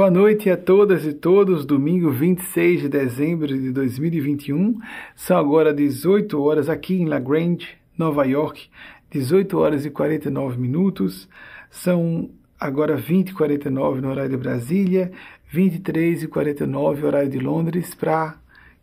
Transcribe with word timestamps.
Boa 0.00 0.10
noite 0.10 0.48
a 0.48 0.56
todas 0.56 1.04
e 1.04 1.12
todos. 1.12 1.66
Domingo 1.66 2.10
26 2.10 2.80
de 2.80 2.88
dezembro 2.88 3.48
de 3.48 3.70
2021. 3.70 4.80
São 5.14 5.36
agora 5.36 5.74
18 5.74 6.40
horas 6.40 6.70
aqui 6.70 6.94
em 6.94 7.04
La 7.04 7.18
Grange, 7.18 7.68
Nova 7.98 8.24
York. 8.24 8.70
18 9.10 9.58
horas 9.58 9.84
e 9.84 9.90
49 9.90 10.58
minutos. 10.58 11.28
São 11.70 12.30
agora 12.58 12.96
20 12.96 13.28
e 13.28 13.34
49 13.34 14.00
no 14.00 14.08
horário 14.08 14.30
de 14.30 14.38
Brasília, 14.38 15.12
23 15.50 16.22
e 16.22 16.28
49 16.28 17.04
horário 17.04 17.28
de 17.28 17.38
Londres, 17.38 17.94
para 17.94 18.36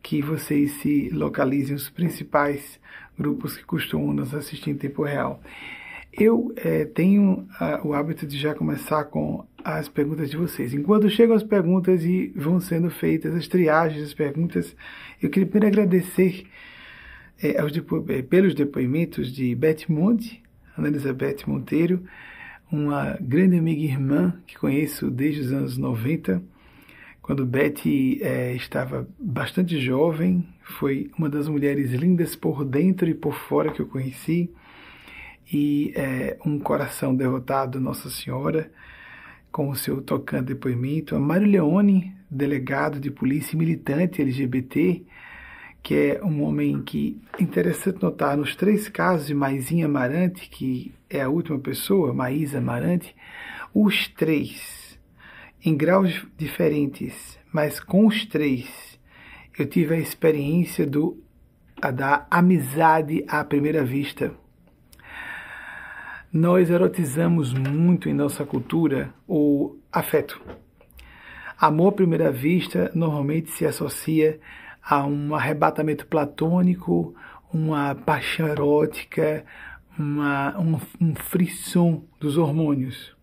que 0.04 0.22
vocês 0.22 0.74
se 0.74 1.10
localizem 1.10 1.76
os 1.76 1.90
principais 1.90 2.80
grupos 3.18 3.58
que 3.58 3.66
costumam 3.66 4.14
nos 4.14 4.36
assistir 4.36 4.70
em 4.70 4.76
tempo 4.76 5.02
real. 5.02 5.42
Eu 6.20 6.52
é, 6.56 6.84
tenho 6.84 7.48
a, 7.60 7.86
o 7.86 7.94
hábito 7.94 8.26
de 8.26 8.40
já 8.40 8.56
começar 8.56 9.04
com 9.06 9.46
as 9.64 9.88
perguntas 9.88 10.32
de 10.32 10.36
vocês. 10.36 10.74
Enquanto 10.74 11.08
chegam 11.12 11.36
as 11.36 11.44
perguntas 11.44 12.04
e 12.04 12.34
vão 12.36 12.60
sendo 12.60 12.90
feitas 12.90 13.36
as 13.36 13.48
triagens 13.48 14.02
das 14.02 14.14
perguntas, 14.16 14.76
eu 15.22 15.30
queria 15.30 15.48
primeiro 15.48 15.68
agradecer 15.68 16.48
é, 17.40 17.64
depo 17.68 18.04
é, 18.10 18.24
pelos 18.24 18.56
depoimentos 18.56 19.32
de 19.32 19.54
Beth 19.54 19.86
Monte, 19.88 20.42
Ana 20.76 20.88
Elizabeth 20.88 21.44
Monteiro, 21.46 22.04
uma 22.72 23.16
grande 23.22 23.56
amiga 23.56 23.82
e 23.82 23.86
irmã 23.86 24.42
que 24.48 24.58
conheço 24.58 25.12
desde 25.12 25.42
os 25.42 25.54
anos 25.54 25.78
90, 25.78 26.42
quando 27.22 27.46
Beth 27.46 27.86
é, 28.22 28.56
estava 28.56 29.08
bastante 29.20 29.80
jovem, 29.80 30.48
foi 30.64 31.12
uma 31.16 31.30
das 31.30 31.48
mulheres 31.48 31.92
lindas 31.92 32.36
por 32.36 32.66
dentro 32.66 33.08
e 33.08 33.14
por 33.14 33.36
fora 33.36 33.72
que 33.72 33.82
eu 33.82 33.86
conheci 33.86 34.50
e 35.52 35.94
é, 35.96 36.38
um 36.46 36.60
coração 36.60 37.16
derrotado, 37.16 37.80
Nossa 37.80 38.10
Senhora, 38.10 38.70
com 39.52 39.70
o 39.70 39.76
seu 39.76 40.02
tocante 40.02 40.48
depoimento. 40.48 41.16
A 41.16 41.20
Mário 41.20 41.48
Leone, 41.48 42.14
delegado 42.30 43.00
de 43.00 43.10
polícia 43.10 43.58
militante 43.58 44.22
LGBT, 44.22 45.04
que 45.82 45.96
é 45.96 46.22
um 46.24 46.44
homem 46.44 46.82
que, 46.82 47.22
interessante 47.40 48.02
notar, 48.02 48.36
nos 48.36 48.56
três 48.56 48.90
casos 48.90 49.28
de 49.28 49.34
Maisinha 49.34 49.86
Amarante, 49.86 50.50
que 50.50 50.94
é 51.10 51.22
a 51.22 51.30
última 51.30 51.58
pessoa, 51.60 52.14
Maísa 52.14 52.58
Amarante, 52.58 53.16
os 53.74 54.10
três, 54.10 55.00
em 55.64 55.78
graus 55.78 56.26
diferentes, 56.38 57.40
mas 57.54 57.80
com 57.80 58.06
os 58.06 58.26
três, 58.26 59.00
eu 59.58 59.66
tive 59.66 59.96
a 59.96 60.00
experiência 60.00 60.86
do, 60.86 61.18
da 61.96 62.28
amizade 62.30 63.24
à 63.28 63.44
primeira 63.46 63.84
vista 63.84 64.36
nós 66.32 66.70
erotizamos 66.70 67.54
muito 67.54 68.10
em 68.10 68.14
nossa 68.14 68.46
cultura 68.46 69.14
o 69.28 69.78
afeto. 69.92 70.42
Amor 71.60 71.90
à 71.90 71.92
primeira 71.94 72.32
vista 72.32 72.92
normalmente 72.94 73.50
se 73.52 73.66
associa 73.66 74.40
a 74.84 75.06
um 75.06 75.34
arrebatamento 75.34 76.06
platônico, 76.06 77.16
uma 77.52 77.96
paixão 77.96 78.48
erótica, 78.48 79.44
uma, 79.98 80.58
um, 80.60 80.80
um 81.02 81.16
frisson 81.16 82.04
dos 82.20 82.38
hormônios. 82.38 83.16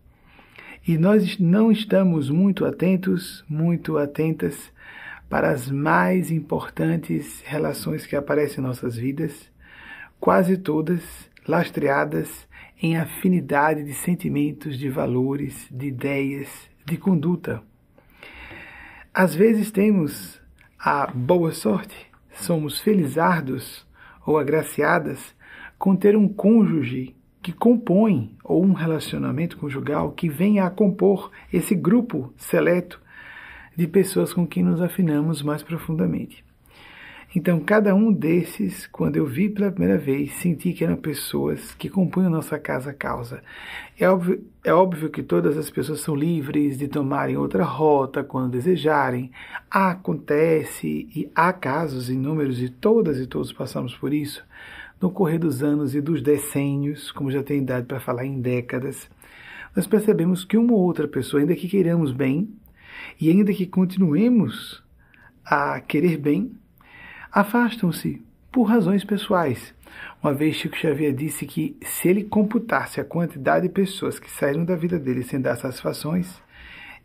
E 0.87 0.97
nós 0.97 1.39
não 1.39 1.71
estamos 1.71 2.29
muito 2.29 2.65
atentos, 2.65 3.43
muito 3.47 3.97
atentas 3.97 4.71
para 5.29 5.49
as 5.49 5.69
mais 5.69 6.29
importantes 6.29 7.41
relações 7.45 8.05
que 8.05 8.15
aparecem 8.15 8.63
em 8.63 8.67
nossas 8.67 8.95
vidas, 8.95 9.49
quase 10.19 10.57
todas 10.57 11.01
lastreadas 11.47 12.47
em 12.81 12.97
afinidade 12.97 13.83
de 13.83 13.93
sentimentos, 13.93 14.77
de 14.77 14.89
valores, 14.89 15.67
de 15.71 15.87
ideias, 15.87 16.49
de 16.85 16.97
conduta. 16.97 17.61
Às 19.13 19.33
vezes 19.33 19.71
temos 19.71 20.41
a 20.77 21.07
boa 21.07 21.51
sorte, 21.51 21.95
somos 22.33 22.79
felizardos 22.79 23.85
ou 24.25 24.37
agraciadas 24.37 25.35
com 25.77 25.95
ter 25.95 26.15
um 26.17 26.27
cônjuge 26.27 27.15
que 27.41 27.53
compõe 27.53 28.35
ou 28.43 28.63
um 28.63 28.73
relacionamento 28.73 29.57
conjugal 29.57 30.11
que 30.11 30.27
venha 30.27 30.65
a 30.65 30.69
compor 30.69 31.31
esse 31.53 31.75
grupo 31.75 32.33
seleto 32.37 32.99
de 33.75 33.87
pessoas 33.87 34.33
com 34.33 34.47
quem 34.47 34.63
nos 34.63 34.81
afinamos 34.81 35.41
mais 35.41 35.61
profundamente. 35.61 36.43
Então, 37.35 37.59
cada 37.59 37.93
um 37.93 38.13
desses, 38.13 38.87
quando 38.87 39.17
eu 39.17 39.25
vi 39.25 39.49
pela 39.49 39.69
primeira 39.69 39.97
vez, 39.97 40.31
senti 40.35 40.71
que 40.71 40.85
eram 40.85 40.95
pessoas 40.95 41.73
que 41.73 41.89
compunham 41.89 42.29
nossa 42.29 42.57
casa 42.57 42.93
causa. 42.93 43.43
É 43.99 44.09
óbvio, 44.09 44.41
é 44.63 44.73
óbvio 44.73 45.09
que 45.09 45.21
todas 45.21 45.57
as 45.57 45.69
pessoas 45.69 45.99
são 45.99 46.15
livres 46.15 46.77
de 46.77 46.87
tomarem 46.87 47.35
outra 47.35 47.65
rota 47.65 48.23
quando 48.23 48.53
desejarem. 48.53 49.31
Acontece 49.69 51.09
e 51.13 51.29
há 51.35 51.51
casos 51.51 52.09
inúmeros 52.09 52.61
e 52.61 52.69
todas 52.69 53.19
e 53.19 53.27
todos 53.27 53.51
passamos 53.51 53.93
por 53.93 54.13
isso 54.13 54.41
no 55.01 55.11
correr 55.11 55.37
dos 55.37 55.61
anos 55.61 55.93
e 55.93 55.99
dos 55.99 56.21
decênios, 56.21 57.11
como 57.11 57.29
já 57.29 57.43
tenho 57.43 57.63
idade 57.63 57.85
para 57.85 57.99
falar 57.99 58.25
em 58.25 58.39
décadas. 58.39 59.09
Nós 59.75 59.85
percebemos 59.85 60.45
que 60.45 60.57
uma 60.57 60.71
ou 60.71 60.79
outra 60.79 61.05
pessoa, 61.05 61.41
ainda 61.41 61.53
que 61.53 61.67
queiramos 61.67 62.13
bem 62.13 62.49
e 63.19 63.29
ainda 63.29 63.51
que 63.51 63.65
continuemos 63.65 64.81
a 65.43 65.81
querer 65.81 66.17
bem, 66.17 66.57
afastam-se 67.35 68.21
por 68.49 68.63
razões 68.63 69.03
pessoais. 69.03 69.75
Uma 70.23 70.33
vez 70.33 70.55
Chico 70.55 70.77
Xavier 70.77 71.13
disse 71.13 71.45
que 71.45 71.75
se 71.81 72.07
ele 72.07 72.23
computasse 72.23 73.01
a 73.01 73.03
quantidade 73.03 73.67
de 73.67 73.73
pessoas 73.73 74.17
que 74.17 74.31
saíram 74.31 74.63
da 74.63 74.73
vida 74.73 74.97
dele 74.97 75.21
sem 75.21 75.41
dar 75.41 75.57
satisfações, 75.57 76.41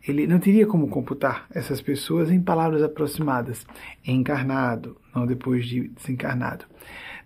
ele 0.07 0.25
não 0.25 0.39
teria 0.39 0.65
como 0.65 0.87
computar 0.87 1.45
essas 1.53 1.81
pessoas 1.81 2.31
em 2.31 2.41
palavras 2.41 2.81
aproximadas, 2.81 3.67
encarnado, 4.07 4.95
não 5.13 5.27
depois 5.27 5.65
de 5.65 5.89
desencarnado. 5.89 6.63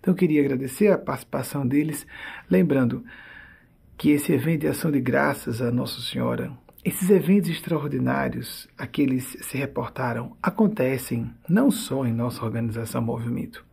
Então 0.00 0.12
eu 0.12 0.18
queria 0.18 0.40
agradecer 0.40 0.88
a 0.88 0.98
participação 0.98 1.64
deles, 1.64 2.04
lembrando 2.50 3.04
que 3.96 4.10
esse 4.10 4.32
evento 4.32 4.62
de 4.62 4.68
ação 4.68 4.90
de 4.90 5.00
graças 5.00 5.62
a 5.62 5.70
Nossa 5.70 6.00
Senhora 6.00 6.52
esses 6.86 7.10
eventos 7.10 7.50
extraordinários 7.50 8.68
a 8.78 8.86
que 8.86 9.02
eles 9.02 9.36
se 9.40 9.58
reportaram 9.58 10.36
acontecem 10.40 11.28
não 11.48 11.68
só 11.68 12.06
em 12.06 12.12
nossa 12.12 12.44
organização 12.44 13.02
Movimento. 13.02 13.64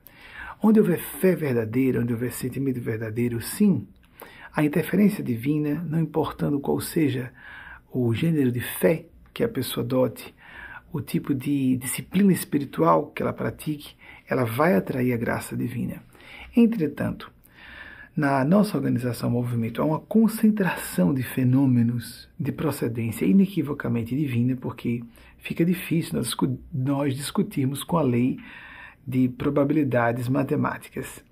Onde 0.59 0.79
houver 0.79 0.97
fé 0.97 1.35
verdadeira, 1.35 2.01
onde 2.01 2.11
houver 2.11 2.31
sentimento 2.31 2.81
verdadeiro, 2.81 3.39
sim, 3.39 3.87
a 4.51 4.63
interferência 4.63 5.23
divina, 5.23 5.85
não 5.87 5.99
importando 5.99 6.59
qual 6.59 6.81
seja 6.81 7.31
o 7.91 8.11
gênero 8.15 8.51
de 8.51 8.61
fé 8.61 9.05
que 9.31 9.43
a 9.43 9.47
pessoa 9.47 9.85
adote, 9.85 10.33
o 10.91 10.99
tipo 10.99 11.35
de 11.35 11.77
disciplina 11.77 12.33
espiritual 12.33 13.11
que 13.11 13.21
ela 13.21 13.31
pratique, 13.31 13.95
ela 14.27 14.43
vai 14.43 14.75
atrair 14.75 15.13
a 15.13 15.17
graça 15.17 15.55
divina. 15.55 16.01
Entretanto, 16.55 17.31
na 18.15 18.45
nossa 18.45 18.77
organização 18.77 19.29
Movimento 19.29 19.81
há 19.81 19.85
uma 19.85 19.99
concentração 19.99 21.13
de 21.13 21.23
fenômenos 21.23 22.29
de 22.39 22.51
procedência 22.51 23.25
inequivocamente 23.25 24.15
divina, 24.15 24.55
porque 24.55 25.03
fica 25.39 25.65
difícil 25.65 26.17
nós, 26.17 26.35
nós 26.71 27.15
discutirmos 27.15 27.83
com 27.83 27.97
a 27.97 28.03
lei 28.03 28.37
de 29.05 29.27
probabilidades 29.29 30.29
matemáticas, 30.29 31.23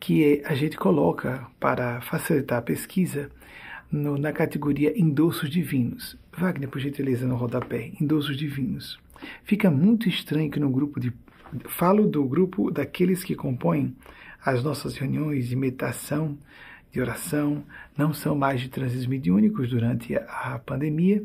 que 0.00 0.42
a 0.44 0.54
gente 0.54 0.76
coloca 0.76 1.46
para 1.60 2.00
facilitar 2.00 2.58
a 2.58 2.62
pesquisa 2.62 3.30
no, 3.90 4.18
na 4.18 4.32
categoria 4.32 4.98
endossos 4.98 5.48
divinos. 5.48 6.18
Wagner, 6.36 6.68
por 6.68 6.80
gentileza, 6.80 7.26
no 7.26 7.36
rodapé, 7.36 7.92
endossos 8.00 8.36
divinos. 8.36 8.98
Fica 9.44 9.70
muito 9.70 10.08
estranho 10.08 10.50
que 10.50 10.58
no 10.58 10.70
grupo 10.70 10.98
de. 10.98 11.12
Falo 11.68 12.08
do 12.08 12.24
grupo 12.24 12.70
daqueles 12.70 13.22
que 13.22 13.36
compõem 13.36 13.94
as 14.44 14.62
nossas 14.62 14.96
reuniões 14.96 15.48
de 15.48 15.56
meditação, 15.56 16.36
de 16.90 17.00
oração, 17.00 17.64
não 17.96 18.12
são 18.12 18.34
mais 18.34 18.60
de 18.60 18.68
transes 18.68 19.06
mediúnicos 19.06 19.70
durante 19.70 20.14
a 20.14 20.60
pandemia, 20.64 21.24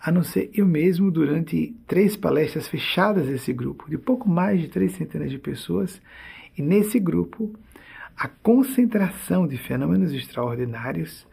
a 0.00 0.12
não 0.12 0.22
ser 0.22 0.50
eu 0.54 0.66
mesmo 0.66 1.10
durante 1.10 1.74
três 1.86 2.16
palestras 2.16 2.68
fechadas 2.68 3.26
desse 3.26 3.52
grupo, 3.52 3.90
de 3.90 3.98
pouco 3.98 4.28
mais 4.28 4.60
de 4.60 4.68
três 4.68 4.92
centenas 4.92 5.30
de 5.30 5.38
pessoas, 5.38 6.00
e 6.56 6.62
nesse 6.62 6.98
grupo 6.98 7.52
a 8.16 8.28
concentração 8.28 9.46
de 9.46 9.56
fenômenos 9.56 10.12
extraordinários 10.12 11.26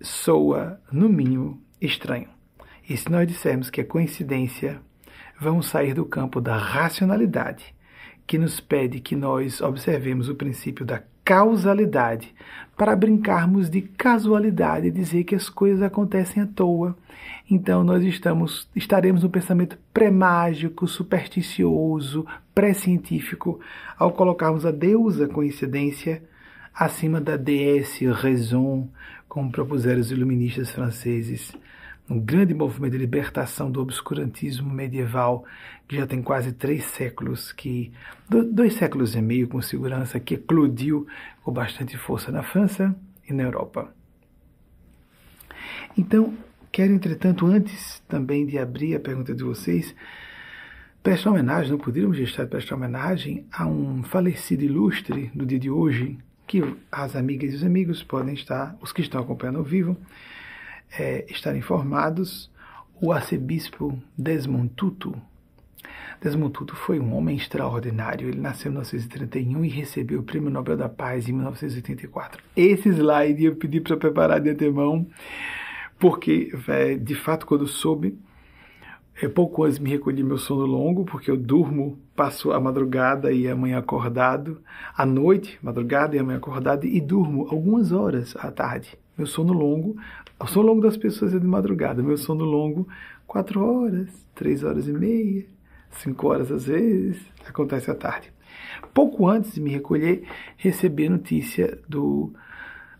soa, 0.00 0.80
no 0.92 1.08
mínimo, 1.08 1.60
estranho. 1.80 2.28
E 2.88 2.96
se 2.96 3.10
nós 3.10 3.26
dissermos 3.26 3.68
que 3.68 3.80
é 3.80 3.84
coincidência, 3.84 4.80
vamos 5.40 5.66
sair 5.66 5.94
do 5.94 6.04
campo 6.04 6.40
da 6.40 6.56
racionalidade 6.56 7.74
que 8.28 8.36
nos 8.36 8.60
pede 8.60 9.00
que 9.00 9.16
nós 9.16 9.62
observemos 9.62 10.28
o 10.28 10.34
princípio 10.34 10.84
da 10.84 11.02
causalidade 11.24 12.34
para 12.76 12.94
brincarmos 12.94 13.70
de 13.70 13.80
casualidade 13.80 14.86
e 14.86 14.90
dizer 14.90 15.24
que 15.24 15.34
as 15.34 15.48
coisas 15.48 15.82
acontecem 15.82 16.42
à 16.42 16.46
toa. 16.46 16.94
Então 17.50 17.82
nós 17.82 18.04
estamos 18.04 18.68
estaremos 18.76 19.22
no 19.22 19.30
pensamento 19.30 19.78
pré-mágico, 19.94 20.86
supersticioso, 20.86 22.26
pré-científico 22.54 23.60
ao 23.98 24.12
colocarmos 24.12 24.66
a 24.66 24.70
deusa 24.70 25.26
coincidência 25.26 26.22
acima 26.74 27.22
da 27.22 27.36
déesse 27.38 28.06
raison, 28.12 28.90
como 29.26 29.50
propuseram 29.50 30.00
os 30.00 30.12
iluministas 30.12 30.70
franceses 30.70 31.50
um 32.10 32.18
grande 32.18 32.54
movimento 32.54 32.92
de 32.92 32.98
libertação 32.98 33.70
do 33.70 33.80
obscurantismo 33.80 34.70
medieval, 34.70 35.44
que 35.86 35.96
já 35.96 36.06
tem 36.06 36.22
quase 36.22 36.52
três 36.52 36.84
séculos, 36.84 37.52
que 37.52 37.92
dois 38.28 38.74
séculos 38.74 39.14
e 39.14 39.20
meio 39.20 39.48
com 39.48 39.60
segurança, 39.60 40.18
que 40.18 40.34
eclodiu 40.34 41.06
com 41.42 41.52
bastante 41.52 41.96
força 41.96 42.32
na 42.32 42.42
França 42.42 42.96
e 43.28 43.32
na 43.32 43.42
Europa. 43.42 43.92
Então, 45.96 46.32
quero, 46.72 46.92
entretanto, 46.92 47.46
antes 47.46 48.00
também 48.08 48.46
de 48.46 48.58
abrir 48.58 48.94
a 48.94 49.00
pergunta 49.00 49.34
de 49.34 49.44
vocês, 49.44 49.94
prestar 51.02 51.30
homenagem, 51.30 51.72
não 51.72 51.78
poderíamos 51.78 52.16
deixar 52.16 52.44
de 52.44 52.50
prestar 52.50 52.76
homenagem 52.76 53.44
a 53.52 53.66
um 53.66 54.02
falecido 54.02 54.64
ilustre 54.64 55.30
do 55.34 55.44
dia 55.44 55.58
de 55.58 55.70
hoje, 55.70 56.18
que 56.46 56.62
as 56.90 57.14
amigas 57.14 57.52
e 57.52 57.56
os 57.56 57.64
amigos 57.64 58.02
podem 58.02 58.32
estar, 58.32 58.74
os 58.80 58.92
que 58.92 59.02
estão 59.02 59.20
acompanhando 59.20 59.58
ao 59.58 59.64
vivo, 59.64 59.96
é, 60.96 61.24
estar 61.28 61.56
informados, 61.56 62.50
o 63.00 63.12
arcebispo 63.12 63.98
Desmond 64.16 64.70
Tutu. 64.74 65.14
Desmond 66.20 66.52
Tutu 66.52 66.74
foi 66.74 66.98
um 66.98 67.14
homem 67.14 67.36
extraordinário. 67.36 68.28
Ele 68.28 68.40
nasceu 68.40 68.70
em 68.70 68.72
1931 68.72 69.64
e 69.64 69.68
recebeu 69.68 70.20
o 70.20 70.22
Prêmio 70.22 70.50
Nobel 70.50 70.76
da 70.76 70.88
Paz 70.88 71.28
em 71.28 71.32
1984. 71.32 72.42
Esse 72.56 72.88
slide 72.88 73.44
eu 73.44 73.56
pedi 73.56 73.80
para 73.80 73.96
preparar 73.96 74.40
de 74.40 74.50
antemão, 74.50 75.06
porque, 75.98 76.52
de 77.00 77.14
fato, 77.14 77.46
quando 77.46 77.66
soube, 77.66 78.18
é, 79.20 79.28
pouco 79.28 79.64
antes 79.64 79.78
me 79.78 79.90
recolhi 79.90 80.22
meu 80.22 80.38
sono 80.38 80.64
longo, 80.64 81.04
porque 81.04 81.30
eu 81.30 81.36
durmo, 81.36 81.98
passo 82.14 82.52
a 82.52 82.60
madrugada 82.60 83.32
e 83.32 83.48
a 83.48 83.54
manhã 83.54 83.78
acordado, 83.78 84.60
à 84.96 85.04
noite, 85.04 85.58
madrugada 85.60 86.14
e 86.14 86.18
a 86.18 86.22
manhã 86.22 86.38
acordado, 86.38 86.84
e 86.84 87.00
durmo 87.00 87.48
algumas 87.50 87.90
horas 87.90 88.36
à 88.36 88.50
tarde. 88.50 88.96
Meu 89.16 89.26
sono 89.26 89.52
longo 89.52 89.96
o 90.40 90.46
sono 90.46 90.68
longo 90.68 90.82
das 90.82 90.96
pessoas 90.96 91.34
é 91.34 91.38
de 91.38 91.46
madrugada. 91.46 92.02
Meu 92.02 92.16
sono 92.16 92.44
longo, 92.44 92.86
quatro 93.26 93.64
horas, 93.64 94.08
três 94.34 94.62
horas 94.62 94.86
e 94.86 94.92
meia, 94.92 95.44
cinco 95.90 96.28
horas 96.28 96.50
às 96.52 96.66
vezes, 96.66 97.20
acontece 97.46 97.90
à 97.90 97.94
tarde. 97.94 98.32
Pouco 98.94 99.28
antes 99.28 99.54
de 99.54 99.60
me 99.60 99.70
recolher, 99.70 100.26
recebi 100.56 101.06
a 101.06 101.10
notícia 101.10 101.78
do, 101.88 102.32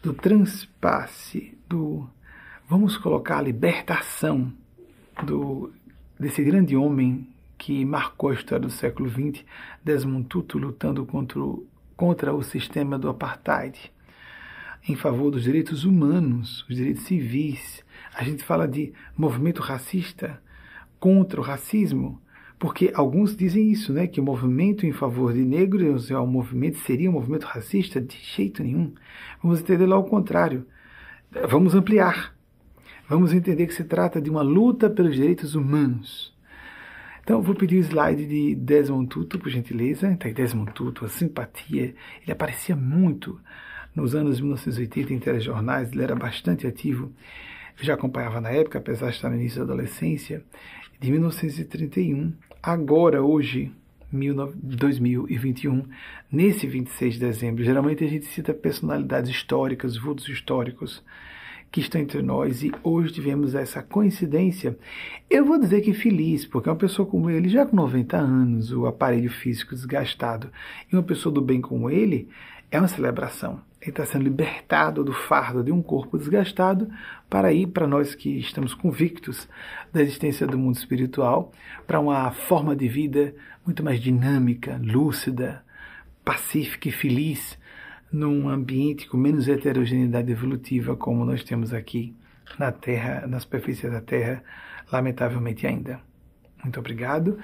do 0.03 0.13
transpasse, 0.13 1.57
do, 1.69 2.09
vamos 2.69 2.97
colocar, 2.97 3.39
a 3.39 3.43
libertação 3.43 4.53
do, 5.25 5.73
desse 6.19 6.43
grande 6.43 6.77
homem 6.77 7.27
que 7.57 7.85
marcou 7.85 8.31
a 8.31 8.35
história 8.35 8.67
do 8.67 8.73
século 8.73 9.09
XX, 9.09 9.45
Desmond 9.85 10.27
Tutu, 10.29 10.59
lutando 10.59 11.05
contra 11.07 11.41
o, 11.41 11.67
contra 11.97 12.35
o 12.35 12.43
sistema 12.43 12.99
do 12.99 13.09
apartheid 13.09 13.93
em 14.89 14.97
favor 14.97 15.31
dos 15.31 15.43
direitos 15.43 15.85
humanos, 15.85 16.65
os 16.69 16.77
direitos 16.77 17.05
civis. 17.05 17.85
A 18.15 18.25
gente 18.25 18.43
fala 18.43 18.67
de 18.67 18.93
movimento 19.17 19.61
racista 19.61 20.43
contra 20.99 21.41
o 21.41 21.45
racismo, 21.45 22.21
porque 22.59 22.91
alguns 22.95 23.37
dizem 23.37 23.71
isso, 23.71 23.93
né, 23.93 24.07
que 24.07 24.21
o 24.21 24.25
movimento 24.25 24.87
em 24.87 24.93
favor 24.93 25.33
de 25.33 25.45
negros 25.45 26.11
é 26.11 26.19
um 26.19 26.27
movimento 26.27 26.79
seria 26.79 27.09
um 27.09 27.13
movimento 27.13 27.45
racista 27.45 28.01
de 28.01 28.17
jeito 28.17 28.63
nenhum. 28.63 28.93
Vamos 29.43 29.61
entender 29.61 29.87
lá 29.87 29.97
o 29.99 30.05
contrário. 30.05 30.67
Vamos 31.49 31.75
ampliar. 31.75 32.35
Vamos 33.09 33.33
entender 33.33 33.67
que 33.67 33.75
se 33.75 33.85
trata 33.85 34.21
de 34.21 34.31
uma 34.31 34.43
luta 34.43 34.91
pelos 34.91 35.15
direitos 35.15 35.55
humanos. 35.55 36.37
Então, 37.23 37.43
vou 37.43 37.55
pedir 37.55 37.77
o 37.77 37.85
slide 37.85 38.27
de 38.27 38.55
Desmond 38.55 39.09
Tutu, 39.09 39.39
por 39.39 39.51
gentileza. 39.51 40.11
Então, 40.11 40.33
Desmond 40.33 40.73
Tutu, 40.73 41.05
a 41.05 41.09
simpatia, 41.09 41.95
ele 42.23 42.33
aparecia 42.33 42.75
muito 42.75 43.39
nos 43.95 44.15
anos 44.15 44.41
1980 44.41 45.13
em 45.13 45.19
telejornais, 45.19 45.93
ele 45.93 46.03
era 46.03 46.15
bastante 46.15 46.67
ativo. 46.67 47.13
Eu 47.79 47.85
já 47.85 47.95
acompanhava 47.95 48.41
na 48.41 48.51
época, 48.51 48.79
apesar 48.79 49.11
de 49.11 49.17
estar 49.17 49.29
no 49.29 49.37
início 49.37 49.59
da 49.59 49.65
adolescência, 49.65 50.43
de 51.01 51.11
1931. 51.11 52.33
Agora, 52.63 53.23
hoje, 53.23 53.73
2021, 54.13 55.85
nesse 56.31 56.67
26 56.67 57.15
de 57.15 57.21
dezembro, 57.21 57.65
geralmente 57.65 58.05
a 58.05 58.09
gente 58.09 58.27
cita 58.27 58.55
personalidades 58.55 59.31
históricas, 59.31 59.97
vultos 59.97 60.29
históricos 60.29 61.03
que 61.71 61.81
estão 61.81 62.01
entre 62.01 62.23
nós 62.23 62.63
e 62.63 62.73
hoje 62.83 63.13
tivemos 63.13 63.55
essa 63.55 63.83
coincidência. 63.83 64.79
Eu 65.29 65.45
vou 65.45 65.59
dizer 65.59 65.83
que 65.83 65.93
feliz, 65.93 66.47
porque 66.47 66.69
uma 66.69 66.77
pessoa 66.77 67.07
como 67.07 67.29
ele, 67.29 67.49
já 67.49 67.67
com 67.67 67.77
90 67.77 68.17
anos, 68.17 68.73
o 68.73 68.87
aparelho 68.87 69.31
físico 69.31 69.75
desgastado, 69.75 70.51
e 70.91 70.97
uma 70.97 71.03
pessoa 71.03 71.33
do 71.33 71.43
bem 71.43 71.61
como 71.61 71.91
ele, 71.91 72.29
é 72.71 72.79
uma 72.79 72.89
celebração. 72.89 73.61
Ele 73.81 73.91
está 73.91 74.05
sendo 74.05 74.25
libertado 74.25 75.05
do 75.05 75.13
fardo 75.13 75.63
de 75.63 75.71
um 75.71 75.81
corpo 75.81 76.19
desgastado 76.19 76.91
para 77.31 77.53
ir 77.53 77.69
para 77.69 77.87
nós 77.87 78.15
que 78.15 78.39
estamos 78.39 78.75
convictos 78.75 79.49
da 79.93 80.03
existência 80.03 80.47
do 80.47 80.59
mundo 80.59 80.77
espiritual, 80.77 81.53
para 81.87 82.01
uma 82.01 82.31
forma 82.33 82.75
de 82.75 82.89
vida 82.89 83.35
muito 83.65 83.85
mais 83.85 84.01
dinâmica, 84.01 84.81
lúcida, 84.83 85.63
pacífica 86.25 86.89
e 86.89 86.93
feliz, 86.93 87.59
num 88.11 88.49
ambiente 88.49 89.07
com 89.07 89.17
menos 89.17 89.49
heterogeneidade 89.49 90.33
evolutiva 90.33 90.97
como 90.97 91.25
nós 91.25 91.45
temos 91.45 91.73
aqui 91.73 92.17
na 92.59 92.73
Terra, 92.73 93.27
na 93.27 93.39
superfície 93.39 93.89
da 93.89 94.01
Terra, 94.01 94.43
lamentavelmente 94.91 95.67
ainda. 95.67 96.01
Muito 96.63 96.81
obrigado. 96.81 97.39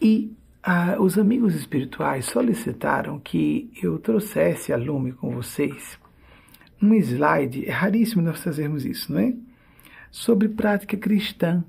E 0.00 0.36
ah, 0.70 1.00
os 1.00 1.16
amigos 1.16 1.54
espirituais 1.54 2.26
solicitaram 2.26 3.18
que 3.18 3.70
eu 3.82 3.98
trouxesse 3.98 4.70
a 4.70 4.76
lume 4.76 5.12
com 5.12 5.30
vocês 5.30 5.98
um 6.82 6.92
slide, 6.92 7.66
é 7.66 7.72
raríssimo 7.72 8.20
nós 8.20 8.44
fazermos 8.44 8.84
isso, 8.84 9.10
não 9.10 9.18
é? 9.18 9.32
Sobre 10.10 10.46
prática 10.46 10.94
cristã. 10.94 11.64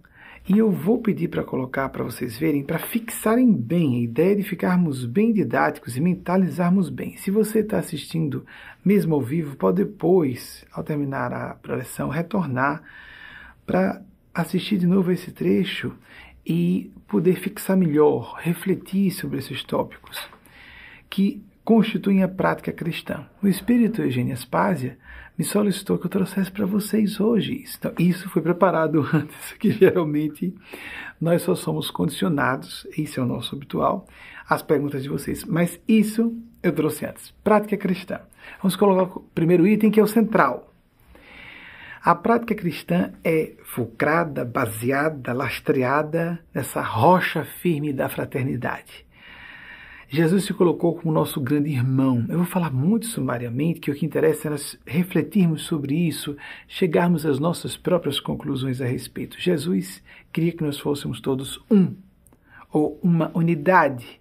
E 0.49 0.57
eu 0.57 0.69
vou 0.69 0.97
pedir 0.97 1.29
para 1.29 1.45
colocar 1.45 1.87
para 1.87 2.03
vocês 2.03 2.37
verem, 2.37 2.61
para 2.61 2.77
fixarem 2.77 3.53
bem 3.53 3.95
a 3.95 4.01
ideia 4.01 4.35
de 4.35 4.43
ficarmos 4.43 5.05
bem 5.05 5.31
didáticos 5.31 5.95
e 5.95 6.01
mentalizarmos 6.01 6.89
bem. 6.89 7.15
Se 7.15 7.31
você 7.31 7.59
está 7.59 7.79
assistindo 7.79 8.45
mesmo 8.83 9.15
ao 9.15 9.21
vivo, 9.21 9.55
pode 9.55 9.77
depois, 9.77 10.65
ao 10.73 10.83
terminar 10.83 11.31
a 11.31 11.53
preleção, 11.55 12.09
retornar 12.09 12.83
para 13.65 14.01
assistir 14.33 14.77
de 14.77 14.85
novo 14.85 15.09
esse 15.09 15.31
trecho 15.31 15.95
e 16.49 16.91
poder 17.07 17.35
fixar 17.35 17.77
melhor, 17.77 18.39
refletir 18.39 19.11
sobre 19.11 19.37
esses 19.37 19.63
tópicos 19.63 20.19
que 21.07 21.43
constituem 21.63 22.23
a 22.23 22.27
prática 22.27 22.73
cristã. 22.73 23.27
O 23.43 23.47
espírito 23.47 24.01
Eugênio 24.01 24.33
Aspásia 24.33 24.97
me 25.37 25.45
solicitou 25.45 25.99
que 25.99 26.07
eu 26.07 26.09
trouxesse 26.09 26.51
para 26.51 26.65
vocês 26.65 27.19
hoje. 27.19 27.63
Então, 27.77 27.93
isso 27.99 28.27
foi 28.29 28.41
preparado 28.41 29.07
antes, 29.13 29.53
que 29.59 29.69
geralmente 29.69 30.55
nós 31.21 31.43
só 31.43 31.53
somos 31.53 31.91
condicionados, 31.91 32.87
isso 32.97 33.19
é 33.19 33.23
o 33.23 33.27
nosso 33.27 33.55
habitual, 33.55 34.07
às 34.49 34.63
perguntas 34.63 35.03
de 35.03 35.09
vocês. 35.09 35.45
Mas 35.45 35.79
isso 35.87 36.35
eu 36.63 36.71
trouxe 36.71 37.05
antes. 37.05 37.31
Prática 37.43 37.77
cristã. 37.77 38.21
Vamos 38.59 38.75
colocar 38.75 39.19
o 39.19 39.21
primeiro 39.35 39.67
item, 39.67 39.91
que 39.91 39.99
é 39.99 40.03
o 40.03 40.07
central. 40.07 40.68
A 42.01 42.15
prática 42.15 42.55
cristã 42.55 43.11
é 43.23 43.55
fulcrada, 43.63 44.45
baseada, 44.45 45.33
lastreada 45.33 46.39
nessa 46.53 46.81
rocha 46.81 47.43
firme 47.43 47.91
da 47.91 48.07
fraternidade. 48.07 49.05
Jesus 50.07 50.45
se 50.45 50.53
colocou 50.53 50.95
como 50.95 51.13
nosso 51.13 51.41
grande 51.41 51.69
irmão. 51.69 52.25
Eu 52.29 52.37
vou 52.37 52.45
falar 52.45 52.71
muito 52.71 53.05
sumariamente, 53.05 53.81
que 53.81 53.91
o 53.91 53.93
que 53.93 54.05
interessa 54.05 54.47
é 54.47 54.51
nós 54.51 54.79
refletirmos 54.85 55.63
sobre 55.63 55.93
isso, 55.93 56.37
chegarmos 56.67 57.25
às 57.25 57.37
nossas 57.37 57.75
próprias 57.75 58.19
conclusões 58.19 58.81
a 58.81 58.85
respeito. 58.85 59.39
Jesus 59.39 60.01
queria 60.31 60.53
que 60.53 60.63
nós 60.63 60.79
fôssemos 60.79 61.19
todos 61.19 61.61
um, 61.69 61.93
ou 62.71 62.97
uma 63.03 63.29
unidade, 63.35 64.19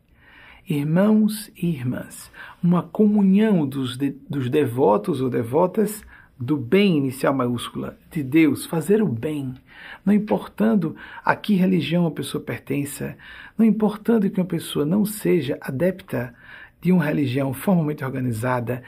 irmãos 0.69 1.51
e 1.57 1.69
irmãs, 1.69 2.31
uma 2.63 2.83
comunhão 2.83 3.67
dos, 3.67 3.97
de, 3.97 4.11
dos 4.29 4.51
devotos 4.51 5.23
ou 5.23 5.31
devotas 5.31 6.05
do 6.39 6.57
bem 6.57 6.99
inicial 6.99 7.35
maiúscula, 7.35 7.99
de 8.11 8.23
Deus, 8.23 8.65
fazer 8.65 9.03
o 9.03 9.09
bem, 9.09 9.55
não 10.05 10.15
importando 10.15 10.95
a 11.25 11.35
que 11.35 11.55
religião 11.55 12.07
a 12.07 12.11
pessoa 12.11 12.43
pertença, 12.43 13.17
não 13.57 13.67
importando 13.67 14.31
que 14.31 14.41
uma 14.41 14.47
pessoa 14.47 14.87
não 14.87 15.05
seja 15.05 15.59
adepta 15.61 16.33
de 16.81 16.93
uma 16.93 17.05
religião 17.05 17.53
formalmente 17.53 18.05
organizada, 18.05 18.83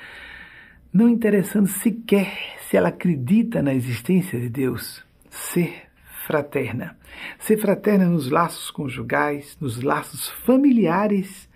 não 0.93 1.09
interessando 1.09 1.67
sequer 1.67 2.33
se 2.69 2.77
ela 2.77 2.89
acredita 2.89 3.63
na 3.63 3.75
existência 3.75 4.39
de 4.39 4.49
Deus, 4.49 5.05
ser 5.29 5.91
fraterna. 6.27 6.97
Ser 7.39 7.57
fraterna 7.57 8.07
nos 8.07 8.31
laços 8.31 8.71
conjugais, 8.71 9.57
nos 9.61 9.83
laços 9.83 10.29
familiares, 10.29 11.49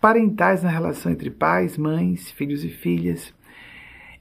parentais 0.00 0.62
na 0.62 0.70
relação 0.70 1.12
entre 1.12 1.30
pais, 1.30 1.76
mães, 1.76 2.30
filhos 2.30 2.64
e 2.64 2.70
filhas, 2.70 3.34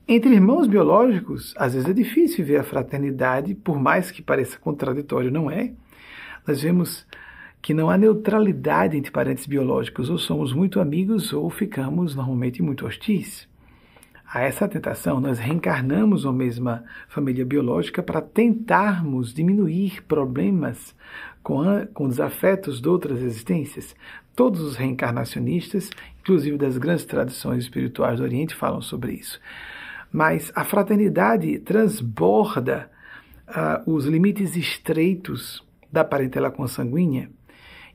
entre 0.08 0.34
irmãos 0.36 0.68
biológicos, 0.68 1.54
às 1.58 1.74
vezes 1.74 1.90
é 1.90 1.94
difícil 1.94 2.46
ver 2.46 2.58
a 2.58 2.64
fraternidade, 2.64 3.56
por 3.56 3.80
mais 3.80 4.12
que 4.12 4.22
pareça 4.22 4.58
contraditório, 4.60 5.32
não 5.32 5.50
é? 5.50 5.74
Nós 6.48 6.62
vemos 6.62 7.08
que 7.60 7.74
não 7.74 7.90
há 7.90 7.98
neutralidade 7.98 8.96
entre 8.96 9.12
parentes 9.12 9.48
biológicos, 9.48 10.08
ou 10.08 10.20
somos 10.20 10.54
muito 10.54 10.80
amigos 10.80 11.34
ou 11.34 11.50
ficamos 11.50 12.16
normalmente 12.16 12.62
muito 12.62 12.86
hostis. 12.86 13.48
a 14.32 14.42
essa 14.42 14.68
tentação, 14.68 15.20
nós 15.20 15.40
reencarnamos 15.40 16.26
uma 16.26 16.34
mesma 16.34 16.84
família 17.08 17.44
biológica 17.44 18.04
para 18.04 18.22
tentarmos 18.22 19.34
diminuir 19.34 20.04
problemas 20.04 20.94
com, 21.42 21.62
a, 21.62 21.88
com 21.88 22.06
os 22.06 22.20
afetos 22.20 22.80
de 22.80 22.88
outras 22.88 23.20
existências. 23.22 23.96
Todos 24.36 24.62
os 24.62 24.76
reencarnacionistas, 24.76 25.90
inclusive 26.20 26.58
das 26.58 26.78
grandes 26.78 27.06
tradições 27.06 27.64
espirituais 27.64 28.20
do 28.20 28.24
Oriente, 28.24 28.54
falam 28.54 28.82
sobre 28.82 29.14
isso. 29.14 29.40
Mas 30.12 30.52
a 30.56 30.64
fraternidade 30.64 31.60
transborda 31.60 32.90
uh, 33.48 33.92
os 33.92 34.06
limites 34.06 34.56
estreitos 34.56 35.64
da 35.92 36.04
parentela 36.04 36.52
consanguínea. 36.52 37.30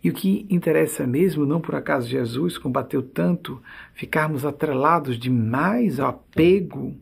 E 0.03 0.09
o 0.09 0.15
que 0.15 0.47
interessa 0.49 1.07
mesmo, 1.07 1.45
não 1.45 1.61
por 1.61 1.75
acaso 1.75 2.09
Jesus 2.09 2.57
combateu 2.57 3.03
tanto 3.03 3.61
ficarmos 3.93 4.47
atrelados 4.47 5.19
demais 5.19 6.01
ao 6.01 6.09
apego 6.09 6.97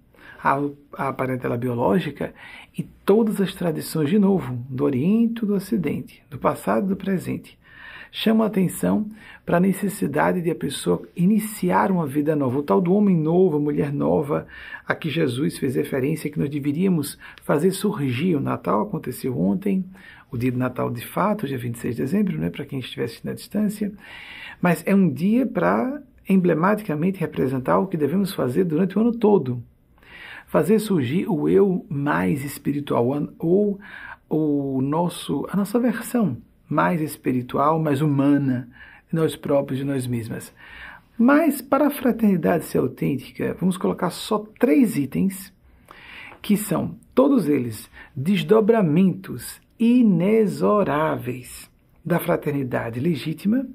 à, 0.93 1.13
parentela 1.13 1.57
biológica 1.57 2.33
e 2.77 2.83
todas 2.83 3.41
as 3.41 3.55
tradições, 3.55 4.09
de 4.09 4.19
novo, 4.19 4.55
do 4.69 4.85
Oriente 4.85 5.45
e 5.45 5.47
do 5.47 5.55
Ocidente, 5.55 6.23
do 6.31 6.39
passado 6.39 6.87
e 6.87 6.89
do 6.91 6.97
presente, 6.97 7.58
chamam 8.11 8.45
a 8.45 8.47
atenção 8.47 9.09
para 9.45 9.57
a 9.57 9.61
necessidade 9.61 10.43
de 10.43 10.51
a 10.51 10.55
pessoa 10.55 11.03
iniciar 11.17 11.91
uma 11.91 12.07
vida 12.07 12.37
nova. 12.37 12.59
O 12.59 12.63
tal 12.63 12.81
do 12.81 12.93
homem 12.93 13.17
novo, 13.17 13.57
a 13.57 13.61
mulher 13.61 13.93
nova, 13.93 14.47
a 14.87 14.95
que 14.95 15.09
Jesus 15.09 15.59
fez 15.59 15.75
referência, 15.75 16.31
que 16.31 16.39
nós 16.39 16.51
deveríamos 16.51 17.19
fazer 17.45 17.71
surgir. 17.71 18.37
O 18.37 18.41
Natal 18.41 18.83
aconteceu 18.83 19.39
ontem, 19.39 19.85
o 20.31 20.37
dia 20.37 20.53
do 20.53 20.59
Natal 20.59 20.91
de 20.91 21.05
fato, 21.05 21.47
dia 21.47 21.59
26 21.59 21.97
de 21.97 22.03
dezembro, 22.03 22.39
né, 22.39 22.51
para 22.51 22.65
quem 22.65 22.79
estivesse 22.79 23.25
na 23.25 23.33
distância, 23.33 23.93
mas 24.61 24.83
é 24.87 24.95
um 24.95 25.09
dia 25.09 25.47
para 25.47 26.03
emblematicamente 26.29 27.19
representar 27.19 27.79
o 27.79 27.87
que 27.87 27.97
devemos 27.97 28.35
fazer 28.35 28.65
durante 28.65 28.99
o 28.99 29.01
ano 29.01 29.13
todo. 29.13 29.63
Fazer 30.47 30.79
surgir 30.79 31.27
o 31.27 31.49
eu 31.49 31.87
mais 31.89 32.45
espiritual, 32.45 33.07
ou 33.39 33.79
o 34.29 34.81
nosso, 34.83 35.47
a 35.51 35.57
nossa 35.57 35.79
versão 35.79 36.37
mais 36.69 37.01
espiritual, 37.01 37.81
mais 37.81 38.01
humana 38.01 38.69
de 39.09 39.17
nós 39.17 39.35
próprios, 39.35 39.79
de 39.79 39.85
nós 39.85 40.07
mesmas. 40.07 40.53
Mas 41.19 41.61
para 41.61 41.89
a 41.89 41.91
fraternidade 41.91 42.65
ser 42.65 42.79
autêntica, 42.79 43.57
vamos 43.59 43.77
colocar 43.77 44.11
só 44.11 44.47
três 44.59 44.97
itens 44.97 45.53
que 46.41 46.57
são 46.57 46.97
todos 47.15 47.49
eles 47.49 47.91
desdobramentos 48.15 49.61
inexoráveis 49.79 51.69
da 52.05 52.21
fraternidade 52.21 53.01
legítima 53.01 53.67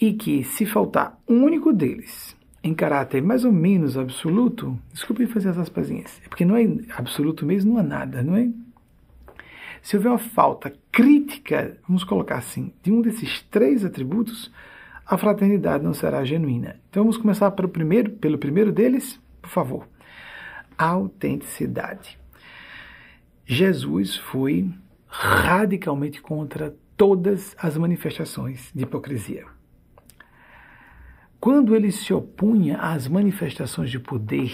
e 0.00 0.14
que, 0.14 0.42
se 0.42 0.64
faltar 0.64 1.20
um 1.28 1.44
único 1.44 1.72
deles 1.72 2.34
em 2.62 2.74
caráter 2.74 3.22
mais 3.22 3.44
ou 3.44 3.52
menos 3.52 3.96
absoluto, 3.96 4.78
desculpem 4.92 5.26
fazer 5.26 5.50
as 5.50 5.58
aspasinhas, 5.58 6.20
é 6.24 6.28
porque 6.28 6.44
não 6.44 6.56
é 6.56 6.66
absoluto 6.96 7.44
mesmo, 7.44 7.74
não 7.74 7.80
há 7.80 7.82
nada, 7.82 8.22
não 8.22 8.36
é? 8.36 8.48
Se 9.82 9.96
houver 9.96 10.10
uma 10.10 10.18
falta 10.18 10.72
crítica, 10.92 11.78
vamos 11.86 12.04
colocar 12.04 12.38
assim, 12.38 12.72
de 12.82 12.92
um 12.92 13.00
desses 13.00 13.42
três 13.50 13.84
atributos, 13.84 14.52
a 15.06 15.16
fraternidade 15.18 15.82
não 15.82 15.94
será 15.94 16.24
genuína. 16.24 16.80
Então 16.88 17.02
vamos 17.02 17.16
começar 17.16 17.50
pelo 17.52 17.68
primeiro, 17.68 18.10
pelo 18.12 18.38
primeiro 18.38 18.72
deles, 18.72 19.20
por 19.40 19.50
favor. 19.50 19.88
autenticidade. 20.78 22.18
Jesus 23.44 24.16
foi 24.16 24.72
radicalmente 25.06 26.22
contra 26.22 26.74
todas 26.96 27.54
as 27.58 27.76
manifestações 27.76 28.70
de 28.74 28.84
hipocrisia. 28.84 29.44
Quando 31.40 31.74
ele 31.74 31.90
se 31.90 32.12
opunha 32.12 32.78
às 32.78 33.08
manifestações 33.08 33.90
de 33.90 33.98
poder, 33.98 34.52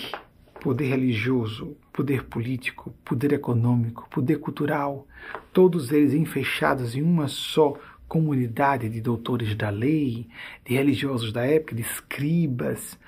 poder 0.61 0.87
religioso, 0.87 1.77
poder 1.93 2.25
político, 2.25 2.95
poder 3.05 3.33
econômico, 3.33 4.09
poder 4.11 4.39
cultural, 4.39 5.07
todos 5.53 5.93
eles 5.93 6.13
enfechados 6.13 6.95
em 6.95 7.03
uma 7.03 7.29
só 7.29 7.79
comunidade 8.09 8.89
de 8.89 9.01
doutores 9.01 9.55
da 9.55 9.71
lei, 9.71 10.29
de 10.65 10.75
religiosos 10.75 11.33
da 11.33 11.45
época, 11.45 11.75
de 11.75 11.83
escribas, 11.83 12.99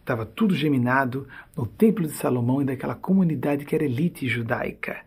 estava 0.00 0.26
tudo 0.26 0.54
geminado 0.54 1.28
no 1.56 1.66
Templo 1.66 2.06
de 2.06 2.12
Salomão 2.12 2.60
e 2.60 2.64
daquela 2.64 2.94
comunidade 2.94 3.64
que 3.64 3.74
era 3.74 3.84
elite 3.84 4.26
judaica. 4.28 4.98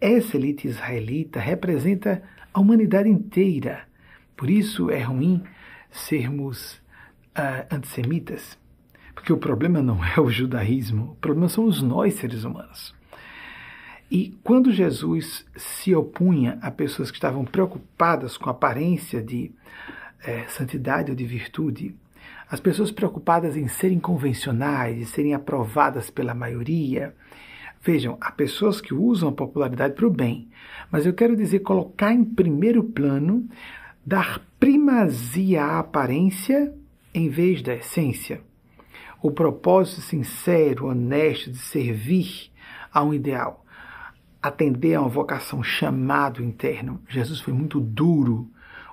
Essa 0.00 0.36
elite 0.36 0.66
israelita 0.66 1.38
representa 1.38 2.22
a 2.54 2.60
humanidade 2.60 3.08
inteira. 3.08 3.82
Por 4.36 4.48
isso 4.48 4.90
é 4.90 5.02
ruim 5.02 5.42
sermos 5.90 6.74
uh, 7.36 7.66
antissemitas, 7.70 8.56
porque 9.20 9.34
o 9.34 9.36
problema 9.36 9.82
não 9.82 10.02
é 10.02 10.18
o 10.18 10.30
judaísmo, 10.30 11.12
o 11.12 11.16
problema 11.16 11.46
somos 11.46 11.82
nós, 11.82 12.14
seres 12.14 12.42
humanos. 12.42 12.94
E 14.10 14.34
quando 14.42 14.72
Jesus 14.72 15.46
se 15.54 15.94
opunha 15.94 16.58
a 16.62 16.70
pessoas 16.70 17.10
que 17.10 17.18
estavam 17.18 17.44
preocupadas 17.44 18.38
com 18.38 18.48
a 18.48 18.52
aparência 18.52 19.22
de 19.22 19.52
eh, 20.24 20.46
santidade 20.48 21.10
ou 21.10 21.16
de 21.16 21.26
virtude, 21.26 21.94
as 22.50 22.60
pessoas 22.60 22.90
preocupadas 22.90 23.58
em 23.58 23.68
serem 23.68 24.00
convencionais, 24.00 24.98
e 24.98 25.04
serem 25.04 25.34
aprovadas 25.34 26.08
pela 26.08 26.34
maioria, 26.34 27.14
Vejam, 27.82 28.18
há 28.20 28.30
pessoas 28.30 28.78
que 28.78 28.92
usam 28.92 29.30
a 29.30 29.32
popularidade 29.32 29.94
para 29.94 30.06
o 30.06 30.10
bem, 30.10 30.50
mas 30.90 31.06
eu 31.06 31.14
quero 31.14 31.34
dizer 31.34 31.60
colocar 31.60 32.12
em 32.12 32.22
primeiro 32.22 32.84
plano, 32.84 33.48
dar 34.04 34.38
primazia 34.58 35.64
à 35.64 35.78
aparência 35.78 36.74
em 37.14 37.30
vez 37.30 37.62
da 37.62 37.74
essência. 37.74 38.42
O 39.22 39.30
propósito 39.30 40.00
sincero, 40.00 40.86
honesto 40.86 41.50
de 41.50 41.58
servir 41.58 42.50
a 42.92 43.02
um 43.02 43.12
ideal, 43.12 43.64
atender 44.42 44.94
a 44.94 45.00
uma 45.00 45.08
vocação 45.08 45.62
chamado 45.62 46.42
interno. 46.42 47.02
Jesus 47.08 47.40
foi 47.40 47.52
muito 47.52 47.78
duro 47.78 48.50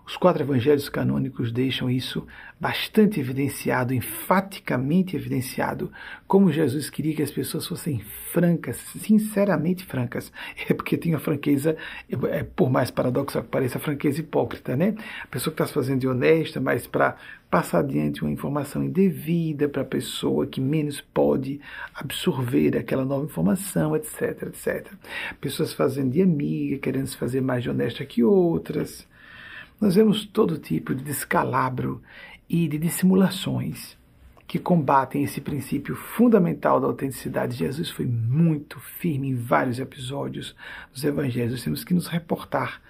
os 0.07 0.15
quatro 0.15 0.41
evangelhos 0.41 0.87
canônicos 0.87 1.51
deixam 1.51 1.89
isso 1.89 2.25
bastante 2.57 3.19
evidenciado, 3.19 3.93
enfaticamente 3.93 5.17
evidenciado, 5.17 5.91
como 6.25 6.49
Jesus 6.49 6.89
queria 6.89 7.13
que 7.13 7.21
as 7.21 7.29
pessoas 7.29 7.67
fossem 7.67 7.99
francas, 8.31 8.77
sinceramente 8.77 9.83
francas. 9.85 10.31
É 10.69 10.73
porque 10.73 10.97
tem 10.97 11.13
a 11.13 11.19
franqueza, 11.19 11.75
é, 12.09 12.43
por 12.43 12.69
mais 12.69 12.89
paradoxal 12.89 13.43
que 13.43 13.49
pareça, 13.49 13.77
a 13.77 13.81
franqueza 13.81 14.21
hipócrita, 14.21 14.77
né? 14.77 14.95
A 15.23 15.27
pessoa 15.27 15.53
que 15.53 15.61
está 15.61 15.67
se 15.67 15.73
fazendo 15.73 15.99
de 15.99 16.07
honesta, 16.07 16.61
mas 16.61 16.87
para 16.87 17.17
passar 17.49 17.79
adiante 17.79 18.21
uma 18.21 18.31
informação 18.31 18.83
indevida 18.83 19.67
para 19.67 19.81
a 19.81 19.85
pessoa 19.85 20.47
que 20.47 20.61
menos 20.61 21.01
pode 21.01 21.59
absorver 21.93 22.77
aquela 22.77 23.03
nova 23.03 23.25
informação, 23.25 23.93
etc, 23.95 24.43
etc. 24.43 24.87
Pessoas 25.41 25.73
fazendo 25.73 26.11
de 26.11 26.21
amiga, 26.21 26.77
querendo 26.77 27.07
se 27.07 27.17
fazer 27.17 27.41
mais 27.41 27.61
de 27.61 27.69
honesta 27.69 28.05
que 28.05 28.23
outras 28.23 29.05
nós 29.79 29.95
vemos 29.95 30.25
todo 30.25 30.57
tipo 30.57 30.95
de 30.95 31.03
descalabro 31.03 32.01
e 32.49 32.67
de 32.67 32.77
dissimulações 32.77 33.95
que 34.47 34.57
combatem 34.57 35.23
esse 35.23 35.41
princípio 35.41 35.95
fundamental 35.95 36.79
da 36.79 36.87
autenticidade. 36.87 37.57
Jesus 37.57 37.89
foi 37.89 38.05
muito 38.05 38.79
firme 38.79 39.29
em 39.29 39.35
vários 39.35 39.77
episódios 39.77 40.55
dos 40.91 41.03
evangelhos. 41.03 41.63
Temos 41.63 41.83
que 41.83 41.93
nos 41.93 42.07
reportar 42.07 42.81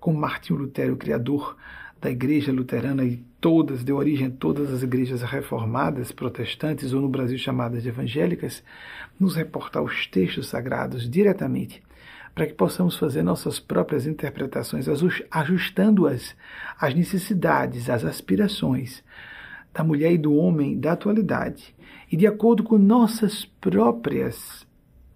com 0.00 0.12
Martinho 0.14 0.58
Lutero, 0.58 0.94
o 0.94 0.96
criador 0.96 1.56
da 2.00 2.10
igreja 2.10 2.50
luterana 2.50 3.04
e 3.04 3.22
todas, 3.40 3.84
deu 3.84 3.96
origem 3.96 4.26
a 4.26 4.30
todas 4.30 4.72
as 4.72 4.82
igrejas 4.82 5.22
reformadas, 5.22 6.10
protestantes 6.10 6.92
ou 6.92 7.00
no 7.00 7.08
Brasil 7.08 7.38
chamadas 7.38 7.84
de 7.84 7.90
evangélicas, 7.90 8.64
nos 9.20 9.36
reportar 9.36 9.82
os 9.82 10.06
textos 10.08 10.48
sagrados 10.48 11.08
diretamente 11.08 11.80
para 12.34 12.46
que 12.46 12.54
possamos 12.54 12.96
fazer 12.96 13.22
nossas 13.22 13.60
próprias 13.60 14.06
interpretações, 14.06 14.86
ajustando-as 15.30 16.34
às 16.78 16.94
necessidades, 16.94 17.90
às 17.90 18.04
aspirações 18.04 19.04
da 19.72 19.84
mulher 19.84 20.12
e 20.12 20.18
do 20.18 20.34
homem 20.34 20.78
da 20.78 20.92
atualidade, 20.92 21.74
e 22.10 22.16
de 22.16 22.26
acordo 22.26 22.62
com 22.62 22.78
nossas 22.78 23.44
próprias 23.44 24.66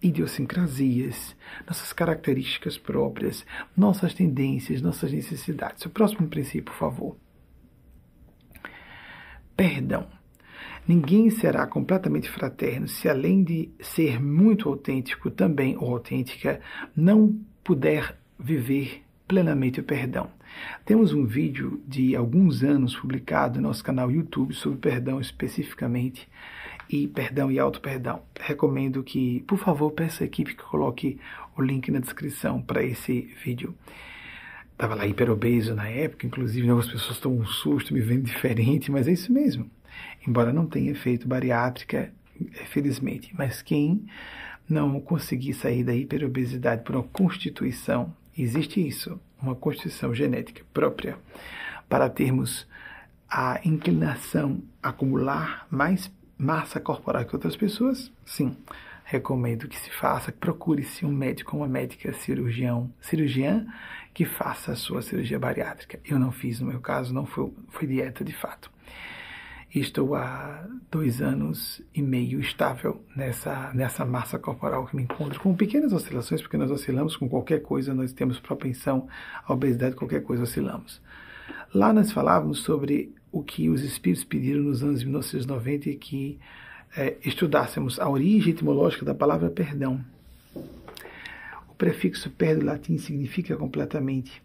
idiosincrasias, 0.03 1.37
nossas 1.67 1.93
características 1.93 2.79
próprias, 2.79 3.45
nossas 3.77 4.15
tendências, 4.15 4.83
nossas 4.83 5.13
necessidades. 5.13 5.85
O 5.85 5.91
próximo 5.91 6.29
princípio, 6.29 6.65
por 6.65 6.75
favor. 6.75 7.17
Perdão. 9.57 10.16
Ninguém 10.87 11.31
será 11.31 11.67
completamente 11.67 12.31
fraterno 12.31 12.87
se, 12.87 13.09
além 13.09 13.43
de 13.43 13.69
ser 13.81 14.23
muito 14.23 14.69
autêntico 14.69 15.31
também 15.31 15.77
ou 15.77 15.93
autêntica, 15.93 16.61
não 16.95 17.37
puder 17.65 18.17
viver 18.39 19.03
plenamente 19.27 19.81
o 19.81 19.85
perdão. 19.85 20.31
Temos 20.85 21.13
um 21.13 21.27
vídeo 21.27 21.83
de 21.87 22.15
alguns 22.15 22.63
anos 22.63 22.95
publicado 22.95 23.61
no 23.61 23.69
nosso 23.69 23.83
canal 23.83 24.11
YouTube 24.11 24.55
sobre 24.55 24.79
perdão 24.79 25.21
especificamente 25.21 26.29
e 26.89 27.09
perdão 27.09 27.51
e 27.51 27.59
auto-perdão. 27.59 28.23
Recomendo 28.39 29.03
que, 29.03 29.41
por 29.47 29.59
favor, 29.59 29.91
peça 29.91 30.23
à 30.23 30.27
equipe 30.27 30.55
que 30.55 30.63
coloque 30.63 31.19
o 31.57 31.63
link 31.63 31.91
na 31.91 31.99
descrição 31.99 32.63
para 32.63 32.85
esse 32.85 33.23
vídeo. 33.45 33.75
Estava 34.73 34.95
lá 34.95 35.07
hiperobeso 35.07 35.75
na 35.75 35.89
época, 35.89 36.27
inclusive 36.27 36.69
algumas 36.69 36.91
pessoas 36.91 37.19
tomam 37.19 37.41
um 37.41 37.47
susto, 37.47 37.93
me 37.95 38.01
vendo 38.01 38.25
diferente, 38.25 38.91
mas 38.91 39.09
é 39.09 39.13
isso 39.13 39.33
mesmo. 39.33 39.69
Embora 40.27 40.53
não 40.53 40.67
tenha 40.67 40.95
feito 40.95 41.29
bariátrica, 41.29 42.13
felizmente. 42.67 43.35
Mas 43.37 43.63
quem 43.63 44.07
não 44.69 45.01
conseguir 45.01 45.55
sair 45.55 45.85
da 45.85 45.95
hiperobesidade 45.95 46.83
por 46.83 46.97
uma 46.97 47.05
constituição, 47.05 48.13
existe 48.37 48.87
isso, 48.87 49.21
uma 49.41 49.55
constituição 49.55 50.15
genética 50.15 50.63
própria, 50.73 51.17
para 51.89 52.09
termos 52.09 52.67
a 53.29 53.61
inclinação 53.65 54.63
a 54.83 54.89
acumular 54.89 55.67
mais 55.71 56.11
massa 56.39 56.79
corporal 56.81 57.25
que 57.25 57.35
outras 57.35 57.57
pessoas, 57.57 58.13
sim, 58.25 58.57
recomendo 59.05 59.69
que 59.69 59.79
se 59.79 59.91
faça, 59.91 60.33
procure-se 60.33 61.07
um 61.07 61.13
médico, 61.13 61.57
uma 61.57 61.69
médica, 61.69 62.13
cirurgião, 62.13 62.93
cirurgiã, 63.01 63.67
que 64.13 64.25
faça 64.25 64.73
a 64.73 64.77
sua 64.77 65.01
cirurgia 65.01 65.39
bariátrica. 65.39 66.01
Eu 66.05 66.19
não 66.19 66.33
fiz, 66.33 66.61
no 66.61 66.67
meu 66.67 66.81
caso, 66.81 67.15
não 67.15 67.25
foi, 67.25 67.53
foi 67.69 67.87
dieta 67.87 68.25
de 68.25 68.33
fato. 68.33 68.71
Estou 69.75 70.15
há 70.15 70.65
dois 70.91 71.21
anos 71.21 71.83
e 71.95 72.01
meio 72.01 72.41
estável 72.41 73.03
nessa, 73.15 73.73
nessa 73.75 74.05
massa 74.05 74.39
corporal 74.39 74.87
que 74.87 74.97
me 74.97 75.03
encontro, 75.03 75.39
com 75.41 75.55
pequenas 75.55 75.93
oscilações, 75.93 76.41
porque 76.41 76.57
nós 76.57 76.71
oscilamos 76.71 77.17
com 77.17 77.29
qualquer 77.29 77.61
coisa, 77.61 77.93
nós 77.93 78.13
temos 78.13 78.39
propensão 78.39 79.07
à 79.45 79.53
obesidade, 79.53 79.97
qualquer 79.97 80.23
coisa 80.23 80.45
oscilamos. 80.45 81.01
Lá 81.75 81.93
nós 81.93 82.11
falávamos 82.11 82.61
sobre 82.61 83.15
o 83.31 83.43
que 83.43 83.69
os 83.69 83.83
espíritos 83.83 84.25
pediram 84.25 84.63
nos 84.63 84.83
anos 84.83 85.05
1990 85.05 85.91
e 85.91 85.97
que 85.97 86.39
é, 86.97 87.17
estudássemos 87.25 88.01
a 88.01 88.09
origem 88.09 88.53
etimológica 88.53 89.05
da 89.05 89.15
palavra 89.15 89.51
perdão. 89.51 90.03
O 90.55 91.75
prefixo 91.77 92.31
per 92.31 92.59
do 92.59 92.65
latim 92.65 92.97
significa 92.97 93.55
completamente. 93.57 94.43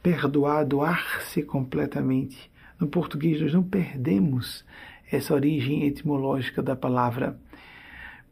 Perdoar, 0.00 0.64
doar-se 0.64 1.42
completamente. 1.42 2.47
No 2.78 2.86
português, 2.86 3.40
nós 3.40 3.52
não 3.52 3.62
perdemos 3.62 4.64
essa 5.10 5.34
origem 5.34 5.84
etimológica 5.84 6.62
da 6.62 6.76
palavra, 6.76 7.38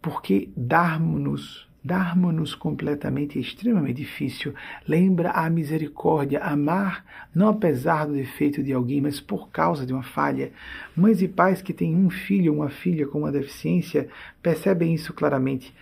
porque 0.00 0.50
darmos-nos 0.56 1.66
darmos-nos 1.86 2.52
completamente 2.52 3.38
é 3.38 3.40
extremamente 3.40 3.98
difícil. 3.98 4.52
Lembra 4.88 5.30
a 5.30 5.48
misericórdia, 5.48 6.40
amar 6.40 7.04
não 7.32 7.48
apesar 7.48 8.06
do 8.06 8.14
defeito 8.14 8.60
de 8.60 8.72
alguém, 8.72 9.00
mas 9.00 9.20
por 9.20 9.50
causa 9.50 9.86
de 9.86 9.92
uma 9.92 10.02
falha. 10.02 10.50
Mães 10.96 11.22
e 11.22 11.28
pais 11.28 11.62
que 11.62 11.72
têm 11.72 11.94
um 11.94 12.10
filho 12.10 12.52
ou 12.52 12.58
uma 12.58 12.68
filha 12.68 13.06
com 13.06 13.20
uma 13.20 13.30
deficiência 13.30 14.08
percebem 14.42 14.94
isso 14.94 15.12
claramente. 15.12 15.72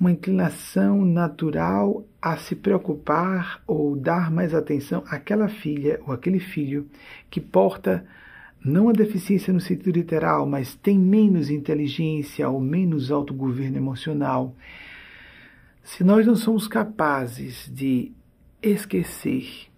Uma 0.00 0.10
inclinação 0.10 1.04
natural 1.04 2.06
a 2.22 2.34
se 2.38 2.56
preocupar 2.56 3.62
ou 3.66 3.94
dar 3.94 4.30
mais 4.30 4.54
atenção 4.54 5.04
àquela 5.06 5.46
filha 5.46 6.00
ou 6.06 6.14
aquele 6.14 6.40
filho 6.40 6.88
que 7.28 7.38
porta 7.38 8.06
não 8.64 8.88
a 8.88 8.92
deficiência 8.92 9.52
no 9.52 9.60
sentido 9.60 9.90
literal, 9.90 10.46
mas 10.46 10.74
tem 10.74 10.98
menos 10.98 11.50
inteligência 11.50 12.48
ou 12.48 12.60
menos 12.60 13.10
autogoverno 13.10 13.76
emocional. 13.76 14.54
Se 15.82 16.02
nós 16.02 16.26
não 16.26 16.36
somos 16.36 16.66
capazes 16.66 17.70
de 17.70 18.12
esquecer, 18.62 19.68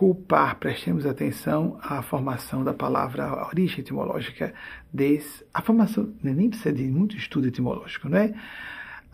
desculpar, 0.00 0.56
prestemos 0.58 1.04
atenção 1.04 1.78
à 1.82 2.00
formação 2.00 2.64
da 2.64 2.72
palavra, 2.72 3.26
a 3.26 3.46
origem 3.48 3.80
etimológica, 3.80 4.54
des, 4.90 5.44
a 5.52 5.60
formação, 5.60 6.10
né, 6.22 6.32
nem 6.32 6.48
precisa 6.48 6.72
de 6.72 6.84
muito 6.84 7.14
estudo 7.18 7.48
etimológico, 7.48 8.08
não 8.08 8.16
é? 8.16 8.32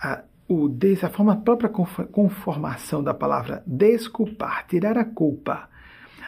A, 0.00 0.22
o 0.48 0.68
des, 0.68 1.02
a 1.02 1.10
forma 1.10 1.32
a 1.32 1.36
própria 1.36 1.68
conformação 1.68 3.02
da 3.02 3.12
palavra 3.12 3.64
desculpar, 3.66 4.64
tirar 4.68 4.96
a 4.96 5.04
culpa. 5.04 5.68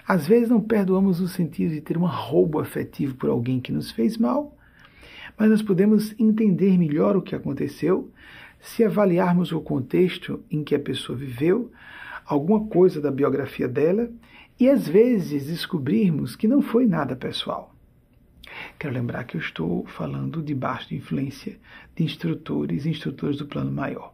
Às 0.07 0.27
vezes 0.27 0.49
não 0.49 0.61
perdoamos 0.61 1.21
o 1.21 1.29
sentido 1.29 1.73
de 1.73 1.81
ter 1.81 1.97
um 1.97 2.07
roubo 2.07 2.59
afetivo 2.59 3.15
por 3.15 3.31
alguém 3.31 3.61
que 3.61 3.71
nos 3.71 3.93
fez 3.93 4.19
mal, 4.19 4.57
mas 5.39 5.51
nós 5.51 5.63
podemos 5.63 6.19
entender 6.19 6.77
melhor 6.77 7.17
o 7.17 7.23
que 7.23 7.37
aconteceu 7.37 8.11
se 8.61 8.83
avaliarmos 8.83 9.53
o 9.53 9.61
contexto 9.61 10.43
em 10.51 10.65
que 10.65 10.75
a 10.75 10.81
pessoa 10.81 11.17
viveu, 11.17 11.71
alguma 12.27 12.67
coisa 12.67 13.01
da 13.01 13.09
biografia 13.09 13.69
dela, 13.69 14.11
e 14.59 14.69
às 14.69 14.89
vezes 14.89 15.47
descobrirmos 15.47 16.35
que 16.35 16.49
não 16.49 16.61
foi 16.61 16.87
nada 16.87 17.15
pessoal. 17.15 17.75
Quero 18.79 18.95
lembrar 18.95 19.25
que 19.25 19.37
eu 19.37 19.41
estou 19.41 19.87
falando 19.87 20.43
debaixo 20.43 20.89
de 20.89 20.97
influência 20.97 21.57
de 21.95 22.03
instrutores 22.03 22.85
e 22.85 22.91
instrutores 22.91 23.37
do 23.37 23.47
plano 23.47 23.71
maior. 23.71 24.13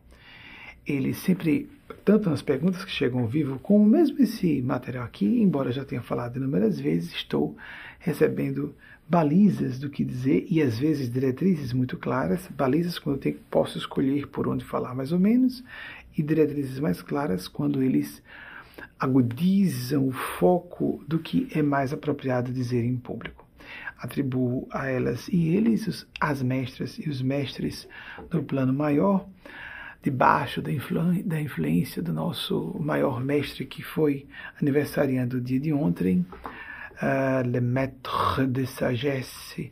Eles 0.87 1.17
sempre, 1.19 1.71
tanto 2.05 2.29
nas 2.29 2.43
perguntas 2.43 2.85
que 2.85 2.91
chegam 2.91 3.21
ao 3.21 3.27
vivo, 3.27 3.59
como 3.59 3.85
mesmo 3.87 4.23
esse 4.23 4.61
material 4.61 5.05
aqui, 5.05 5.41
embora 5.41 5.73
já 5.73 5.85
tenha 5.85 6.03
falado 6.03 6.37
inúmeras 6.37 6.79
vezes, 6.79 7.15
estou 7.15 7.57
recebendo 7.99 8.75
balizas 9.09 9.79
do 9.79 9.89
que 9.89 10.05
dizer 10.05 10.47
e 10.51 10.61
às 10.61 10.79
vezes 10.79 11.11
diretrizes 11.11 11.73
muito 11.73 11.97
claras, 11.97 12.49
balizas 12.49 12.99
quando 12.99 13.17
eu 13.17 13.21
tenho, 13.21 13.39
posso 13.51 13.79
escolher 13.79 14.27
por 14.29 14.47
onde 14.49 14.65
falar 14.65 14.95
mais 14.95 15.13
ou 15.13 15.19
menos, 15.19 15.65
e 16.17 16.23
diretrizes 16.23 16.79
mais 16.79 17.01
claras 17.01 17.49
quando 17.49 17.83
eles 17.83 18.23
agudizam 19.05 20.09
o 20.09 20.13
foco 20.13 21.05
do 21.07 21.19
que 21.19 21.47
é 21.55 21.63
mais 21.63 21.93
apropriado 21.93 22.51
dizer 22.51 22.83
em 22.85 22.97
público. 22.97 23.47
Atribuo 23.99 24.67
a 24.71 24.87
elas 24.87 25.29
e 25.29 25.55
eles, 25.55 26.07
as 26.19 26.43
mestras 26.43 26.99
e 26.99 27.11
os 27.11 27.21
mestres 27.21 27.87
do 28.31 28.43
plano 28.43 28.73
maior, 28.73 29.27
debaixo 30.03 30.63
da, 30.63 30.71
da 31.25 31.41
influência 31.41 32.03
do 32.03 32.15
nosso 32.15 32.79
maior 32.81 33.23
mestre 33.23 33.67
que 33.67 33.83
foi 33.83 34.27
aniversariando 34.61 35.37
o 35.37 35.41
dia 35.41 35.61
de 35.61 35.73
ontem, 35.73 36.25
uh, 36.95 37.47
le 37.47 37.61
maître 37.61 38.47
de 38.47 38.67
sagesse, 38.67 39.71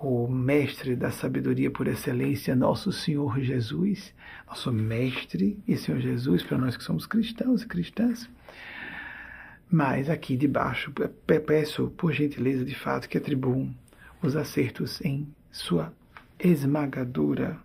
o 0.00 0.26
mestre 0.26 0.96
da 0.96 1.12
sabedoria 1.12 1.70
por 1.70 1.86
excelência, 1.86 2.56
nosso 2.56 2.90
Senhor 2.90 3.40
Jesus, 3.40 4.12
nosso 4.48 4.72
mestre 4.72 5.56
e 5.68 5.76
Senhor 5.76 6.00
Jesus, 6.00 6.42
para 6.42 6.58
nós 6.58 6.76
que 6.76 6.82
somos 6.82 7.06
cristãos 7.06 7.62
e 7.62 7.66
cristãs. 7.66 8.28
Mas 9.74 10.10
aqui 10.10 10.36
debaixo, 10.36 10.92
peço 11.46 11.88
por 11.96 12.12
gentileza 12.12 12.62
de 12.62 12.74
fato 12.74 13.08
que 13.08 13.16
atribuam 13.16 13.74
os 14.22 14.36
acertos 14.36 15.00
em 15.00 15.26
sua 15.50 15.90
esmagadora 16.38 17.58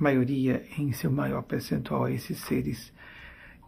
maioria, 0.00 0.64
em 0.78 0.92
seu 0.92 1.12
maior 1.12 1.42
percentual, 1.42 2.04
a 2.04 2.10
esses 2.10 2.38
seres 2.38 2.90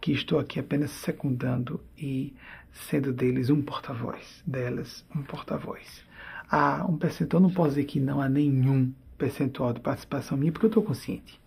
que 0.01 0.12
estou 0.12 0.38
aqui 0.38 0.59
apenas 0.59 0.92
secundando 0.92 1.79
e 1.99 2.35
sendo 2.73 3.12
deles 3.12 3.51
um 3.51 3.61
porta-voz, 3.61 4.42
delas 4.47 5.05
um 5.14 5.23
porta-voz. 5.23 6.03
Há 6.51 6.87
um 6.88 6.97
percentual, 6.97 7.42
não 7.42 7.51
posso 7.51 7.75
dizer 7.75 7.85
que 7.85 8.01
não 8.01 8.18
há 8.18 8.31
nenhum 8.31 8.94
percentual 9.18 9.75
de 9.75 9.81
participação 9.81 10.38
minha, 10.38 10.51
porque 10.51 10.64
eu 10.64 10.70
estou 10.70 10.83
consciente. 10.83 11.38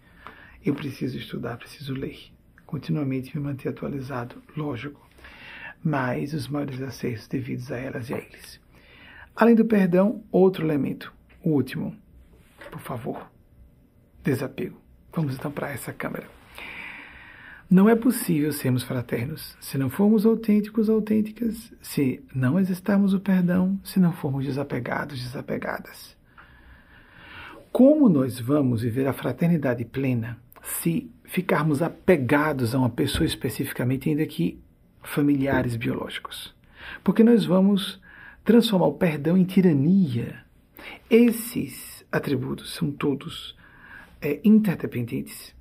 Eu 0.64 0.76
preciso 0.76 1.18
estudar, 1.18 1.58
preciso 1.58 1.96
ler, 1.96 2.32
continuamente 2.64 3.36
me 3.36 3.42
manter 3.44 3.70
atualizado, 3.70 4.40
lógico, 4.56 5.07
mas 5.84 6.34
os 6.34 6.48
maiores 6.48 6.82
acertos 6.82 7.28
devidos 7.28 7.72
a 7.72 7.78
elas 7.78 8.10
e 8.10 8.14
a 8.14 8.18
eles. 8.18 8.60
Além 9.36 9.56
do 9.56 9.66
perdão, 9.66 10.24
outro 10.32 10.66
elemento, 10.66 11.14
o 11.44 11.52
último, 11.52 11.96
por 12.72 12.82
favor, 12.82 13.30
desapego. 14.24 14.80
Vamos 15.14 15.36
então 15.36 15.52
para 15.52 15.70
essa 15.70 15.94
câmera. 15.94 16.28
Não 17.70 17.90
é 17.90 17.96
possível 17.96 18.54
sermos 18.54 18.84
fraternos 18.84 19.58
se 19.60 19.78
não 19.78 19.90
formos 19.90 20.26
autênticos, 20.26 20.90
autênticas, 20.90 21.74
se 21.82 22.24
não 22.34 22.58
exercitarmos 22.58 23.14
o 23.14 23.20
perdão, 23.20 23.80
se 23.84 24.00
não 24.00 24.14
formos 24.14 24.46
desapegados, 24.46 25.22
desapegadas. 25.22 26.16
Como 27.72 28.08
nós 28.08 28.40
vamos 28.40 28.82
viver 28.82 29.06
a 29.06 29.14
fraternidade 29.14 29.84
plena 29.84 30.38
se 30.64 31.12
ficarmos 31.26 31.82
apegados 31.82 32.74
a 32.74 32.80
uma 32.80 32.90
pessoa 32.90 33.26
especificamente, 33.26 34.10
ainda 34.10 34.26
que 34.26 34.60
familiares 35.08 35.76
biológicos? 35.76 36.56
Porque 37.04 37.24
nós 37.24 37.46
vamos 37.46 38.02
transformar 38.44 38.88
o 38.88 38.94
perdão 38.94 39.38
em 39.38 39.44
tirania. 39.44 40.44
Esses 41.10 42.06
atributos 42.12 42.74
são 42.74 42.92
todos 42.92 43.58
é, 44.22 44.40
interdependentes 44.44 45.56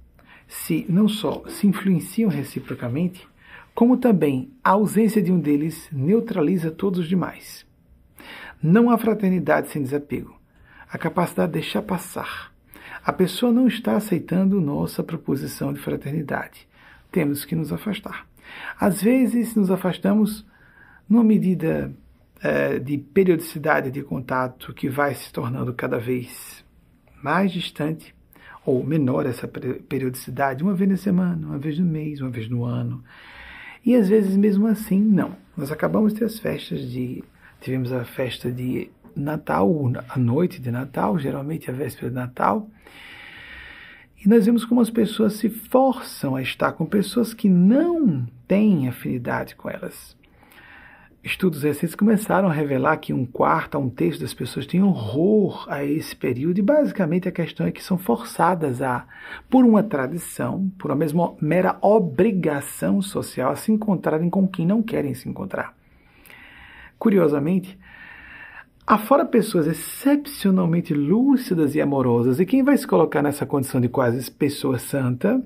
se 0.48 0.86
não 0.88 1.08
só 1.08 1.42
se 1.48 1.66
influenciam 1.66 2.30
reciprocamente, 2.30 3.26
como 3.74 3.96
também 3.96 4.50
a 4.62 4.70
ausência 4.70 5.20
de 5.20 5.32
um 5.32 5.40
deles 5.40 5.88
neutraliza 5.92 6.70
todos 6.70 7.00
os 7.00 7.08
demais. 7.08 7.66
Não 8.62 8.88
há 8.90 8.96
fraternidade 8.96 9.68
sem 9.68 9.82
desapego, 9.82 10.40
a 10.90 10.96
capacidade 10.96 11.52
de 11.52 11.60
deixar 11.60 11.82
passar. 11.82 12.52
A 13.04 13.12
pessoa 13.12 13.52
não 13.52 13.66
está 13.66 13.96
aceitando 13.96 14.60
nossa 14.60 15.02
proposição 15.02 15.72
de 15.72 15.80
fraternidade. 15.80 16.66
Temos 17.10 17.44
que 17.44 17.54
nos 17.54 17.72
afastar. 17.72 18.26
Às 18.78 19.02
vezes 19.02 19.54
nos 19.54 19.70
afastamos 19.70 20.46
numa 21.08 21.24
medida 21.24 21.92
é, 22.42 22.78
de 22.78 22.98
periodicidade 22.98 23.90
de 23.90 24.02
contato 24.02 24.72
que 24.74 24.88
vai 24.88 25.14
se 25.14 25.32
tornando 25.32 25.72
cada 25.72 25.98
vez 25.98 26.64
mais 27.22 27.52
distante 27.52 28.14
ou 28.64 28.84
menor 28.84 29.26
essa 29.26 29.46
periodicidade, 29.46 30.62
uma 30.62 30.74
vez 30.74 30.90
na 30.90 30.96
semana, 30.96 31.46
uma 31.46 31.58
vez 31.58 31.78
no 31.78 31.86
mês, 31.86 32.20
uma 32.20 32.30
vez 32.30 32.48
no 32.48 32.64
ano. 32.64 33.02
E 33.84 33.94
às 33.94 34.08
vezes, 34.08 34.36
mesmo 34.36 34.66
assim, 34.66 35.00
não. 35.00 35.36
Nós 35.56 35.70
acabamos 35.70 36.12
de 36.12 36.18
ter 36.18 36.24
as 36.24 36.40
festas 36.40 36.80
de. 36.90 37.22
Tivemos 37.60 37.92
a 37.92 38.04
festa 38.04 38.50
de 38.50 38.90
Natal, 39.14 39.70
a 40.08 40.18
noite 40.18 40.60
de 40.60 40.70
Natal, 40.70 41.16
geralmente 41.18 41.70
a 41.70 41.72
véspera 41.72 42.08
de 42.08 42.14
Natal. 42.16 42.68
E 44.18 44.28
nós 44.28 44.46
vemos 44.46 44.64
como 44.64 44.80
as 44.80 44.90
pessoas 44.90 45.34
se 45.34 45.48
forçam 45.48 46.36
a 46.36 46.42
estar 46.42 46.72
com 46.72 46.86
pessoas 46.86 47.34
que 47.34 47.48
não 47.48 48.26
têm 48.48 48.88
afinidade 48.88 49.54
com 49.54 49.68
elas. 49.68 50.16
Estudos 51.22 51.64
recentes 51.64 51.96
começaram 51.96 52.48
a 52.48 52.52
revelar 52.52 52.98
que 52.98 53.12
um 53.12 53.26
quarto 53.26 53.74
a 53.74 53.80
um 53.80 53.90
terço 53.90 54.20
das 54.20 54.32
pessoas 54.32 54.64
têm 54.64 54.80
horror 54.80 55.66
a 55.68 55.84
esse 55.84 56.14
período, 56.14 56.58
e 56.58 56.62
basicamente 56.62 57.28
a 57.28 57.32
questão 57.32 57.66
é 57.66 57.72
que 57.72 57.82
são 57.82 57.98
forçadas 57.98 58.80
a, 58.80 59.04
por 59.50 59.64
uma 59.64 59.82
tradição, 59.82 60.70
por 60.78 60.92
uma 60.92 60.96
mesma 60.96 61.34
mera 61.40 61.78
obrigação 61.82 63.02
social, 63.02 63.50
a 63.50 63.56
se 63.56 63.72
encontrarem 63.72 64.30
com 64.30 64.46
quem 64.46 64.64
não 64.64 64.80
querem 64.80 65.14
se 65.14 65.28
encontrar. 65.28 65.76
Curiosamente, 66.96 67.76
afora 68.86 69.24
pessoas 69.24 69.66
excepcionalmente 69.66 70.94
lúcidas 70.94 71.74
e 71.74 71.80
amorosas, 71.80 72.38
e 72.38 72.46
quem 72.46 72.62
vai 72.62 72.76
se 72.76 72.86
colocar 72.86 73.20
nessa 73.20 73.44
condição 73.44 73.80
de 73.80 73.88
quase 73.88 74.30
pessoa 74.30 74.78
santa, 74.78 75.42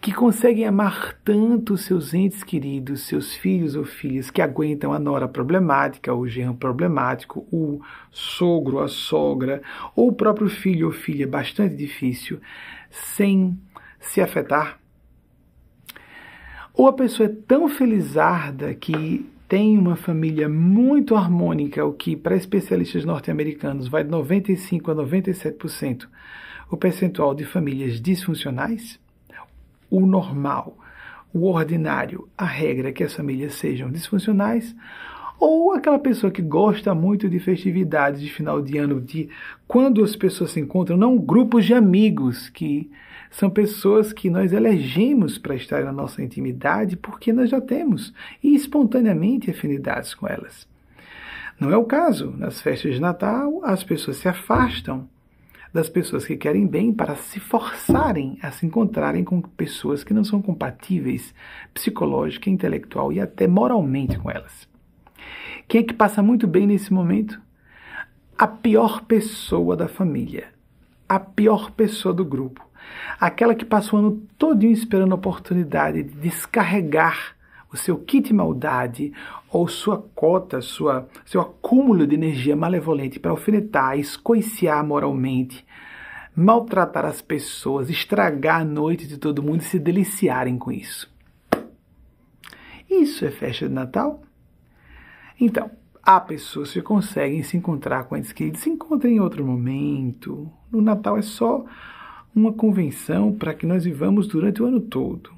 que 0.00 0.14
conseguem 0.14 0.64
amar 0.64 1.18
tanto 1.22 1.76
seus 1.76 2.14
entes 2.14 2.42
queridos, 2.42 3.02
seus 3.02 3.34
filhos 3.34 3.76
ou 3.76 3.84
filhas, 3.84 4.30
que 4.30 4.40
aguentam 4.40 4.94
a 4.94 4.98
nora 4.98 5.28
problemática, 5.28 6.14
o 6.14 6.26
genro 6.26 6.54
problemático, 6.54 7.46
o 7.52 7.82
sogro, 8.10 8.78
a 8.78 8.88
sogra, 8.88 9.60
ou 9.94 10.08
o 10.08 10.12
próprio 10.12 10.48
filho 10.48 10.86
ou 10.86 10.92
filha 10.92 11.26
bastante 11.26 11.74
difícil, 11.76 12.40
sem 12.90 13.58
se 13.98 14.22
afetar. 14.22 14.78
Ou 16.72 16.86
a 16.88 16.92
pessoa 16.94 17.28
é 17.28 17.32
tão 17.46 17.68
felizarda 17.68 18.74
que 18.74 19.29
tem 19.50 19.76
uma 19.76 19.96
família 19.96 20.48
muito 20.48 21.14
harmônica, 21.14 21.84
o 21.84 21.92
que 21.92 22.16
para 22.16 22.36
especialistas 22.36 23.04
norte-americanos 23.04 23.88
vai 23.88 24.02
de 24.02 24.10
95 24.10 24.90
a 24.90 24.94
97% 24.94 26.08
o 26.70 26.76
percentual 26.76 27.34
de 27.34 27.44
famílias 27.44 28.00
disfuncionais 28.00 28.98
o 29.90 30.06
normal, 30.06 30.78
o 31.34 31.48
ordinário, 31.48 32.28
a 32.38 32.44
regra 32.44 32.90
é 32.90 32.92
que 32.92 33.02
as 33.02 33.12
famílias 33.12 33.54
sejam 33.54 33.90
disfuncionais, 33.90 34.74
ou 35.38 35.72
aquela 35.72 35.98
pessoa 35.98 36.30
que 36.30 36.42
gosta 36.42 36.94
muito 36.94 37.28
de 37.28 37.40
festividades 37.40 38.20
de 38.20 38.30
final 38.30 38.62
de 38.62 38.78
ano, 38.78 39.00
de 39.00 39.28
quando 39.66 40.04
as 40.04 40.14
pessoas 40.14 40.52
se 40.52 40.60
encontram, 40.60 40.96
não 40.96 41.18
grupos 41.18 41.64
de 41.64 41.74
amigos, 41.74 42.48
que 42.48 42.90
são 43.30 43.48
pessoas 43.48 44.12
que 44.12 44.28
nós 44.28 44.52
elegemos 44.52 45.38
para 45.38 45.54
estar 45.54 45.84
na 45.84 45.92
nossa 45.92 46.22
intimidade 46.22 46.96
porque 46.96 47.32
nós 47.32 47.48
já 47.48 47.60
temos 47.60 48.12
e 48.42 48.54
espontaneamente 48.54 49.50
afinidades 49.50 50.14
com 50.14 50.26
elas. 50.26 50.68
Não 51.58 51.70
é 51.70 51.76
o 51.76 51.84
caso. 51.84 52.34
Nas 52.36 52.60
festas 52.60 52.94
de 52.94 53.00
Natal, 53.00 53.60
as 53.64 53.84
pessoas 53.84 54.16
se 54.16 54.28
afastam 54.28 55.08
das 55.72 55.88
pessoas 55.88 56.24
que 56.26 56.36
querem 56.36 56.66
bem 56.66 56.92
para 56.92 57.14
se 57.14 57.38
forçarem 57.38 58.38
a 58.42 58.50
se 58.50 58.66
encontrarem 58.66 59.22
com 59.22 59.40
pessoas 59.40 60.02
que 60.02 60.12
não 60.12 60.24
são 60.24 60.42
compatíveis 60.42 61.32
psicológica, 61.72 62.50
intelectual 62.50 63.12
e 63.12 63.20
até 63.20 63.46
moralmente 63.46 64.18
com 64.18 64.30
elas. 64.30 64.68
Quem 65.68 65.82
é 65.82 65.84
que 65.84 65.94
passa 65.94 66.22
muito 66.22 66.48
bem 66.48 66.66
nesse 66.66 66.92
momento? 66.92 67.40
A 68.36 68.48
pior 68.48 69.02
pessoa 69.04 69.76
da 69.76 69.86
família, 69.86 70.48
a 71.08 71.20
pior 71.20 71.70
pessoa 71.70 72.12
do 72.12 72.24
grupo, 72.24 72.68
aquela 73.18 73.54
que 73.54 73.64
passa 73.64 73.94
o 73.94 73.98
ano 73.98 74.22
todo 74.36 74.64
esperando 74.64 75.12
a 75.12 75.16
oportunidade 75.16 76.02
de 76.02 76.14
descarregar 76.14 77.36
o 77.72 77.76
seu 77.76 77.98
kit 77.98 78.32
maldade 78.32 79.12
ou 79.48 79.68
sua 79.68 79.98
cota, 80.14 80.60
sua, 80.60 81.08
seu 81.24 81.40
acúmulo 81.40 82.06
de 82.06 82.14
energia 82.14 82.56
malevolente 82.56 83.20
para 83.20 83.30
alfinetar, 83.30 83.98
escoiciar 83.98 84.84
moralmente, 84.84 85.64
maltratar 86.34 87.04
as 87.04 87.20
pessoas, 87.20 87.88
estragar 87.90 88.62
a 88.62 88.64
noite 88.64 89.06
de 89.06 89.18
todo 89.18 89.42
mundo 89.42 89.60
e 89.60 89.64
se 89.64 89.78
deliciarem 89.78 90.58
com 90.58 90.72
isso. 90.72 91.10
Isso 92.88 93.24
é 93.24 93.30
festa 93.30 93.68
de 93.68 93.74
Natal? 93.74 94.22
Então, 95.40 95.70
há 96.02 96.20
pessoas 96.20 96.72
que 96.72 96.82
conseguem 96.82 97.42
se 97.42 97.56
encontrar 97.56 98.04
com 98.04 98.16
entes 98.16 98.32
queridos, 98.32 98.60
se 98.60 98.70
encontram 98.70 99.10
em 99.10 99.20
outro 99.20 99.44
momento. 99.44 100.50
No 100.70 100.80
Natal 100.80 101.16
é 101.16 101.22
só 101.22 101.64
uma 102.34 102.52
convenção 102.52 103.32
para 103.32 103.54
que 103.54 103.66
nós 103.66 103.84
vivamos 103.84 104.26
durante 104.26 104.62
o 104.62 104.66
ano 104.66 104.80
todo. 104.80 105.30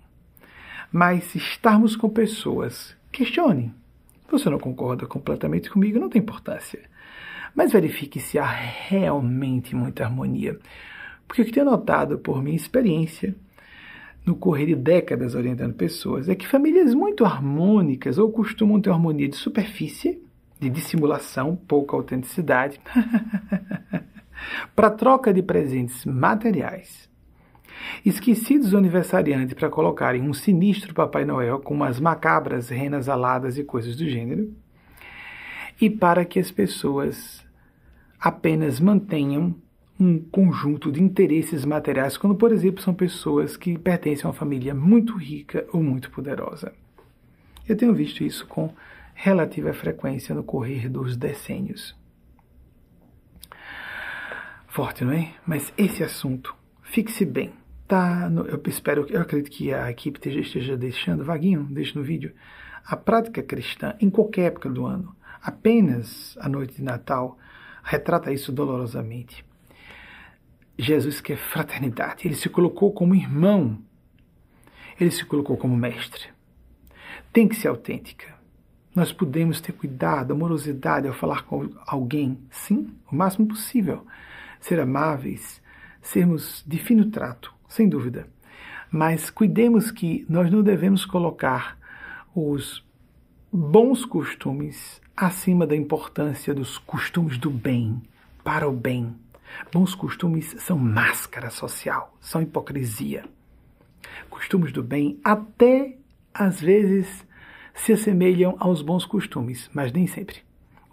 Mas 0.91 1.25
se 1.25 1.39
estarmos 1.39 1.97
com 1.97 2.09
pessoas, 2.09 2.95
questione. 3.11 3.73
Você 4.31 4.49
não 4.49 4.59
concorda 4.59 5.07
completamente 5.07 5.71
comigo, 5.71 5.99
não 5.99 6.09
tem 6.09 6.21
importância. 6.21 6.81
Mas 7.55 7.73
verifique 7.73 8.21
se 8.21 8.39
há 8.39 8.47
realmente 8.47 9.75
muita 9.75 10.05
harmonia. 10.05 10.59
Porque 11.27 11.43
o 11.43 11.45
que 11.45 11.53
tenho 11.53 11.67
notado 11.67 12.19
por 12.19 12.43
minha 12.43 12.57
experiência, 12.57 13.35
no 14.25 14.37
correr 14.37 14.67
de 14.67 14.75
décadas 14.75 15.35
orientando 15.35 15.75
pessoas, 15.75 16.29
é 16.29 16.35
que 16.35 16.47
famílias 16.47 16.95
muito 16.95 17.25
harmônicas 17.25 18.19
ou 18.19 18.31
costumam 18.31 18.81
ter 18.81 18.91
harmonia 18.91 19.29
de 19.29 19.37
superfície, 19.37 20.23
de 20.61 20.71
dissimulação, 20.71 21.57
pouca 21.57 21.97
autenticidade, 21.97 22.81
para 24.75 24.91
troca 24.91 25.33
de 25.33 25.43
presentes 25.43 26.05
materiais 26.05 27.11
Esquecidos 28.05 28.75
aniversariantes 28.75 29.55
para 29.55 29.71
colocarem 29.71 30.23
um 30.23 30.33
sinistro 30.33 30.95
Papai 30.95 31.25
Noel 31.25 31.61
com 31.61 31.75
umas 31.75 32.01
macabras 32.01 32.69
renas 32.69 33.09
aladas 33.09 33.59
e 33.59 33.65
coisas 33.65 33.97
do 33.97 34.09
gênero, 34.09 34.53
e 35.81 35.89
para 35.89 36.25
que 36.25 36.39
as 36.39 36.51
pessoas 36.51 37.45
apenas 38.19 38.79
mantenham 38.79 39.55
um 39.99 40.19
conjunto 40.19 40.91
de 40.91 41.03
interesses 41.03 41.65
materiais, 41.65 42.17
quando, 42.17 42.35
por 42.35 42.53
exemplo, 42.53 42.83
são 42.83 42.95
pessoas 42.95 43.57
que 43.57 43.79
pertencem 43.79 44.25
a 44.25 44.29
uma 44.29 44.35
família 44.35 44.75
muito 44.75 45.17
rica 45.17 45.67
ou 45.73 45.83
muito 45.83 46.11
poderosa. 46.11 46.73
Eu 47.69 47.77
tenho 47.77 47.95
visto 47.95 48.25
isso 48.25 48.47
com 48.47 48.73
relativa 49.15 49.73
frequência 49.73 50.35
no 50.35 50.43
correr 50.43 50.89
dos 50.89 51.17
decênios. 51.17 51.95
Forte, 54.73 55.05
não 55.05 55.13
é? 55.13 55.35
Mas 55.47 55.73
esse 55.77 56.03
assunto, 56.03 56.57
fixe 56.83 57.27
bem 57.27 57.53
tá 57.93 58.31
no, 58.31 58.47
eu 58.47 58.59
espero, 58.69 59.07
eu 59.11 59.21
acredito 59.21 59.51
que 59.51 59.71
a 59.71 59.91
equipe 59.91 60.19
esteja, 60.27 60.79
deixando 60.79 61.23
vaguinho, 61.23 61.65
deixe 61.65 61.95
no 61.95 62.03
vídeo, 62.03 62.33
a 62.87 62.97
prática 62.97 63.43
cristã 63.43 63.95
em 64.01 64.09
qualquer 64.09 64.47
época 64.47 64.71
do 64.71 64.87
ano, 64.87 65.15
apenas 65.43 66.35
a 66.41 66.49
noite 66.49 66.77
de 66.77 66.83
Natal, 66.83 67.37
retrata 67.85 68.33
isso 68.33 68.51
dolorosamente. 68.51 69.45
Jesus 70.79 71.21
quer 71.21 71.37
fraternidade, 71.37 72.27
ele 72.27 72.35
se 72.35 72.49
colocou 72.49 72.95
como 72.95 73.15
irmão, 73.15 73.79
ele 74.99 75.11
se 75.11 75.27
colocou 75.27 75.59
como 75.59 75.77
mestre. 75.77 76.31
Tem 77.31 77.47
que 77.47 77.57
ser 77.57 77.69
autêntica. 77.69 78.27
Nós 78.95 79.13
podemos 79.13 79.61
ter 79.61 79.73
cuidado, 79.73 80.33
amorosidade 80.33 81.07
ao 81.07 81.13
falar 81.13 81.43
com 81.43 81.69
alguém, 81.87 82.39
sim, 82.51 82.91
o 83.11 83.15
máximo 83.15 83.47
possível. 83.47 84.07
Ser 84.63 84.79
amáveis, 84.79 85.61
sermos 86.01 86.65
de 86.67 86.79
fino 86.79 87.11
trato, 87.11 87.53
sem 87.69 87.89
dúvida. 87.89 88.29
Mas 88.91 89.29
cuidemos 89.29 89.91
que 89.91 90.25
nós 90.29 90.51
não 90.51 90.63
devemos 90.63 91.05
colocar 91.05 91.77
os 92.35 92.87
bons 93.53 94.05
costumes 94.05 95.03
acima 95.17 95.67
da 95.67 95.75
importância 95.77 96.55
dos 96.55 96.79
costumes 96.79 97.37
do 97.39 97.51
bem, 97.51 98.01
para 98.45 98.69
o 98.69 98.73
bem. 98.73 99.15
Bons 99.73 99.97
costumes 99.97 100.55
são 100.59 100.79
máscara 100.79 101.51
social, 101.51 102.17
são 102.21 102.41
hipocrisia. 102.41 103.25
Costumes 104.31 104.73
do 104.73 104.83
bem 104.83 105.19
até 105.25 105.97
às 106.33 106.61
vezes 106.61 107.27
se 107.75 107.93
assemelham 107.93 108.57
aos 108.61 108.81
bons 108.81 109.05
costumes, 109.05 109.69
mas 109.75 109.93
nem 109.93 110.07
sempre. 110.07 110.37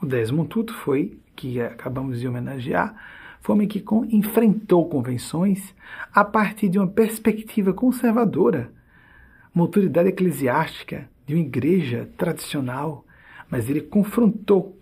O 0.02 0.06
Desmond 0.06 0.50
Tutu 0.50 0.74
foi, 0.74 1.20
que 1.36 1.62
acabamos 1.62 2.20
de 2.20 2.28
homenagear, 2.28 2.96
foi 3.42 3.56
homem 3.56 3.68
que 3.68 3.84
enfrentou 4.12 4.88
convenções 4.88 5.74
a 6.14 6.24
partir 6.24 6.70
de 6.70 6.78
uma 6.78 6.88
perspectiva 6.88 7.74
conservadora, 7.74 8.72
uma 9.54 9.64
autoridade 9.64 10.10
eclesiástica 10.10 11.10
de 11.26 11.34
uma 11.34 11.42
igreja 11.42 12.10
tradicional, 12.18 13.06
mas 13.50 13.70
ele 13.70 13.82
confrontou 13.82 14.78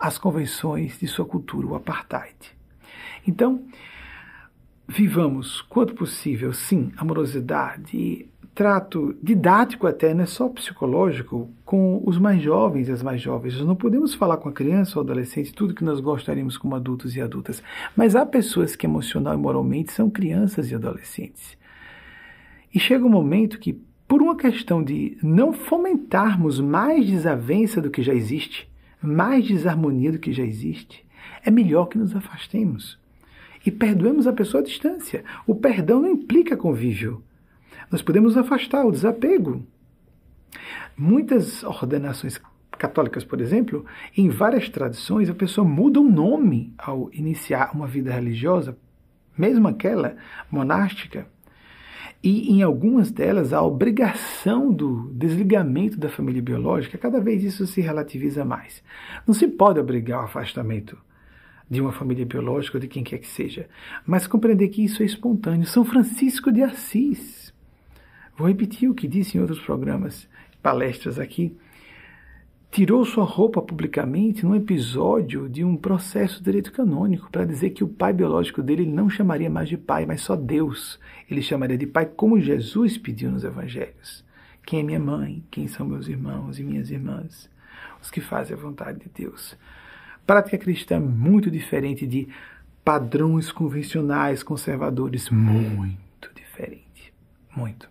as 0.00 0.16
convenções 0.18 0.98
de 0.98 1.06
sua 1.06 1.24
cultura, 1.24 1.66
o 1.66 1.74
apartheid. 1.74 2.36
Então, 3.26 3.64
vivamos, 4.86 5.60
quanto 5.62 5.94
possível, 5.94 6.52
sim, 6.52 6.92
amorosidade, 6.96 8.28
trato 8.58 9.16
didático 9.22 9.86
até, 9.86 10.12
não 10.12 10.24
é 10.24 10.26
só 10.26 10.48
psicológico, 10.48 11.48
com 11.64 12.02
os 12.04 12.18
mais 12.18 12.42
jovens 12.42 12.88
e 12.88 12.90
as 12.90 13.04
mais 13.04 13.22
jovens. 13.22 13.56
Nós 13.56 13.64
não 13.64 13.76
podemos 13.76 14.14
falar 14.14 14.36
com 14.38 14.48
a 14.48 14.52
criança 14.52 14.98
ou 14.98 15.04
adolescente 15.04 15.54
tudo 15.54 15.72
que 15.72 15.84
nós 15.84 16.00
gostaríamos 16.00 16.58
como 16.58 16.74
adultos 16.74 17.14
e 17.14 17.20
adultas, 17.20 17.62
mas 17.94 18.16
há 18.16 18.26
pessoas 18.26 18.74
que 18.74 18.84
emocional 18.84 19.34
e 19.34 19.36
moralmente 19.36 19.92
são 19.92 20.10
crianças 20.10 20.72
e 20.72 20.74
adolescentes. 20.74 21.56
E 22.74 22.80
chega 22.80 23.04
um 23.04 23.08
momento 23.08 23.60
que, 23.60 23.80
por 24.08 24.20
uma 24.20 24.34
questão 24.34 24.82
de 24.82 25.16
não 25.22 25.52
fomentarmos 25.52 26.58
mais 26.58 27.06
desavença 27.06 27.80
do 27.80 27.92
que 27.92 28.02
já 28.02 28.12
existe, 28.12 28.68
mais 29.00 29.46
desarmonia 29.46 30.10
do 30.10 30.18
que 30.18 30.32
já 30.32 30.42
existe, 30.42 31.06
é 31.44 31.50
melhor 31.52 31.86
que 31.86 31.96
nos 31.96 32.12
afastemos. 32.16 32.98
E 33.64 33.70
perdoemos 33.70 34.26
a 34.26 34.32
pessoa 34.32 34.62
à 34.62 34.64
distância. 34.64 35.22
O 35.46 35.54
perdão 35.54 36.02
não 36.02 36.10
implica 36.10 36.56
convívio. 36.56 37.22
Nós 37.90 38.02
podemos 38.02 38.36
afastar 38.36 38.84
o 38.84 38.92
desapego. 38.92 39.64
Muitas 40.96 41.62
ordenações 41.62 42.40
católicas, 42.78 43.24
por 43.24 43.40
exemplo, 43.40 43.84
em 44.16 44.28
várias 44.28 44.68
tradições, 44.68 45.28
a 45.28 45.34
pessoa 45.34 45.66
muda 45.66 46.00
o 46.00 46.08
nome 46.08 46.72
ao 46.78 47.10
iniciar 47.12 47.74
uma 47.74 47.86
vida 47.86 48.12
religiosa, 48.12 48.76
mesmo 49.36 49.68
aquela 49.68 50.16
monástica. 50.50 51.26
E 52.22 52.52
em 52.52 52.62
algumas 52.62 53.12
delas, 53.12 53.52
a 53.52 53.62
obrigação 53.62 54.72
do 54.72 55.10
desligamento 55.12 55.96
da 55.96 56.08
família 56.08 56.42
biológica, 56.42 56.98
cada 56.98 57.20
vez 57.20 57.44
isso 57.44 57.66
se 57.66 57.80
relativiza 57.80 58.44
mais. 58.44 58.82
Não 59.26 59.32
se 59.32 59.46
pode 59.46 59.78
obrigar 59.78 60.22
o 60.22 60.24
afastamento 60.24 60.98
de 61.70 61.80
uma 61.80 61.92
família 61.92 62.26
biológica 62.26 62.76
ou 62.76 62.80
de 62.80 62.88
quem 62.88 63.04
quer 63.04 63.18
que 63.18 63.26
seja, 63.26 63.68
mas 64.06 64.26
compreender 64.26 64.68
que 64.68 64.84
isso 64.84 65.02
é 65.02 65.06
espontâneo. 65.06 65.66
São 65.66 65.84
Francisco 65.84 66.50
de 66.50 66.62
Assis. 66.62 67.47
Vou 68.38 68.46
repetir 68.46 68.88
o 68.88 68.94
que 68.94 69.08
disse 69.08 69.36
em 69.36 69.40
outros 69.40 69.60
programas, 69.60 70.28
palestras 70.62 71.18
aqui 71.18 71.58
tirou 72.70 73.04
sua 73.04 73.24
roupa 73.24 73.62
publicamente 73.62 74.44
num 74.44 74.54
episódio 74.54 75.48
de 75.48 75.64
um 75.64 75.76
processo 75.76 76.38
de 76.38 76.44
direito 76.44 76.70
canônico 76.70 77.30
para 77.30 77.44
dizer 77.44 77.70
que 77.70 77.82
o 77.82 77.88
pai 77.88 78.12
biológico 78.12 78.62
dele 78.62 78.82
ele 78.82 78.92
não 78.92 79.08
chamaria 79.08 79.50
mais 79.50 79.68
de 79.68 79.76
pai, 79.76 80.06
mas 80.06 80.20
só 80.20 80.36
Deus. 80.36 81.00
Ele 81.30 81.42
chamaria 81.42 81.78
de 81.78 81.86
pai 81.86 82.06
como 82.06 82.40
Jesus 82.40 82.96
pediu 82.98 83.30
nos 83.30 83.42
evangelhos. 83.42 84.24
Quem 84.64 84.80
é 84.80 84.82
minha 84.82 85.00
mãe? 85.00 85.42
Quem 85.50 85.66
são 85.66 85.86
meus 85.86 86.08
irmãos 86.08 86.58
e 86.58 86.62
minhas 86.62 86.90
irmãs? 86.90 87.50
Os 88.02 88.10
que 88.10 88.20
fazem 88.20 88.56
a 88.56 88.60
vontade 88.60 89.00
de 89.00 89.08
Deus. 89.08 89.56
Prática 90.26 90.58
cristã 90.58 90.96
é 90.96 91.00
muito 91.00 91.50
diferente 91.50 92.06
de 92.06 92.28
padrões 92.84 93.50
convencionais 93.50 94.42
conservadores, 94.42 95.30
muito 95.30 96.30
diferente, 96.34 97.12
muito. 97.56 97.88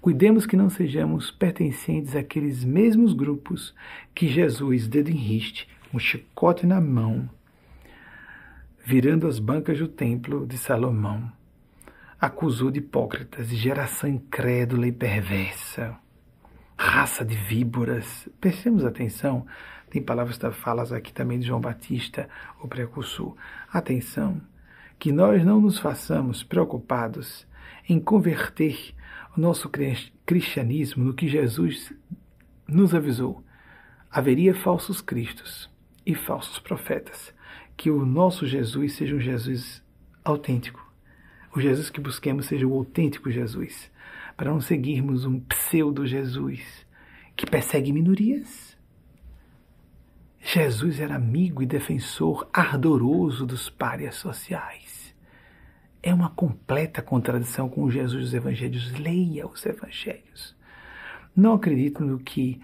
Cuidemos 0.00 0.46
que 0.46 0.56
não 0.56 0.70
sejamos 0.70 1.30
pertencentes 1.30 2.14
àqueles 2.14 2.64
mesmos 2.64 3.12
grupos 3.12 3.74
que 4.14 4.28
Jesus, 4.28 4.86
dedo 4.86 5.10
em 5.10 5.16
riste, 5.16 5.68
um 5.92 5.98
chicote 5.98 6.64
na 6.66 6.80
mão, 6.80 7.28
virando 8.84 9.26
as 9.26 9.38
bancas 9.38 9.78
do 9.78 9.88
templo 9.88 10.46
de 10.46 10.56
Salomão, 10.56 11.30
acusou 12.20 12.70
de 12.70 12.78
hipócritas, 12.78 13.48
de 13.48 13.56
geração 13.56 14.08
incrédula 14.08 14.86
e 14.86 14.92
perversa, 14.92 15.96
raça 16.76 17.24
de 17.24 17.34
víboras. 17.34 18.28
Prestemos 18.40 18.84
atenção, 18.84 19.44
tem 19.90 20.00
palavras, 20.00 20.38
falas 20.54 20.92
aqui 20.92 21.12
também 21.12 21.40
de 21.40 21.46
João 21.46 21.60
Batista, 21.60 22.28
o 22.62 22.68
precursor. 22.68 23.36
Atenção, 23.72 24.40
que 24.98 25.10
nós 25.10 25.44
não 25.44 25.60
nos 25.60 25.78
façamos 25.78 26.42
preocupados 26.42 27.46
em 27.88 27.98
converter 27.98 28.94
nosso 29.38 29.70
cristianismo 30.26 31.04
no 31.04 31.14
que 31.14 31.28
Jesus 31.28 31.92
nos 32.66 32.94
avisou. 32.94 33.44
Haveria 34.10 34.54
falsos 34.54 35.00
cristos 35.00 35.70
e 36.04 36.14
falsos 36.14 36.58
profetas. 36.58 37.32
Que 37.76 37.90
o 37.90 38.04
nosso 38.04 38.46
Jesus 38.46 38.94
seja 38.94 39.14
um 39.14 39.20
Jesus 39.20 39.82
autêntico. 40.24 40.84
O 41.54 41.60
Jesus 41.60 41.88
que 41.88 42.00
busquemos 42.00 42.46
seja 42.46 42.66
o 42.66 42.74
autêntico 42.74 43.30
Jesus. 43.30 43.90
Para 44.36 44.50
não 44.50 44.60
seguirmos 44.60 45.24
um 45.24 45.38
pseudo-Jesus 45.40 46.86
que 47.36 47.46
persegue 47.46 47.92
minorias. 47.92 48.76
Jesus 50.40 50.98
era 50.98 51.14
amigo 51.14 51.62
e 51.62 51.66
defensor 51.66 52.48
ardoroso 52.52 53.46
dos 53.46 53.70
párias 53.70 54.16
sociais 54.16 54.87
é 56.02 56.12
uma 56.14 56.30
completa 56.30 57.02
contradição 57.02 57.68
com 57.68 57.90
Jesus 57.90 58.24
dos 58.24 58.34
Evangelhos. 58.34 58.92
Leia 58.98 59.46
os 59.46 59.64
Evangelhos. 59.66 60.56
Não 61.34 61.54
acredito 61.54 62.04
no 62.04 62.18
que 62.18 62.60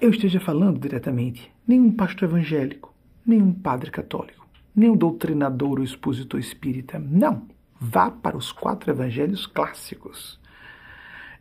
eu 0.00 0.10
esteja 0.10 0.40
falando 0.40 0.78
diretamente. 0.78 1.52
Nenhum 1.66 1.92
pastor 1.92 2.28
evangélico, 2.28 2.94
nenhum 3.24 3.52
padre 3.52 3.90
católico, 3.90 4.46
nenhum 4.74 4.96
doutrinador 4.96 5.78
ou 5.78 5.84
expositor 5.84 6.38
espírita. 6.38 6.98
Não. 6.98 7.48
Vá 7.78 8.10
para 8.10 8.36
os 8.36 8.52
quatro 8.52 8.90
evangelhos 8.90 9.46
clássicos. 9.46 10.40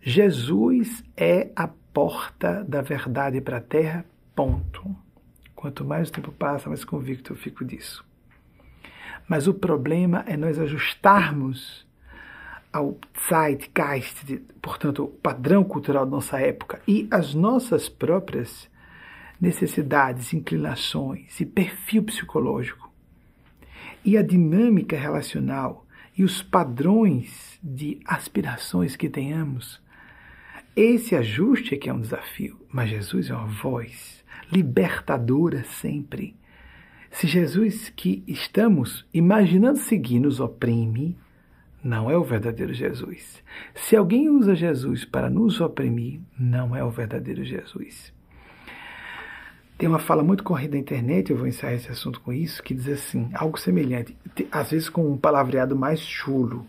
Jesus 0.01 1.03
é 1.15 1.51
a 1.55 1.67
porta 1.67 2.63
da 2.63 2.81
verdade 2.81 3.41
para 3.41 3.57
a 3.57 3.61
terra, 3.61 4.05
ponto. 4.35 4.95
Quanto 5.55 5.85
mais 5.85 6.09
o 6.09 6.11
tempo 6.11 6.31
passa, 6.31 6.69
mais 6.69 6.83
convicto 6.83 7.33
eu 7.33 7.37
fico 7.37 7.63
disso. 7.63 8.05
Mas 9.27 9.47
o 9.47 9.53
problema 9.53 10.23
é 10.27 10.38
nós 10.38 10.59
ajustarmos 10.59 11.85
ao 12.71 12.97
Zeitgeist, 13.29 14.41
portanto, 14.61 15.05
o 15.05 15.07
padrão 15.07 15.63
cultural 15.63 16.05
da 16.05 16.11
nossa 16.11 16.39
época 16.39 16.81
e 16.88 17.07
as 17.09 17.33
nossas 17.33 17.88
próprias 17.88 18.69
necessidades, 19.39 20.33
inclinações 20.33 21.39
e 21.39 21.45
perfil 21.45 22.03
psicológico 22.03 22.91
e 24.03 24.17
a 24.17 24.21
dinâmica 24.21 24.97
relacional 24.97 25.85
e 26.17 26.23
os 26.23 26.41
padrões 26.41 27.59
de 27.63 27.99
aspirações 28.05 28.95
que 28.95 29.09
tenhamos. 29.09 29.81
Esse 30.75 31.15
ajuste 31.15 31.75
é 31.75 31.77
que 31.77 31.89
é 31.89 31.93
um 31.93 32.01
desafio, 32.01 32.59
mas 32.69 32.89
Jesus 32.89 33.29
é 33.29 33.33
uma 33.33 33.47
voz 33.47 34.23
libertadora 34.51 35.63
sempre 35.63 36.35
se 37.15 37.28
Jesus 37.28 37.89
que 37.95 38.21
estamos 38.28 39.06
imaginando 39.13 39.80
seguir 39.80 40.19
nos 40.19 40.41
oprime, 40.41 41.17
não 41.82 42.12
é 42.12 42.17
o 42.17 42.25
verdadeiro 42.25 42.73
Jesus. 42.73 43.41
Se 43.73 43.95
alguém 43.95 44.28
usa 44.28 44.54
Jesus 44.54 45.06
para 45.06 45.30
nos 45.30 45.62
oprimir, 45.62 46.19
não 46.38 46.75
é 46.75 46.84
o 46.84 46.89
verdadeiro 46.89 47.41
Jesus. 47.45 48.12
Tem 49.78 49.88
uma 49.88 49.97
fala 49.97 50.23
muito 50.23 50.43
corrida 50.43 50.73
na 50.73 50.82
internet, 50.82 51.32
eu 51.32 51.38
vou 51.38 51.47
encerrar 51.47 51.75
esse 51.75 51.89
assunto 51.89 52.19
com 52.19 52.34
isso, 52.34 52.62
que 52.62 52.73
diz 52.73 52.89
assim, 52.89 53.30
algo 53.34 53.58
semelhante, 53.58 54.17
às 54.51 54.71
vezes 54.71 54.89
com 54.89 55.10
um 55.10 55.15
palavreado 55.15 55.73
mais 55.73 56.01
chulo. 56.01 56.67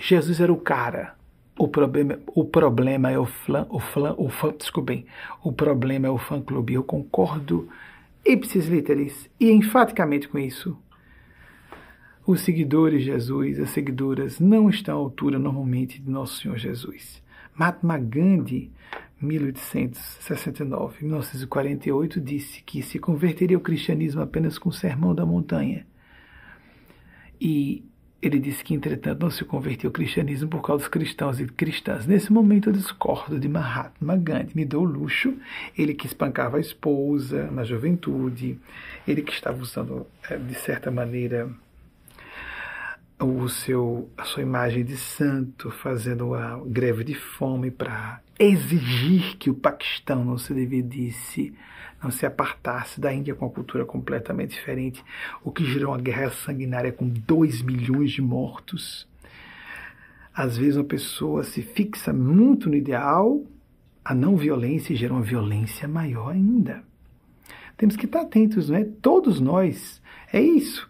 Jesus 0.00 0.40
era 0.40 0.52
o 0.52 0.56
cara, 0.56 1.14
o 1.56 1.68
problema, 1.68 2.18
o 2.34 2.44
problema 2.44 3.12
é 3.12 3.18
o 3.18 3.26
fã, 3.26 3.64
o 3.70 3.78
fã, 3.78 4.16
o 4.18 4.28
fã, 4.28 4.52
desculpem, 4.52 5.06
o 5.44 5.52
problema 5.52 6.08
é 6.08 6.10
o 6.10 6.18
fã 6.18 6.42
clube. 6.42 6.74
Eu 6.74 6.82
concordo 6.82 7.68
ipsis 8.26 8.66
literis, 8.66 9.30
e 9.38 9.50
enfaticamente 9.50 10.28
com 10.28 10.38
isso. 10.38 10.78
Os 12.26 12.40
seguidores 12.40 13.00
de 13.00 13.06
Jesus, 13.06 13.60
as 13.60 13.70
seguidoras, 13.70 14.38
não 14.40 14.68
estão 14.68 14.96
à 14.96 14.98
altura 14.98 15.38
normalmente 15.38 16.02
de 16.02 16.10
Nosso 16.10 16.42
Senhor 16.42 16.58
Jesus. 16.58 17.22
Mahatma 17.54 17.96
Gandhi, 17.98 18.72
1869-1948, 19.22 22.20
disse 22.20 22.60
que 22.62 22.82
se 22.82 22.98
converteria 22.98 23.56
ao 23.56 23.62
cristianismo 23.62 24.20
apenas 24.20 24.58
com 24.58 24.70
o 24.70 24.72
sermão 24.72 25.14
da 25.14 25.24
montanha. 25.24 25.86
E 27.40 27.84
ele 28.26 28.40
disse 28.40 28.64
que, 28.64 28.74
entretanto, 28.74 29.22
não 29.22 29.30
se 29.30 29.44
converteu 29.44 29.88
ao 29.88 29.92
cristianismo 29.92 30.48
por 30.48 30.60
causa 30.60 30.82
dos 30.82 30.88
cristãos 30.88 31.38
e 31.38 31.46
cristãs. 31.46 32.06
Nesse 32.06 32.32
momento, 32.32 32.68
eu 32.68 32.72
discordo 32.72 33.38
de 33.38 33.48
Mahatma 33.48 34.16
Gandhi. 34.16 34.56
Me 34.56 34.64
deu 34.64 34.82
luxo. 34.82 35.34
Ele 35.78 35.94
que 35.94 36.06
espancava 36.06 36.56
a 36.56 36.60
esposa 36.60 37.48
na 37.52 37.62
juventude, 37.62 38.58
ele 39.06 39.22
que 39.22 39.32
estava 39.32 39.62
usando, 39.62 40.06
é, 40.28 40.36
de 40.36 40.54
certa 40.54 40.90
maneira, 40.90 41.48
o 43.20 43.48
seu, 43.48 44.10
a 44.16 44.24
sua 44.24 44.42
imagem 44.42 44.84
de 44.84 44.96
santo, 44.96 45.70
fazendo 45.70 46.34
a 46.34 46.60
greve 46.66 47.04
de 47.04 47.14
fome 47.14 47.70
para 47.70 48.20
exigir 48.38 49.36
que 49.36 49.50
o 49.50 49.54
Paquistão 49.54 50.24
não 50.24 50.36
se 50.36 50.52
dividisse 50.52 51.54
não 52.02 52.10
se 52.10 52.26
apartasse 52.26 53.00
da 53.00 53.12
Índia 53.12 53.34
com 53.34 53.44
uma 53.46 53.50
cultura 53.50 53.84
completamente 53.84 54.50
diferente, 54.50 55.04
o 55.42 55.50
que 55.50 55.64
gerou 55.64 55.92
uma 55.92 56.00
guerra 56.00 56.30
sanguinária 56.30 56.92
com 56.92 57.08
2 57.08 57.62
milhões 57.62 58.12
de 58.12 58.22
mortos. 58.22 59.08
Às 60.34 60.56
vezes 60.56 60.76
uma 60.76 60.84
pessoa 60.84 61.42
se 61.42 61.62
fixa 61.62 62.12
muito 62.12 62.68
no 62.68 62.76
ideal, 62.76 63.42
a 64.04 64.14
não 64.14 64.36
violência 64.36 64.94
gera 64.94 65.14
uma 65.14 65.22
violência 65.22 65.88
maior 65.88 66.32
ainda. 66.32 66.84
Temos 67.76 67.96
que 67.96 68.06
estar 68.06 68.22
atentos, 68.22 68.70
não 68.70 68.76
é? 68.76 68.84
Todos 68.84 69.40
nós. 69.40 70.00
É 70.32 70.40
isso. 70.40 70.88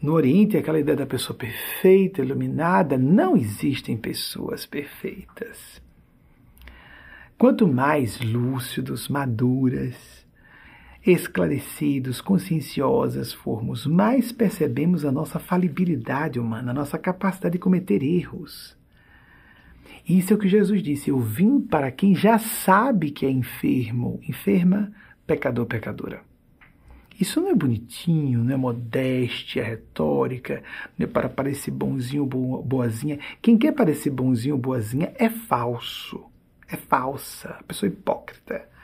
No 0.00 0.12
Oriente, 0.12 0.56
aquela 0.56 0.78
ideia 0.78 0.96
da 0.96 1.06
pessoa 1.06 1.36
perfeita, 1.36 2.22
iluminada, 2.22 2.98
não 2.98 3.36
existem 3.36 3.96
pessoas 3.96 4.66
perfeitas. 4.66 5.80
Quanto 7.38 7.66
mais 7.66 8.20
lúcidos, 8.20 9.08
maduras, 9.08 10.15
esclarecidos, 11.06 12.20
conscienciosas 12.20 13.32
formos, 13.32 13.86
mais 13.86 14.32
percebemos 14.32 15.04
a 15.04 15.12
nossa 15.12 15.38
falibilidade 15.38 16.40
humana, 16.40 16.72
a 16.72 16.74
nossa 16.74 16.98
capacidade 16.98 17.52
de 17.52 17.58
cometer 17.58 18.02
erros. 18.02 18.76
Isso 20.08 20.32
é 20.32 20.36
o 20.36 20.38
que 20.38 20.48
Jesus 20.48 20.82
disse: 20.82 21.10
Eu 21.10 21.20
vim 21.20 21.60
para 21.60 21.90
quem 21.90 22.14
já 22.14 22.38
sabe 22.38 23.10
que 23.10 23.24
é 23.24 23.30
enfermo, 23.30 24.20
enferma, 24.28 24.92
pecador, 25.26 25.66
pecadora. 25.66 26.20
Isso 27.18 27.40
não 27.40 27.50
é 27.50 27.54
bonitinho, 27.54 28.44
não 28.44 28.52
é 28.52 28.56
modéstia, 28.56 29.62
é 29.62 29.64
retórica, 29.64 30.62
não 30.98 31.04
é 31.04 31.06
para 31.08 31.28
parecer 31.28 31.70
bonzinho, 31.70 32.26
boazinha. 32.26 33.18
Quem 33.40 33.56
quer 33.56 33.72
parecer 33.72 34.10
bonzinho, 34.10 34.58
boazinha 34.58 35.12
é 35.14 35.30
falso, 35.30 36.26
é 36.68 36.76
falsa, 36.76 37.58
pessoa 37.66 37.88
hipócrita. 37.90 38.75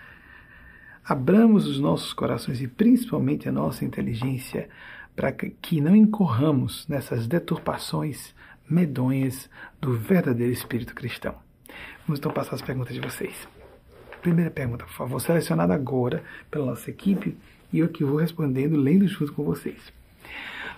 Abramos 1.04 1.66
os 1.66 1.80
nossos 1.80 2.12
corações 2.12 2.60
e 2.60 2.68
principalmente 2.68 3.48
a 3.48 3.52
nossa 3.52 3.84
inteligência 3.84 4.68
para 5.16 5.32
que 5.32 5.80
não 5.80 5.96
incorramos 5.96 6.86
nessas 6.88 7.26
deturpações 7.26 8.34
medonhas 8.68 9.50
do 9.80 9.94
verdadeiro 9.94 10.52
espírito 10.52 10.94
cristão. 10.94 11.34
Vamos 12.06 12.18
então 12.18 12.32
passar 12.32 12.54
as 12.54 12.62
perguntas 12.62 12.94
de 12.94 13.00
vocês. 13.00 13.48
Primeira 14.20 14.50
pergunta, 14.50 14.84
por 14.84 14.94
favor, 14.94 15.20
selecionada 15.20 15.74
agora 15.74 16.22
pela 16.50 16.66
nossa 16.66 16.88
equipe 16.88 17.36
e 17.72 17.80
eu 17.80 17.88
que 17.88 18.04
vou 18.04 18.16
respondendo, 18.16 18.76
lendo 18.76 19.06
junto 19.08 19.32
com 19.32 19.42
vocês. 19.42 19.92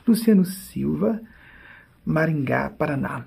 Luciano 0.07 0.45
Silva, 0.45 1.21
Maringá, 2.05 2.71
Paraná. 2.71 3.25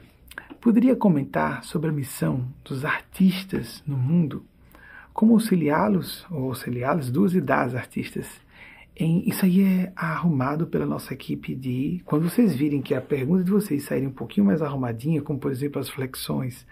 Poderia 0.59 0.95
comentar 0.95 1.63
sobre 1.63 1.89
a 1.89 1.93
missão 1.93 2.47
dos 2.63 2.83
artistas 2.83 3.83
no 3.85 3.97
mundo? 3.97 4.43
Como 5.17 5.33
auxiliá-los, 5.33 6.27
ou 6.29 6.49
auxiliá-los 6.49 7.09
dos 7.09 7.33
e 7.33 7.41
das 7.41 7.73
artistas? 7.73 8.29
Em, 8.95 9.27
isso 9.27 9.45
aí 9.45 9.63
é 9.63 9.91
arrumado 9.95 10.67
pela 10.67 10.85
nossa 10.85 11.11
equipe 11.11 11.55
de. 11.55 12.03
Quando 12.05 12.29
vocês 12.29 12.53
virem 12.53 12.83
que 12.83 12.93
a 12.93 13.01
pergunta 13.01 13.43
de 13.43 13.49
vocês 13.49 13.85
sair 13.85 14.05
um 14.05 14.11
pouquinho 14.11 14.45
mais 14.45 14.61
arrumadinha, 14.61 15.19
como 15.23 15.39
por 15.39 15.51
exemplo 15.51 15.81
as 15.81 15.89
flexões, 15.89 16.67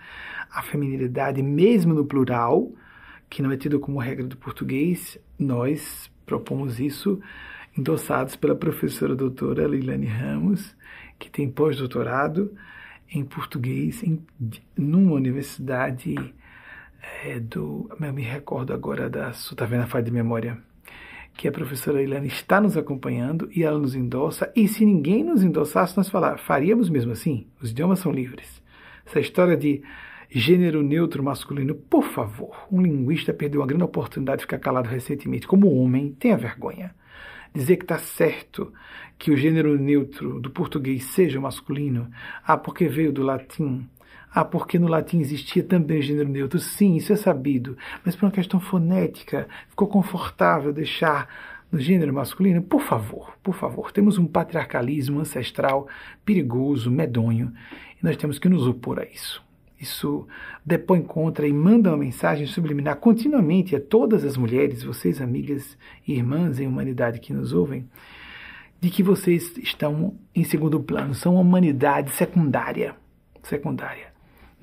a 0.51 0.61
feminilidade, 0.61 1.41
mesmo 1.41 1.91
no 1.91 2.05
plural, 2.05 2.71
que 3.31 3.41
não 3.41 3.51
é 3.51 3.57
tido 3.57 3.79
como 3.79 3.97
regra 3.97 4.27
do 4.27 4.37
português, 4.37 5.17
nós 5.39 6.11
propomos 6.23 6.79
isso 6.79 7.19
endossados 7.75 8.35
pela 8.35 8.53
professora 8.53 9.15
doutora 9.15 9.67
Leilane 9.67 10.05
Ramos, 10.05 10.75
que 11.17 11.31
tem 11.31 11.49
pós-doutorado 11.49 12.55
em 13.09 13.25
português 13.25 14.03
em, 14.03 14.21
numa 14.77 15.13
universidade 15.13 16.13
é, 17.23 17.39
do. 17.39 17.89
Eu 17.99 18.13
me 18.13 18.21
recordo 18.21 18.73
agora 18.73 19.09
da 19.09 19.33
Sutavena 19.33 19.87
Faz 19.87 20.03
de 20.03 20.11
Memória, 20.11 20.57
que 21.33 21.47
a 21.47 21.51
professora 21.51 21.97
Leilane 21.97 22.27
está 22.27 22.61
nos 22.61 22.77
acompanhando 22.77 23.49
e 23.51 23.63
ela 23.63 23.79
nos 23.79 23.95
endossa. 23.95 24.51
E 24.55 24.67
se 24.67 24.85
ninguém 24.85 25.23
nos 25.23 25.43
endossasse, 25.43 25.97
nós 25.97 26.09
falar, 26.09 26.37
faríamos 26.37 26.89
mesmo 26.89 27.11
assim. 27.11 27.47
Os 27.61 27.71
idiomas 27.71 27.99
são 27.99 28.11
livres. 28.11 28.61
Essa 29.05 29.19
história 29.19 29.55
de 29.55 29.83
Gênero 30.29 30.81
neutro 30.81 31.23
masculino, 31.23 31.75
por 31.75 32.03
favor. 32.03 32.67
Um 32.71 32.81
linguista 32.81 33.33
perdeu 33.33 33.61
uma 33.61 33.67
grande 33.67 33.83
oportunidade 33.83 34.39
de 34.39 34.43
ficar 34.43 34.59
calado 34.59 34.89
recentemente. 34.89 35.47
Como 35.47 35.73
homem, 35.73 36.11
tenha 36.19 36.35
vergonha. 36.35 36.93
Dizer 37.53 37.77
que 37.77 37.85
está 37.85 37.97
certo 37.97 38.73
que 39.17 39.31
o 39.31 39.37
gênero 39.37 39.79
neutro 39.79 40.41
do 40.41 40.49
português 40.49 41.05
seja 41.05 41.39
masculino, 41.39 42.09
ah, 42.45 42.57
porque 42.57 42.87
veio 42.87 43.13
do 43.13 43.23
latim. 43.23 43.87
Ah, 44.37 44.43
porque 44.43 44.77
no 44.77 44.89
latim 44.89 45.21
existia 45.21 45.63
também 45.63 46.01
gênero 46.01 46.27
neutro. 46.27 46.59
Sim, 46.59 46.97
isso 46.97 47.13
é 47.13 47.15
sabido. 47.15 47.77
Mas 48.03 48.17
por 48.17 48.25
uma 48.25 48.31
questão 48.33 48.59
fonética, 48.59 49.47
ficou 49.69 49.87
confortável 49.87 50.73
deixar 50.73 51.29
no 51.71 51.79
gênero 51.79 52.13
masculino? 52.13 52.61
Por 52.61 52.81
favor, 52.81 53.37
por 53.41 53.55
favor. 53.55 53.93
Temos 53.93 54.17
um 54.17 54.27
patriarcalismo 54.27 55.21
ancestral 55.21 55.87
perigoso, 56.25 56.91
medonho, 56.91 57.53
e 57.97 58.05
nós 58.05 58.17
temos 58.17 58.37
que 58.37 58.49
nos 58.49 58.67
opor 58.67 58.99
a 58.99 59.05
isso. 59.05 59.41
Isso 59.79 60.27
depõe 60.65 61.01
contra 61.01 61.47
e 61.47 61.53
manda 61.53 61.89
uma 61.91 61.97
mensagem 61.97 62.45
subliminar 62.45 62.97
continuamente 62.97 63.73
a 63.73 63.79
todas 63.79 64.25
as 64.25 64.35
mulheres, 64.35 64.83
vocês, 64.83 65.21
amigas 65.21 65.77
e 66.05 66.11
irmãs 66.11 66.59
em 66.59 66.67
humanidade 66.67 67.21
que 67.21 67.31
nos 67.31 67.53
ouvem, 67.53 67.87
de 68.81 68.89
que 68.89 69.01
vocês 69.01 69.55
estão 69.57 70.13
em 70.35 70.43
segundo 70.43 70.77
plano, 70.81 71.15
são 71.15 71.35
uma 71.35 71.41
humanidade 71.41 72.11
secundária. 72.11 72.95
Secundária. 73.41 74.14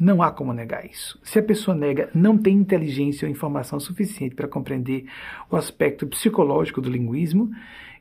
Não 0.03 0.21
há 0.21 0.33
como 0.33 0.53
negar 0.53 0.85
isso. 0.85 1.17
Se 1.23 1.38
a 1.38 1.43
pessoa 1.45 1.77
nega, 1.77 2.11
não 2.12 2.37
tem 2.37 2.57
inteligência 2.57 3.25
ou 3.25 3.31
informação 3.31 3.79
suficiente 3.79 4.35
para 4.35 4.49
compreender 4.49 5.07
o 5.49 5.55
aspecto 5.55 6.09
psicológico 6.09 6.81
do 6.81 6.91
linguismo 6.91 7.53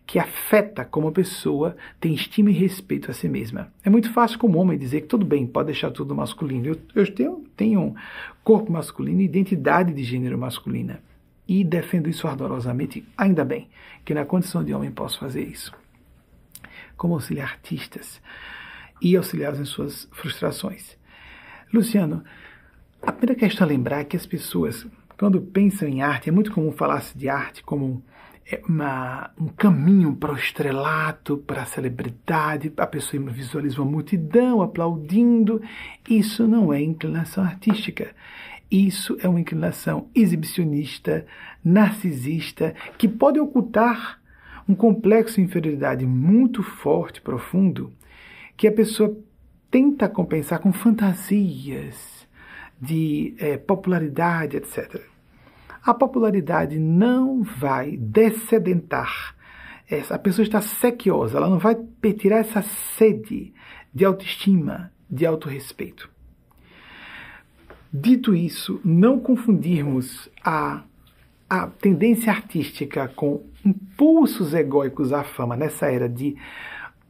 que 0.07 0.17
afeta 0.17 0.83
como 0.83 1.09
a 1.09 1.11
pessoa 1.11 1.77
tem 1.99 2.15
estima 2.15 2.49
e 2.49 2.53
respeito 2.53 3.11
a 3.11 3.13
si 3.13 3.29
mesma. 3.29 3.71
É 3.83 3.89
muito 3.91 4.11
fácil 4.11 4.39
como 4.39 4.57
homem 4.57 4.79
dizer 4.79 5.01
que 5.01 5.07
tudo 5.07 5.23
bem, 5.23 5.45
pode 5.45 5.67
deixar 5.67 5.91
tudo 5.91 6.15
masculino. 6.15 6.69
Eu, 6.69 6.81
eu 6.95 7.13
tenho, 7.13 7.43
tenho 7.55 7.95
corpo 8.43 8.71
masculino 8.71 9.21
e 9.21 9.25
identidade 9.25 9.93
de 9.93 10.03
gênero 10.03 10.39
masculina. 10.39 11.03
E 11.47 11.63
defendo 11.63 12.09
isso 12.09 12.27
ardorosamente, 12.27 13.05
ainda 13.15 13.45
bem 13.45 13.69
que 14.03 14.15
na 14.15 14.25
condição 14.25 14.63
de 14.63 14.73
homem 14.73 14.89
posso 14.89 15.19
fazer 15.19 15.43
isso. 15.43 15.71
Como 16.97 17.13
auxiliar 17.13 17.47
artistas 17.47 18.19
e 18.99 19.15
auxiliá-los 19.15 19.59
em 19.59 19.65
suas 19.65 20.09
frustrações. 20.11 20.99
Luciano, 21.73 22.23
a 23.01 23.11
primeira 23.11 23.39
questão 23.39 23.65
a 23.65 23.69
lembrar 23.69 24.01
é 24.01 24.03
que 24.03 24.17
as 24.17 24.25
pessoas, 24.25 24.85
quando 25.17 25.41
pensam 25.41 25.87
em 25.87 26.01
arte, 26.01 26.29
é 26.29 26.31
muito 26.31 26.51
comum 26.51 26.71
falar-se 26.71 27.17
de 27.17 27.29
arte 27.29 27.63
como 27.63 28.03
é 28.45 28.61
uma, 28.67 29.31
um 29.39 29.47
caminho 29.47 30.13
para 30.15 30.33
o 30.33 30.35
estrelato, 30.35 31.37
para 31.37 31.61
a 31.61 31.65
celebridade, 31.65 32.73
a 32.75 32.85
pessoa 32.85 33.23
visualiza 33.31 33.81
uma 33.81 33.89
multidão 33.89 34.61
aplaudindo. 34.61 35.61
Isso 36.09 36.45
não 36.45 36.73
é 36.73 36.81
inclinação 36.81 37.43
artística. 37.43 38.13
Isso 38.69 39.17
é 39.21 39.29
uma 39.29 39.39
inclinação 39.39 40.09
exibicionista, 40.13 41.25
narcisista, 41.63 42.73
que 42.97 43.07
pode 43.07 43.39
ocultar 43.39 44.19
um 44.67 44.75
complexo 44.75 45.35
de 45.35 45.41
inferioridade 45.41 46.05
muito 46.05 46.63
forte, 46.63 47.21
profundo, 47.21 47.93
que 48.57 48.67
a 48.67 48.71
pessoa 48.71 49.17
tenta 49.71 50.07
compensar 50.07 50.59
com 50.59 50.71
fantasias 50.71 52.27
de 52.79 53.33
é, 53.39 53.57
popularidade, 53.57 54.57
etc 54.57 55.09
a 55.83 55.93
popularidade 55.93 56.77
não 56.77 57.41
vai 57.41 57.97
descedentar. 57.97 59.35
A 60.09 60.17
pessoa 60.19 60.43
está 60.43 60.61
sequiosa, 60.61 61.37
ela 61.37 61.49
não 61.49 61.59
vai 61.59 61.75
tirar 62.17 62.37
essa 62.37 62.61
sede 62.97 63.53
de 63.93 64.05
autoestima, 64.05 64.91
de 65.09 65.25
autorrespeito. 65.25 66.09
Dito 67.91 68.33
isso, 68.33 68.79
não 68.85 69.19
confundirmos 69.19 70.29
a, 70.45 70.83
a 71.49 71.67
tendência 71.67 72.31
artística 72.31 73.09
com 73.09 73.43
impulsos 73.65 74.53
egóicos 74.53 75.11
à 75.11 75.23
fama 75.23 75.57
nessa 75.57 75.87
era 75.91 76.07
de 76.07 76.37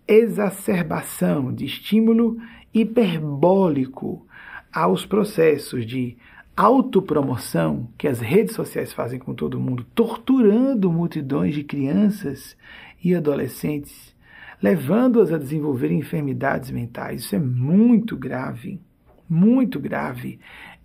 exacerbação, 0.08 1.54
de 1.54 1.66
estímulo 1.66 2.38
hiperbólico 2.74 4.26
aos 4.72 5.06
processos 5.06 5.86
de 5.86 6.18
autopromoção 6.56 7.90
que 7.98 8.08
as 8.08 8.20
redes 8.20 8.56
sociais 8.56 8.94
fazem 8.94 9.20
com 9.20 9.34
todo 9.34 9.60
mundo, 9.60 9.86
torturando 9.96 10.92
multidões 10.92 11.56
de 11.56 11.64
crianças 11.64 12.56
e 13.04 13.16
adolescentes, 13.16 14.16
levando-as 14.62 15.32
a 15.32 15.38
desenvolver 15.38 15.92
enfermidades 15.92 16.70
mentais. 16.72 17.22
Isso 17.22 17.36
é 17.36 17.40
muito 17.40 18.16
grave, 18.16 18.80
muito 19.28 19.80
grave. 19.80 20.40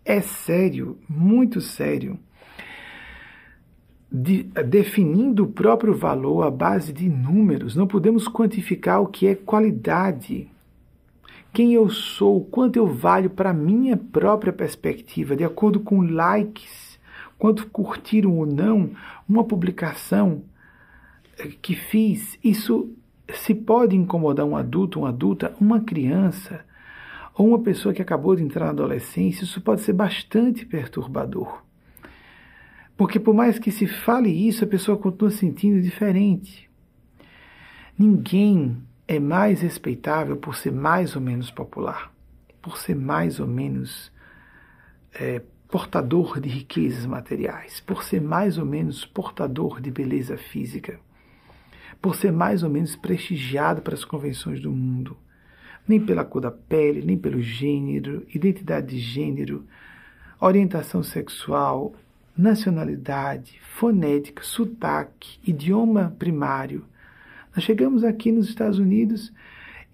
É 0.05 0.21
sério, 0.21 0.99
muito 1.09 1.61
sério. 1.61 2.19
De, 4.11 4.45
definindo 4.45 5.45
o 5.45 5.49
próprio 5.49 5.95
valor 5.95 6.43
à 6.45 6.51
base 6.51 6.93
de 6.93 7.09
números, 7.09 7.75
não 7.75 7.87
podemos 7.87 8.29
quantificar 8.29 9.03
o 9.03 9.09
que 9.09 9.27
é 9.27 9.35
qualidade 9.35 10.49
quem 11.57 11.73
eu 11.73 11.89
sou, 11.89 12.45
quanto 12.45 12.77
eu 12.77 12.87
valho 12.87 13.31
para 13.31 13.51
minha 13.51 13.97
própria 13.97 14.53
perspectiva, 14.53 15.35
de 15.35 15.43
acordo 15.43 15.81
com 15.81 16.03
likes, 16.03 17.01
quanto 17.39 17.67
curtiram 17.69 18.37
ou 18.37 18.45
não 18.45 18.91
uma 19.27 19.43
publicação 19.43 20.43
eh, 21.39 21.49
que 21.63 21.75
fiz. 21.75 22.39
Isso 22.45 22.91
se 23.33 23.55
pode 23.55 23.97
incomodar 23.97 24.45
um 24.45 24.55
adulto, 24.55 24.99
uma 24.99 25.09
adulta, 25.09 25.57
uma 25.59 25.81
criança 25.81 26.63
ou 27.35 27.49
uma 27.49 27.59
pessoa 27.59 27.95
que 27.95 28.03
acabou 28.03 28.37
de 28.37 28.43
entrar 28.43 28.67
na 28.67 28.73
adolescência, 28.73 29.45
isso 29.45 29.59
pode 29.63 29.81
ser 29.81 29.95
bastante 29.95 30.67
perturbador. 30.67 31.63
Porque 32.97 33.21
por 33.21 33.35
mais 33.35 33.59
que 33.59 33.71
se 33.71 33.87
fale 33.87 34.31
isso, 34.31 34.65
a 34.65 34.67
pessoa 34.67 34.97
continua 34.97 35.31
sentindo 35.31 35.83
diferente. 35.83 36.69
Ninguém 37.99 38.77
é 39.07 39.21
mais 39.21 39.61
respeitável 39.61 40.37
por 40.37 40.57
ser 40.57 40.73
mais 40.73 41.15
ou 41.15 41.21
menos 41.21 41.51
popular, 41.51 42.13
por 42.61 42.79
ser 42.79 42.97
mais 42.97 43.39
ou 43.39 43.47
menos 43.47 44.11
é, 45.15 45.43
portador 45.69 46.41
de 46.41 46.49
riquezas 46.49 47.07
materiais, 47.07 47.81
por 47.81 48.03
ser 48.03 48.21
mais 48.21 48.59
ou 48.59 48.65
menos 48.65 49.05
portador 49.05 49.81
de 49.81 49.91
beleza 49.91 50.37
física, 50.37 50.99
por 52.01 52.15
ser 52.17 52.33
mais 52.33 52.63
ou 52.63 52.71
menos 52.71 52.97
prestigiado 52.97 53.83
para 53.83 53.95
as 53.95 54.05
convenções 54.05 54.61
do 54.61 54.71
mundo, 54.71 55.17
nem 55.87 56.01
pela 56.01 56.25
cor 56.25 56.41
da 56.41 56.51
pele, 56.51 57.03
nem 57.05 57.17
pelo 57.17 57.41
gênero, 57.41 58.27
identidade 58.35 58.89
de 58.89 58.99
gênero, 58.99 59.65
orientação 60.41 61.03
sexual, 61.03 61.95
nacionalidade, 62.37 63.59
fonética, 63.63 64.43
sotaque, 64.43 65.39
idioma 65.47 66.15
primário. 66.19 66.85
Nós 67.55 67.65
chegamos 67.65 68.05
aqui 68.05 68.31
nos 68.31 68.49
Estados 68.49 68.79
Unidos 68.79 69.33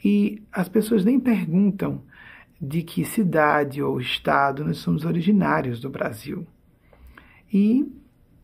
e 0.05 0.43
as 0.51 0.69
pessoas 0.69 1.05
nem 1.05 1.21
perguntam 1.21 2.03
de 2.61 2.83
que 2.83 3.05
cidade 3.05 3.83
ou 3.83 4.01
estado 4.01 4.65
nós 4.65 4.79
somos 4.79 5.05
originários 5.05 5.81
do 5.81 5.91
Brasil. 5.91 6.47
E 7.53 7.87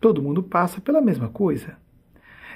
todo 0.00 0.22
mundo 0.22 0.42
passa 0.42 0.80
pela 0.80 1.00
mesma 1.00 1.28
coisa. 1.28 1.76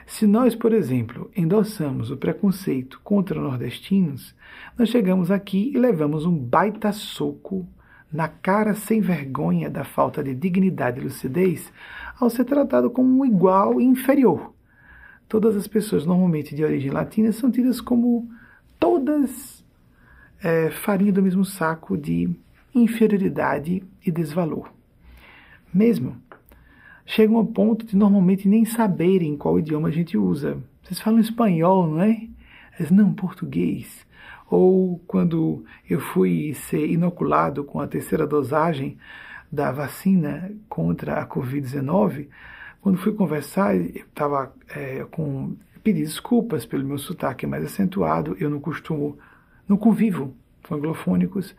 Se 0.07 0.27
nós, 0.27 0.55
por 0.55 0.73
exemplo, 0.73 1.31
endossamos 1.37 2.11
o 2.11 2.17
preconceito 2.17 3.01
contra 3.03 3.41
nordestinos, 3.41 4.35
nós 4.77 4.89
chegamos 4.89 5.31
aqui 5.31 5.73
e 5.75 5.79
levamos 5.79 6.27
um 6.27 6.37
baita 6.37 6.93
soco 6.93 7.67
na 8.13 8.29
cara 8.29 8.75
sem 8.75 9.01
vergonha 9.01 9.71
da 9.71 9.85
falta 9.85 10.23
de 10.23 10.35
dignidade 10.35 11.01
e 11.01 11.05
lucidez 11.05 11.73
ao 12.21 12.29
ser 12.29 12.45
tratado 12.45 12.91
como 12.91 13.21
um 13.21 13.25
igual 13.25 13.81
e 13.81 13.85
inferior. 13.85 14.53
Todas 15.29 15.57
as 15.57 15.67
pessoas 15.67 16.05
normalmente 16.05 16.55
de 16.55 16.63
origem 16.63 16.91
latina 16.91 17.33
são 17.33 17.51
tidas 17.51 17.81
como 17.81 18.29
todas 18.79 19.65
é, 20.43 20.71
farinha 20.71 21.13
do 21.13 21.23
mesmo 21.23 21.45
saco 21.45 21.97
de 21.97 22.29
inferioridade 22.75 23.83
e 24.05 24.11
desvalor. 24.11 24.71
Mesmo 25.73 26.17
chegam 27.07 27.37
ao 27.37 27.47
ponto 27.47 27.87
de 27.87 27.97
normalmente 27.97 28.49
nem 28.49 28.65
saberem 28.65 29.37
qual 29.37 29.59
idioma 29.59 29.89
a 29.89 29.93
gente 29.93 30.19
usa. 30.19 30.59
Vocês 30.83 31.01
falam 31.01 31.21
espanhol, 31.21 31.87
não 31.87 32.03
é? 32.03 32.29
Eles, 32.79 32.91
não, 32.91 33.13
português. 33.13 34.07
Ou 34.53 34.99
quando 35.07 35.65
eu 35.89 35.99
fui 35.99 36.53
ser 36.53 36.87
inoculado 36.87 37.65
com 37.65 37.81
a 37.81 37.87
terceira 37.87 38.27
dosagem 38.27 38.99
da 39.51 39.73
vacina 39.73 40.53
contra 40.69 41.15
a 41.15 41.27
Covid-19, 41.27 42.29
quando 42.83 42.99
fui 42.99 43.15
conversar, 43.15 43.75
eu 43.75 43.87
estava 43.87 44.53
é, 44.77 45.07
com. 45.11 45.57
pedi 45.83 46.03
desculpas 46.03 46.67
pelo 46.67 46.85
meu 46.85 46.99
sotaque 46.99 47.47
mais 47.47 47.65
acentuado, 47.65 48.37
eu 48.39 48.51
não 48.51 48.61
costumo, 48.61 49.17
não 49.67 49.79
convivo 49.79 50.37
com 50.69 50.75
anglofônicos. 50.75 51.57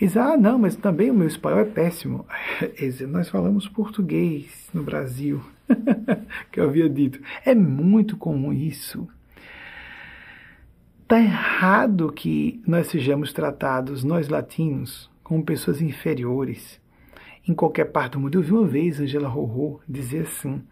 Eles, 0.00 0.16
ah, 0.16 0.34
não, 0.34 0.58
mas 0.58 0.74
também 0.74 1.10
o 1.10 1.14
meu 1.14 1.28
espanhol 1.28 1.60
é 1.60 1.66
péssimo. 1.66 2.24
Eles, 2.80 3.02
nós 3.02 3.28
falamos 3.28 3.68
português 3.68 4.70
no 4.72 4.82
Brasil, 4.82 5.42
que 6.50 6.58
eu 6.58 6.64
havia 6.64 6.88
dito. 6.88 7.20
É 7.44 7.54
muito 7.54 8.16
comum 8.16 8.50
isso. 8.50 9.06
Está 11.10 11.20
errado 11.20 12.12
que 12.12 12.62
nós 12.64 12.86
sejamos 12.86 13.32
tratados, 13.32 14.04
nós 14.04 14.28
latinos, 14.28 15.10
como 15.24 15.44
pessoas 15.44 15.82
inferiores. 15.82 16.80
Em 17.48 17.52
qualquer 17.52 17.86
parte 17.86 18.12
do 18.12 18.20
mundo. 18.20 18.38
Eu 18.38 18.42
vi 18.42 18.52
uma 18.52 18.64
vez 18.64 19.00
Angela 19.00 19.28
Rorô 19.28 19.80
dizer 19.88 20.20
assim, 20.20 20.62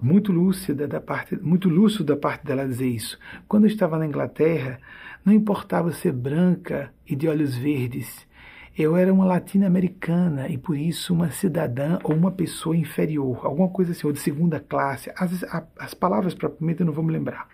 muito 0.00 0.32
lúcida 0.32 0.88
da 0.88 1.02
parte, 1.02 1.36
muito 1.36 1.68
lúcido 1.68 2.04
da 2.04 2.16
parte 2.16 2.46
dela 2.46 2.66
dizer 2.66 2.88
isso. 2.88 3.18
Quando 3.46 3.64
eu 3.64 3.70
estava 3.70 3.98
na 3.98 4.06
Inglaterra, 4.06 4.80
não 5.22 5.34
importava 5.34 5.92
ser 5.92 6.12
branca 6.12 6.90
e 7.06 7.14
de 7.14 7.28
olhos 7.28 7.54
verdes. 7.54 8.26
Eu 8.74 8.96
era 8.96 9.12
uma 9.12 9.26
latino-americana 9.26 10.48
e 10.48 10.56
por 10.56 10.78
isso 10.78 11.12
uma 11.12 11.30
cidadã 11.30 11.98
ou 12.04 12.14
uma 12.14 12.32
pessoa 12.32 12.74
inferior, 12.74 13.44
alguma 13.44 13.68
coisa 13.68 13.92
assim, 13.92 14.06
ou 14.06 14.14
de 14.14 14.18
segunda 14.18 14.58
classe. 14.60 15.12
As, 15.14 15.44
as 15.78 15.92
palavras 15.92 16.32
propriamente 16.32 16.80
eu 16.80 16.86
não 16.86 16.92
vou 16.94 17.04
me 17.04 17.12
lembrar. 17.12 17.46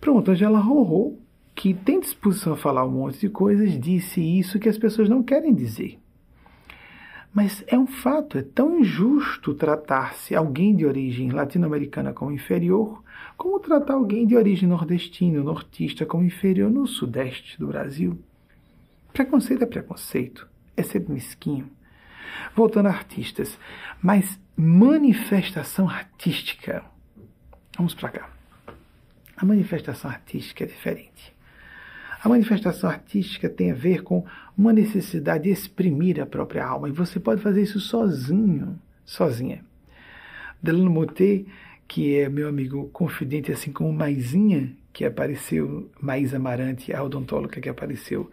Pronto, 0.00 0.30
Angela 0.30 0.58
Rorô, 0.58 1.18
que 1.54 1.74
tem 1.74 2.00
disposição 2.00 2.54
a 2.54 2.56
falar 2.56 2.86
um 2.86 2.90
monte 2.90 3.20
de 3.20 3.28
coisas, 3.28 3.78
disse 3.78 4.20
isso 4.20 4.58
que 4.58 4.68
as 4.68 4.78
pessoas 4.78 5.10
não 5.10 5.22
querem 5.22 5.54
dizer. 5.54 5.98
Mas 7.34 7.62
é 7.66 7.78
um 7.78 7.86
fato, 7.86 8.38
é 8.38 8.42
tão 8.42 8.80
injusto 8.80 9.54
tratar-se 9.54 10.34
alguém 10.34 10.74
de 10.74 10.86
origem 10.86 11.30
latino-americana 11.30 12.14
como 12.14 12.32
inferior, 12.32 13.04
como 13.36 13.60
tratar 13.60 13.94
alguém 13.94 14.26
de 14.26 14.34
origem 14.34 14.68
nordestina, 14.68 15.42
nortista 15.42 16.06
como 16.06 16.24
inferior 16.24 16.70
no 16.70 16.86
sudeste 16.86 17.58
do 17.58 17.68
Brasil. 17.68 18.18
Preconceito 19.12 19.62
é 19.62 19.66
preconceito, 19.66 20.48
é 20.76 20.82
ser 20.82 21.06
mesquinho. 21.08 21.68
Voltando 22.56 22.86
a 22.86 22.90
artistas, 22.90 23.58
mas 24.02 24.40
manifestação 24.56 25.88
artística. 25.88 26.82
Vamos 27.76 27.94
para 27.94 28.08
cá. 28.08 28.39
A 29.40 29.46
manifestação 29.46 30.10
artística 30.10 30.64
é 30.64 30.66
diferente. 30.66 31.34
A 32.22 32.28
manifestação 32.28 32.90
artística 32.90 33.48
tem 33.48 33.70
a 33.70 33.74
ver 33.74 34.02
com 34.02 34.22
uma 34.56 34.70
necessidade 34.70 35.44
de 35.44 35.50
exprimir 35.50 36.20
a 36.20 36.26
própria 36.26 36.62
alma, 36.62 36.90
e 36.90 36.92
você 36.92 37.18
pode 37.18 37.40
fazer 37.40 37.62
isso 37.62 37.80
sozinho, 37.80 38.78
sozinha. 39.02 39.64
Delano 40.62 40.90
Moté, 40.90 41.44
que 41.88 42.18
é 42.18 42.28
meu 42.28 42.48
amigo 42.48 42.90
confidente, 42.92 43.50
assim 43.50 43.72
como 43.72 43.90
Maisinha, 43.90 44.76
que 44.92 45.06
apareceu, 45.06 45.90
Mais 45.98 46.34
Amarante, 46.34 46.92
a 46.92 47.02
odontóloga 47.02 47.62
que 47.62 47.68
apareceu 47.70 48.30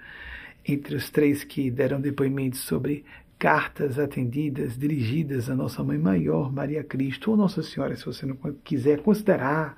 entre 0.68 0.94
os 0.94 1.10
três 1.10 1.46
que 1.46 1.72
deram 1.72 2.02
depoimentos 2.02 2.60
sobre 2.60 3.06
cartas 3.40 4.00
atendidas 4.00 4.78
dirigidas 4.78 5.50
à 5.50 5.56
Nossa 5.56 5.84
Mãe 5.84 5.98
Maior, 5.98 6.52
Maria 6.52 6.84
Cristo, 6.84 7.32
ou 7.32 7.38
Nossa 7.38 7.62
Senhora, 7.62 7.96
se 7.96 8.06
você 8.06 8.26
não 8.26 8.36
quiser 8.64 9.02
considerar 9.02 9.76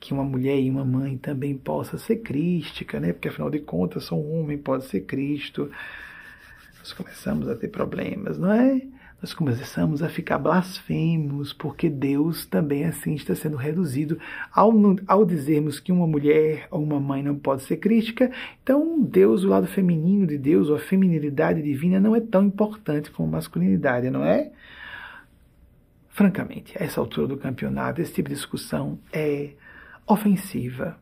que 0.00 0.14
uma 0.14 0.24
mulher 0.24 0.58
e 0.58 0.70
uma 0.70 0.84
mãe 0.84 1.18
também 1.18 1.56
possa 1.56 1.98
ser 1.98 2.16
crística, 2.16 2.98
né? 2.98 3.12
porque 3.12 3.28
afinal 3.28 3.50
de 3.50 3.60
contas 3.60 4.04
só 4.04 4.16
um 4.16 4.40
homem 4.40 4.56
pode 4.56 4.86
ser 4.86 5.02
Cristo. 5.02 5.70
Nós 6.78 6.92
começamos 6.92 7.48
a 7.48 7.54
ter 7.54 7.68
problemas, 7.68 8.38
não 8.38 8.50
é? 8.50 8.80
Nós 9.22 9.32
começamos 9.32 10.02
a 10.02 10.08
ficar 10.08 10.36
blasfemos, 10.36 11.52
porque 11.52 11.88
Deus 11.88 12.44
também 12.44 12.84
assim 12.84 13.14
está 13.14 13.36
sendo 13.36 13.56
reduzido. 13.56 14.18
Ao, 14.52 14.72
ao 15.06 15.24
dizermos 15.24 15.78
que 15.78 15.92
uma 15.92 16.08
mulher 16.08 16.66
ou 16.72 16.82
uma 16.82 16.98
mãe 16.98 17.22
não 17.22 17.36
pode 17.36 17.62
ser 17.62 17.76
crítica, 17.76 18.32
então 18.60 19.00
Deus, 19.00 19.44
o 19.44 19.48
lado 19.48 19.68
feminino 19.68 20.26
de 20.26 20.36
Deus, 20.36 20.68
ou 20.68 20.74
a 20.74 20.80
feminilidade 20.80 21.62
divina, 21.62 22.00
não 22.00 22.16
é 22.16 22.20
tão 22.20 22.46
importante 22.46 23.12
como 23.12 23.30
masculinidade, 23.30 24.10
não 24.10 24.24
é? 24.24 24.50
Francamente, 26.08 26.76
a 26.76 26.84
essa 26.84 27.00
altura 27.00 27.28
do 27.28 27.36
campeonato, 27.36 28.02
esse 28.02 28.12
tipo 28.12 28.28
de 28.28 28.34
discussão 28.34 28.98
é 29.12 29.50
ofensiva. 30.04 30.98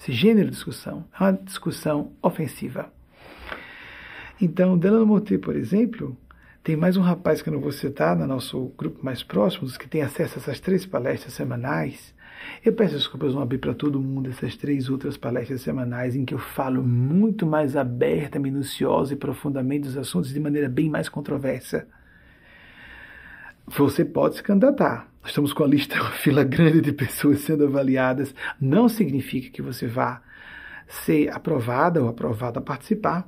Esse 0.00 0.10
gênero 0.10 0.46
de 0.46 0.54
discussão 0.54 1.04
é 1.12 1.22
uma 1.22 1.32
discussão 1.34 2.12
ofensiva. 2.22 2.90
Então, 4.40 4.78
Delano 4.78 5.04
Monte, 5.04 5.36
por 5.36 5.54
exemplo, 5.54 6.16
tem 6.68 6.76
mais 6.76 6.98
um 6.98 7.00
rapaz 7.00 7.40
que 7.40 7.48
eu 7.48 7.54
não 7.54 7.62
vou 7.62 7.72
citar 7.72 8.14
no 8.14 8.26
nosso 8.26 8.70
grupo 8.76 9.02
mais 9.02 9.22
próximo, 9.22 9.64
dos 9.64 9.78
que 9.78 9.88
tem 9.88 10.02
acesso 10.02 10.34
a 10.34 10.42
essas 10.42 10.60
três 10.60 10.84
palestras 10.84 11.32
semanais. 11.32 12.14
Eu 12.62 12.74
peço 12.74 12.94
desculpas, 12.94 13.32
não 13.32 13.40
abrir 13.40 13.56
para 13.56 13.72
todo 13.72 13.98
mundo 13.98 14.28
essas 14.28 14.54
três 14.54 14.90
outras 14.90 15.16
palestras 15.16 15.62
semanais 15.62 16.14
em 16.14 16.26
que 16.26 16.34
eu 16.34 16.38
falo 16.38 16.82
muito 16.82 17.46
mais 17.46 17.74
aberta, 17.74 18.38
minuciosa 18.38 19.14
e 19.14 19.16
profundamente 19.16 19.84
dos 19.84 19.96
assuntos 19.96 20.28
de 20.28 20.38
maneira 20.38 20.68
bem 20.68 20.90
mais 20.90 21.08
controversa. 21.08 21.88
Você 23.66 24.04
pode 24.04 24.36
se 24.36 24.42
candidatar. 24.42 25.08
Estamos 25.24 25.54
com 25.54 25.64
a 25.64 25.66
lista, 25.66 25.96
uma 25.98 26.10
fila 26.10 26.44
grande 26.44 26.82
de 26.82 26.92
pessoas 26.92 27.40
sendo 27.40 27.64
avaliadas. 27.64 28.34
Não 28.60 28.90
significa 28.90 29.48
que 29.48 29.62
você 29.62 29.86
vá 29.86 30.20
ser 30.86 31.30
aprovada 31.30 32.02
ou 32.02 32.10
aprovado 32.10 32.58
a 32.58 32.62
participar. 32.62 33.26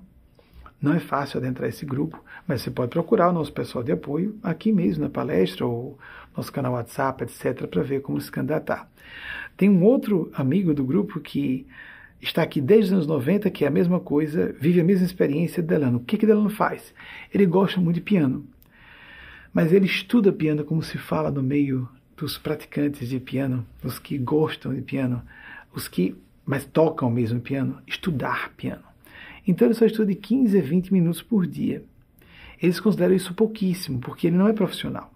Não 0.78 0.92
é 0.92 1.00
fácil 1.00 1.38
adentrar 1.38 1.70
esse 1.70 1.86
grupo, 1.86 2.22
mas 2.46 2.62
você 2.62 2.70
pode 2.70 2.90
procurar 2.90 3.28
o 3.28 3.32
nosso 3.32 3.52
pessoal 3.52 3.84
de 3.84 3.92
apoio 3.92 4.38
aqui 4.42 4.72
mesmo 4.72 5.04
na 5.04 5.10
palestra 5.10 5.66
ou 5.66 5.98
nosso 6.36 6.52
canal 6.52 6.72
WhatsApp, 6.72 7.24
etc., 7.24 7.66
para 7.66 7.82
ver 7.82 8.00
como 8.00 8.20
se 8.20 8.30
candidatar. 8.30 8.88
Tem 9.56 9.68
um 9.68 9.82
outro 9.82 10.30
amigo 10.34 10.72
do 10.72 10.84
grupo 10.84 11.20
que 11.20 11.66
está 12.20 12.42
aqui 12.42 12.60
desde 12.60 12.86
os 12.86 12.92
anos 12.92 13.06
90, 13.06 13.50
que 13.50 13.64
é 13.64 13.68
a 13.68 13.70
mesma 13.70 14.00
coisa, 14.00 14.54
vive 14.58 14.80
a 14.80 14.84
mesma 14.84 15.06
experiência 15.06 15.62
de 15.62 15.68
Delano. 15.68 15.98
O 15.98 16.04
que, 16.04 16.16
que 16.16 16.26
Delano 16.26 16.50
faz? 16.50 16.94
Ele 17.32 17.46
gosta 17.46 17.80
muito 17.80 17.96
de 17.96 18.02
piano, 18.02 18.46
mas 19.52 19.72
ele 19.72 19.86
estuda 19.86 20.32
piano 20.32 20.64
como 20.64 20.82
se 20.82 20.98
fala 20.98 21.30
no 21.30 21.42
meio 21.42 21.88
dos 22.16 22.36
praticantes 22.36 23.08
de 23.08 23.18
piano, 23.18 23.66
os 23.82 23.98
que 23.98 24.18
gostam 24.18 24.74
de 24.74 24.82
piano, 24.82 25.22
os 25.74 25.88
que 25.88 26.16
mas 26.44 26.64
tocam 26.64 27.08
mesmo 27.08 27.38
piano, 27.38 27.78
estudar 27.86 28.52
piano. 28.56 28.82
Então 29.46 29.68
ele 29.68 29.74
só 29.74 29.86
estuda 29.86 30.06
de 30.06 30.16
15 30.16 30.58
a 30.58 30.62
20 30.62 30.92
minutos 30.92 31.22
por 31.22 31.46
dia. 31.46 31.84
Eles 32.62 32.80
consideram 32.80 33.14
isso 33.14 33.34
pouquíssimo, 33.34 34.00
porque 34.00 34.26
ele 34.26 34.36
não 34.36 34.48
é 34.48 34.52
profissional. 34.52 35.12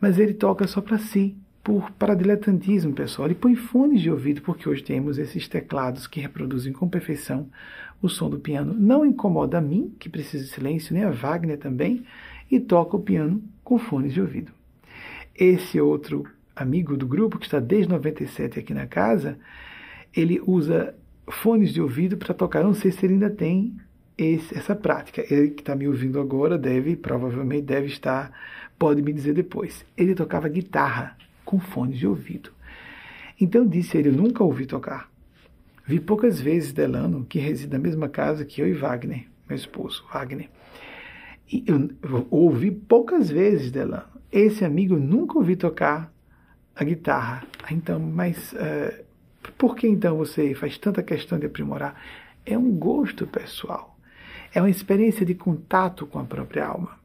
Mas 0.00 0.18
ele 0.18 0.34
toca 0.34 0.66
só 0.66 0.80
para 0.80 0.98
si, 0.98 1.36
por 1.62 1.90
para 1.92 2.14
diletantismo, 2.14 2.92
pessoal. 2.92 3.28
Ele 3.28 3.34
põe 3.34 3.56
fones 3.56 4.00
de 4.00 4.10
ouvido, 4.10 4.40
porque 4.42 4.68
hoje 4.68 4.82
temos 4.82 5.18
esses 5.18 5.48
teclados 5.48 6.06
que 6.06 6.20
reproduzem 6.20 6.72
com 6.72 6.88
perfeição 6.88 7.48
o 8.00 8.08
som 8.08 8.30
do 8.30 8.38
piano. 8.38 8.74
Não 8.74 9.04
incomoda 9.04 9.58
a 9.58 9.60
mim, 9.60 9.94
que 9.98 10.08
preciso 10.08 10.44
de 10.44 10.50
silêncio, 10.50 10.94
nem 10.94 11.04
a 11.04 11.10
Wagner 11.10 11.58
também, 11.58 12.04
e 12.50 12.60
toca 12.60 12.96
o 12.96 13.02
piano 13.02 13.42
com 13.64 13.78
fones 13.78 14.12
de 14.12 14.20
ouvido. 14.20 14.52
Esse 15.34 15.80
outro 15.80 16.24
amigo 16.54 16.96
do 16.96 17.06
grupo, 17.06 17.38
que 17.38 17.46
está 17.46 17.58
desde 17.58 17.90
97 17.90 18.60
aqui 18.60 18.72
na 18.72 18.86
casa, 18.86 19.38
ele 20.14 20.40
usa 20.46 20.94
fones 21.28 21.72
de 21.72 21.80
ouvido 21.80 22.16
para 22.16 22.32
tocar. 22.32 22.62
Não 22.62 22.74
sei 22.74 22.90
se 22.90 23.04
ele 23.04 23.14
ainda 23.14 23.28
tem 23.28 23.76
esse, 24.16 24.56
essa 24.56 24.74
prática. 24.74 25.24
Ele 25.30 25.50
que 25.50 25.62
está 25.62 25.74
me 25.74 25.86
ouvindo 25.86 26.20
agora 26.20 26.56
deve, 26.56 26.96
provavelmente 26.96 27.62
deve 27.62 27.86
estar, 27.86 28.32
pode 28.78 29.02
me 29.02 29.12
dizer 29.12 29.34
depois. 29.34 29.84
Ele 29.96 30.14
tocava 30.14 30.48
guitarra 30.48 31.16
com 31.44 31.58
fones 31.58 31.98
de 31.98 32.06
ouvido. 32.06 32.50
Então 33.40 33.66
disse 33.66 33.96
ele, 33.96 34.08
eu 34.08 34.12
nunca 34.12 34.42
ouvi 34.42 34.66
tocar. 34.66 35.10
Vi 35.84 36.00
poucas 36.00 36.40
vezes 36.40 36.72
Delano, 36.72 37.24
que 37.28 37.38
reside 37.38 37.72
na 37.72 37.78
mesma 37.78 38.08
casa 38.08 38.44
que 38.44 38.60
eu 38.60 38.66
e 38.66 38.72
Wagner, 38.72 39.26
meu 39.48 39.56
esposo, 39.56 40.04
Wagner. 40.12 40.48
E 41.50 41.62
eu, 41.66 41.90
eu 42.02 42.26
ouvi 42.30 42.70
poucas 42.70 43.30
vezes 43.30 43.70
Delano. 43.70 44.16
Esse 44.32 44.64
amigo 44.64 44.94
eu 44.94 45.00
nunca 45.00 45.38
ouvi 45.38 45.54
tocar 45.54 46.12
a 46.74 46.82
guitarra. 46.82 47.44
Então, 47.70 48.00
mas 48.00 48.52
uh, 48.54 49.04
por 49.56 49.76
que 49.76 49.86
então 49.86 50.16
você 50.16 50.54
faz 50.54 50.76
tanta 50.76 51.02
questão 51.02 51.38
de 51.38 51.46
aprimorar? 51.46 51.94
É 52.44 52.58
um 52.58 52.72
gosto 52.72 53.26
pessoal. 53.26 53.95
É 54.56 54.60
uma 54.62 54.70
experiência 54.70 55.26
de 55.26 55.34
contato 55.34 56.06
com 56.06 56.18
a 56.18 56.24
própria 56.24 56.66
alma. 56.66 56.98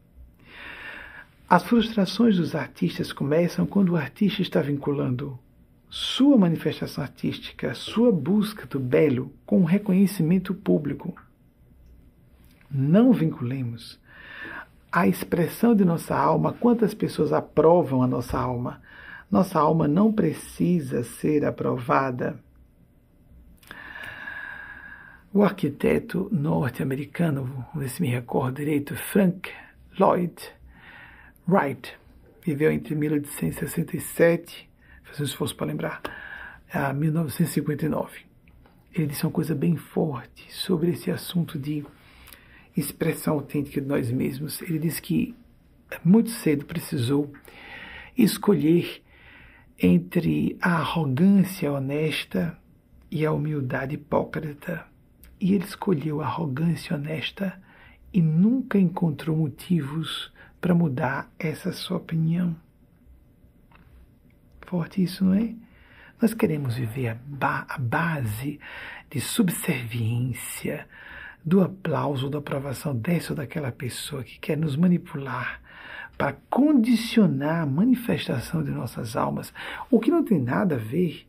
As 1.50 1.66
frustrações 1.66 2.38
dos 2.38 2.56
artistas 2.56 3.12
começam 3.12 3.66
quando 3.66 3.90
o 3.90 3.98
artista 3.98 4.42
está 4.42 4.62
vinculando 4.62 5.38
sua 5.90 6.38
manifestação 6.38 7.04
artística, 7.04 7.74
sua 7.74 8.10
busca 8.10 8.66
do 8.66 8.80
belo 8.80 9.34
com 9.46 9.60
o 9.60 9.66
reconhecimento 9.66 10.54
público. 10.54 11.14
Não 12.72 13.12
vinculemos 13.12 14.00
a 14.90 15.06
expressão 15.06 15.76
de 15.76 15.84
nossa 15.84 16.16
alma, 16.16 16.54
quantas 16.54 16.94
pessoas 16.94 17.34
aprovam 17.34 18.02
a 18.02 18.08
nossa 18.08 18.40
alma. 18.40 18.82
Nossa 19.30 19.60
alma 19.60 19.90
não 19.90 20.14
precisa 20.14 21.04
ser 21.04 21.44
aprovada. 21.44 22.40
O 25.34 25.44
arquiteto 25.44 26.28
norte-americano, 26.30 27.66
se 27.88 28.02
me 28.02 28.10
recordo 28.10 28.58
direito, 28.58 28.98
Frank 28.98 29.50
Lloyd 29.98 30.36
Wright, 31.48 31.98
viveu 32.46 32.70
entre 32.70 32.96
1867 32.96 34.70
fazer 35.06 35.24
um 35.24 35.26
esforço 35.26 35.56
para 35.56 35.68
lembrar, 35.68 36.02
a 36.70 36.92
1959. 36.92 38.26
Ele 38.94 39.08
disse 39.08 39.26
uma 39.26 39.32
coisa 39.32 39.56
bem 39.56 39.78
forte 39.78 40.52
sobre 40.52 40.92
esse 40.92 41.10
assunto 41.10 41.58
de 41.58 41.86
expressão 42.76 43.36
autêntica 43.36 43.80
de 43.80 43.88
nós 43.88 44.12
mesmos. 44.12 44.62
Ele 44.62 44.80
disse 44.80 45.02
que 45.02 45.34
muito 46.04 46.30
cedo 46.30 46.66
precisou 46.66 47.32
escolher 48.18 49.02
entre 49.80 50.58
a 50.62 50.74
arrogância 50.74 51.72
honesta 51.72 52.58
e 53.10 53.26
a 53.26 53.32
humildade 53.32 53.96
hipócrita. 53.96 54.91
E 55.42 55.54
ele 55.54 55.66
escolheu 55.66 56.22
a 56.22 56.26
arrogância 56.26 56.96
honesta 56.96 57.60
e 58.14 58.22
nunca 58.22 58.78
encontrou 58.78 59.36
motivos 59.36 60.32
para 60.62 60.76
mudar 60.76 61.30
essa 61.40 61.74
sua 61.74 61.98
opinião 61.98 62.56
forte 64.72 65.04
isso, 65.04 65.26
não 65.26 65.34
é? 65.34 65.54
Nós 66.22 66.34
queremos 66.34 66.76
viver 66.76 67.10
a, 67.10 67.18
ba 67.26 67.66
a 67.68 67.78
base 67.78 68.58
de 69.10 69.20
subserviência, 69.20 70.88
do 71.44 71.62
aplauso, 71.62 72.30
da 72.30 72.38
aprovação 72.38 72.96
dessa 72.96 73.34
ou 73.34 73.36
daquela 73.36 73.72
pessoa 73.72 74.24
que 74.24 74.40
quer 74.40 74.56
nos 74.56 74.78
manipular 74.78 75.60
para 76.18 76.38
condicionar 76.50 77.64
a 77.64 77.66
manifestação 77.66 78.64
de 78.64 78.72
nossas 78.72 79.18
almas, 79.18 79.54
o 79.90 80.00
que 80.00 80.12
não 80.12 80.24
tem 80.24 80.40
nada 80.40 80.76
a 80.76 80.78
ver 80.78 81.28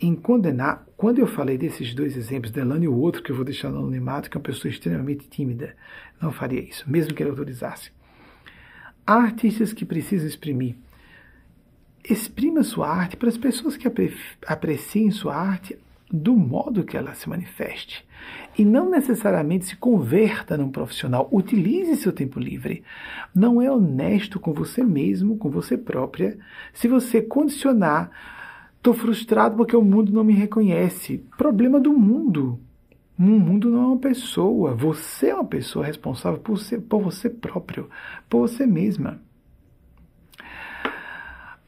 em 0.00 0.14
condenar. 0.14 0.86
Quando 0.96 1.18
eu 1.18 1.26
falei 1.26 1.58
desses 1.58 1.94
dois 1.94 2.16
exemplos, 2.16 2.50
Delano 2.50 2.84
e 2.84 2.88
o 2.88 2.96
outro, 2.96 3.22
que 3.22 3.30
eu 3.30 3.36
vou 3.36 3.44
deixar 3.44 3.70
no 3.70 3.78
anonimato, 3.78 4.30
que 4.30 4.36
é 4.36 4.38
uma 4.38 4.44
pessoa 4.44 4.70
extremamente 4.70 5.28
tímida, 5.28 5.76
não 6.20 6.32
faria 6.32 6.60
isso, 6.60 6.88
mesmo 6.90 7.14
que 7.14 7.22
ele 7.22 7.30
autorizasse. 7.30 7.90
Há 9.06 9.14
artistas 9.14 9.72
que 9.72 9.84
precisam 9.84 10.28
exprimir 10.28 10.76
exprima 12.08 12.62
sua 12.62 12.88
arte 12.88 13.16
para 13.16 13.28
as 13.28 13.36
pessoas 13.36 13.76
que 13.76 13.86
apre 13.86 14.16
apreciem 14.46 15.10
sua 15.10 15.36
arte 15.36 15.76
do 16.12 16.34
modo 16.34 16.82
que 16.82 16.96
ela 16.96 17.14
se 17.14 17.28
manifeste. 17.28 18.04
E 18.58 18.64
não 18.64 18.90
necessariamente 18.90 19.66
se 19.66 19.76
converta 19.76 20.56
num 20.56 20.70
profissional. 20.70 21.28
Utilize 21.30 21.96
seu 21.96 22.12
tempo 22.12 22.40
livre. 22.40 22.82
Não 23.32 23.62
é 23.62 23.70
honesto 23.70 24.40
com 24.40 24.52
você 24.52 24.82
mesmo, 24.82 25.38
com 25.38 25.48
você 25.48 25.78
própria, 25.78 26.36
se 26.74 26.88
você 26.88 27.22
condicionar. 27.22 28.10
Estou 28.80 28.94
frustrado 28.94 29.58
porque 29.58 29.76
o 29.76 29.82
mundo 29.82 30.10
não 30.10 30.24
me 30.24 30.32
reconhece. 30.32 31.18
Problema 31.36 31.78
do 31.78 31.92
mundo. 31.92 32.58
O 33.18 33.22
mundo 33.22 33.68
não 33.68 33.82
é 33.82 33.86
uma 33.88 33.98
pessoa. 33.98 34.74
Você 34.74 35.28
é 35.28 35.34
uma 35.34 35.44
pessoa 35.44 35.84
responsável 35.84 36.40
por, 36.40 36.58
ser, 36.58 36.80
por 36.80 37.02
você 37.02 37.28
próprio, 37.28 37.90
por 38.26 38.48
você 38.48 38.64
mesma. 38.64 39.20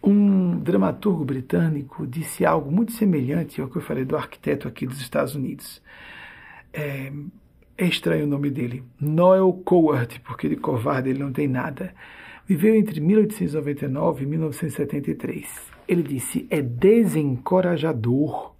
Um 0.02 0.58
dramaturgo 0.58 1.22
britânico 1.22 2.06
disse 2.06 2.46
algo 2.46 2.72
muito 2.72 2.92
semelhante 2.92 3.60
ao 3.60 3.68
que 3.68 3.76
eu 3.76 3.82
falei 3.82 4.06
do 4.06 4.16
arquiteto 4.16 4.66
aqui 4.66 4.86
dos 4.86 4.98
Estados 4.98 5.34
Unidos. 5.34 5.82
É, 6.72 7.12
é 7.76 7.86
estranho 7.86 8.24
o 8.24 8.28
nome 8.28 8.48
dele, 8.48 8.82
Noel 8.98 9.52
Coward, 9.66 10.18
porque 10.20 10.48
de 10.48 10.56
covarde 10.56 11.10
ele 11.10 11.18
não 11.18 11.30
tem 11.30 11.46
nada. 11.46 11.94
Viveu 12.46 12.74
entre 12.74 13.02
1899 13.02 14.24
e 14.24 14.26
1973. 14.26 15.71
Ele 15.92 16.02
disse: 16.02 16.46
é 16.48 16.62
desencorajador. 16.62 18.54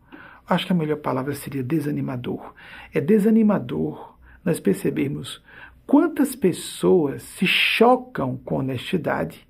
Acho 0.47 0.67
que 0.67 0.73
a 0.73 0.77
melhor 0.77 0.99
palavra 0.99 1.35
seria 1.35 1.63
desanimador. 1.63 2.53
É 2.93 3.01
desanimador 3.01 4.19
nós 4.45 4.61
percebermos 4.61 5.43
quantas 5.87 6.37
pessoas 6.37 7.23
se 7.23 7.47
chocam 7.47 8.37
com 8.37 8.57
honestidade 8.57 9.49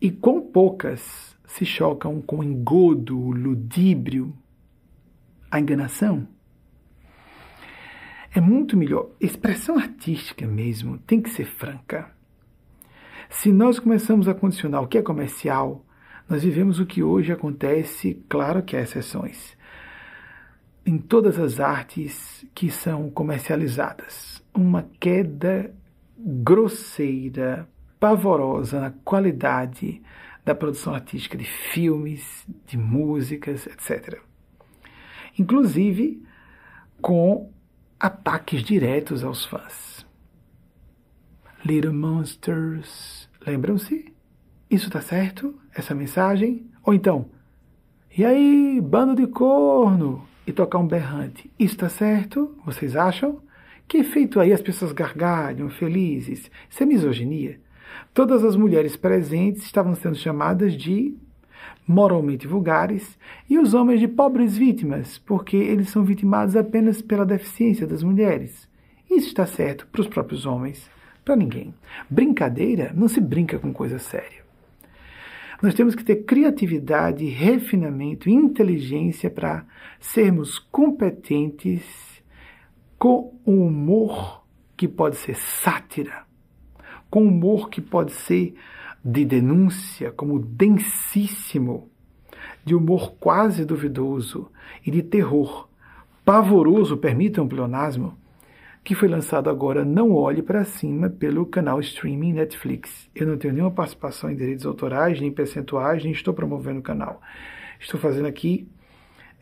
e 0.00 0.08
quão 0.08 0.40
poucas 0.40 1.36
se 1.44 1.64
chocam 1.64 2.22
com 2.22 2.44
engodo, 2.44 3.18
ludíbrio, 3.18 4.32
a 5.50 5.58
enganação? 5.58 6.28
É 8.32 8.40
muito 8.40 8.76
melhor. 8.76 9.10
Expressão 9.20 9.76
artística 9.76 10.46
mesmo 10.46 10.98
tem 10.98 11.20
que 11.20 11.30
ser 11.30 11.44
franca. 11.44 12.14
Se 13.28 13.50
nós 13.52 13.80
começamos 13.80 14.28
a 14.28 14.34
condicionar 14.34 14.80
o 14.80 14.86
que 14.86 14.98
é 14.98 15.02
comercial, 15.02 15.83
nós 16.28 16.42
vivemos 16.42 16.80
o 16.80 16.86
que 16.86 17.02
hoje 17.02 17.32
acontece, 17.32 18.22
claro 18.28 18.62
que 18.62 18.76
há 18.76 18.80
exceções, 18.80 19.56
em 20.86 20.98
todas 20.98 21.38
as 21.38 21.60
artes 21.60 22.46
que 22.54 22.70
são 22.70 23.10
comercializadas. 23.10 24.42
Uma 24.54 24.88
queda 25.00 25.74
grosseira, 26.16 27.68
pavorosa 27.98 28.80
na 28.80 28.90
qualidade 28.90 30.02
da 30.44 30.54
produção 30.54 30.94
artística 30.94 31.36
de 31.36 31.44
filmes, 31.44 32.46
de 32.66 32.76
músicas, 32.76 33.66
etc. 33.66 34.20
Inclusive 35.38 36.22
com 37.00 37.50
ataques 37.98 38.62
diretos 38.62 39.24
aos 39.24 39.44
fãs. 39.44 40.06
Little 41.64 41.94
Monsters, 41.94 43.28
lembram-se? 43.46 44.12
Isso 44.70 44.90
tá 44.90 45.00
certo? 45.00 45.58
Essa 45.74 45.94
mensagem? 45.94 46.66
Ou 46.84 46.94
então, 46.94 47.26
e 48.16 48.24
aí, 48.24 48.80
bando 48.80 49.16
de 49.16 49.26
corno, 49.26 50.24
e 50.46 50.52
tocar 50.52 50.78
um 50.78 50.86
berrante. 50.86 51.50
Isso 51.58 51.76
tá 51.76 51.88
certo? 51.88 52.56
Vocês 52.64 52.96
acham? 52.96 53.40
Que 53.86 53.98
efeito 53.98 54.40
aí 54.40 54.52
as 54.52 54.62
pessoas 54.62 54.92
gargalham, 54.92 55.68
felizes? 55.68 56.50
Isso 56.68 56.82
é 56.82 56.86
misoginia? 56.86 57.60
Todas 58.12 58.44
as 58.44 58.56
mulheres 58.56 58.96
presentes 58.96 59.64
estavam 59.64 59.94
sendo 59.94 60.16
chamadas 60.16 60.74
de 60.74 61.16
moralmente 61.86 62.46
vulgares 62.46 63.18
e 63.48 63.58
os 63.58 63.74
homens 63.74 64.00
de 64.00 64.08
pobres 64.08 64.56
vítimas, 64.56 65.18
porque 65.18 65.56
eles 65.56 65.90
são 65.90 66.04
vitimados 66.04 66.56
apenas 66.56 67.02
pela 67.02 67.26
deficiência 67.26 67.86
das 67.86 68.02
mulheres. 68.02 68.68
Isso 69.10 69.28
está 69.28 69.46
certo 69.46 69.86
para 69.86 70.00
os 70.00 70.08
próprios 70.08 70.46
homens, 70.46 70.90
para 71.24 71.36
ninguém. 71.36 71.74
Brincadeira 72.08 72.92
não 72.94 73.08
se 73.08 73.20
brinca 73.20 73.58
com 73.58 73.72
coisa 73.72 73.98
séria. 73.98 74.43
Nós 75.64 75.72
temos 75.72 75.94
que 75.94 76.04
ter 76.04 76.24
criatividade, 76.24 77.24
refinamento, 77.24 78.28
inteligência 78.28 79.30
para 79.30 79.64
sermos 79.98 80.58
competentes 80.58 82.22
com 82.98 83.34
um 83.46 83.66
humor 83.66 84.44
que 84.76 84.86
pode 84.86 85.16
ser 85.16 85.34
sátira, 85.34 86.26
com 87.08 87.26
humor 87.26 87.70
que 87.70 87.80
pode 87.80 88.12
ser 88.12 88.54
de 89.02 89.24
denúncia, 89.24 90.12
como 90.12 90.38
densíssimo, 90.38 91.88
de 92.62 92.74
humor 92.74 93.14
quase 93.18 93.64
duvidoso 93.64 94.50
e 94.84 94.90
de 94.90 95.02
terror 95.02 95.66
pavoroso, 96.26 96.98
permitam 96.98 97.44
um 97.44 97.48
pleonasmo, 97.48 98.18
que 98.84 98.94
foi 98.94 99.08
lançado 99.08 99.48
agora 99.48 99.82
Não 99.82 100.12
Olhe 100.12 100.42
para 100.42 100.62
Cima 100.62 101.08
pelo 101.08 101.46
canal 101.46 101.80
streaming 101.80 102.34
Netflix. 102.34 103.08
Eu 103.14 103.26
não 103.26 103.38
tenho 103.38 103.54
nenhuma 103.54 103.70
participação 103.70 104.30
em 104.30 104.36
direitos 104.36 104.66
autorais, 104.66 105.18
nem 105.18 105.32
percentuais, 105.32 106.04
nem 106.04 106.12
estou 106.12 106.34
promovendo 106.34 106.80
o 106.80 106.82
canal. 106.82 107.22
Estou 107.80 107.98
fazendo 107.98 108.26
aqui 108.26 108.68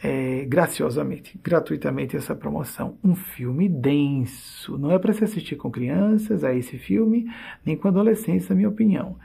é, 0.00 0.44
graciosamente, 0.44 1.40
gratuitamente 1.42 2.16
essa 2.16 2.36
promoção. 2.36 2.96
Um 3.02 3.16
filme 3.16 3.68
denso. 3.68 4.78
Não 4.78 4.92
é 4.92 4.98
para 4.98 5.12
se 5.12 5.24
assistir 5.24 5.56
com 5.56 5.72
crianças 5.72 6.44
a 6.44 6.54
esse 6.54 6.78
filme, 6.78 7.28
nem 7.66 7.76
com 7.76 7.88
adolescentes, 7.88 8.48
na 8.48 8.54
minha 8.54 8.68
opinião. 8.68 9.16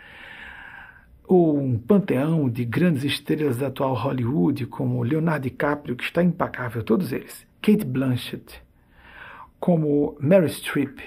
Um 1.30 1.78
panteão 1.78 2.50
de 2.50 2.66
grandes 2.66 3.04
estrelas 3.04 3.58
da 3.58 3.68
atual 3.68 3.94
Hollywood, 3.94 4.66
como 4.66 5.04
Leonardo 5.04 5.44
DiCaprio, 5.44 5.96
que 5.96 6.06
está 6.06 6.24
impacável, 6.24 6.82
todos 6.82 7.14
eles. 7.14 7.46
Kate 7.62 7.86
Blanchett, 7.86 8.66
como 9.60 10.18
Mary 10.20 10.48
Streep, 10.50 11.00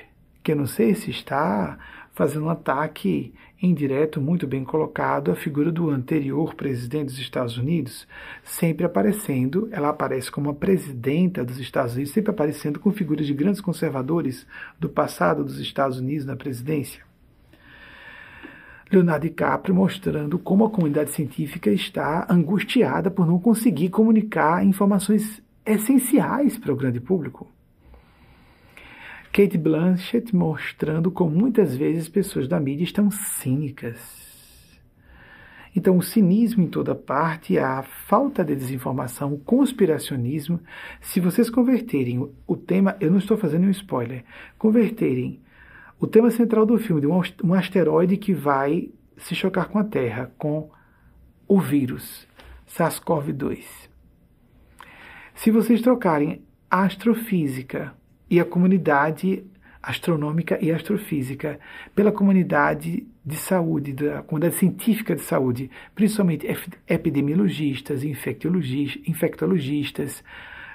que 0.43 0.53
eu 0.53 0.57
não 0.57 0.67
sei 0.67 0.95
se 0.95 1.11
está 1.11 1.79
fazendo 2.13 2.47
um 2.47 2.51
ataque 2.51 3.33
indireto 3.63 4.21
muito 4.21 4.47
bem 4.47 4.65
colocado 4.65 5.31
à 5.31 5.35
figura 5.35 5.71
do 5.71 5.91
anterior 5.91 6.55
presidente 6.55 7.07
dos 7.07 7.19
Estados 7.19 7.59
Unidos, 7.59 8.07
sempre 8.43 8.85
aparecendo, 8.85 9.69
ela 9.71 9.91
aparece 9.91 10.31
como 10.31 10.51
a 10.51 10.55
presidenta 10.55 11.45
dos 11.45 11.59
Estados 11.59 11.95
Unidos, 11.95 12.13
sempre 12.13 12.31
aparecendo 12.31 12.81
com 12.81 12.91
figuras 12.91 13.27
de 13.27 13.35
grandes 13.35 13.61
conservadores 13.61 14.47
do 14.79 14.89
passado 14.89 15.45
dos 15.45 15.59
Estados 15.59 15.99
Unidos 15.99 16.25
na 16.25 16.37
presidência. 16.37 17.03
Leonardo 18.91 19.23
DiCaprio 19.23 19.75
mostrando 19.75 20.39
como 20.39 20.65
a 20.65 20.71
comunidade 20.71 21.13
científica 21.13 21.71
está 21.71 22.27
angustiada 22.29 23.11
por 23.11 23.25
não 23.25 23.39
conseguir 23.39 23.89
comunicar 23.89 24.65
informações 24.65 25.41
essenciais 25.65 26.59
para 26.59 26.73
o 26.73 26.77
grande 26.77 26.99
público. 26.99 27.47
Kate 29.33 29.57
Blanchett 29.57 30.35
mostrando 30.35 31.11
como 31.11 31.31
muitas 31.31 31.77
vezes 31.77 32.09
pessoas 32.09 32.49
da 32.49 32.59
mídia 32.59 32.83
estão 32.83 33.11
cínicas. 33.13 34.29
Então, 35.75 35.97
o 35.97 36.03
cinismo 36.03 36.65
em 36.65 36.67
toda 36.67 36.97
parte, 36.97 37.57
a 37.57 37.85
falta 37.85 38.45
de 38.45 38.57
desinformação, 38.57 39.33
o 39.33 39.39
conspiracionismo, 39.39 40.59
se 41.01 41.21
vocês 41.21 41.49
converterem 41.49 42.29
o 42.45 42.57
tema, 42.57 42.97
eu 42.99 43.09
não 43.09 43.19
estou 43.19 43.37
fazendo 43.37 43.69
um 43.69 43.71
spoiler, 43.71 44.25
converterem 44.59 45.41
o 46.01 46.09
tema 46.09 46.31
central 46.33 46.67
do 46.67 46.77
filme 46.77 47.01
de 47.01 47.07
um 47.07 47.55
asteroide 47.55 48.17
que 48.17 48.35
vai 48.35 48.91
se 49.17 49.37
chocar 49.37 49.69
com 49.69 49.79
a 49.79 49.85
Terra, 49.85 50.33
com 50.37 50.71
o 51.47 51.61
vírus 51.61 52.27
SARS-CoV-2. 52.69 53.65
Se 55.35 55.53
vocês 55.53 55.81
trocarem 55.81 56.43
astrofísica 56.69 57.95
e 58.31 58.39
a 58.39 58.45
comunidade 58.45 59.45
astronômica 59.83 60.59
e 60.63 60.71
astrofísica, 60.71 61.59
pela 61.95 62.13
comunidade 62.13 63.07
de 63.25 63.37
saúde, 63.37 63.93
da 63.93 64.23
comunidade 64.23 64.57
científica 64.57 65.17
de 65.17 65.23
saúde, 65.23 65.71
principalmente 65.95 66.47
epidemiologistas, 66.87 68.05
infectologistas, 68.05 70.23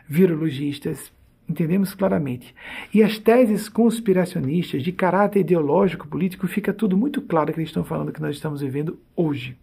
virologistas, 0.08 1.14
entendemos 1.48 1.94
claramente. 1.94 2.56
E 2.94 3.04
as 3.04 3.20
teses 3.20 3.70
conspiracionistas 3.70 4.82
de 4.82 4.92
caráter 4.92 5.42
ideológico 5.42 6.08
político 6.08 6.48
fica 6.48 6.74
tudo 6.74 6.98
muito 6.98 7.22
claro 7.22 7.54
que 7.54 7.60
eles 7.60 7.70
estão 7.70 7.84
falando 7.84 8.12
que 8.12 8.22
nós 8.22 8.36
estamos 8.36 8.62
vivendo 8.62 9.00
hoje. 9.16 9.56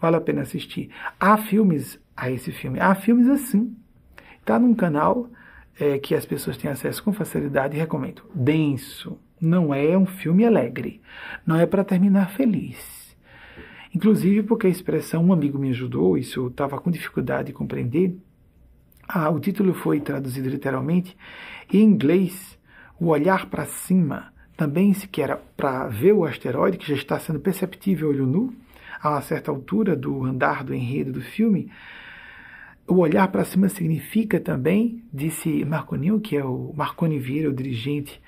Vale 0.00 0.16
a 0.16 0.20
pena 0.20 0.42
assistir. 0.42 0.90
Há 1.18 1.36
filmes 1.36 2.00
a 2.16 2.30
esse 2.30 2.50
filme, 2.50 2.80
há 2.80 2.94
filmes 2.94 3.28
assim. 3.28 3.76
Está 4.40 4.58
num 4.58 4.74
canal 4.74 5.28
é, 5.80 5.98
que 5.98 6.14
as 6.14 6.26
pessoas 6.26 6.58
têm 6.58 6.70
acesso 6.70 7.02
com 7.02 7.12
facilidade, 7.12 7.76
recomendo. 7.76 8.22
Denso. 8.34 9.18
Não 9.40 9.72
é 9.72 9.96
um 9.96 10.04
filme 10.04 10.44
alegre. 10.44 11.00
Não 11.46 11.56
é 11.56 11.64
para 11.64 11.82
terminar 11.82 12.30
feliz. 12.30 13.16
Inclusive 13.94 14.42
porque 14.42 14.66
a 14.66 14.70
expressão 14.70 15.24
um 15.24 15.32
amigo 15.32 15.58
me 15.58 15.70
ajudou, 15.70 16.18
isso 16.18 16.40
eu 16.40 16.48
estava 16.48 16.78
com 16.78 16.90
dificuldade 16.90 17.48
de 17.48 17.52
compreender. 17.54 18.16
Ah, 19.08 19.30
o 19.30 19.40
título 19.40 19.72
foi 19.74 19.98
traduzido 20.00 20.48
literalmente. 20.48 21.16
Em 21.72 21.82
inglês, 21.82 22.58
o 23.00 23.06
olhar 23.06 23.46
para 23.46 23.64
cima 23.64 24.32
também 24.56 24.92
se 24.92 25.08
quer 25.08 25.36
para 25.56 25.88
ver 25.88 26.12
o 26.12 26.24
asteroide, 26.24 26.76
que 26.76 26.86
já 26.86 26.94
está 26.94 27.18
sendo 27.18 27.40
perceptível 27.40 28.10
olho 28.10 28.26
nu, 28.26 28.54
a 29.02 29.10
uma 29.10 29.22
certa 29.22 29.50
altura 29.50 29.96
do 29.96 30.24
andar 30.24 30.62
do 30.62 30.74
enredo 30.74 31.10
do 31.10 31.22
filme, 31.22 31.72
o 32.90 32.98
olhar 32.98 33.28
para 33.28 33.44
cima 33.44 33.68
significa 33.68 34.40
também, 34.40 35.04
disse 35.12 35.64
Marconinho, 35.64 36.18
que 36.18 36.36
é 36.36 36.44
o 36.44 36.72
Marconi 36.76 37.20
Vieira, 37.20 37.48
o 37.48 37.54
dirigente 37.54 38.20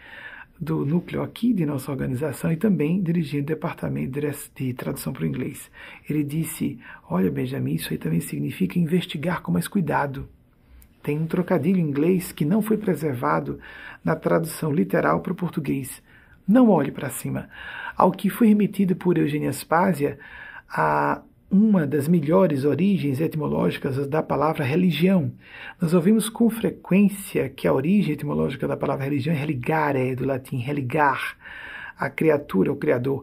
do 0.59 0.87
núcleo 0.87 1.21
aqui 1.21 1.53
de 1.53 1.67
nossa 1.67 1.91
organização 1.91 2.53
e 2.53 2.57
também 2.57 3.03
dirigente 3.03 3.43
do 3.43 3.47
departamento 3.49 4.21
de 4.55 4.73
tradução 4.73 5.13
para 5.13 5.25
o 5.25 5.27
inglês. 5.27 5.69
Ele 6.09 6.23
disse: 6.23 6.79
Olha, 7.11 7.29
Benjamin, 7.29 7.75
isso 7.75 7.93
aí 7.93 7.99
também 7.99 8.21
significa 8.21 8.79
investigar 8.79 9.43
com 9.43 9.51
mais 9.51 9.67
cuidado. 9.67 10.29
Tem 11.03 11.19
um 11.19 11.27
trocadilho 11.27 11.81
em 11.81 11.89
inglês 11.89 12.31
que 12.31 12.45
não 12.45 12.63
foi 12.63 12.77
preservado 12.77 13.59
na 14.05 14.15
tradução 14.15 14.71
literal 14.71 15.23
para 15.23 15.33
o 15.33 15.37
português. 15.37 16.01
Não 16.47 16.71
olhe 16.71 16.93
para 16.93 17.11
cima. 17.11 17.49
Ao 17.97 18.13
que 18.13 18.31
foi 18.31 18.47
remetido 18.47 18.95
por 18.95 19.19
Eugênia 19.19 19.53
Spásia, 19.53 20.21
a 20.71 21.21
uma 21.53 21.87
das 21.87 22.09
melhores 22.09 22.65
origens 22.65 23.21
etimológicas 23.21 24.07
da 24.09 24.23
palavra 24.23 24.65
religião. 24.65 25.31
Nós 25.79 25.93
ouvimos 25.93 26.31
com 26.31 26.49
frequência 26.49 27.51
que 27.51 27.69
a 27.69 27.75
origem 27.75 28.15
etimológica 28.15 28.67
da 28.67 28.75
palavra 28.75 29.05
religião 29.05 29.37
é 29.37 29.39
religare, 29.39 30.17
do 30.17 30.25
latim 30.25 30.57
religar, 30.57 31.37
a 31.99 32.09
criatura, 32.09 32.73
o 32.73 32.77
criador. 32.77 33.23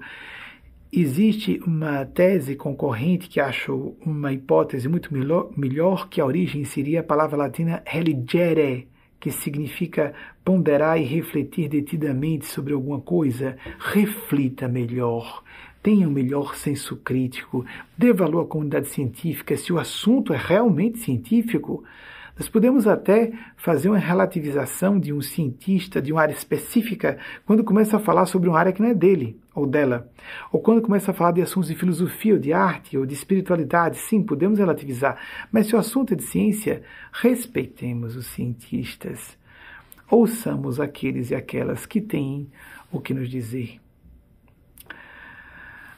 Existe 0.93 1.59
uma 1.65 2.05
tese 2.05 2.55
concorrente 2.55 3.27
que 3.27 3.39
acho 3.39 3.95
uma 4.05 4.32
hipótese 4.32 4.88
muito 4.88 5.11
melhor, 5.11 5.49
melhor 5.57 6.07
que 6.07 6.21
a 6.21 6.25
origem 6.25 6.63
seria 6.65 6.99
a 6.99 7.03
palavra 7.03 7.36
latina 7.36 7.82
religere, 7.84 8.88
que 9.19 9.32
significa 9.32 10.13
ponderar 10.45 11.01
e 11.01 11.03
refletir 11.03 11.67
detidamente 11.67 12.45
sobre 12.45 12.73
alguma 12.73 13.01
coisa. 13.01 13.57
Reflita 13.80 14.67
melhor 14.67 15.43
tenha 15.82 16.07
o 16.07 16.11
um 16.11 16.13
melhor 16.13 16.55
senso 16.55 16.97
crítico, 16.97 17.65
dê 17.97 18.11
valor 18.13 18.41
à 18.41 18.47
comunidade 18.47 18.89
científica 18.89 19.55
se 19.55 19.71
o 19.71 19.80
assunto 19.80 20.34
é 20.34 20.38
realmente 20.38 20.99
científico. 20.99 21.84
Nós 22.39 22.47
podemos 22.47 22.88
até 22.88 23.34
fazer 23.57 23.89
uma 23.89 23.97
relativização 23.97 24.97
de 24.97 25.11
um 25.11 25.21
cientista 25.21 26.01
de 26.01 26.13
uma 26.13 26.21
área 26.21 26.32
específica 26.32 27.17
quando 27.45 27.65
começa 27.65 27.97
a 27.97 27.99
falar 27.99 28.25
sobre 28.27 28.47
uma 28.47 28.57
área 28.57 28.71
que 28.71 28.82
não 28.82 28.88
é 28.88 28.93
dele 28.93 29.38
ou 29.53 29.67
dela. 29.67 30.09
Ou 30.49 30.61
quando 30.61 30.82
começa 30.82 31.11
a 31.11 31.13
falar 31.13 31.32
de 31.32 31.41
assuntos 31.41 31.67
de 31.67 31.75
filosofia 31.75 32.34
ou 32.34 32.39
de 32.39 32.53
arte 32.53 32.97
ou 32.97 33.05
de 33.05 33.13
espiritualidade. 33.13 33.97
Sim, 33.97 34.23
podemos 34.23 34.57
relativizar. 34.57 35.19
Mas 35.51 35.67
se 35.67 35.75
o 35.75 35.80
assunto 35.80 36.13
é 36.13 36.15
de 36.15 36.23
ciência, 36.23 36.82
respeitemos 37.11 38.15
os 38.15 38.27
cientistas. 38.27 39.38
Ouçamos 40.09 40.80
aqueles 40.80 41.32
e 41.32 41.36
aquelas 41.36 41.86
que 41.86 41.99
têm 41.99 42.49
o 42.89 43.01
que 43.01 43.13
nos 43.13 43.30
dizer. 43.30 43.82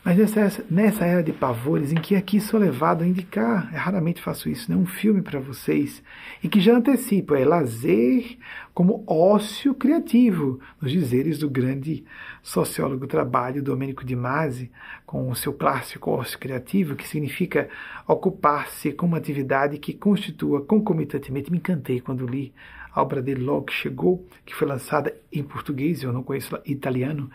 Mas 0.04 0.18
nessa, 0.18 0.66
nessa 0.68 1.06
era 1.06 1.22
de 1.22 1.32
pavores, 1.32 1.92
em 1.92 1.96
que 1.96 2.16
aqui 2.16 2.42
sou 2.42 2.60
levado 2.60 3.04
a 3.04 3.08
indicar, 3.08 3.72
raramente 3.72 4.20
faço 4.20 4.50
isso, 4.50 4.72
né, 4.72 4.76
um 4.76 4.86
filme 4.86 5.22
para 5.22 5.40
vocês, 5.40 6.02
e 6.44 6.50
que 6.50 6.60
já 6.60 6.76
antecipa, 6.76 7.38
é 7.38 7.46
lazer 7.46 8.36
como 8.74 9.04
ócio 9.06 9.76
criativo, 9.76 10.60
nos 10.82 10.92
dizeres 10.92 11.38
do 11.38 11.48
grande 11.48 12.04
sociólogo 12.42 13.06
trabalho 13.06 13.62
Domênico 13.62 14.04
de 14.04 14.16
Masi, 14.16 14.72
com 15.06 15.30
o 15.30 15.36
seu 15.36 15.54
clássico 15.54 16.10
ócio 16.10 16.40
criativo, 16.40 16.96
que 16.96 17.08
significa 17.08 17.70
ocupar-se 18.08 18.92
com 18.92 19.06
uma 19.06 19.18
atividade 19.18 19.78
que 19.78 19.94
constitua 19.94 20.66
concomitantemente. 20.66 21.52
Me 21.52 21.60
encantei 21.60 22.02
quando 22.02 22.26
li 22.26 22.52
a 22.92 23.04
obra 23.04 23.22
dele 23.22 23.44
logo 23.44 23.66
que 23.66 23.74
chegou, 23.74 24.26
que 24.48 24.56
foi 24.56 24.68
lançada 24.68 25.16
em 25.32 25.44
português, 25.44 26.02
eu 26.02 26.12
não 26.12 26.24
conheço 26.24 26.58
italiano, 26.66 27.30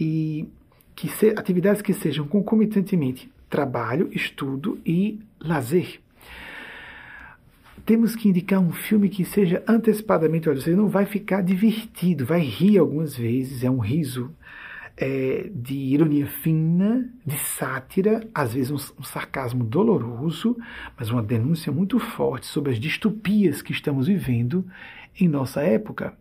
e 0.00 0.48
que 0.94 1.08
se, 1.08 1.30
atividades 1.30 1.82
que 1.82 1.92
sejam 1.92 2.26
concomitantemente 2.26 3.30
trabalho, 3.48 4.08
estudo 4.12 4.80
e 4.84 5.20
lazer. 5.40 6.00
Temos 7.84 8.14
que 8.14 8.28
indicar 8.28 8.60
um 8.60 8.72
filme 8.72 9.08
que 9.08 9.24
seja 9.24 9.62
antecipadamente, 9.66 10.48
olha, 10.48 10.60
você 10.60 10.74
não 10.74 10.88
vai 10.88 11.04
ficar 11.04 11.42
divertido, 11.42 12.24
vai 12.24 12.40
rir 12.40 12.78
algumas 12.78 13.16
vezes, 13.16 13.64
é 13.64 13.70
um 13.70 13.80
riso 13.80 14.30
é, 14.96 15.50
de 15.52 15.74
ironia 15.74 16.26
fina, 16.26 17.10
de 17.26 17.36
sátira, 17.38 18.26
às 18.34 18.54
vezes 18.54 18.70
um, 18.70 19.00
um, 19.00 19.02
sarcasmo 19.02 19.64
doloroso, 19.64 20.56
mas 20.96 21.10
uma 21.10 21.22
denúncia 21.22 21.72
muito 21.72 21.98
forte 21.98 22.46
sobre 22.46 22.72
as 22.72 22.78
distopias 22.78 23.62
que 23.62 23.72
estamos 23.72 24.06
vivendo 24.06 24.64
em 25.18 25.28
nossa 25.28 25.62
época. 25.62 26.16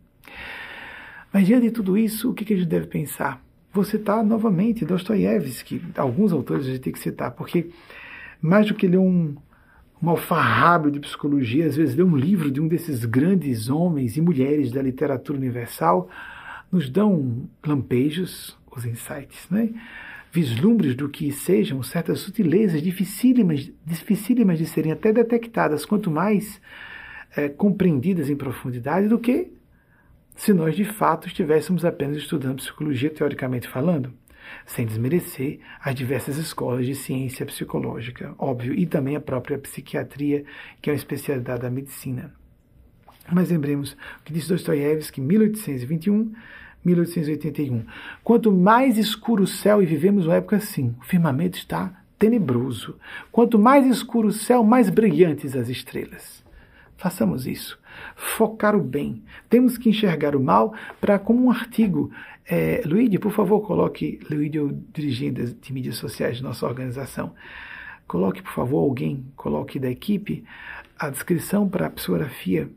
Mas 1.31 1.45
diante 1.45 1.67
de 1.67 1.71
tudo 1.71 1.97
isso, 1.97 2.31
o 2.31 2.33
que, 2.33 2.43
que 2.43 2.53
a 2.53 2.57
gente 2.57 2.67
deve 2.67 2.87
pensar? 2.87 3.41
Vou 3.73 3.83
citar 3.83 4.23
novamente 4.23 4.85
Dostoiévski, 4.85 5.81
alguns 5.95 6.33
autores 6.33 6.65
a 6.65 6.69
gente 6.71 6.81
tem 6.81 6.93
que 6.93 6.99
citar, 6.99 7.31
porque 7.31 7.69
mais 8.41 8.67
do 8.67 8.73
que 8.73 8.87
ler 8.87 8.97
um, 8.97 9.35
um 10.01 10.09
alfarrábio 10.09 10.91
de 10.91 10.99
psicologia, 10.99 11.67
às 11.67 11.75
vezes 11.75 11.95
ler 11.95 12.03
um 12.03 12.15
livro 12.15 12.51
de 12.51 12.59
um 12.59 12.67
desses 12.67 13.05
grandes 13.05 13.69
homens 13.69 14.17
e 14.17 14.21
mulheres 14.21 14.71
da 14.71 14.81
literatura 14.81 15.37
universal, 15.37 16.09
nos 16.71 16.89
dão 16.89 17.47
lampejos, 17.65 18.57
os 18.75 18.85
insights, 18.85 19.47
né? 19.49 19.69
vislumbres 20.31 20.95
do 20.95 21.09
que 21.09 21.31
sejam 21.31 21.83
certas 21.83 22.21
sutilezas 22.21 22.81
dificílimas, 22.81 23.69
dificílimas 23.85 24.57
de 24.57 24.65
serem 24.65 24.93
até 24.93 25.11
detectadas, 25.11 25.85
quanto 25.85 26.09
mais 26.09 26.61
é, 27.35 27.49
compreendidas 27.49 28.29
em 28.29 28.35
profundidade, 28.35 29.09
do 29.09 29.19
que 29.19 29.51
se 30.35 30.53
nós 30.53 30.75
de 30.75 30.85
fato 30.85 31.27
estivéssemos 31.27 31.85
apenas 31.85 32.17
estudando 32.17 32.57
psicologia 32.57 33.09
teoricamente 33.09 33.67
falando, 33.67 34.13
sem 34.65 34.85
desmerecer 34.85 35.59
as 35.83 35.95
diversas 35.95 36.37
escolas 36.37 36.85
de 36.85 36.95
ciência 36.95 37.45
psicológica, 37.45 38.33
óbvio, 38.37 38.73
e 38.73 38.85
também 38.85 39.15
a 39.15 39.21
própria 39.21 39.57
psiquiatria, 39.57 40.43
que 40.81 40.89
é 40.89 40.93
uma 40.93 40.97
especialidade 40.97 41.61
da 41.61 41.69
medicina. 41.69 42.33
Mas 43.31 43.49
lembremos 43.49 43.93
o 43.93 43.97
que 44.25 44.33
disse 44.33 44.49
Dostoiévski, 44.49 45.21
1821, 45.21 46.33
1881. 46.83 47.85
Quanto 48.23 48.51
mais 48.51 48.97
escuro 48.97 49.43
o 49.43 49.47
céu, 49.47 49.81
e 49.81 49.85
vivemos 49.85 50.25
uma 50.25 50.35
época 50.35 50.57
assim, 50.57 50.95
o 50.99 51.05
firmamento 51.05 51.57
está 51.57 52.01
tenebroso. 52.17 52.97
Quanto 53.31 53.57
mais 53.57 53.85
escuro 53.85 54.27
o 54.29 54.33
céu, 54.33 54.63
mais 54.63 54.89
brilhantes 54.89 55.55
as 55.55 55.69
estrelas. 55.69 56.43
Façamos 56.97 57.47
isso. 57.47 57.79
Focar 58.15 58.75
o 58.75 58.81
bem. 58.81 59.23
Temos 59.49 59.77
que 59.77 59.89
enxergar 59.89 60.35
o 60.35 60.39
mal 60.39 60.73
para, 60.99 61.19
como 61.19 61.45
um 61.45 61.51
artigo. 61.51 62.11
É, 62.45 62.81
Luíde, 62.85 63.19
por 63.19 63.31
favor, 63.31 63.61
coloque. 63.61 64.19
Luíde, 64.29 64.57
eu 64.57 64.71
dirigindo 64.93 65.45
de 65.45 65.73
mídias 65.73 65.95
sociais 65.95 66.37
de 66.37 66.43
nossa 66.43 66.65
organização. 66.65 67.33
Coloque, 68.07 68.41
por 68.41 68.51
favor, 68.51 68.79
alguém, 68.79 69.25
coloque 69.35 69.79
da 69.79 69.89
equipe 69.89 70.43
a 70.99 71.09
descrição 71.09 71.67
para 71.67 71.87
a 71.87 71.89
psicografia 71.89 72.69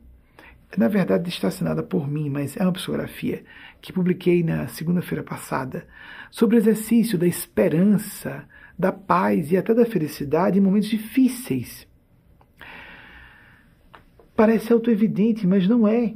na 0.76 0.88
verdade 0.88 1.28
está 1.28 1.48
assinada 1.48 1.82
por 1.82 2.10
mim, 2.10 2.28
mas 2.28 2.56
é 2.56 2.62
uma 2.62 2.72
psicografia 2.72 3.44
que 3.80 3.92
publiquei 3.92 4.42
na 4.42 4.66
segunda-feira 4.66 5.22
passada, 5.22 5.86
sobre 6.30 6.56
o 6.56 6.58
exercício 6.58 7.16
da 7.16 7.26
esperança, 7.26 8.44
da 8.78 8.90
paz 8.90 9.52
e 9.52 9.56
até 9.56 9.72
da 9.72 9.86
felicidade 9.86 10.58
em 10.58 10.62
momentos 10.62 10.88
difíceis. 10.88 11.83
Parece 14.36 14.72
autoevidente, 14.72 15.46
mas 15.46 15.68
não 15.68 15.86
é. 15.86 16.14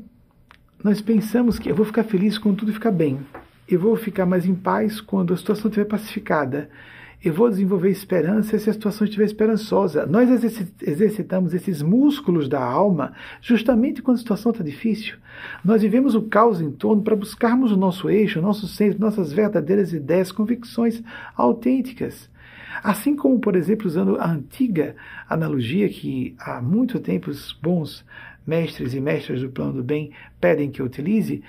Nós 0.83 1.01
pensamos 1.01 1.59
que 1.59 1.71
eu 1.71 1.75
vou 1.75 1.85
ficar 1.85 2.05
feliz 2.05 2.39
quando 2.39 2.59
tudo 2.59 2.73
ficar 2.73 2.91
bem. 2.91 3.21
Eu 3.69 3.81
vou 3.81 3.97
ficar 3.97 4.27
mais 4.27 4.47
em 4.47 4.55
paz 4.55 5.01
quando 5.01 5.35
a 5.35 5.37
situação 5.37 5.69
estiver 5.69 5.87
pacificada 5.87 6.69
eu 7.25 7.33
vou 7.33 7.49
desenvolver 7.49 7.91
esperança 7.91 8.57
se 8.59 8.71
a 8.71 8.73
situação 8.73 9.05
estiver 9.05 9.25
esperançosa. 9.25 10.07
Nós 10.07 10.31
exercitamos 10.81 11.53
esses 11.53 11.83
músculos 11.83 12.49
da 12.49 12.63
alma 12.63 13.13
justamente 13.41 14.01
quando 14.01 14.19
a 14.19 14.21
situação 14.21 14.53
está 14.53 14.63
difícil. 14.63 15.17
Nós 15.65 15.83
vivemos 15.83 16.15
o 16.15 16.23
caos 16.23 16.61
em 16.61 16.71
torno 16.71 17.03
para 17.03 17.17
buscarmos 17.17 17.73
o 17.73 17.77
nosso 17.77 18.09
eixo, 18.09 18.39
o 18.39 18.43
nosso 18.43 18.69
centro, 18.69 19.01
nossas 19.01 19.33
verdadeiras 19.33 19.93
ideias, 19.93 20.31
convicções 20.31 21.03
autênticas. 21.37 22.31
Assim 22.83 23.17
como, 23.17 23.39
por 23.39 23.57
exemplo, 23.57 23.87
usando 23.87 24.17
a 24.19 24.31
antiga 24.31 24.95
analogia 25.29 25.89
que 25.89 26.35
há 26.39 26.61
muito 26.61 27.01
tempo 27.01 27.31
os 27.31 27.53
bons 27.53 28.05
mestres 28.47 28.95
e 28.95 29.01
mestras 29.01 29.41
do 29.41 29.51
plano 29.51 29.75
do 29.75 29.83
bem 29.83 30.13
pedem 30.41 30.71
que 30.71 30.81
eu 30.81 30.87
utilize, 30.87 31.43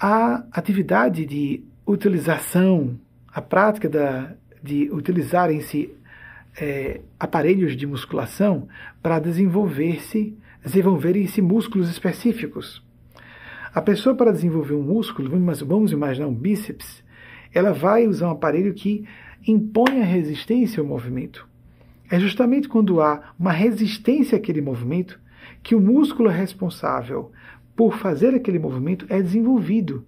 a 0.00 0.44
atividade 0.52 1.26
de 1.26 1.62
utilização, 1.86 2.98
a 3.32 3.40
prática 3.40 3.88
da 3.88 4.34
de 4.62 4.90
utilizarem-se 4.90 5.94
é, 6.60 7.00
aparelhos 7.18 7.76
de 7.76 7.86
musculação 7.86 8.68
para 9.02 9.18
desenvolver-se, 9.18 10.36
desenvolverem-se 10.62 11.40
músculos 11.40 11.88
específicos. 11.88 12.84
A 13.72 13.80
pessoa, 13.80 14.16
para 14.16 14.32
desenvolver 14.32 14.74
um 14.74 14.82
músculo, 14.82 15.30
vamos 15.66 15.92
imaginar 15.92 16.26
um 16.26 16.34
bíceps, 16.34 17.04
ela 17.54 17.72
vai 17.72 18.06
usar 18.06 18.28
um 18.28 18.32
aparelho 18.32 18.74
que 18.74 19.04
impõe 19.46 20.00
a 20.00 20.04
resistência 20.04 20.80
ao 20.80 20.86
movimento. 20.86 21.46
É 22.10 22.18
justamente 22.18 22.68
quando 22.68 23.00
há 23.00 23.32
uma 23.38 23.52
resistência 23.52 24.36
àquele 24.36 24.60
movimento 24.60 25.20
que 25.62 25.74
o 25.74 25.80
músculo 25.80 26.28
responsável 26.28 27.30
por 27.76 27.96
fazer 27.96 28.34
aquele 28.34 28.58
movimento 28.58 29.06
é 29.08 29.20
desenvolvido. 29.20 30.04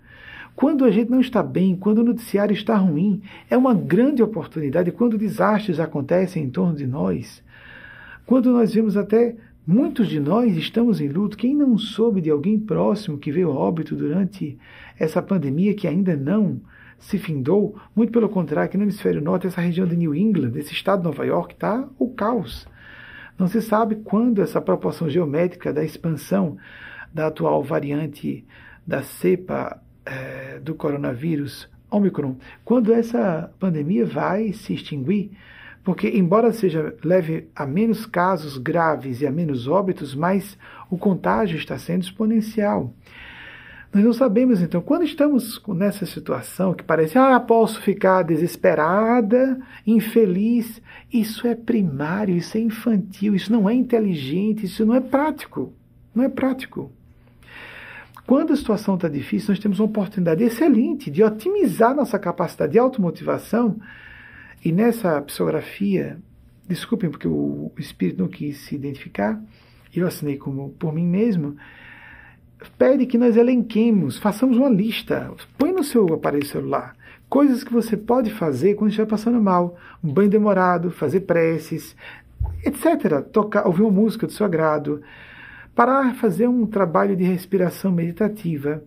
Quando 0.56 0.84
a 0.84 0.90
gente 0.90 1.10
não 1.10 1.20
está 1.20 1.42
bem, 1.42 1.76
quando 1.76 1.98
o 1.98 2.04
noticiário 2.04 2.52
está 2.52 2.76
ruim, 2.76 3.22
é 3.48 3.56
uma 3.56 3.74
grande 3.74 4.22
oportunidade. 4.22 4.92
Quando 4.92 5.16
desastres 5.16 5.78
acontecem 5.78 6.44
em 6.44 6.50
torno 6.50 6.74
de 6.74 6.86
nós, 6.86 7.42
quando 8.26 8.50
nós 8.52 8.74
vemos 8.74 8.96
até 8.96 9.36
muitos 9.66 10.08
de 10.08 10.18
nós 10.18 10.56
estamos 10.56 11.00
em 11.00 11.08
luto, 11.08 11.36
quem 11.36 11.54
não 11.54 11.78
soube 11.78 12.20
de 12.20 12.30
alguém 12.30 12.58
próximo 12.58 13.18
que 13.18 13.30
veio 13.30 13.50
óbito 13.50 13.94
durante 13.94 14.58
essa 14.98 15.22
pandemia 15.22 15.74
que 15.74 15.86
ainda 15.86 16.16
não 16.16 16.60
se 17.00 17.18
findou, 17.18 17.76
muito 17.96 18.12
pelo 18.12 18.28
contrário, 18.28 18.68
aqui 18.68 18.76
no 18.76 18.84
hemisfério 18.84 19.22
norte, 19.22 19.46
essa 19.46 19.60
região 19.60 19.86
de 19.86 19.96
New 19.96 20.14
England, 20.14 20.52
esse 20.56 20.72
estado 20.72 21.00
de 21.00 21.06
Nova 21.06 21.24
York, 21.24 21.54
está 21.54 21.88
o 21.98 22.10
caos. 22.10 22.68
Não 23.38 23.48
se 23.48 23.62
sabe 23.62 23.96
quando 23.96 24.42
essa 24.42 24.60
proporção 24.60 25.08
geométrica 25.08 25.72
da 25.72 25.82
expansão 25.82 26.58
da 27.12 27.28
atual 27.28 27.62
variante 27.64 28.46
da 28.86 29.02
cepa 29.02 29.82
é, 30.04 30.60
do 30.60 30.74
coronavírus, 30.74 31.68
Omicron, 31.90 32.36
quando 32.64 32.92
essa 32.92 33.50
pandemia 33.58 34.04
vai 34.04 34.52
se 34.52 34.74
extinguir, 34.74 35.32
porque 35.82 36.08
embora 36.08 36.52
seja 36.52 36.94
leve 37.02 37.48
a 37.56 37.66
menos 37.66 38.04
casos 38.04 38.58
graves 38.58 39.22
e 39.22 39.26
a 39.26 39.32
menos 39.32 39.66
óbitos, 39.66 40.14
mas 40.14 40.58
o 40.90 40.98
contágio 40.98 41.56
está 41.56 41.78
sendo 41.78 42.02
exponencial. 42.02 42.92
Nós 43.92 44.04
não 44.04 44.12
sabemos, 44.12 44.62
então, 44.62 44.80
quando 44.80 45.02
estamos 45.02 45.60
nessa 45.68 46.06
situação 46.06 46.72
que 46.72 46.84
parece, 46.84 47.18
ah, 47.18 47.40
posso 47.40 47.80
ficar 47.80 48.22
desesperada, 48.22 49.60
infeliz, 49.84 50.80
isso 51.12 51.44
é 51.44 51.56
primário, 51.56 52.36
isso 52.36 52.56
é 52.56 52.60
infantil, 52.60 53.34
isso 53.34 53.50
não 53.50 53.68
é 53.68 53.74
inteligente, 53.74 54.66
isso 54.66 54.86
não 54.86 54.94
é 54.94 55.00
prático. 55.00 55.72
Não 56.14 56.22
é 56.22 56.28
prático. 56.28 56.92
Quando 58.26 58.52
a 58.52 58.56
situação 58.56 58.94
está 58.94 59.08
difícil, 59.08 59.48
nós 59.50 59.58
temos 59.58 59.80
uma 59.80 59.86
oportunidade 59.86 60.44
excelente 60.44 61.10
de 61.10 61.24
otimizar 61.24 61.92
nossa 61.92 62.16
capacidade 62.16 62.72
de 62.72 62.78
automotivação. 62.78 63.76
E 64.64 64.70
nessa 64.70 65.20
psicografia, 65.20 66.16
desculpem 66.68 67.10
porque 67.10 67.26
o 67.26 67.72
espírito 67.76 68.22
não 68.22 68.28
quis 68.28 68.58
se 68.58 68.76
identificar, 68.76 69.42
eu 69.92 70.06
assinei 70.06 70.36
como 70.36 70.70
por 70.78 70.92
mim 70.92 71.06
mesmo, 71.06 71.56
pede 72.78 73.06
que 73.06 73.18
nós 73.18 73.36
elenquemos, 73.36 74.18
façamos 74.18 74.56
uma 74.56 74.68
lista. 74.68 75.30
Põe 75.56 75.72
no 75.72 75.84
seu 75.84 76.12
aparelho 76.14 76.46
celular 76.46 76.94
coisas 77.30 77.62
que 77.62 77.72
você 77.72 77.96
pode 77.96 78.28
fazer 78.30 78.74
quando 78.74 78.90
estiver 78.90 79.06
passando 79.06 79.40
mal. 79.40 79.78
Um 80.02 80.12
banho 80.12 80.28
demorado, 80.28 80.90
fazer 80.90 81.20
preces, 81.20 81.96
etc. 82.64 83.22
Tocar, 83.32 83.66
ouvir 83.66 83.82
uma 83.82 83.90
música 83.90 84.26
do 84.26 84.32
seu 84.32 84.44
agrado, 84.44 85.00
para 85.74 86.12
fazer 86.14 86.48
um 86.48 86.66
trabalho 86.66 87.16
de 87.16 87.22
respiração 87.22 87.92
meditativa. 87.92 88.82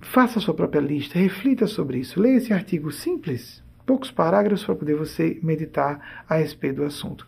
Faça 0.00 0.38
a 0.38 0.42
sua 0.42 0.54
própria 0.54 0.80
lista, 0.80 1.18
reflita 1.18 1.66
sobre 1.66 1.98
isso. 1.98 2.20
Leia 2.20 2.38
esse 2.38 2.52
artigo 2.52 2.90
simples, 2.90 3.62
poucos 3.86 4.10
parágrafos 4.10 4.64
para 4.64 4.74
poder 4.74 4.96
você 4.96 5.38
meditar 5.42 6.24
a 6.28 6.36
respeito 6.36 6.76
do 6.76 6.84
assunto. 6.84 7.26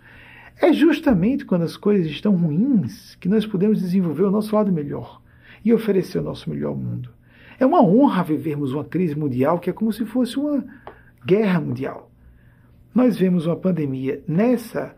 É 0.61 0.73
justamente 0.73 1.45
quando 1.45 1.63
as 1.63 1.77
coisas 1.77 2.07
estão 2.07 2.35
ruins 2.35 3.15
que 3.17 3.29
nós 3.29 3.45
podemos 3.47 3.81
desenvolver 3.81 4.23
o 4.23 4.31
nosso 4.31 4.55
lado 4.55 4.73
melhor 4.73 5.21
e 5.65 5.73
oferecer 5.73 6.19
o 6.19 6.23
nosso 6.23 6.49
melhor 6.49 6.71
ao 6.71 6.77
mundo. 6.77 7.11
É 7.59 7.67
uma 7.67 7.83
honra 7.83 8.23
vivermos 8.23 8.73
uma 8.73 8.85
crise 8.85 9.15
mundial 9.15 9.59
que 9.59 9.71
é 9.71 9.73
como 9.73 9.93
se 9.93 10.05
fosse 10.05 10.39
uma 10.39 10.65
guerra 11.25 11.61
mundial. 11.61 12.11
Nós 12.95 13.19
vemos 13.19 13.47
uma 13.47 13.57
pandemia 13.57 14.23
nessa 14.27 14.95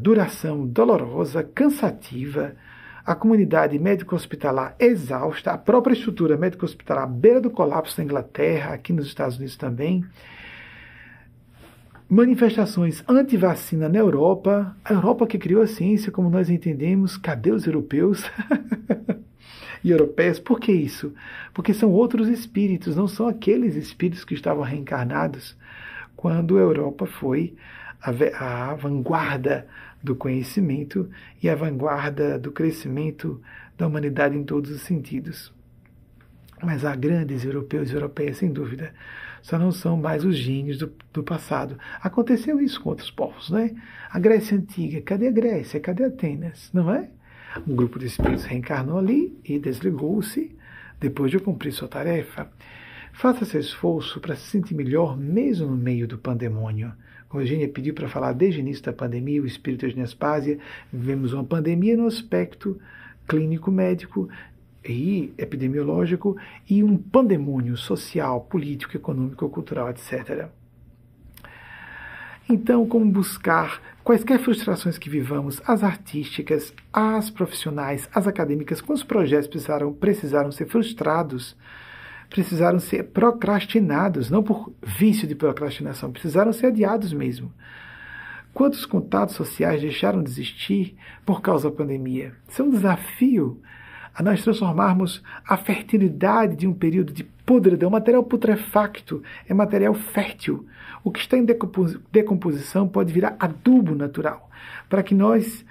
duração 0.00 0.66
dolorosa, 0.66 1.44
cansativa, 1.44 2.56
a 3.04 3.14
comunidade 3.14 3.78
médico-hospitalar 3.78 4.74
exausta, 4.80 5.52
a 5.52 5.58
própria 5.58 5.94
estrutura 5.94 6.36
médico-hospitalar 6.36 7.04
à 7.04 7.06
beira 7.06 7.40
do 7.40 7.50
colapso 7.50 7.94
na 7.98 8.04
Inglaterra, 8.04 8.74
aqui 8.74 8.92
nos 8.92 9.06
Estados 9.06 9.36
Unidos 9.36 9.56
também, 9.56 10.04
manifestações 12.08 13.02
anti-vacina 13.08 13.88
na 13.88 13.98
Europa, 13.98 14.76
a 14.84 14.92
Europa 14.92 15.26
que 15.26 15.38
criou 15.38 15.62
a 15.62 15.66
ciência 15.66 16.12
como 16.12 16.30
nós 16.30 16.48
entendemos, 16.48 17.16
cadê 17.16 17.50
os 17.50 17.66
europeus? 17.66 18.24
e 19.82 19.90
europeias, 19.90 20.38
por 20.38 20.58
que 20.58 20.72
isso? 20.72 21.12
Porque 21.54 21.72
são 21.72 21.90
outros 21.90 22.28
espíritos, 22.28 22.96
não 22.96 23.06
são 23.06 23.28
aqueles 23.28 23.76
espíritos 23.76 24.24
que 24.24 24.34
estavam 24.34 24.62
reencarnados 24.62 25.56
quando 26.16 26.58
a 26.58 26.60
Europa 26.60 27.06
foi 27.06 27.54
a, 28.00 28.70
a 28.70 28.74
vanguarda 28.74 29.66
do 30.02 30.14
conhecimento 30.14 31.08
e 31.42 31.48
a 31.48 31.54
vanguarda 31.54 32.38
do 32.38 32.50
crescimento 32.50 33.40
da 33.76 33.86
humanidade 33.86 34.36
em 34.36 34.44
todos 34.44 34.70
os 34.70 34.82
sentidos. 34.82 35.52
Mas 36.62 36.84
há 36.84 36.94
grandes 36.94 37.44
europeus 37.44 37.90
e 37.90 37.94
europeias, 37.94 38.38
sem 38.38 38.50
dúvida, 38.50 38.92
só 39.42 39.58
não 39.58 39.70
são 39.70 39.96
mais 39.96 40.24
os 40.24 40.36
gênios 40.36 40.78
do, 40.78 40.92
do, 41.12 41.22
passado. 41.22 41.78
Aconteceu 42.02 42.60
isso 42.60 42.80
com 42.80 42.90
outros 42.90 43.10
povos, 43.10 43.50
não 43.50 43.58
é? 43.58 43.74
A 44.10 44.18
Grécia 44.18 44.56
Antiga, 44.56 45.00
cadê 45.02 45.28
a 45.28 45.30
Grécia? 45.30 45.78
Cadê 45.78 46.04
Atenas? 46.04 46.70
Não 46.72 46.92
é? 46.92 47.08
Um 47.66 47.76
grupo 47.76 47.98
de 47.98 48.06
espíritos 48.06 48.44
reencarnou 48.44 48.98
ali 48.98 49.38
e 49.44 49.58
desligou-se 49.58 50.56
depois 50.98 51.30
de 51.30 51.38
cumprir 51.38 51.72
sua 51.72 51.88
tarefa. 51.88 52.50
Faça 53.12 53.44
esse 53.44 53.58
esforço 53.58 54.20
para 54.20 54.36
se 54.36 54.50
sentir 54.50 54.74
melhor 54.74 55.16
mesmo 55.16 55.68
no 55.68 55.76
meio 55.76 56.08
do 56.08 56.18
pandemônio. 56.18 56.92
Como 57.28 57.42
Eugênia 57.42 57.68
pediu 57.68 57.94
para 57.94 58.08
falar 58.08 58.32
desde 58.32 58.60
o 58.60 58.62
início 58.62 58.82
da 58.82 58.92
pandemia, 58.92 59.42
o 59.42 59.46
espírito 59.46 59.86
Eugênia 59.86 60.04
Aspásia, 60.04 60.58
vivemos 60.92 61.32
uma 61.32 61.44
pandemia 61.44 61.96
no 61.96 62.06
aspecto 62.06 62.78
clínico 63.26 63.70
médico 63.70 64.28
e 64.88 65.34
epidemiológico 65.38 66.36
e 66.68 66.82
um 66.82 66.96
pandemônio 66.96 67.76
social, 67.76 68.40
político, 68.42 68.96
econômico, 68.96 69.48
cultural, 69.48 69.90
etc. 69.90 70.48
Então, 72.48 72.86
como 72.86 73.10
buscar 73.10 73.82
quaisquer 74.04 74.38
frustrações 74.38 74.98
que 74.98 75.10
vivamos, 75.10 75.60
as 75.66 75.82
artísticas, 75.82 76.72
as 76.92 77.28
profissionais, 77.28 78.08
as 78.14 78.28
acadêmicas, 78.28 78.80
quantos 78.80 79.02
projetos 79.02 79.48
precisaram, 79.48 79.92
precisaram 79.92 80.52
ser 80.52 80.66
frustrados, 80.66 81.56
precisaram 82.30 82.78
ser 82.78 83.04
procrastinados, 83.04 84.30
não 84.30 84.44
por 84.44 84.72
vício 84.80 85.26
de 85.26 85.34
procrastinação, 85.34 86.12
precisaram 86.12 86.52
ser 86.52 86.66
adiados 86.66 87.12
mesmo. 87.12 87.52
Quantos 88.54 88.86
contatos 88.86 89.34
sociais 89.34 89.80
deixaram 89.80 90.22
de 90.22 90.30
existir 90.30 90.96
por 91.24 91.42
causa 91.42 91.68
da 91.68 91.76
pandemia? 91.76 92.32
Isso 92.48 92.62
é 92.62 92.64
um 92.64 92.70
desafio 92.70 93.60
a 94.16 94.22
nós 94.22 94.42
transformarmos 94.42 95.22
a 95.46 95.58
fertilidade 95.58 96.56
de 96.56 96.66
um 96.66 96.72
período 96.72 97.12
de 97.12 97.22
podridão, 97.22 97.90
material 97.90 98.24
putrefacto 98.24 99.22
é 99.46 99.52
material 99.52 99.92
fértil. 99.92 100.66
O 101.04 101.10
que 101.10 101.20
está 101.20 101.36
em 101.36 101.44
decomposição 102.10 102.88
pode 102.88 103.12
virar 103.12 103.36
adubo 103.38 103.94
natural, 103.94 104.50
para 104.88 105.02
que 105.02 105.14
nós, 105.14 105.64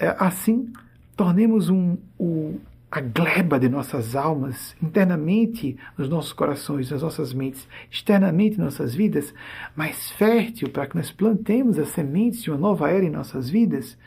é, 0.00 0.16
assim, 0.18 0.72
tornemos 1.14 1.68
um, 1.68 1.98
o, 2.18 2.58
a 2.90 3.00
gleba 3.02 3.60
de 3.60 3.68
nossas 3.68 4.16
almas, 4.16 4.74
internamente 4.82 5.76
nos 5.96 6.08
nossos 6.08 6.32
corações, 6.32 6.90
nas 6.90 7.02
nossas 7.02 7.34
mentes, 7.34 7.68
externamente 7.90 8.56
em 8.56 8.64
nossas 8.64 8.94
vidas, 8.94 9.34
mais 9.76 10.10
fértil 10.12 10.70
para 10.70 10.86
que 10.86 10.96
nós 10.96 11.12
plantemos 11.12 11.78
as 11.78 11.88
sementes 11.88 12.42
de 12.42 12.50
uma 12.50 12.58
nova 12.58 12.90
era 12.90 13.04
em 13.04 13.10
nossas 13.10 13.50
vidas 13.50 13.98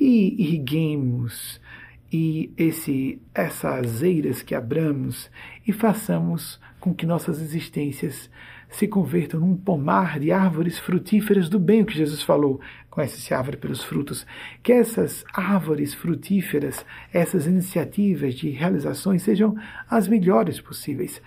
e 0.00 0.34
irriguemos 0.42 1.60
e 2.12 2.52
esse, 2.56 3.20
essas 3.34 4.02
eiras 4.02 4.42
que 4.42 4.54
abramos 4.54 5.30
e 5.66 5.72
façamos 5.72 6.58
com 6.80 6.94
que 6.94 7.06
nossas 7.06 7.40
existências 7.40 8.30
se 8.70 8.86
convertam 8.86 9.40
num 9.40 9.56
pomar 9.56 10.18
de 10.18 10.30
árvores 10.30 10.78
frutíferas 10.78 11.48
do 11.48 11.58
bem, 11.58 11.82
o 11.82 11.86
que 11.86 11.96
Jesus 11.96 12.22
falou, 12.22 12.60
conhece-se 12.90 13.32
árvore 13.32 13.56
pelos 13.56 13.82
frutos, 13.82 14.26
que 14.62 14.72
essas 14.72 15.24
árvores 15.32 15.94
frutíferas, 15.94 16.84
essas 17.12 17.46
iniciativas 17.46 18.34
de 18.34 18.50
realizações 18.50 19.22
sejam 19.22 19.56
as 19.88 20.06
melhores 20.06 20.60
possíveis. 20.60 21.20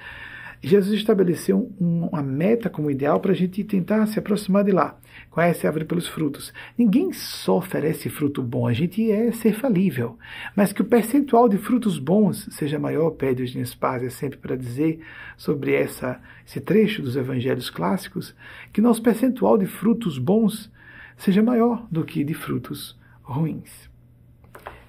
Jesus 0.63 0.99
estabeleceu 0.99 1.71
uma 1.79 2.21
meta 2.21 2.69
como 2.69 2.91
ideal 2.91 3.19
para 3.19 3.31
a 3.31 3.35
gente 3.35 3.63
tentar 3.63 4.05
se 4.05 4.19
aproximar 4.19 4.63
de 4.63 4.71
lá. 4.71 4.95
Conhece 5.31 5.65
a 5.65 5.69
árvore 5.69 5.85
pelos 5.85 6.09
frutos. 6.09 6.53
Ninguém 6.77 7.13
só 7.13 7.57
oferece 7.57 8.09
fruto 8.09 8.43
bom, 8.43 8.67
a 8.67 8.73
gente 8.73 9.09
é 9.09 9.31
ser 9.31 9.53
falível. 9.53 10.19
Mas 10.53 10.73
que 10.73 10.81
o 10.81 10.85
percentual 10.85 11.47
de 11.47 11.57
frutos 11.57 11.97
bons 11.97 12.49
seja 12.51 12.77
maior, 12.77 13.11
pede 13.11 13.41
os 13.41 13.55
Nespásia 13.55 14.11
sempre 14.11 14.37
para 14.37 14.57
dizer 14.57 14.99
sobre 15.37 15.73
essa, 15.73 16.21
esse 16.45 16.59
trecho 16.59 17.01
dos 17.01 17.15
evangelhos 17.15 17.69
clássicos, 17.69 18.35
que 18.73 18.81
nosso 18.81 19.01
percentual 19.01 19.57
de 19.57 19.65
frutos 19.65 20.17
bons 20.17 20.69
seja 21.15 21.41
maior 21.41 21.87
do 21.89 22.03
que 22.03 22.25
de 22.25 22.33
frutos 22.33 22.99
ruins. 23.23 23.89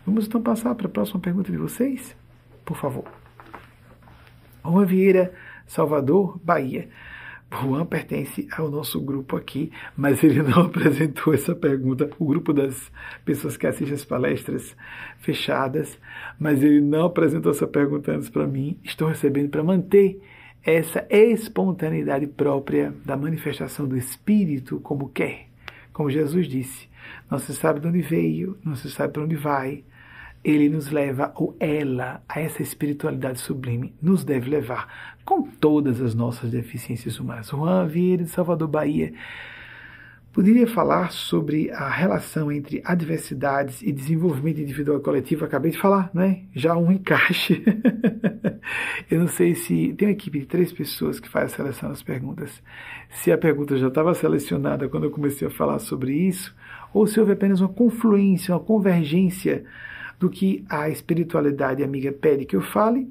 Vamos 0.05 0.27
então 0.27 0.43
passar 0.43 0.75
para 0.75 0.89
a 0.89 0.91
próxima 0.91 1.21
pergunta 1.21 1.53
de 1.53 1.59
vocês? 1.59 2.17
Por 2.65 2.77
favor. 2.77 3.05
Juan 4.65 4.87
Vieira 4.87 5.33
Salvador, 5.67 6.39
Bahia. 6.45 6.89
Juan 7.53 7.85
pertence 7.85 8.49
ao 8.57 8.71
nosso 8.71 9.01
grupo 9.01 9.37
aqui, 9.37 9.71
mas 9.97 10.25
ele 10.25 10.43
não 10.43 10.63
apresentou 10.67 11.35
essa 11.35 11.55
pergunta. 11.55 12.09
O 12.19 12.25
grupo 12.25 12.53
das 12.53 12.91
pessoas 13.25 13.57
que 13.57 13.67
assistem 13.67 13.95
as 13.95 14.05
palestras 14.05 14.75
fechadas, 15.19 15.99
mas 16.41 16.63
ele 16.63 16.81
não 16.81 17.05
apresentou 17.07 17.53
essa 17.53 17.67
pergunta 17.67 18.13
antes 18.13 18.31
para 18.31 18.47
mim. 18.47 18.79
Estou 18.83 19.09
recebendo 19.09 19.51
para 19.51 19.63
manter 19.63 20.21
essa 20.65 21.07
espontaneidade 21.11 22.27
própria 22.27 22.95
da 23.05 23.17
manifestação 23.17 23.87
do 23.87 23.97
Espírito 23.97 24.81
como 24.81 25.09
quer. 25.09 25.49
Como 25.93 26.11
Jesus 26.11 26.49
disse, 26.49 26.89
não 27.31 27.39
se 27.39 27.55
sabe 27.55 27.81
de 27.81 27.89
onde 27.89 28.01
veio, 28.01 28.57
não 28.65 28.75
se 28.75 28.91
sabe 28.91 29.13
para 29.13 29.23
onde 29.25 29.37
vai, 29.37 29.85
ele 30.45 30.69
nos 30.69 30.91
leva, 30.91 31.33
ou 31.37 31.57
ela, 31.61 32.23
a 32.29 32.41
essa 32.41 32.63
espiritualidade 32.63 33.41
sublime, 33.41 33.95
nos 34.03 34.25
deve 34.25 34.51
levar 34.51 35.12
com 35.25 35.43
todas 35.43 36.01
as 36.01 36.15
nossas 36.15 36.51
deficiências 36.51 37.19
humanas. 37.19 37.49
Juan 37.49 37.87
Vieira, 37.87 38.25
de 38.25 38.31
Salvador, 38.31 38.69
Bahia, 38.69 39.13
poderia 40.33 40.67
falar 40.67 41.13
sobre 41.13 41.71
a 41.71 41.89
relação 41.89 42.51
entre 42.51 42.81
adversidades 42.85 43.83
e 43.83 43.93
desenvolvimento 43.93 44.61
individual 44.61 44.99
e 44.99 45.03
coletivo. 45.03 45.45
Acabei 45.45 45.71
de 45.71 45.79
falar, 45.79 46.11
né? 46.15 46.43
Já 46.55 46.77
um 46.77 46.91
encaixe. 46.91 47.63
Eu 49.11 49.21
não 49.21 49.29
sei 49.29 49.55
se 49.55 49.93
tem 49.95 50.09
uma 50.09 50.13
equipe 50.13 50.41
de 50.41 50.47
três 50.47 50.73
pessoas 50.73 51.21
que 51.21 51.29
faz 51.29 51.53
a 51.53 51.57
seleção 51.57 51.89
das 51.91 52.03
perguntas. 52.03 52.63
Se 53.11 53.31
a 53.31 53.37
pergunta 53.37 53.77
já 53.77 53.89
estava 53.89 54.15
selecionada 54.15 54.89
quando 54.89 55.05
eu 55.05 55.11
comecei 55.11 55.47
a 55.47 55.51
falar 55.51 55.79
sobre 55.81 56.15
isso, 56.15 56.55
ou 56.95 57.07
se 57.07 57.21
houve 57.21 57.33
apenas 57.33 57.61
uma 57.61 57.69
confluência, 57.69 58.55
uma 58.55 58.61
convergência 58.61 59.65
do 60.19 60.31
que 60.31 60.65
a 60.69 60.89
espiritualidade 60.89 61.83
amiga 61.83 62.13
pede 62.13 62.47
que 62.47 62.57
eu 62.57 62.63
fale 62.63 63.11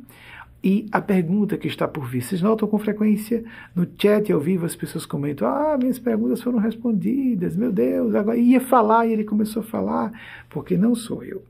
e 0.64 0.88
a 0.92 1.02
pergunta 1.02 1.58
que 1.58 1.68
está 1.68 1.88
por 1.88 2.06
vir. 2.06 2.22
Vocês 2.22 2.42
notam 2.42 2.68
com 2.68 2.78
frequência 2.78 3.44
no 3.76 3.88
chat 3.98 4.32
ao 4.32 4.40
vivo 4.40 4.66
as 4.66 4.76
pessoas 4.76 5.06
comentam: 5.06 5.48
Ah, 5.48 5.78
minhas 5.78 5.98
perguntas 5.98 6.42
foram 6.42 6.60
respondidas, 6.60 7.56
meu 7.56 7.72
Deus, 7.72 8.14
agora 8.14 8.38
ia 8.38 8.62
falar 8.62 9.08
e 9.08 9.14
ele 9.14 9.24
começou 9.24 9.62
a 9.62 9.66
falar, 9.66 10.12
porque 10.50 10.78
não 10.78 10.94
sou 10.94 11.24
eu. 11.24 11.44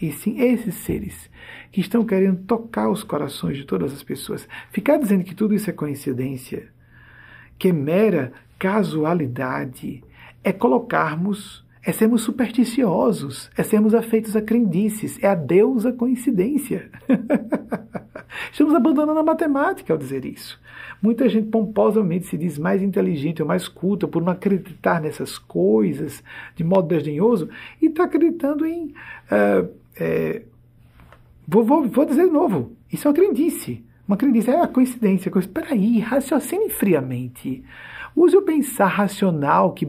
E 0.00 0.12
sim 0.12 0.40
esses 0.40 0.76
seres 0.76 1.28
que 1.72 1.80
estão 1.80 2.04
querendo 2.04 2.44
tocar 2.44 2.88
os 2.88 3.02
corações 3.02 3.56
de 3.56 3.64
todas 3.64 3.92
as 3.92 4.02
pessoas. 4.02 4.48
Ficar 4.70 4.96
dizendo 4.96 5.24
que 5.24 5.34
tudo 5.34 5.54
isso 5.54 5.68
é 5.68 5.72
coincidência, 5.72 6.68
que 7.58 7.68
é 7.68 7.72
mera 7.72 8.32
casualidade, 8.58 10.02
é 10.42 10.52
colocarmos 10.52 11.66
é 11.84 11.92
sermos 11.92 12.22
supersticiosos, 12.22 13.50
é 13.56 13.62
sermos 13.62 13.94
afeitos 13.94 14.34
a 14.36 14.42
crendices, 14.42 15.18
é 15.22 15.28
a 15.28 15.34
deusa 15.34 15.92
coincidência. 15.92 16.90
Estamos 18.52 18.74
abandonando 18.74 19.20
a 19.20 19.22
matemática 19.22 19.92
ao 19.92 19.98
dizer 19.98 20.24
isso. 20.24 20.60
Muita 21.00 21.28
gente 21.28 21.48
pomposamente 21.48 22.26
se 22.26 22.36
diz 22.36 22.58
mais 22.58 22.82
inteligente 22.82 23.40
ou 23.40 23.48
mais 23.48 23.68
culta 23.68 24.08
por 24.08 24.22
não 24.22 24.32
acreditar 24.32 25.00
nessas 25.00 25.38
coisas 25.38 26.22
de 26.56 26.64
modo 26.64 26.88
desdenhoso 26.88 27.48
e 27.80 27.86
está 27.86 28.04
acreditando 28.04 28.66
em. 28.66 28.86
Uh, 28.86 29.68
é, 29.98 30.42
vou, 31.46 31.64
vou, 31.64 31.88
vou 31.88 32.04
dizer 32.04 32.26
de 32.26 32.32
novo: 32.32 32.72
isso 32.92 33.06
é 33.06 33.10
uma 33.10 33.14
crendice. 33.14 33.84
Uma 34.06 34.16
crendice 34.16 34.50
é 34.50 34.60
a 34.60 34.66
coincidência. 34.66 35.30
Espera 35.38 35.72
aí, 35.72 36.00
raciocine 36.00 36.70
friamente. 36.70 37.62
Use 38.16 38.36
o 38.36 38.42
pensar 38.42 38.86
racional 38.86 39.72
que, 39.72 39.86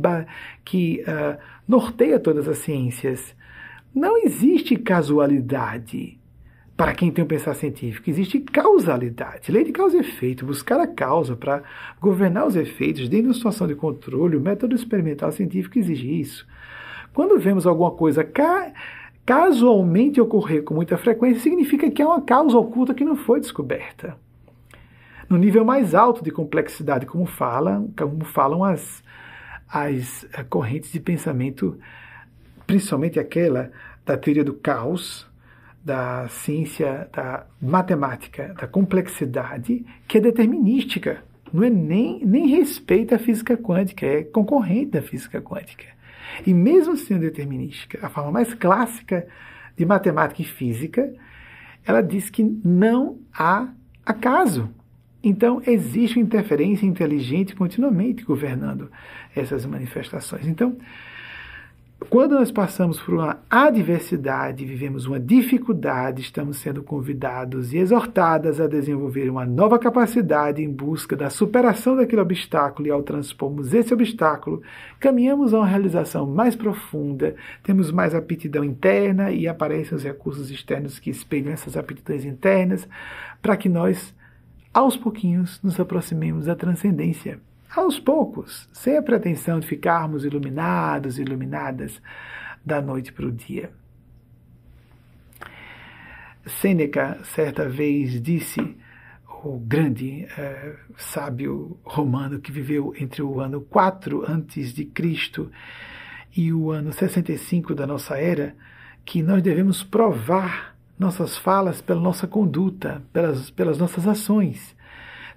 que 0.64 1.04
uh, 1.08 1.40
norteia 1.70 2.20
todas 2.20 2.48
as 2.48 2.58
ciências. 2.58 3.36
Não 3.94 4.18
existe 4.18 4.76
casualidade 4.76 6.20
para 6.76 6.96
quem 6.96 7.12
tem 7.12 7.24
um 7.24 7.28
pensar 7.28 7.54
científico. 7.54 8.10
Existe 8.10 8.40
causalidade, 8.40 9.52
lei 9.52 9.64
de 9.64 9.72
causa 9.72 9.98
e 9.98 10.00
efeito, 10.00 10.48
buscar 10.48 10.80
a 10.80 10.88
causa 10.88 11.36
para 11.36 11.62
governar 12.02 12.48
os 12.48 12.56
efeitos 12.56 13.08
dentro 13.08 13.26
de 13.26 13.28
uma 13.28 13.34
situação 13.36 13.68
de 13.68 13.76
controle. 13.76 14.36
O 14.36 14.42
método 14.42 14.74
experimental 14.74 15.32
científico 15.32 15.78
exige 15.78 16.20
isso. 16.20 16.48
Quando 17.14 17.38
vemos 17.38 17.68
alguma 17.68 17.92
coisa 17.92 18.24
ca 18.24 18.74
casualmente 19.24 20.20
ocorrer 20.20 20.64
com 20.64 20.74
muita 20.74 20.98
frequência, 20.98 21.44
significa 21.44 21.92
que 21.92 22.02
é 22.02 22.06
uma 22.06 22.22
causa 22.22 22.58
oculta 22.58 22.96
que 22.96 23.06
não 23.06 23.16
foi 23.16 23.40
descoberta. 23.40 24.18
No 25.30 25.38
nível 25.38 25.64
mais 25.64 25.94
alto 25.94 26.24
de 26.24 26.32
complexidade, 26.32 27.06
como 27.06 27.28
falam, 27.28 27.94
como 27.96 28.26
falam 28.26 28.64
as, 28.64 29.04
as 29.72 30.26
eh, 30.34 30.44
correntes 30.44 30.92
de 30.92 31.00
pensamento, 31.00 31.80
principalmente 32.66 33.20
aquela 33.20 33.72
da 34.06 34.18
teoria 34.18 34.44
do 34.44 34.54
caos, 34.54 35.30
da 35.84 36.28
ciência 36.28 37.08
da 37.14 37.46
matemática, 37.62 38.54
da 38.60 38.68
complexidade, 38.68 39.86
que 40.08 40.18
é 40.18 40.22
determinística. 40.22 41.24
Não 41.54 41.64
é 41.64 41.70
nem, 41.70 42.24
nem 42.26 42.48
respeita 42.48 43.16
a 43.16 43.20
física 43.20 43.56
quântica, 43.58 44.06
é 44.06 44.24
concorrente 44.24 44.92
da 44.92 45.02
física 45.02 45.42
quântica. 45.42 45.86
E 46.46 46.54
mesmo 46.54 46.96
sendo 46.96 47.22
determinística, 47.22 48.06
a 48.06 48.10
forma 48.10 48.32
mais 48.32 48.54
clássica 48.54 49.28
de 49.76 49.86
matemática 49.86 50.42
e 50.42 50.46
física, 50.46 51.12
ela 51.86 52.02
diz 52.02 52.30
que 52.30 52.44
não 52.44 53.20
há 53.34 53.70
acaso. 54.06 54.70
Então, 55.24 55.62
existe 55.66 56.18
uma 56.18 56.24
interferência 56.24 56.86
inteligente 56.86 57.56
continuamente 57.56 58.24
governando 58.24 58.90
essas 59.36 59.66
manifestações. 59.66 60.48
Então, 60.48 60.78
quando 62.08 62.32
nós 62.32 62.50
passamos 62.50 63.00
por 63.00 63.16
uma 63.16 63.40
adversidade, 63.50 64.66
vivemos 64.66 65.06
uma 65.06 65.20
dificuldade, 65.20 66.22
estamos 66.22 66.58
sendo 66.58 66.82
convidados 66.82 67.74
e 67.74 67.78
exortadas 67.78 68.60
a 68.60 68.68
desenvolver 68.68 69.30
uma 69.30 69.46
nova 69.46 69.78
capacidade 69.78 70.64
em 70.64 70.72
busca 70.72 71.16
da 71.16 71.30
superação 71.30 71.98
daquele 71.98 72.22
obstáculo 72.22 72.88
e 72.88 72.92
ao 72.92 73.04
transpormos 73.04 73.74
esse 73.74 73.94
obstáculo, 73.94 74.64
caminhamos 75.00 75.54
a 75.54 75.58
uma 75.60 75.68
realização 75.68 76.26
mais 76.26 76.56
profunda, 76.56 77.36
temos 77.62 77.92
mais 77.92 78.16
aptidão 78.16 78.64
interna 78.64 79.30
e 79.32 79.48
aparecem 79.48 79.96
os 79.96 80.04
recursos 80.04 80.50
externos 80.50 81.00
que 81.00 81.12
espelham 81.12 81.52
essas 81.52 81.76
aptidões 81.76 82.24
internas, 82.24 82.88
para 83.42 83.58
que 83.58 83.68
nós, 83.68 84.16
aos 84.74 84.96
pouquinhos, 84.96 85.60
nos 85.62 85.80
aproximemos 85.80 86.46
da 86.46 86.56
transcendência 86.56 87.40
aos 87.76 88.00
poucos, 88.00 88.68
sem 88.74 88.98
a 88.98 89.02
pretensão 89.02 89.60
de 89.60 89.68
ficarmos 89.68 90.26
iluminados, 90.26 91.20
iluminadas 91.20 92.02
da 92.66 92.82
noite 92.82 93.14
para 93.14 93.26
o 93.26 93.32
dia. 93.32 93.72
Sêneca, 96.46 97.20
certa 97.24 97.68
vez, 97.70 98.22
disse, 98.22 98.78
o 99.44 99.58
grande 99.58 100.28
eh, 100.38 100.76
sábio 100.98 101.78
romano 101.84 102.40
que 102.40 102.52
viveu 102.52 102.94
entre 103.00 103.22
o 103.22 103.40
ano 103.40 103.62
4 103.62 104.26
antes 104.28 104.74
de 104.74 104.84
Cristo 104.86 105.52
e 106.36 106.52
o 106.52 106.72
ano 106.72 106.92
65 106.92 107.74
da 107.74 107.88
nossa 107.88 108.18
era, 108.18 108.56
que 109.06 109.24
nós 109.24 109.42
devemos 109.42 109.84
provar 109.84 110.76
nossas 110.98 111.38
falas 111.38 111.82
pela 111.82 112.02
nossa 112.02 112.28
conduta, 112.28 113.02
pelas, 113.14 113.50
pelas 113.50 113.78
nossas 113.78 114.08
ações. 114.08 114.76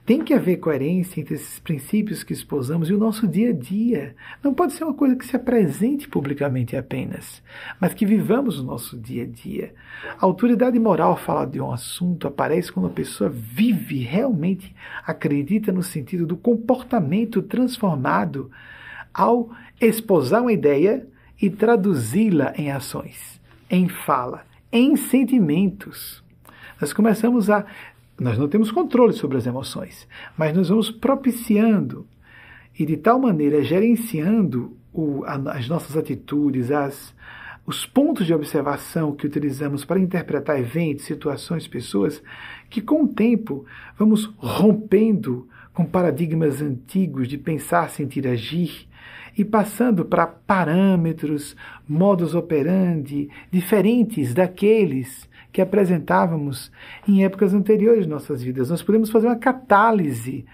Tem 0.05 0.25
que 0.25 0.35
haver 0.35 0.57
coerência 0.57 1.21
entre 1.21 1.37
esses 1.37 1.61
princípios 1.61 2.25
que 2.25 2.33
esposamos 2.33 2.91
e 2.91 2.93
o 2.93 2.99
nosso 2.99 3.29
dia 3.29 3.51
a 3.51 3.53
dia. 3.53 4.17
Não 4.43 4.53
pode 4.53 4.73
ser 4.73 4.83
uma 4.83 4.95
coisa 4.95 5.15
que 5.15 5.25
se 5.25 5.37
apresente 5.37 6.09
publicamente 6.09 6.77
apenas, 6.77 7.41
mas 7.81 7.95
que 7.95 8.05
vivamos 8.05 8.59
o 8.59 8.65
nosso 8.65 8.99
dia 8.99 9.23
a 9.23 9.27
dia. 9.27 9.73
A 10.21 10.27
autoridade 10.27 10.77
moral 10.77 11.17
fala 11.17 11.47
de 11.47 11.61
um 11.61 11.71
assunto 11.71 12.27
aparece 12.27 12.73
quando 12.73 12.87
a 12.87 12.93
pessoa 12.93 13.31
vive, 13.31 14.01
realmente 14.01 14.75
acredita 15.07 15.71
no 15.71 15.85
sentido 15.85 16.27
do 16.27 16.37
comportamento 16.37 17.41
transformado 17.41 18.51
ao 19.15 19.51
esposar 19.81 20.43
uma 20.43 20.53
ideia 20.53 21.07
e 21.41 21.49
traduzi-la 21.49 22.53
em 22.57 22.73
ações, 22.73 23.41
em 23.71 23.89
fala, 23.89 24.45
em 24.73 24.97
sentimentos. 24.97 26.25
Nós 26.81 26.93
começamos 26.93 27.49
a 27.49 27.65
nós 28.23 28.39
não 28.39 28.49
temos 28.49 28.71
controle 28.71 29.13
sobre 29.13 29.37
as 29.37 29.47
emoções, 29.47 30.07
mas 30.37 30.55
nós 30.57 30.69
vamos 30.69 30.91
propiciando 30.91 32.07
e 32.79 32.87
de 32.87 32.97
tal 32.97 33.19
maneira 33.19 33.63
gerenciando 33.63 34.77
o, 34.93 35.25
a, 35.25 35.35
as 35.53 35.69
nossas 35.69 35.97
atitudes, 35.97 36.71
as, 36.71 37.15
os 37.67 37.85
pontos 37.85 38.27
de 38.27 38.35
observação 38.35 39.13
que 39.13 39.27
utilizamos 39.27 39.85
para 39.85 40.01
interpretar 40.01 40.59
eventos, 40.59 41.05
situações, 41.05 41.67
pessoas, 41.67 42.23
que 42.71 42.81
com 42.81 43.05
o 43.05 43.09
tempo 43.09 43.65
vamos 43.99 44.25
rompendo 44.37 45.49
com 45.73 45.85
paradigmas 45.85 46.61
antigos 46.61 47.29
de 47.29 47.39
pensar, 47.39 47.89
sentir, 47.91 48.27
agir 48.27 48.87
e 49.37 49.45
passando 49.45 50.05
para 50.05 50.27
parâmetros, 50.27 51.57
modus 51.89 52.35
operandi 52.35 53.29
diferentes 53.51 54.35
daqueles 54.35 55.29
que 55.53 55.61
apresentávamos 55.61 56.73
em 57.07 57.25
épocas 57.25 57.53
anteriores 57.53 58.05
de 58.05 58.11
nossas 58.11 58.43
vidas. 58.43 58.71
Nós 58.71 58.83
podemos 58.83 59.11
fazer 59.11 59.27
uma 59.27 59.37
catálise 59.37 60.45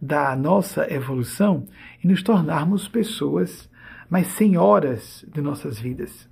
da 0.00 0.34
nossa 0.34 0.92
evolução 0.92 1.64
e 2.02 2.08
nos 2.08 2.22
tornarmos 2.22 2.88
pessoas 2.88 3.70
mais 4.10 4.26
senhoras 4.28 5.24
de 5.32 5.40
nossas 5.40 5.78
vidas. 5.78 6.31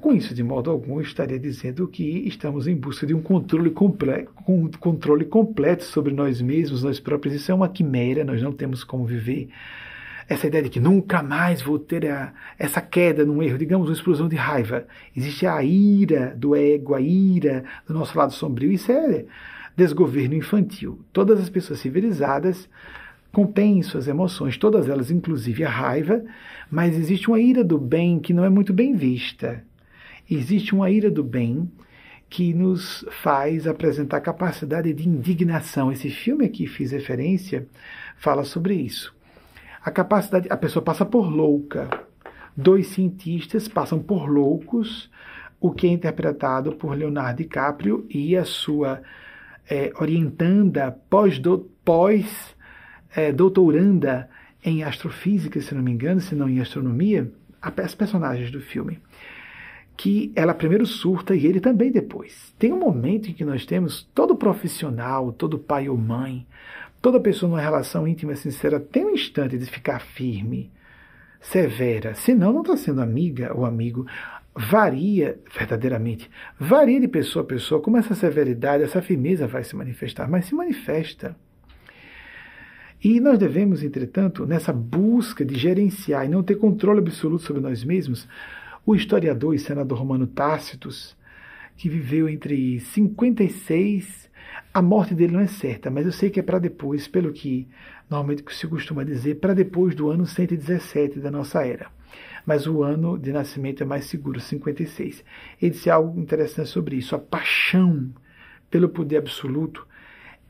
Com 0.00 0.14
isso, 0.14 0.34
de 0.34 0.42
modo 0.42 0.70
algum, 0.70 0.98
estaria 0.98 1.38
dizendo 1.38 1.86
que 1.86 2.26
estamos 2.26 2.66
em 2.66 2.74
busca 2.74 3.06
de 3.06 3.12
um 3.14 3.20
controle, 3.20 3.68
comple 3.70 4.26
um 4.48 4.66
controle 4.68 5.26
completo 5.26 5.84
sobre 5.84 6.14
nós 6.14 6.40
mesmos, 6.40 6.82
nós 6.82 6.98
próprios. 6.98 7.34
Isso 7.34 7.52
é 7.52 7.54
uma 7.54 7.68
quimera, 7.68 8.24
nós 8.24 8.40
não 8.40 8.50
temos 8.50 8.82
como 8.82 9.04
viver 9.04 9.50
essa 10.26 10.46
ideia 10.46 10.64
de 10.64 10.70
que 10.70 10.80
nunca 10.80 11.22
mais 11.22 11.60
vou 11.60 11.78
ter 11.78 12.06
a, 12.06 12.32
essa 12.58 12.80
queda 12.80 13.26
num 13.26 13.42
erro, 13.42 13.58
digamos, 13.58 13.88
uma 13.88 13.94
explosão 13.94 14.26
de 14.26 14.36
raiva. 14.36 14.86
Existe 15.14 15.46
a 15.46 15.62
ira 15.62 16.34
do 16.34 16.56
ego, 16.56 16.94
a 16.94 17.00
ira 17.00 17.64
do 17.86 17.92
nosso 17.92 18.16
lado 18.16 18.32
sombrio. 18.32 18.72
Isso 18.72 18.90
é 18.90 19.26
desgoverno 19.76 20.34
infantil. 20.34 21.00
Todas 21.12 21.40
as 21.40 21.50
pessoas 21.50 21.80
civilizadas 21.80 22.68
contêm 23.32 23.82
suas 23.82 24.08
emoções, 24.08 24.56
todas 24.56 24.88
elas, 24.88 25.10
inclusive 25.10 25.62
a 25.62 25.68
raiva, 25.68 26.22
mas 26.70 26.96
existe 26.96 27.28
uma 27.28 27.38
ira 27.38 27.62
do 27.62 27.76
bem 27.76 28.18
que 28.18 28.32
não 28.32 28.44
é 28.44 28.48
muito 28.48 28.72
bem 28.72 28.94
vista. 28.94 29.62
Existe 30.30 30.74
uma 30.74 30.88
ira 30.88 31.10
do 31.10 31.24
bem 31.24 31.68
que 32.28 32.54
nos 32.54 33.04
faz 33.10 33.66
apresentar 33.66 34.20
capacidade 34.20 34.92
de 34.92 35.08
indignação. 35.08 35.90
Esse 35.90 36.08
filme 36.08 36.44
aqui 36.44 36.68
fiz 36.68 36.92
referência 36.92 37.66
fala 38.16 38.44
sobre 38.44 38.74
isso. 38.74 39.12
A 39.84 39.90
capacidade, 39.90 40.46
a 40.48 40.56
pessoa 40.56 40.84
passa 40.84 41.04
por 41.04 41.28
louca. 41.28 41.90
Dois 42.56 42.86
cientistas 42.88 43.66
passam 43.66 43.98
por 43.98 44.28
loucos, 44.28 45.10
o 45.60 45.72
que 45.72 45.88
é 45.88 45.90
interpretado 45.90 46.72
por 46.72 46.96
Leonardo 46.96 47.38
DiCaprio 47.38 48.06
e 48.08 48.36
a 48.36 48.44
sua 48.44 49.02
é, 49.68 49.92
orientanda 49.98 50.96
pós-doutoranda 51.10 51.66
pós, 51.84 52.54
é, 53.16 54.70
em 54.70 54.84
astrofísica, 54.84 55.60
se 55.60 55.74
não 55.74 55.82
me 55.82 55.90
engano, 55.90 56.20
se 56.20 56.36
não 56.36 56.48
em 56.48 56.60
astronomia, 56.60 57.32
as 57.62 57.94
personagens 57.94 58.50
do 58.50 58.60
filme. 58.60 59.00
Que 60.00 60.32
ela 60.34 60.54
primeiro 60.54 60.86
surta 60.86 61.34
e 61.34 61.44
ele 61.44 61.60
também 61.60 61.90
depois. 61.90 62.54
Tem 62.58 62.72
um 62.72 62.78
momento 62.78 63.28
em 63.28 63.34
que 63.34 63.44
nós 63.44 63.66
temos 63.66 64.08
todo 64.14 64.36
profissional, 64.36 65.32
todo 65.32 65.58
pai 65.58 65.88
ou 65.88 65.96
mãe, 65.96 66.46
Toda 67.00 67.18
pessoa 67.18 67.48
numa 67.48 67.60
relação 67.60 68.06
íntima 68.06 68.34
sincera 68.36 68.78
tem 68.78 69.06
um 69.06 69.10
instante 69.10 69.56
de 69.56 69.64
ficar 69.64 70.00
firme, 70.00 70.70
severa. 71.40 72.14
Senão, 72.14 72.52
não 72.52 72.60
está 72.60 72.76
sendo 72.76 73.00
amiga 73.00 73.56
ou 73.56 73.64
amigo. 73.64 74.06
Varia, 74.54 75.38
verdadeiramente, 75.56 76.30
varia 76.58 77.00
de 77.00 77.08
pessoa 77.08 77.42
a 77.42 77.46
pessoa 77.46 77.80
como 77.80 77.96
essa 77.96 78.14
severidade, 78.14 78.82
essa 78.82 79.00
firmeza 79.00 79.46
vai 79.46 79.64
se 79.64 79.74
manifestar, 79.74 80.28
mas 80.28 80.44
se 80.44 80.54
manifesta. 80.54 81.34
E 83.02 83.18
nós 83.18 83.38
devemos, 83.38 83.82
entretanto, 83.82 84.44
nessa 84.44 84.72
busca 84.72 85.42
de 85.42 85.56
gerenciar 85.56 86.26
e 86.26 86.28
não 86.28 86.42
ter 86.42 86.56
controle 86.56 86.98
absoluto 86.98 87.44
sobre 87.44 87.62
nós 87.62 87.82
mesmos, 87.82 88.28
o 88.90 88.96
historiador 88.96 89.54
e 89.54 89.58
senador 89.58 89.98
romano 89.98 90.26
Tácitos, 90.26 91.16
que 91.76 91.88
viveu 91.88 92.28
entre 92.28 92.80
56 92.80 94.28
a 94.72 94.82
morte 94.82 95.14
dele 95.14 95.32
não 95.32 95.40
é 95.40 95.46
certa, 95.46 95.90
mas 95.90 96.06
eu 96.06 96.12
sei 96.12 96.30
que 96.30 96.40
é 96.40 96.42
para 96.42 96.58
depois, 96.58 97.06
pelo 97.06 97.32
que 97.32 97.68
normalmente 98.08 98.44
se 98.54 98.66
costuma 98.66 99.04
dizer, 99.04 99.36
para 99.36 99.54
depois 99.54 99.94
do 99.94 100.10
ano 100.10 100.26
117 100.26 101.20
da 101.20 101.30
nossa 101.30 101.64
era. 101.64 101.88
Mas 102.44 102.66
o 102.66 102.82
ano 102.82 103.18
de 103.18 103.32
nascimento 103.32 103.82
é 103.82 103.86
mais 103.86 104.06
seguro, 104.06 104.40
56. 104.40 105.24
Ele 105.60 105.70
disse 105.70 105.90
algo 105.90 106.18
interessante 106.18 106.68
sobre 106.68 106.96
isso. 106.96 107.14
A 107.14 107.18
paixão 107.18 108.10
pelo 108.70 108.88
poder 108.88 109.18
absoluto 109.18 109.86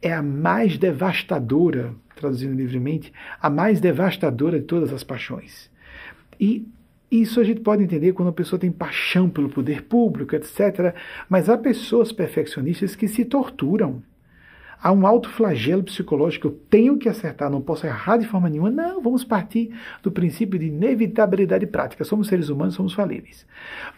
é 0.01 0.12
a 0.12 0.22
mais 0.22 0.78
devastadora, 0.78 1.95
traduzindo 2.14 2.55
livremente, 2.55 3.12
a 3.41 3.51
mais 3.51 3.80
devastadora 3.80 4.61
de 4.61 4.66
todas 4.66 4.93
as 4.93 5.05
paixões. 5.05 5.70
E 6.38 6.66
isso 7.11 7.41
a 7.41 7.45
gente 7.45 7.61
pode 7.61 7.83
entender 7.83 8.13
quando 8.13 8.29
a 8.29 8.33
pessoa 8.33 8.59
tem 8.59 8.71
paixão 8.71 9.29
pelo 9.29 9.49
poder 9.49 9.83
público, 9.83 10.35
etc. 10.37 10.95
Mas 11.29 11.49
há 11.49 11.59
pessoas 11.59 12.13
perfeccionistas 12.13 12.95
que 12.95 13.09
se 13.09 13.25
torturam 13.25 14.03
há 14.83 14.91
um 14.93 15.07
alto 15.07 15.29
flagelo 15.29 15.83
psicológico, 15.83 16.49
eu 16.49 16.59
tenho 16.71 16.97
que 16.97 17.09
acertar, 17.09 17.51
não 17.51 17.61
posso 17.61 17.87
errar 17.87 18.17
de 18.17 18.27
forma 18.27 18.49
nenhuma. 18.49 18.71
Não, 18.71 19.01
vamos 19.03 19.25
partir 19.25 19.71
do 20.03 20.11
princípio 20.11 20.59
de 20.59 20.67
inevitabilidade 20.67 21.67
prática. 21.67 22.05
Somos 22.05 22.29
seres 22.29 22.49
humanos, 22.49 22.75
somos 22.75 22.95
falíveis. 22.95 23.47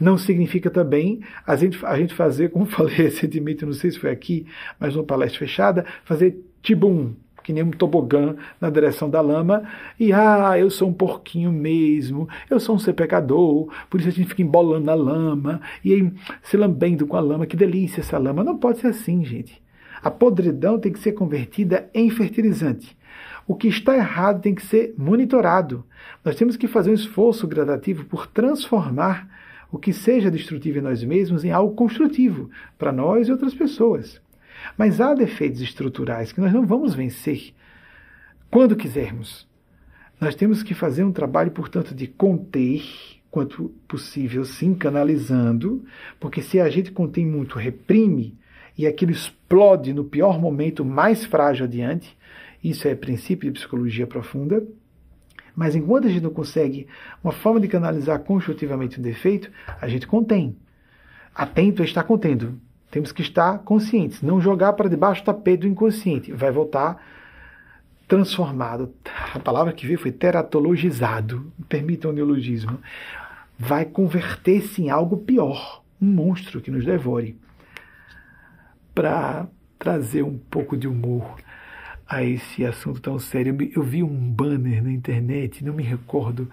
Não 0.00 0.18
significa 0.18 0.70
também 0.70 1.20
a 1.46 1.54
gente, 1.56 1.84
a 1.84 1.96
gente 1.96 2.14
fazer, 2.14 2.50
como 2.50 2.66
falei 2.66 2.94
recentemente, 2.96 3.64
não 3.64 3.72
sei 3.72 3.92
se 3.92 3.98
foi 3.98 4.10
aqui, 4.10 4.46
mas 4.78 4.94
numa 4.94 5.04
palestra 5.04 5.38
fechada, 5.38 5.86
fazer 6.04 6.36
tibum, 6.62 7.14
que 7.42 7.52
nem 7.52 7.62
um 7.62 7.70
tobogã 7.70 8.34
na 8.60 8.70
direção 8.70 9.10
da 9.10 9.20
lama, 9.20 9.64
e 9.98 10.12
ah, 10.12 10.58
eu 10.58 10.70
sou 10.70 10.88
um 10.88 10.92
porquinho 10.92 11.52
mesmo, 11.52 12.28
eu 12.48 12.60
sou 12.60 12.76
um 12.76 12.78
ser 12.78 12.92
pecador, 12.92 13.68
por 13.90 14.00
isso 14.00 14.08
a 14.08 14.12
gente 14.12 14.28
fica 14.28 14.42
embolando 14.42 14.86
na 14.86 14.94
lama, 14.94 15.60
e 15.84 15.92
aí 15.92 16.12
se 16.42 16.56
lambendo 16.56 17.06
com 17.06 17.16
a 17.16 17.20
lama, 17.20 17.46
que 17.46 17.56
delícia 17.56 18.00
essa 18.00 18.18
lama. 18.18 18.44
Não 18.44 18.56
pode 18.56 18.78
ser 18.78 18.88
assim, 18.88 19.24
gente. 19.24 19.60
A 20.02 20.10
podridão 20.10 20.78
tem 20.78 20.92
que 20.92 20.98
ser 20.98 21.12
convertida 21.12 21.88
em 21.94 22.10
fertilizante. 22.10 22.96
O 23.46 23.54
que 23.54 23.68
está 23.68 23.96
errado 23.96 24.40
tem 24.40 24.54
que 24.54 24.64
ser 24.64 24.94
monitorado. 24.96 25.84
Nós 26.24 26.36
temos 26.36 26.56
que 26.56 26.68
fazer 26.68 26.90
um 26.90 26.94
esforço 26.94 27.46
gradativo 27.46 28.04
por 28.04 28.26
transformar 28.26 29.28
o 29.70 29.78
que 29.78 29.92
seja 29.92 30.30
destrutivo 30.30 30.78
em 30.78 30.82
nós 30.82 31.02
mesmos 31.02 31.44
em 31.44 31.50
algo 31.50 31.74
construtivo 31.74 32.50
para 32.78 32.92
nós 32.92 33.26
e 33.26 33.32
outras 33.32 33.54
pessoas. 33.54 34.21
Mas 34.76 35.00
há 35.00 35.14
defeitos 35.14 35.60
estruturais 35.60 36.32
que 36.32 36.40
nós 36.40 36.52
não 36.52 36.66
vamos 36.66 36.94
vencer 36.94 37.54
quando 38.50 38.76
quisermos. 38.76 39.48
Nós 40.20 40.34
temos 40.34 40.62
que 40.62 40.74
fazer 40.74 41.04
um 41.04 41.12
trabalho, 41.12 41.50
portanto, 41.50 41.94
de 41.94 42.06
conter, 42.06 42.82
quanto 43.30 43.70
possível, 43.88 44.44
sim, 44.44 44.74
canalizando, 44.74 45.84
porque 46.20 46.42
se 46.42 46.60
a 46.60 46.68
gente 46.68 46.92
contém 46.92 47.26
muito, 47.26 47.58
reprime, 47.58 48.38
e 48.76 48.86
aquilo 48.86 49.10
explode 49.10 49.92
no 49.92 50.04
pior 50.04 50.40
momento, 50.40 50.84
mais 50.84 51.24
frágil 51.24 51.64
adiante, 51.64 52.16
isso 52.62 52.86
é 52.86 52.94
princípio 52.94 53.50
de 53.50 53.58
psicologia 53.58 54.06
profunda. 54.06 54.66
Mas 55.54 55.74
enquanto 55.74 56.06
a 56.06 56.10
gente 56.10 56.22
não 56.22 56.30
consegue 56.30 56.86
uma 57.22 57.32
forma 57.32 57.60
de 57.60 57.68
canalizar 57.68 58.18
construtivamente 58.20 58.98
o 58.98 59.02
defeito, 59.02 59.50
a 59.80 59.86
gente 59.88 60.06
contém. 60.06 60.56
Atento 61.34 61.82
a 61.82 61.84
estar 61.84 62.04
contendo. 62.04 62.58
Temos 62.92 63.10
que 63.10 63.22
estar 63.22 63.60
conscientes, 63.60 64.20
não 64.20 64.38
jogar 64.38 64.74
para 64.74 64.86
debaixo 64.86 65.22
do 65.22 65.24
tapete 65.24 65.62
do 65.62 65.66
inconsciente. 65.66 66.30
Vai 66.30 66.52
voltar 66.52 67.02
transformado. 68.06 68.92
A 69.34 69.38
palavra 69.38 69.72
que 69.72 69.86
veio 69.86 69.98
foi 69.98 70.12
teratologizado. 70.12 71.50
Permitam 71.70 72.10
o 72.10 72.14
neologismo. 72.14 72.78
Vai 73.58 73.86
converter-se 73.86 74.82
em 74.82 74.90
algo 74.90 75.16
pior, 75.16 75.82
um 76.00 76.06
monstro 76.06 76.60
que 76.60 76.70
nos 76.70 76.84
devore. 76.84 77.40
Para 78.94 79.48
trazer 79.78 80.22
um 80.22 80.36
pouco 80.36 80.76
de 80.76 80.86
humor 80.86 81.36
a 82.06 82.22
esse 82.22 82.62
assunto 82.62 83.00
tão 83.00 83.18
sério, 83.18 83.56
eu 83.74 83.82
vi 83.82 84.02
um 84.02 84.30
banner 84.30 84.84
na 84.84 84.92
internet, 84.92 85.64
não 85.64 85.72
me 85.72 85.82
recordo 85.82 86.50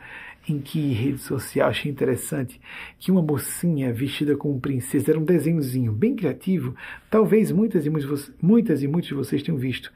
em 0.50 0.60
que 0.60 0.94
rede 0.94 1.20
social, 1.20 1.70
achei 1.70 1.92
interessante, 1.92 2.60
que 3.00 3.12
uma 3.12 3.22
mocinha 3.22 3.94
vestida 3.94 4.36
como 4.36 4.60
princesa, 4.60 5.12
era 5.12 5.20
um 5.20 5.26
desenhozinho 5.26 5.92
bem 5.92 6.16
criativo, 6.16 6.76
talvez 7.10 7.52
muitas 7.52 7.86
e 7.86 7.90
muitos, 7.90 8.32
muitas 8.42 8.84
e 8.84 8.88
muitos 8.88 9.10
de 9.10 9.16
vocês 9.16 9.44
tenham 9.44 9.58
visto 9.58 9.92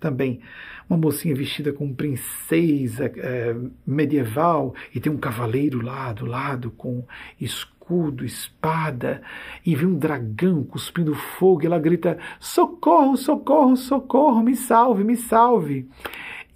também. 0.00 0.40
Uma 0.88 0.98
mocinha 0.98 1.34
vestida 1.34 1.72
como 1.72 1.94
princesa 1.94 3.12
é, 3.16 3.54
medieval 3.86 4.74
e 4.94 5.00
tem 5.00 5.12
um 5.12 5.18
cavaleiro 5.18 5.82
lá 5.82 6.12
do 6.12 6.24
lado 6.24 6.70
com 6.70 7.04
escudo, 7.38 8.24
espada, 8.24 9.20
e 9.64 9.74
vê 9.74 9.84
um 9.84 9.98
dragão 9.98 10.64
cuspindo 10.64 11.14
fogo, 11.14 11.62
e 11.62 11.66
ela 11.66 11.78
grita: 11.78 12.18
socorro, 12.40 13.16
socorro, 13.16 13.76
socorro, 13.76 14.42
me 14.42 14.56
salve, 14.56 15.04
me 15.04 15.16
salve. 15.16 15.86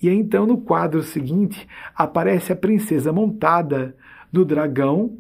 E 0.03 0.09
então, 0.09 0.46
no 0.46 0.59
quadro 0.59 1.03
seguinte, 1.03 1.68
aparece 1.94 2.53
a 2.53 2.57
princesa 2.57 3.12
montada 3.12 3.94
no 4.32 4.44
dragão, 4.44 5.16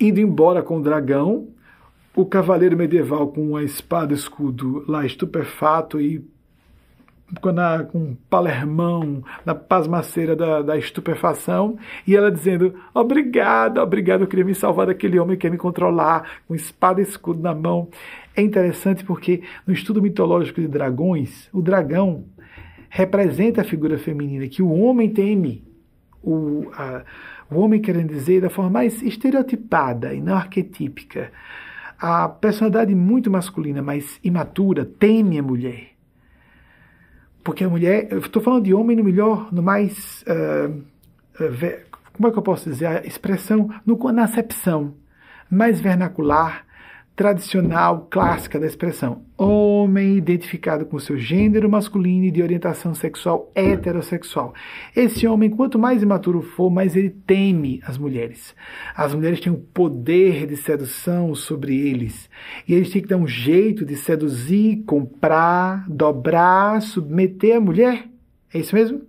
indo 0.00 0.20
embora 0.20 0.62
com 0.62 0.78
o 0.78 0.82
dragão, 0.82 1.48
o 2.16 2.24
cavaleiro 2.24 2.76
medieval 2.76 3.28
com 3.28 3.56
a 3.56 3.62
espada 3.62 4.14
escudo 4.14 4.84
lá 4.88 5.04
estupefato 5.04 6.00
e 6.00 6.24
na, 7.52 7.84
com 7.84 8.14
palermão, 8.28 9.24
na 9.44 9.54
pasmaceira 9.54 10.36
da, 10.36 10.60
da 10.60 10.76
estupefação, 10.76 11.78
e 12.06 12.14
ela 12.14 12.30
dizendo: 12.30 12.74
Obrigada, 12.92 13.82
obrigado, 13.82 14.22
eu 14.22 14.26
queria 14.26 14.44
me 14.44 14.54
salvar 14.54 14.86
daquele 14.86 15.18
homem 15.18 15.36
que 15.36 15.42
quer 15.42 15.50
me 15.50 15.56
controlar, 15.56 16.40
com 16.46 16.54
espada 16.54 17.00
e 17.00 17.04
escudo 17.04 17.40
na 17.40 17.54
mão. 17.54 17.88
É 18.36 18.42
interessante 18.42 19.04
porque 19.04 19.42
no 19.66 19.72
estudo 19.72 20.02
mitológico 20.02 20.60
de 20.60 20.68
dragões, 20.68 21.48
o 21.52 21.62
dragão 21.62 22.24
representa 22.94 23.62
a 23.62 23.64
figura 23.64 23.98
feminina 23.98 24.46
que 24.46 24.62
o 24.62 24.70
homem 24.70 25.08
teme. 25.08 25.64
O, 26.22 26.70
a, 26.74 27.02
o 27.50 27.58
homem 27.58 27.80
querendo 27.80 28.10
dizer 28.10 28.42
da 28.42 28.50
forma 28.50 28.68
mais 28.68 29.00
estereotipada 29.00 30.12
e 30.12 30.20
não 30.20 30.34
arquetípica. 30.34 31.32
A 31.98 32.28
personalidade 32.28 32.94
muito 32.94 33.30
masculina, 33.30 33.80
mas 33.80 34.20
imatura, 34.22 34.84
teme 34.84 35.38
a 35.38 35.42
mulher. 35.42 35.92
Porque 37.42 37.64
a 37.64 37.68
mulher, 37.68 38.08
eu 38.10 38.18
estou 38.18 38.42
falando 38.42 38.64
de 38.64 38.74
homem 38.74 38.94
no 38.94 39.04
melhor, 39.04 39.50
no 39.50 39.62
mais. 39.62 40.22
Uh, 40.28 40.82
como 42.12 42.28
é 42.28 42.30
que 42.30 42.38
eu 42.38 42.42
posso 42.42 42.68
dizer? 42.68 42.86
A 42.86 43.06
expressão, 43.06 43.70
no, 43.86 43.96
na 44.12 44.24
acepção 44.24 44.92
mais 45.50 45.80
vernacular, 45.80 46.66
tradicional, 47.14 48.06
clássica 48.10 48.58
da 48.58 48.66
expressão. 48.66 49.22
Homem 49.36 50.16
identificado 50.16 50.86
com 50.86 50.98
seu 50.98 51.18
gênero 51.18 51.68
masculino 51.68 52.24
e 52.24 52.30
de 52.30 52.42
orientação 52.42 52.94
sexual 52.94 53.50
heterossexual. 53.54 54.54
Esse 54.96 55.26
homem, 55.26 55.50
quanto 55.50 55.78
mais 55.78 56.02
imaturo 56.02 56.40
for, 56.40 56.70
mais 56.70 56.96
ele 56.96 57.10
teme 57.10 57.80
as 57.84 57.98
mulheres. 57.98 58.54
As 58.94 59.14
mulheres 59.14 59.40
têm 59.40 59.52
o 59.52 59.58
poder 59.58 60.46
de 60.46 60.56
sedução 60.56 61.34
sobre 61.34 61.76
eles. 61.76 62.30
E 62.66 62.74
eles 62.74 62.90
têm 62.90 63.02
que 63.02 63.08
dar 63.08 63.18
um 63.18 63.26
jeito 63.26 63.84
de 63.84 63.96
seduzir, 63.96 64.82
comprar, 64.86 65.88
dobrar, 65.88 66.80
submeter 66.80 67.56
a 67.56 67.60
mulher. 67.60 68.08
É 68.54 68.58
isso 68.58 68.74
mesmo? 68.74 69.02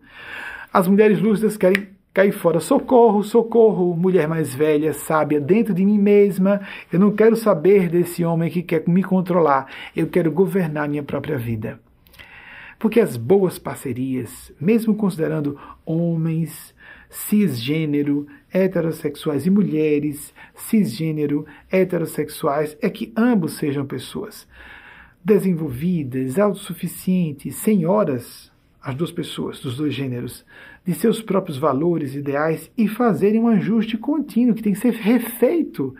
As 0.74 0.88
mulheres 0.88 1.22
lúcidas 1.22 1.56
querem 1.56 1.88
Cai 2.14 2.32
fora, 2.32 2.60
socorro, 2.60 3.24
socorro, 3.24 3.96
mulher 3.96 4.28
mais 4.28 4.54
velha, 4.54 4.94
sábia, 4.94 5.42
dentro 5.42 5.74
de 5.74 5.84
mim 5.84 5.98
mesma. 5.98 6.62
Eu 6.92 7.00
não 7.00 7.12
quero 7.12 7.36
saber 7.36 7.90
desse 7.90 8.24
homem 8.24 8.52
que 8.52 8.62
quer 8.62 8.88
me 8.88 9.04
controlar. 9.04 9.66
Eu 9.96 10.06
quero 10.06 10.32
governar 10.32 10.88
minha 10.88 11.02
própria 11.02 11.40
vida. 11.40 11.80
Porque 12.78 13.00
as 13.00 13.18
boas 13.18 13.58
parcerias, 13.58 14.54
mesmo 14.62 14.94
considerando 14.94 15.60
homens, 15.84 16.76
cisgênero, 17.10 18.28
heterossexuais 18.54 19.48
e 19.48 19.50
mulheres, 19.50 20.36
cisgênero, 20.54 21.48
heterossexuais, 21.72 22.78
é 22.80 22.92
que 22.92 23.12
ambos 23.18 23.54
sejam 23.54 23.88
pessoas 23.88 24.48
desenvolvidas, 25.26 26.38
autossuficientes, 26.38 27.56
senhoras, 27.56 28.52
as 28.84 28.94
duas 28.94 29.12
pessoas, 29.12 29.60
dos 29.62 29.78
dois 29.78 29.96
gêneros, 29.96 30.46
de 30.86 30.94
seus 30.94 31.22
próprios 31.22 31.58
valores, 31.58 32.16
ideais 32.16 32.70
e 32.78 32.88
fazerem 32.88 33.40
um 33.40 33.48
ajuste 33.48 33.98
contínuo 33.98 34.56
que 34.56 34.64
tem 34.64 34.74
que 34.74 34.80
ser 34.80 34.94
refeito 34.94 35.96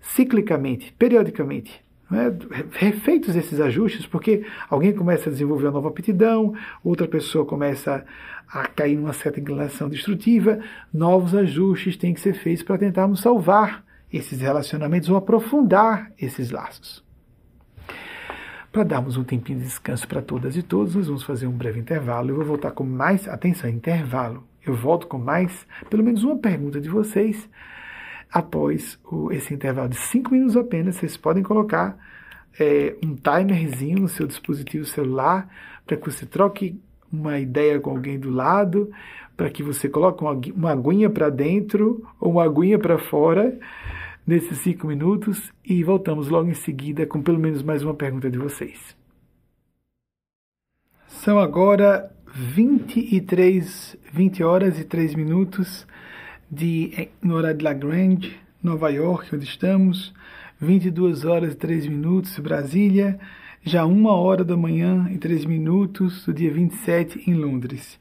ciclicamente, 0.00 0.92
periodicamente. 0.98 1.82
É? 2.12 2.32
Refeitos 2.72 3.36
esses 3.36 3.60
ajustes, 3.60 4.04
porque 4.04 4.44
alguém 4.68 4.92
começa 4.92 5.28
a 5.28 5.32
desenvolver 5.32 5.66
uma 5.66 5.72
nova 5.72 5.88
aptidão, 5.88 6.54
outra 6.82 7.06
pessoa 7.06 7.46
começa 7.46 8.04
a 8.48 8.66
cair 8.66 8.96
numa 8.96 9.12
certa 9.12 9.38
inclinação 9.38 9.88
destrutiva, 9.88 10.58
novos 10.92 11.36
ajustes 11.36 11.96
têm 11.96 12.12
que 12.12 12.20
ser 12.20 12.34
feitos 12.34 12.64
para 12.64 12.78
tentarmos 12.78 13.20
salvar 13.20 13.84
esses 14.12 14.40
relacionamentos 14.40 15.08
ou 15.08 15.16
aprofundar 15.16 16.10
esses 16.20 16.50
laços. 16.50 17.04
Para 18.72 18.84
darmos 18.84 19.16
um 19.16 19.24
tempinho 19.24 19.58
de 19.58 19.64
descanso 19.64 20.06
para 20.06 20.22
todas 20.22 20.56
e 20.56 20.62
todos, 20.62 20.94
nós 20.94 21.08
vamos 21.08 21.24
fazer 21.24 21.44
um 21.48 21.52
breve 21.52 21.80
intervalo. 21.80 22.30
Eu 22.30 22.36
vou 22.36 22.44
voltar 22.44 22.70
com 22.70 22.84
mais. 22.84 23.26
Atenção, 23.26 23.68
intervalo. 23.68 24.44
Eu 24.64 24.76
volto 24.76 25.08
com 25.08 25.18
mais, 25.18 25.66
pelo 25.88 26.04
menos 26.04 26.22
uma 26.22 26.38
pergunta 26.38 26.80
de 26.80 26.88
vocês. 26.88 27.48
Após 28.32 28.96
o, 29.10 29.32
esse 29.32 29.52
intervalo 29.52 29.88
de 29.88 29.96
5 29.96 30.30
minutos 30.32 30.56
apenas, 30.56 30.94
vocês 30.94 31.16
podem 31.16 31.42
colocar 31.42 31.98
é, 32.60 32.94
um 33.02 33.16
timerzinho 33.16 34.02
no 34.02 34.08
seu 34.08 34.24
dispositivo 34.24 34.84
celular 34.84 35.48
para 35.84 35.96
que 35.96 36.08
você 36.08 36.24
troque 36.24 36.80
uma 37.12 37.40
ideia 37.40 37.80
com 37.80 37.90
alguém 37.90 38.20
do 38.20 38.30
lado, 38.30 38.88
para 39.36 39.50
que 39.50 39.64
você 39.64 39.88
coloque 39.88 40.22
uma, 40.22 40.40
uma 40.54 40.70
aguinha 40.70 41.10
para 41.10 41.28
dentro 41.28 42.06
ou 42.20 42.32
uma 42.32 42.44
aguinha 42.44 42.78
para 42.78 42.98
fora 42.98 43.58
nesses 44.30 44.58
cinco 44.58 44.86
minutos 44.86 45.52
e 45.64 45.82
voltamos 45.82 46.28
logo 46.28 46.48
em 46.48 46.54
seguida 46.54 47.04
com 47.04 47.20
pelo 47.20 47.36
menos 47.36 47.64
mais 47.64 47.82
uma 47.82 47.94
pergunta 47.94 48.30
de 48.30 48.38
vocês. 48.38 48.96
São 51.08 51.36
agora 51.36 52.14
23, 52.32 53.96
20 54.12 54.44
horas 54.44 54.78
e 54.78 54.84
3 54.84 55.16
minutos 55.16 55.84
de, 56.48 57.08
no 57.20 57.34
horário 57.34 57.58
de 57.58 57.64
Lagrange, 57.64 58.38
Nova 58.62 58.88
York, 58.90 59.34
onde 59.34 59.44
estamos, 59.44 60.14
22 60.60 61.24
horas 61.24 61.54
e 61.54 61.56
3 61.56 61.88
minutos, 61.88 62.38
Brasília, 62.38 63.18
já 63.64 63.84
uma 63.84 64.12
hora 64.12 64.44
da 64.44 64.56
manhã 64.56 65.08
e 65.10 65.18
3 65.18 65.44
minutos 65.44 66.24
do 66.24 66.32
dia 66.32 66.52
27 66.52 67.28
em 67.28 67.34
Londres. 67.34 67.98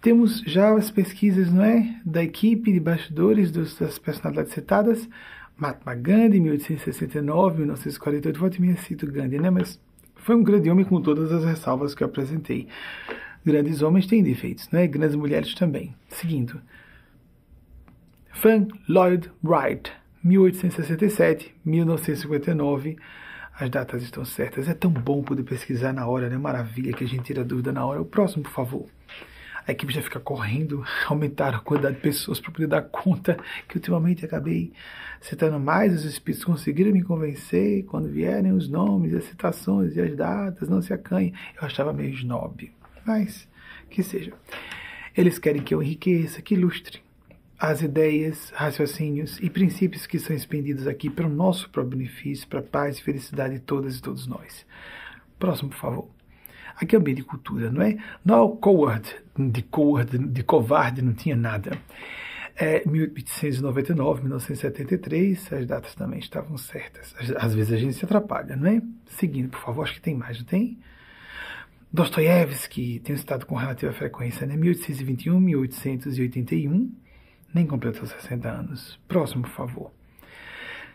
Temos 0.00 0.40
já 0.46 0.72
as 0.72 0.88
pesquisas, 0.88 1.52
não 1.52 1.64
é, 1.64 1.96
da 2.06 2.22
equipe 2.22 2.72
de 2.72 2.78
bastidores 2.78 3.50
das 3.50 3.98
personalidades 3.98 4.52
citadas, 4.52 5.08
Mahatma 5.56 5.94
Gandhi, 5.94 6.40
1869, 6.40 7.58
1948, 7.58 8.40
volte 8.40 8.60
me 8.60 8.76
cito 8.76 9.10
Gandhi, 9.10 9.38
né? 9.38 9.50
Mas 9.50 9.80
foi 10.16 10.34
um 10.34 10.42
grande 10.42 10.68
homem 10.68 10.84
com 10.84 11.00
todas 11.00 11.30
as 11.30 11.44
ressalvas 11.44 11.94
que 11.94 12.02
eu 12.02 12.08
apresentei. 12.08 12.66
Grandes 13.44 13.80
homens 13.80 14.06
têm 14.06 14.22
defeitos, 14.22 14.68
né? 14.70 14.86
Grandes 14.86 15.14
mulheres 15.14 15.54
também. 15.54 15.94
Seguindo. 16.08 16.60
Frank 18.32 18.74
Lloyd 18.88 19.30
Wright, 19.44 19.92
1867, 20.24 21.54
1959. 21.64 22.96
As 23.56 23.70
datas 23.70 24.02
estão 24.02 24.24
certas. 24.24 24.68
É 24.68 24.74
tão 24.74 24.90
bom 24.90 25.22
poder 25.22 25.44
pesquisar 25.44 25.92
na 25.92 26.06
hora, 26.08 26.28
né? 26.28 26.36
Maravilha 26.36 26.92
que 26.92 27.04
a 27.04 27.06
gente 27.06 27.22
tira 27.22 27.44
dúvida 27.44 27.70
na 27.70 27.86
hora. 27.86 28.02
O 28.02 28.04
próximo, 28.04 28.42
por 28.42 28.50
favor 28.50 28.86
a 29.66 29.72
equipe 29.72 29.92
já 29.92 30.02
fica 30.02 30.20
correndo, 30.20 30.84
aumentaram 31.08 31.58
a 31.58 31.60
quantidade 31.60 31.96
de 31.96 32.02
pessoas 32.02 32.40
para 32.40 32.52
poder 32.52 32.66
dar 32.66 32.82
conta, 32.82 33.38
que 33.68 33.76
ultimamente 33.76 34.24
acabei 34.24 34.72
citando 35.20 35.58
mais, 35.58 35.94
os 35.94 36.04
espíritos 36.04 36.44
conseguiram 36.44 36.92
me 36.92 37.02
convencer, 37.02 37.84
quando 37.84 38.08
vierem 38.08 38.52
os 38.52 38.68
nomes, 38.68 39.14
as 39.14 39.24
citações 39.24 39.96
e 39.96 40.00
as 40.00 40.14
datas, 40.14 40.68
não 40.68 40.82
se 40.82 40.92
acanhem. 40.92 41.32
Eu 41.56 41.66
achava 41.66 41.92
meio 41.92 42.12
snob, 42.14 42.70
mas 43.06 43.48
que 43.88 44.02
seja. 44.02 44.32
Eles 45.16 45.38
querem 45.38 45.62
que 45.62 45.74
eu 45.74 45.82
enriqueça, 45.82 46.42
que 46.42 46.54
ilustre 46.54 47.02
as 47.58 47.80
ideias, 47.80 48.50
raciocínios 48.50 49.38
e 49.40 49.48
princípios 49.48 50.06
que 50.06 50.18
são 50.18 50.34
expendidos 50.36 50.86
aqui 50.86 51.08
para 51.08 51.26
o 51.26 51.30
nosso 51.30 51.70
próprio 51.70 51.96
benefício, 51.98 52.46
para 52.46 52.58
a 52.60 52.62
paz 52.62 52.98
e 52.98 53.02
felicidade 53.02 53.54
de 53.54 53.60
todas 53.60 53.96
e 53.96 54.02
todos 54.02 54.26
nós. 54.26 54.66
Próximo, 55.38 55.70
por 55.70 55.78
favor. 55.78 56.13
Aqui 56.76 56.96
é 56.96 56.98
o 56.98 57.02
bem 57.02 57.14
de 57.14 57.22
cultura, 57.22 57.70
não 57.70 57.82
é? 57.82 57.96
Não 58.24 58.34
é 58.34 58.56
coward, 58.60 59.16
de 59.38 59.62
coward, 59.62 60.18
de 60.18 60.42
covarde, 60.42 61.02
não 61.02 61.12
tinha 61.12 61.36
nada. 61.36 61.78
É 62.56 62.88
1899, 62.88 64.22
1973, 64.22 65.52
as 65.52 65.66
datas 65.66 65.94
também 65.94 66.20
estavam 66.20 66.56
certas. 66.56 67.14
Às 67.36 67.54
vezes 67.54 67.72
a 67.72 67.76
gente 67.76 67.94
se 67.94 68.04
atrapalha, 68.04 68.54
não 68.56 68.70
é? 68.70 68.80
Seguindo, 69.06 69.48
por 69.50 69.60
favor, 69.60 69.82
acho 69.82 69.94
que 69.94 70.00
tem 70.00 70.14
mais, 70.14 70.38
não 70.38 70.46
tem? 70.46 70.78
Dostoiévski, 71.92 73.00
tenho 73.00 73.18
citado 73.18 73.46
com 73.46 73.54
relativa 73.54 73.92
frequência, 73.92 74.46
né? 74.46 74.56
1821, 74.56 75.38
1881, 75.38 76.92
nem 77.52 77.66
completou 77.66 78.06
60 78.06 78.48
anos. 78.48 79.00
Próximo, 79.06 79.42
por 79.42 79.50
favor. 79.50 79.92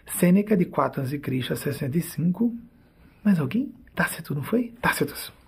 Sêneca, 0.05 0.57
de 0.57 0.65
4 0.65 1.01
a.C. 1.01 1.21
a 1.51 1.55
65. 1.55 2.53
Mais 3.23 3.39
alguém? 3.39 3.73
Tácito, 3.95 4.35
não 4.35 4.43
foi? 4.43 4.73
Tácito. 4.81 5.38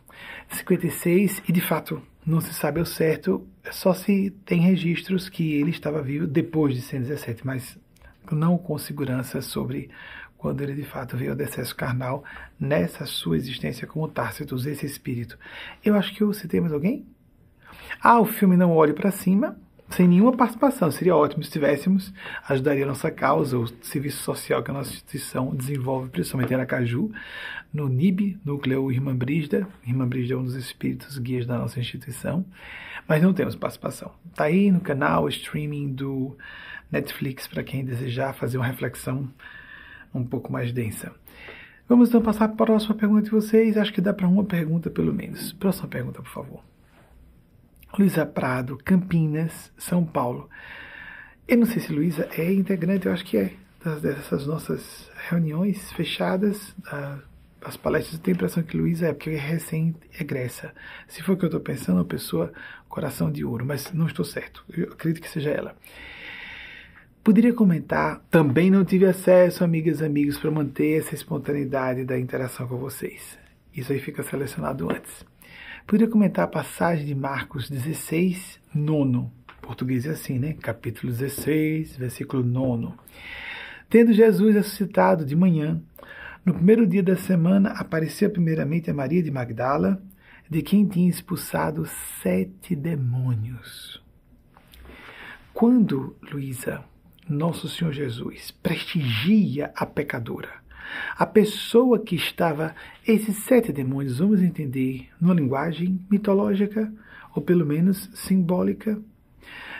56, 0.51 1.43
e 1.47 1.51
de 1.51 1.61
fato 1.61 2.01
não 2.25 2.41
se 2.41 2.53
sabe 2.53 2.79
ao 2.79 2.85
certo, 2.85 3.45
só 3.71 3.93
se 3.93 4.31
tem 4.45 4.61
registros 4.61 5.29
que 5.29 5.53
ele 5.53 5.71
estava 5.71 6.01
vivo 6.01 6.27
depois 6.27 6.75
de 6.75 6.81
117, 6.81 7.45
mas 7.45 7.77
não 8.31 8.57
com 8.57 8.77
segurança 8.77 9.41
sobre 9.41 9.89
quando 10.37 10.61
ele 10.61 10.73
de 10.73 10.83
fato 10.83 11.15
veio 11.15 11.31
ao 11.31 11.37
decesso 11.37 11.75
carnal 11.75 12.23
nessa 12.59 13.05
sua 13.05 13.37
existência 13.37 13.87
como 13.87 14.07
Tácitus, 14.07 14.65
esse 14.65 14.85
espírito. 14.85 15.37
Eu 15.83 15.95
acho 15.95 16.13
que 16.13 16.21
eu 16.21 16.33
citei 16.33 16.59
mais 16.59 16.73
alguém? 16.73 17.05
Ah, 18.01 18.19
o 18.19 18.25
filme 18.25 18.57
Não 18.57 18.71
Olhe 18.71 18.93
para 18.93 19.11
Cima, 19.11 19.57
sem 19.95 20.07
nenhuma 20.07 20.31
participação. 20.35 20.91
Seria 20.91 21.15
ótimo 21.15 21.43
se 21.43 21.51
tivéssemos, 21.51 22.13
ajudaria 22.47 22.83
a 22.83 22.87
nossa 22.87 23.11
causa, 23.11 23.57
o 23.57 23.67
serviço 23.83 24.23
social 24.23 24.63
que 24.63 24.71
a 24.71 24.73
nossa 24.73 24.91
instituição 24.91 25.53
desenvolve, 25.55 26.09
principalmente 26.09 26.51
em 26.51 26.55
Aracaju, 26.55 27.11
no 27.73 27.87
NIB, 27.87 28.39
Núcleo 28.43 28.91
Irmã 28.91 29.15
Brígida. 29.15 29.67
Irmã 29.85 30.07
Brígida 30.07 30.35
é 30.35 30.37
um 30.37 30.43
dos 30.43 30.55
espíritos 30.55 31.17
guias 31.17 31.45
da 31.45 31.57
nossa 31.57 31.79
instituição, 31.79 32.45
mas 33.07 33.21
não 33.21 33.33
temos 33.33 33.55
participação. 33.55 34.11
Está 34.29 34.45
aí 34.45 34.71
no 34.71 34.79
canal, 34.79 35.27
streaming 35.29 35.93
do 35.93 36.37
Netflix, 36.91 37.47
para 37.47 37.63
quem 37.63 37.85
desejar 37.85 38.33
fazer 38.33 38.57
uma 38.57 38.65
reflexão 38.65 39.29
um 40.13 40.25
pouco 40.25 40.51
mais 40.51 40.71
densa. 40.73 41.13
Vamos 41.87 42.09
então 42.09 42.21
passar 42.21 42.47
para 42.47 42.63
a 42.63 42.67
próxima 42.67 42.95
pergunta 42.95 43.23
de 43.23 43.31
vocês. 43.31 43.77
Acho 43.77 43.93
que 43.93 44.01
dá 44.01 44.13
para 44.13 44.27
uma 44.27 44.45
pergunta 44.45 44.89
pelo 44.89 45.13
menos. 45.13 45.51
Próxima 45.53 45.87
pergunta, 45.87 46.21
por 46.21 46.31
favor. 46.31 46.70
Luísa 47.97 48.25
Prado, 48.25 48.77
Campinas, 48.83 49.71
São 49.77 50.05
Paulo. 50.05 50.49
Eu 51.47 51.57
não 51.57 51.65
sei 51.65 51.81
se 51.81 51.91
Luísa 51.91 52.29
é 52.37 52.51
integrante, 52.53 53.05
eu 53.05 53.13
acho 53.13 53.25
que 53.25 53.37
é, 53.37 53.53
dessas 54.01 54.45
nossas 54.47 55.09
reuniões 55.29 55.91
fechadas, 55.91 56.75
as 57.63 57.75
palestras, 57.75 58.15
eu 58.15 58.19
tenho 58.19 58.35
a 58.35 58.37
impressão 58.37 58.63
que 58.63 58.77
Luísa 58.77 59.07
é, 59.07 59.13
porque 59.13 59.31
é 59.31 59.37
recém-egressa. 59.37 60.73
Se 61.07 61.21
for 61.21 61.33
o 61.33 61.37
que 61.37 61.45
eu 61.45 61.47
estou 61.47 61.61
pensando, 61.61 61.97
uma 61.97 62.05
pessoa 62.05 62.53
coração 62.87 63.31
de 63.31 63.43
ouro, 63.43 63.65
mas 63.65 63.91
não 63.93 64.07
estou 64.07 64.25
certo, 64.25 64.63
eu 64.69 64.91
acredito 64.91 65.21
que 65.21 65.29
seja 65.29 65.49
ela. 65.49 65.75
Poderia 67.23 67.53
comentar, 67.53 68.19
também 68.31 68.71
não 68.71 68.83
tive 68.83 69.05
acesso, 69.05 69.63
amigas 69.63 69.99
e 69.99 70.05
amigos, 70.05 70.37
para 70.37 70.49
manter 70.49 70.99
essa 70.99 71.13
espontaneidade 71.13 72.03
da 72.03 72.17
interação 72.17 72.67
com 72.67 72.77
vocês. 72.77 73.37
Isso 73.73 73.91
aí 73.93 73.99
fica 73.99 74.23
selecionado 74.23 74.89
antes. 74.89 75.23
Poderia 75.85 76.11
comentar 76.11 76.45
a 76.45 76.47
passagem 76.47 77.05
de 77.05 77.15
Marcos 77.15 77.69
16, 77.69 78.59
nono. 78.73 79.31
Português 79.61 80.05
é 80.05 80.11
assim, 80.11 80.39
né? 80.39 80.53
Capítulo 80.53 81.11
16, 81.11 81.97
versículo 81.97 82.43
9. 82.43 82.93
Tendo 83.89 84.13
Jesus 84.13 84.55
ressuscitado 84.55 85.25
de 85.25 85.35
manhã, 85.35 85.81
no 86.45 86.53
primeiro 86.53 86.87
dia 86.87 87.03
da 87.03 87.15
semana, 87.17 87.71
apareceu 87.71 88.29
primeiramente 88.29 88.89
a 88.89 88.93
Maria 88.93 89.21
de 89.21 89.29
Magdala, 89.29 90.01
de 90.49 90.61
quem 90.61 90.87
tinha 90.87 91.09
expulsado 91.09 91.85
sete 92.21 92.75
demônios. 92.75 94.01
Quando, 95.53 96.15
Luísa, 96.31 96.83
nosso 97.27 97.67
Senhor 97.67 97.91
Jesus 97.91 98.51
prestigia 98.51 99.71
a 99.75 99.85
pecadora, 99.85 100.49
a 101.17 101.25
pessoa 101.25 101.99
que 101.99 102.15
estava, 102.15 102.75
esses 103.07 103.37
sete 103.43 103.71
demônios, 103.71 104.19
vamos 104.19 104.41
entender, 104.41 105.07
numa 105.19 105.33
linguagem 105.33 105.99
mitológica, 106.09 106.91
ou 107.35 107.41
pelo 107.41 107.65
menos 107.65 108.09
simbólica, 108.13 108.99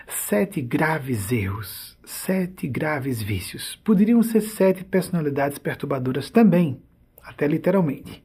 sete 0.07 0.61
graves 0.61 1.32
erros, 1.32 1.98
sete 2.03 2.68
graves 2.68 3.22
vícios. 3.22 3.76
Poderiam 3.84 4.22
ser 4.23 4.41
sete 4.41 4.84
personalidades 4.84 5.57
perturbadoras 5.57 6.30
também, 6.30 6.82
até 7.23 7.48
literalmente. 7.48 8.23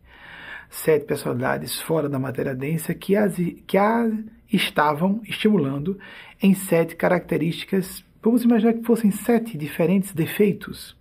Sete 0.68 1.06
personalidades 1.06 1.80
fora 1.80 2.08
da 2.08 2.18
matéria 2.18 2.54
densa 2.54 2.92
que 2.92 3.16
as, 3.16 3.36
que 3.66 3.78
a 3.78 4.10
estavam 4.52 5.20
estimulando 5.24 5.98
em 6.42 6.54
sete 6.54 6.96
características, 6.96 8.04
vamos 8.22 8.42
imaginar 8.42 8.74
que 8.74 8.84
fossem 8.84 9.10
sete 9.10 9.56
diferentes 9.56 10.12
defeitos 10.12 10.95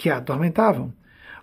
que 0.00 0.08
a 0.08 0.16
atormentavam 0.16 0.90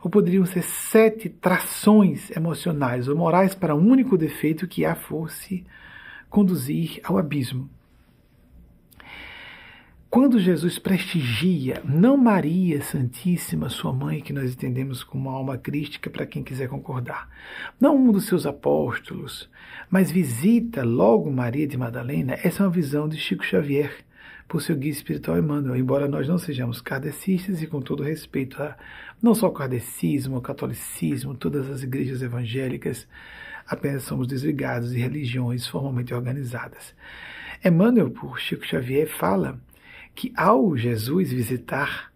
ou 0.03 0.09
poderiam 0.09 0.43
ser 0.47 0.63
sete 0.63 1.29
trações 1.29 2.35
emocionais 2.35 3.07
ou 3.07 3.15
morais 3.15 3.53
para 3.53 3.75
um 3.75 3.87
único 3.87 4.17
defeito 4.17 4.67
que 4.67 4.83
a 4.83 4.95
fosse 4.95 5.63
conduzir 6.27 6.99
ao 7.03 7.19
abismo. 7.19 7.69
Quando 10.09 10.39
Jesus 10.39 10.79
prestigia, 10.79 11.83
não 11.85 12.17
Maria 12.17 12.81
Santíssima, 12.81 13.69
sua 13.69 13.93
mãe, 13.93 14.21
que 14.21 14.33
nós 14.33 14.53
entendemos 14.53 15.03
como 15.03 15.29
alma 15.29 15.55
crística 15.55 16.09
para 16.09 16.25
quem 16.25 16.43
quiser 16.43 16.67
concordar, 16.67 17.29
não 17.79 17.95
um 17.95 18.11
dos 18.11 18.25
seus 18.25 18.47
apóstolos, 18.47 19.47
mas 19.87 20.09
visita 20.09 20.83
logo 20.83 21.29
Maria 21.29 21.67
de 21.67 21.77
Madalena, 21.77 22.33
essa 22.43 22.63
é 22.63 22.65
uma 22.65 22.71
visão 22.71 23.07
de 23.07 23.17
Chico 23.17 23.45
Xavier, 23.45 24.06
por 24.47 24.61
seu 24.61 24.75
guia 24.75 24.91
espiritual 24.91 25.37
Emmanuel, 25.37 25.75
embora 25.75 26.07
nós 26.07 26.27
não 26.27 26.37
sejamos 26.37 26.81
kardecistas 26.81 27.61
e 27.61 27.67
com 27.67 27.81
todo 27.81 28.03
respeito 28.03 28.61
a 28.61 28.77
não 29.21 29.35
só 29.35 29.47
o 29.47 29.51
kardecismo, 29.51 30.37
o 30.37 30.41
catolicismo, 30.41 31.35
todas 31.35 31.69
as 31.69 31.83
igrejas 31.83 32.21
evangélicas, 32.21 33.07
apenas 33.67 34.03
somos 34.03 34.27
desligados 34.27 34.91
de 34.91 34.99
religiões 34.99 35.67
formalmente 35.67 36.13
organizadas. 36.13 36.95
Emmanuel, 37.63 38.11
por 38.11 38.39
Chico 38.39 38.65
Xavier, 38.65 39.07
fala 39.07 39.59
que 40.15 40.31
ao 40.35 40.77
Jesus 40.77 41.31
visitar 41.31 42.11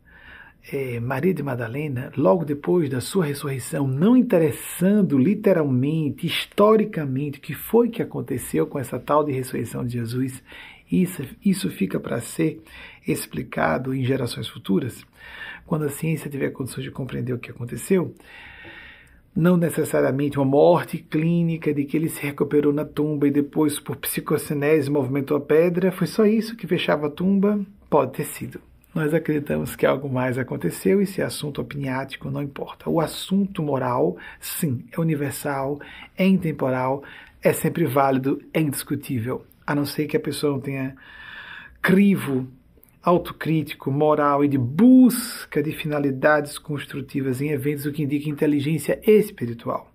é, 0.71 0.99
Maria 0.99 1.33
de 1.33 1.41
Madalena, 1.41 2.11
logo 2.15 2.45
depois 2.45 2.89
da 2.89 3.01
sua 3.01 3.25
ressurreição, 3.25 3.87
não 3.87 4.15
interessando 4.15 5.17
literalmente, 5.17 6.27
historicamente, 6.27 7.39
o 7.39 7.41
que 7.41 7.53
foi 7.53 7.89
que 7.89 8.01
aconteceu 8.01 8.67
com 8.67 8.77
essa 8.77 8.99
tal 8.99 9.23
de 9.23 9.31
ressurreição 9.31 9.85
de 9.85 9.93
Jesus, 9.93 10.43
isso, 10.91 11.23
isso 11.43 11.69
fica 11.69 11.99
para 11.99 12.19
ser 12.19 12.61
explicado 13.07 13.93
em 13.93 14.03
gerações 14.03 14.47
futuras, 14.47 15.05
quando 15.65 15.85
a 15.85 15.89
ciência 15.89 16.29
tiver 16.29 16.49
condições 16.49 16.83
de 16.83 16.91
compreender 16.91 17.33
o 17.33 17.39
que 17.39 17.49
aconteceu. 17.49 18.13
Não 19.33 19.55
necessariamente 19.55 20.37
uma 20.37 20.45
morte 20.45 20.97
clínica 20.97 21.73
de 21.73 21.85
que 21.85 21.95
ele 21.95 22.09
se 22.09 22.21
recuperou 22.21 22.73
na 22.73 22.83
tumba 22.83 23.27
e 23.27 23.31
depois, 23.31 23.79
por 23.79 23.95
psicocinese, 23.95 24.89
movimentou 24.89 25.37
a 25.37 25.41
pedra. 25.41 25.89
Foi 25.89 26.05
só 26.05 26.25
isso 26.25 26.57
que 26.57 26.67
fechava 26.67 27.07
a 27.07 27.09
tumba? 27.09 27.65
Pode 27.89 28.11
ter 28.11 28.25
sido. 28.25 28.59
Nós 28.93 29.13
acreditamos 29.13 29.73
que 29.73 29.85
algo 29.85 30.09
mais 30.09 30.37
aconteceu 30.37 31.01
e 31.01 31.05
se 31.05 31.21
é 31.21 31.23
assunto 31.23 31.61
opiniático 31.61 32.29
não 32.29 32.43
importa. 32.43 32.89
O 32.89 32.99
assunto 32.99 33.63
moral, 33.63 34.17
sim, 34.37 34.83
é 34.91 34.99
universal, 34.99 35.79
é 36.17 36.27
intemporal, 36.27 37.01
é 37.41 37.53
sempre 37.53 37.85
válido, 37.85 38.41
é 38.53 38.59
indiscutível 38.59 39.45
a 39.65 39.75
não 39.75 39.85
ser 39.85 40.07
que 40.07 40.17
a 40.17 40.19
pessoa 40.19 40.59
tenha 40.59 40.95
crivo 41.81 42.47
autocrítico, 43.03 43.91
moral 43.91 44.45
e 44.45 44.47
de 44.47 44.57
busca 44.57 45.61
de 45.63 45.71
finalidades 45.71 46.59
construtivas 46.59 47.41
em 47.41 47.49
eventos, 47.49 47.85
o 47.85 47.91
que 47.91 48.03
indica 48.03 48.29
inteligência 48.29 49.01
espiritual. 49.03 49.91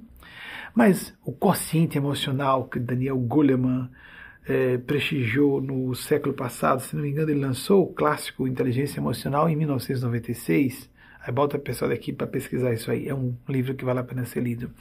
mas 0.76 1.14
o 1.24 1.32
consciente 1.32 1.98
emocional, 1.98 2.66
que 2.66 2.80
Daniel 2.80 3.18
Goleman 3.18 3.90
é, 4.48 4.78
prestigiou 4.78 5.62
no 5.62 5.94
século 5.96 6.34
passado, 6.34 6.82
se 6.82 6.96
não 6.96 7.04
me 7.04 7.10
engano, 7.10 7.30
ele 7.30 7.40
lançou 7.40 7.84
o 7.84 7.94
clássico 7.94 8.48
Inteligência 8.48 9.00
Emocional 9.00 9.50
em 9.50 9.56
1996. 9.56 10.90
Aí 11.24 11.32
bota 11.32 11.58
o 11.58 11.60
pessoal 11.60 11.90
daqui 11.90 12.12
para 12.12 12.26
pesquisar 12.26 12.74
isso 12.74 12.90
aí. 12.90 13.08
É 13.08 13.14
um 13.14 13.36
livro 13.48 13.76
que 13.76 13.86
vale 13.86 14.00
a 14.00 14.04
pena 14.04 14.26
ser 14.26 14.42
lido. 14.42 14.72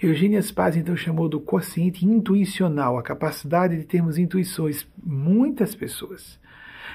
Eugênia 0.00 0.40
Spaz 0.40 0.76
então 0.76 0.96
chamou 0.96 1.28
do 1.28 1.40
quociente 1.40 2.06
intuicional, 2.06 2.96
a 2.96 3.02
capacidade 3.02 3.76
de 3.76 3.84
termos 3.84 4.16
intuições. 4.16 4.86
Muitas 5.04 5.74
pessoas 5.74 6.38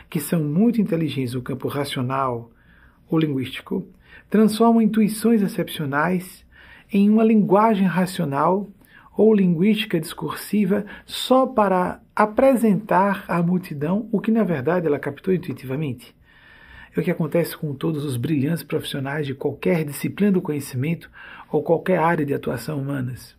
que 0.09 0.19
são 0.19 0.43
muito 0.43 0.81
inteligentes 0.81 1.33
no 1.33 1.41
campo 1.41 1.67
racional 1.67 2.51
ou 3.09 3.19
linguístico 3.19 3.85
transformam 4.29 4.81
intuições 4.81 5.41
excepcionais 5.41 6.45
em 6.91 7.09
uma 7.09 7.23
linguagem 7.23 7.85
racional 7.85 8.69
ou 9.15 9.33
linguística 9.33 9.99
discursiva 9.99 10.85
só 11.05 11.45
para 11.45 12.01
apresentar 12.15 13.25
à 13.27 13.41
multidão 13.41 14.07
o 14.11 14.19
que 14.19 14.31
na 14.31 14.43
verdade 14.43 14.87
ela 14.87 14.99
captou 14.99 15.33
intuitivamente. 15.33 16.15
É 16.95 16.99
o 16.99 17.03
que 17.03 17.11
acontece 17.11 17.57
com 17.57 17.73
todos 17.73 18.05
os 18.05 18.17
brilhantes 18.17 18.63
profissionais 18.63 19.25
de 19.25 19.33
qualquer 19.33 19.83
disciplina 19.83 20.31
do 20.31 20.41
conhecimento 20.41 21.09
ou 21.51 21.63
qualquer 21.63 21.99
área 21.99 22.25
de 22.25 22.33
atuação 22.33 22.79
humanas. 22.79 23.35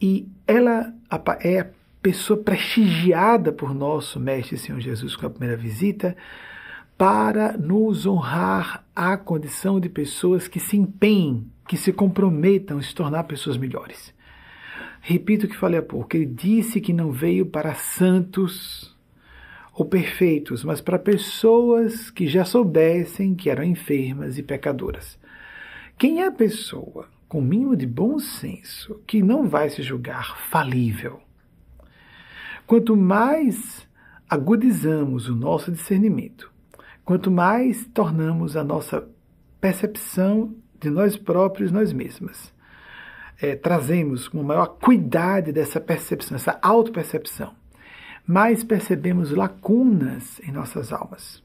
E 0.00 0.28
ela 0.46 0.92
é 1.40 1.60
a 1.60 1.66
pessoa 2.00 2.40
prestigiada 2.40 3.52
por 3.52 3.74
nosso 3.74 4.18
Mestre 4.20 4.56
Senhor 4.56 4.80
Jesus 4.80 5.16
com 5.16 5.26
a 5.26 5.30
primeira 5.30 5.56
visita 5.56 6.16
para 6.98 7.56
nos 7.56 8.06
honrar 8.06 8.84
à 8.94 9.16
condição 9.16 9.78
de 9.78 9.88
pessoas 9.88 10.48
que 10.48 10.58
se 10.58 10.76
empenhem, 10.76 11.48
que 11.68 11.76
se 11.76 11.92
comprometam 11.92 12.78
a 12.78 12.82
se 12.82 12.92
tornar 12.92 13.22
pessoas 13.22 13.56
melhores. 13.56 14.12
Repito 15.00 15.46
o 15.46 15.48
que 15.48 15.56
falei 15.56 15.78
há 15.78 15.82
pouco, 15.82 16.16
ele 16.16 16.26
disse 16.26 16.80
que 16.80 16.92
não 16.92 17.12
veio 17.12 17.46
para 17.46 17.72
santos 17.74 18.98
ou 19.72 19.86
perfeitos, 19.86 20.64
mas 20.64 20.80
para 20.80 20.98
pessoas 20.98 22.10
que 22.10 22.26
já 22.26 22.44
soubessem 22.44 23.36
que 23.36 23.48
eram 23.48 23.62
enfermas 23.62 24.36
e 24.36 24.42
pecadoras. 24.42 25.16
Quem 25.96 26.20
é 26.20 26.26
a 26.26 26.32
pessoa 26.32 27.08
com 27.28 27.40
mínimo 27.40 27.76
de 27.76 27.86
bom 27.86 28.18
senso 28.18 29.00
que 29.06 29.22
não 29.22 29.48
vai 29.48 29.70
se 29.70 29.82
julgar 29.82 30.36
falível? 30.48 31.20
Quanto 32.66 32.96
mais 32.96 33.86
agudizamos 34.28 35.28
o 35.28 35.36
nosso 35.36 35.70
discernimento, 35.70 36.57
quanto 37.08 37.30
mais 37.30 37.86
tornamos 37.86 38.54
a 38.54 38.62
nossa 38.62 39.08
percepção 39.58 40.54
de 40.78 40.90
nós 40.90 41.16
próprios, 41.16 41.72
nós 41.72 41.90
mesmas, 41.90 42.52
é, 43.40 43.56
trazemos 43.56 44.28
com 44.28 44.42
maior 44.42 44.76
cuidado 44.78 45.50
dessa 45.50 45.80
percepção, 45.80 46.36
essa 46.36 46.58
autopercepção, 46.60 47.54
mais 48.26 48.62
percebemos 48.62 49.30
lacunas 49.30 50.38
em 50.40 50.52
nossas 50.52 50.92
almas, 50.92 51.42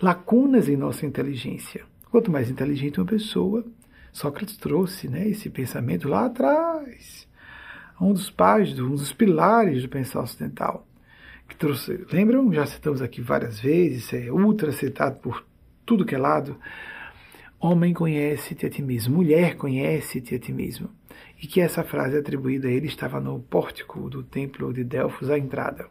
lacunas 0.00 0.68
em 0.68 0.76
nossa 0.76 1.04
inteligência. 1.04 1.84
Quanto 2.08 2.30
mais 2.30 2.48
inteligente 2.48 3.00
uma 3.00 3.06
pessoa, 3.06 3.64
Sócrates 4.12 4.56
trouxe 4.56 5.08
né, 5.08 5.28
esse 5.28 5.50
pensamento 5.50 6.08
lá 6.08 6.26
atrás, 6.26 7.26
um 8.00 8.12
dos 8.12 8.30
pais, 8.30 8.78
um 8.78 8.90
dos 8.90 9.12
pilares 9.12 9.82
do 9.82 9.88
pensar 9.88 10.20
ocidental. 10.20 10.87
Que 11.48 11.56
trouxe, 11.56 12.06
lembram? 12.12 12.52
Já 12.52 12.66
citamos 12.66 13.00
aqui 13.02 13.20
várias 13.20 13.58
vezes, 13.58 14.12
é 14.12 14.30
ultra 14.30 14.70
citado 14.70 15.18
por 15.20 15.44
tudo 15.84 16.04
que 16.04 16.14
é 16.14 16.18
lado. 16.18 16.56
Homem 17.58 17.92
conhece-te 17.92 18.66
a 18.66 18.70
ti 18.70 18.82
mesmo, 18.82 19.16
mulher 19.16 19.56
conhece-te 19.56 20.34
a 20.34 20.38
ti 20.38 20.52
mesmo 20.52 20.90
e 21.42 21.46
que 21.46 21.60
essa 21.60 21.82
frase 21.82 22.16
atribuída 22.16 22.68
a 22.68 22.70
ele 22.70 22.86
estava 22.86 23.20
no 23.20 23.40
pórtico 23.40 24.08
do 24.10 24.22
templo 24.22 24.72
de 24.72 24.84
Delfos, 24.84 25.30
à 25.30 25.38
entrada, 25.38 25.88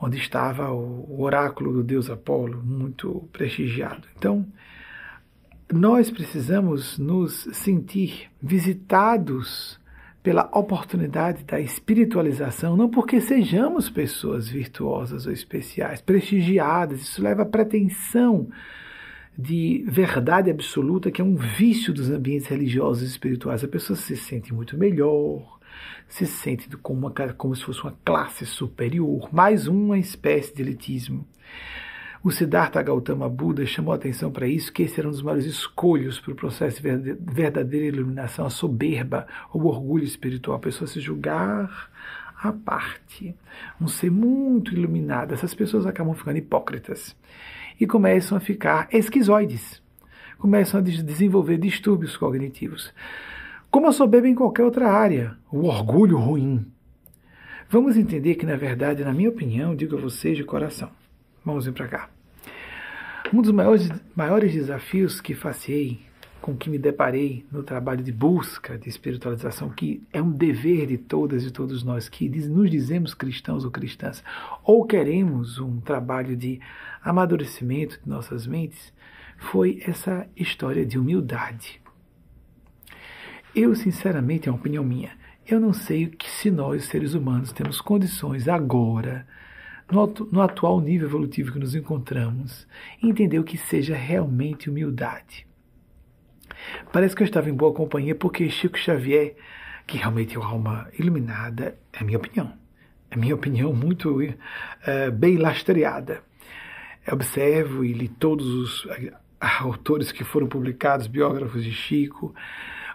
onde 0.00 0.18
estava 0.18 0.70
o 0.70 1.20
oráculo 1.22 1.72
do 1.72 1.82
deus 1.82 2.10
Apolo, 2.10 2.62
muito 2.62 3.28
prestigiado. 3.32 4.06
Então, 4.16 4.46
nós 5.72 6.10
precisamos 6.10 6.98
nos 6.98 7.48
sentir 7.52 8.30
visitados 8.40 9.80
pela 10.24 10.48
oportunidade 10.54 11.44
da 11.44 11.60
espiritualização, 11.60 12.78
não 12.78 12.88
porque 12.88 13.20
sejamos 13.20 13.90
pessoas 13.90 14.48
virtuosas 14.48 15.26
ou 15.26 15.32
especiais, 15.32 16.00
prestigiadas, 16.00 17.02
isso 17.02 17.22
leva 17.22 17.42
a 17.42 17.46
pretensão 17.46 18.48
de 19.36 19.84
verdade 19.86 20.50
absoluta, 20.50 21.10
que 21.10 21.20
é 21.20 21.24
um 21.24 21.36
vício 21.36 21.92
dos 21.92 22.10
ambientes 22.10 22.46
religiosos 22.46 23.02
e 23.02 23.06
espirituais. 23.06 23.62
A 23.62 23.68
pessoa 23.68 23.98
se 23.98 24.16
sente 24.16 24.54
muito 24.54 24.78
melhor, 24.78 25.58
se 26.08 26.24
sente 26.24 26.74
como, 26.78 27.00
uma, 27.00 27.10
como 27.34 27.54
se 27.54 27.62
fosse 27.62 27.82
uma 27.82 27.94
classe 28.02 28.46
superior, 28.46 29.28
mais 29.30 29.66
uma 29.68 29.98
espécie 29.98 30.54
de 30.54 30.62
elitismo. 30.62 31.26
O 32.24 32.30
Siddhartha 32.30 32.80
Gautama 32.80 33.28
Buda 33.28 33.66
chamou 33.66 33.92
a 33.92 33.96
atenção 33.96 34.32
para 34.32 34.48
isso, 34.48 34.72
que 34.72 34.82
esse 34.82 34.98
era 34.98 35.06
um 35.06 35.10
dos 35.10 35.20
maiores 35.20 35.44
escolhos 35.44 36.18
para 36.18 36.32
o 36.32 36.34
processo 36.34 36.80
de 36.80 37.12
verdadeira 37.20 37.84
iluminação, 37.84 38.46
a 38.46 38.50
soberba, 38.50 39.26
o 39.52 39.66
orgulho 39.66 40.04
espiritual, 40.04 40.56
a 40.56 40.60
pessoa 40.60 40.88
se 40.88 41.00
julgar 41.00 41.90
à 42.42 42.50
parte, 42.50 43.36
um 43.78 43.86
ser 43.86 44.10
muito 44.10 44.72
iluminado. 44.72 45.34
Essas 45.34 45.52
pessoas 45.52 45.84
acabam 45.84 46.14
ficando 46.14 46.38
hipócritas 46.38 47.14
e 47.78 47.86
começam 47.86 48.38
a 48.38 48.40
ficar 48.40 48.88
esquizoides, 48.90 49.82
começam 50.38 50.80
a 50.80 50.82
desenvolver 50.82 51.58
distúrbios 51.58 52.16
cognitivos. 52.16 52.90
Como 53.70 53.86
a 53.86 53.92
soberba 53.92 54.26
em 54.26 54.34
qualquer 54.34 54.64
outra 54.64 54.90
área, 54.90 55.36
o 55.52 55.66
orgulho 55.66 56.16
ruim. 56.16 56.64
Vamos 57.68 57.98
entender 57.98 58.36
que, 58.36 58.46
na 58.46 58.56
verdade, 58.56 59.04
na 59.04 59.12
minha 59.12 59.28
opinião, 59.28 59.76
digo 59.76 59.98
a 59.98 60.00
vocês 60.00 60.38
de 60.38 60.44
coração, 60.44 60.88
vamos 61.44 61.66
vir 61.66 61.74
para 61.74 61.88
cá. 61.88 62.13
Um 63.34 63.42
dos 63.42 63.50
maiores, 63.50 63.90
maiores 64.14 64.52
desafios 64.52 65.20
que 65.20 65.34
faceei, 65.34 65.98
com 66.40 66.56
que 66.56 66.70
me 66.70 66.78
deparei 66.78 67.44
no 67.50 67.64
trabalho 67.64 68.00
de 68.00 68.12
busca 68.12 68.78
de 68.78 68.88
espiritualização, 68.88 69.70
que 69.70 70.06
é 70.12 70.22
um 70.22 70.30
dever 70.30 70.86
de 70.86 70.98
todas 70.98 71.44
e 71.44 71.50
todos 71.50 71.82
nós 71.82 72.08
que 72.08 72.28
nos 72.28 72.70
dizemos 72.70 73.12
cristãos 73.12 73.64
ou 73.64 73.72
cristãs, 73.72 74.22
ou 74.62 74.86
queremos 74.86 75.58
um 75.58 75.80
trabalho 75.80 76.36
de 76.36 76.60
amadurecimento 77.02 77.98
de 78.00 78.08
nossas 78.08 78.46
mentes 78.46 78.92
foi 79.36 79.82
essa 79.84 80.28
história 80.36 80.86
de 80.86 80.96
humildade. 80.96 81.80
Eu, 83.52 83.74
sinceramente, 83.74 84.48
é 84.48 84.52
uma 84.52 84.60
opinião 84.60 84.84
minha, 84.84 85.10
eu 85.44 85.58
não 85.58 85.72
sei 85.72 86.06
que 86.06 86.30
se 86.30 86.52
nós, 86.52 86.84
seres 86.84 87.14
humanos, 87.14 87.52
temos 87.52 87.80
condições 87.80 88.46
agora, 88.46 89.26
no, 89.94 90.28
no 90.30 90.42
atual 90.42 90.80
nível 90.80 91.08
evolutivo 91.08 91.52
que 91.52 91.58
nos 91.58 91.74
encontramos, 91.74 92.66
entender 93.02 93.38
o 93.38 93.44
que 93.44 93.56
seja 93.56 93.94
realmente 93.94 94.68
humildade. 94.68 95.46
Parece 96.92 97.14
que 97.14 97.22
eu 97.22 97.26
estava 97.26 97.48
em 97.48 97.54
boa 97.54 97.72
companhia 97.72 98.14
porque 98.14 98.50
Chico 98.50 98.78
Xavier, 98.78 99.36
que 99.86 99.98
realmente 99.98 100.36
é 100.36 100.38
uma 100.38 100.48
alma 100.48 100.88
iluminada, 100.98 101.78
é 101.92 102.00
a 102.00 102.04
minha 102.04 102.18
opinião. 102.18 102.52
É 103.10 103.14
a 103.14 103.18
minha 103.18 103.34
opinião 103.34 103.72
muito 103.72 104.20
uh, 104.20 105.12
bem 105.12 105.36
lastreada 105.36 106.22
observo 107.12 107.84
e 107.84 107.92
li 107.92 108.08
todos 108.08 108.46
os 108.46 108.88
autores 109.38 110.10
que 110.10 110.24
foram 110.24 110.46
publicados, 110.46 111.06
biógrafos 111.06 111.62
de 111.62 111.72
Chico. 111.72 112.34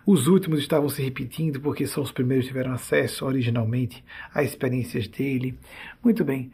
Os 0.06 0.28
últimos 0.28 0.60
estavam 0.60 0.90
se 0.90 1.02
repetindo 1.04 1.60
porque 1.60 1.86
são 1.86 2.02
os 2.02 2.12
primeiros 2.12 2.48
tiveram 2.48 2.72
acesso 2.72 3.26
originalmente 3.26 4.04
a 4.34 4.42
experiências 4.42 5.08
dele. 5.08 5.58
Muito 6.04 6.24
bem. 6.24 6.52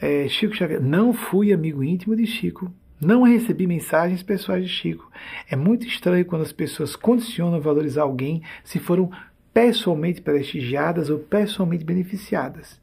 É, 0.00 0.28
Chico 0.28 0.54
Xavier, 0.54 0.80
não 0.80 1.12
fui 1.12 1.52
amigo 1.52 1.82
íntimo 1.82 2.14
de 2.14 2.26
Chico, 2.26 2.72
não 3.00 3.22
recebi 3.22 3.66
mensagens 3.66 4.22
pessoais 4.22 4.64
de 4.64 4.70
Chico. 4.70 5.10
É 5.48 5.56
muito 5.56 5.86
estranho 5.86 6.24
quando 6.24 6.42
as 6.42 6.52
pessoas 6.52 6.96
condicionam 6.96 7.60
valorizar 7.60 8.02
alguém 8.02 8.42
se 8.64 8.78
foram 8.78 9.10
pessoalmente 9.52 10.20
prestigiadas 10.20 11.10
ou 11.10 11.18
pessoalmente 11.18 11.84
beneficiadas. 11.84 12.80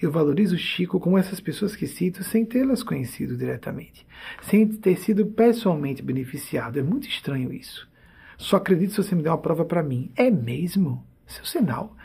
Eu 0.00 0.10
valorizo 0.10 0.58
Chico 0.58 1.00
como 1.00 1.16
essas 1.16 1.40
pessoas 1.40 1.74
que 1.74 1.86
cito 1.86 2.22
sem 2.22 2.44
tê-las 2.44 2.82
conhecido 2.82 3.36
diretamente, 3.36 4.06
sem 4.42 4.66
ter 4.66 4.98
sido 4.98 5.26
pessoalmente 5.26 6.02
beneficiado. 6.02 6.78
É 6.78 6.82
muito 6.82 7.08
estranho 7.08 7.52
isso. 7.52 7.88
Só 8.36 8.56
acredito 8.56 8.90
se 8.90 9.02
você 9.02 9.14
me 9.14 9.22
der 9.22 9.30
uma 9.30 9.38
prova 9.38 9.64
para 9.64 9.82
mim. 9.82 10.10
É 10.14 10.30
mesmo? 10.30 11.04
Seu 11.26 11.44
sinal 11.44 11.96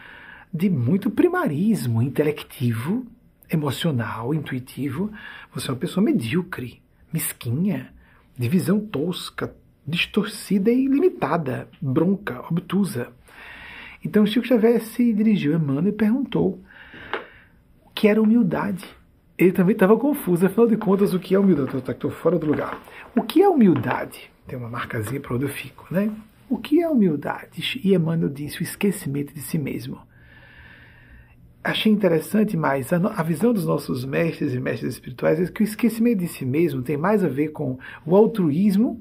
de 0.53 0.69
muito 0.69 1.09
primarismo 1.09 2.01
intelectivo, 2.01 3.05
emocional, 3.51 4.33
intuitivo. 4.33 5.11
Você 5.53 5.69
é 5.69 5.73
uma 5.73 5.79
pessoa 5.79 6.03
medíocre, 6.03 6.81
mesquinha, 7.11 7.93
de 8.37 8.47
visão 8.47 8.79
tosca, 8.79 9.53
distorcida 9.85 10.71
e 10.71 10.87
limitada, 10.87 11.67
bronca, 11.81 12.41
obtusa. 12.49 13.09
Então 14.03 14.25
Chico 14.25 14.47
Xavier 14.47 14.81
se 14.81 15.13
dirigiu 15.13 15.53
a 15.53 15.57
Emmanuel 15.57 15.89
e 15.89 15.91
perguntou 15.91 16.59
que 17.93 18.07
era 18.07 18.21
humildade. 18.21 18.85
Ele 19.37 19.51
também 19.51 19.73
estava 19.73 19.97
confuso, 19.97 20.45
afinal 20.45 20.67
de 20.67 20.77
contas, 20.77 21.13
o 21.13 21.19
que 21.19 21.35
é 21.35 21.39
humildade? 21.39 21.77
Estou 21.77 22.11
fora 22.11 22.37
do 22.37 22.47
lugar. 22.47 22.81
O 23.15 23.23
que 23.23 23.41
é 23.41 23.49
humildade? 23.49 24.31
Tem 24.47 24.57
uma 24.57 24.69
marcazinha 24.69 25.19
para 25.19 25.35
onde 25.35 25.45
eu 25.45 25.49
fico, 25.49 25.87
né? 25.91 26.11
O 26.49 26.57
que 26.57 26.81
é 26.81 26.89
humildade? 26.89 27.79
E 27.83 27.93
Emmanuel 27.93 28.29
disse 28.29 28.59
o 28.59 28.63
esquecimento 28.63 29.33
de 29.33 29.41
si 29.41 29.57
mesmo. 29.57 29.99
Achei 31.63 31.91
interessante, 31.91 32.57
mas 32.57 32.91
a, 32.91 32.97
a 32.97 33.21
visão 33.21 33.53
dos 33.53 33.65
nossos 33.65 34.03
mestres 34.03 34.53
e 34.53 34.59
mestres 34.59 34.95
espirituais 34.95 35.39
é 35.39 35.45
que 35.45 35.61
o 35.61 35.63
esquecimento 35.63 36.19
de 36.19 36.27
si 36.27 36.43
mesmo 36.43 36.81
tem 36.81 36.97
mais 36.97 37.23
a 37.23 37.27
ver 37.27 37.49
com 37.49 37.77
o 38.03 38.15
altruísmo 38.15 38.99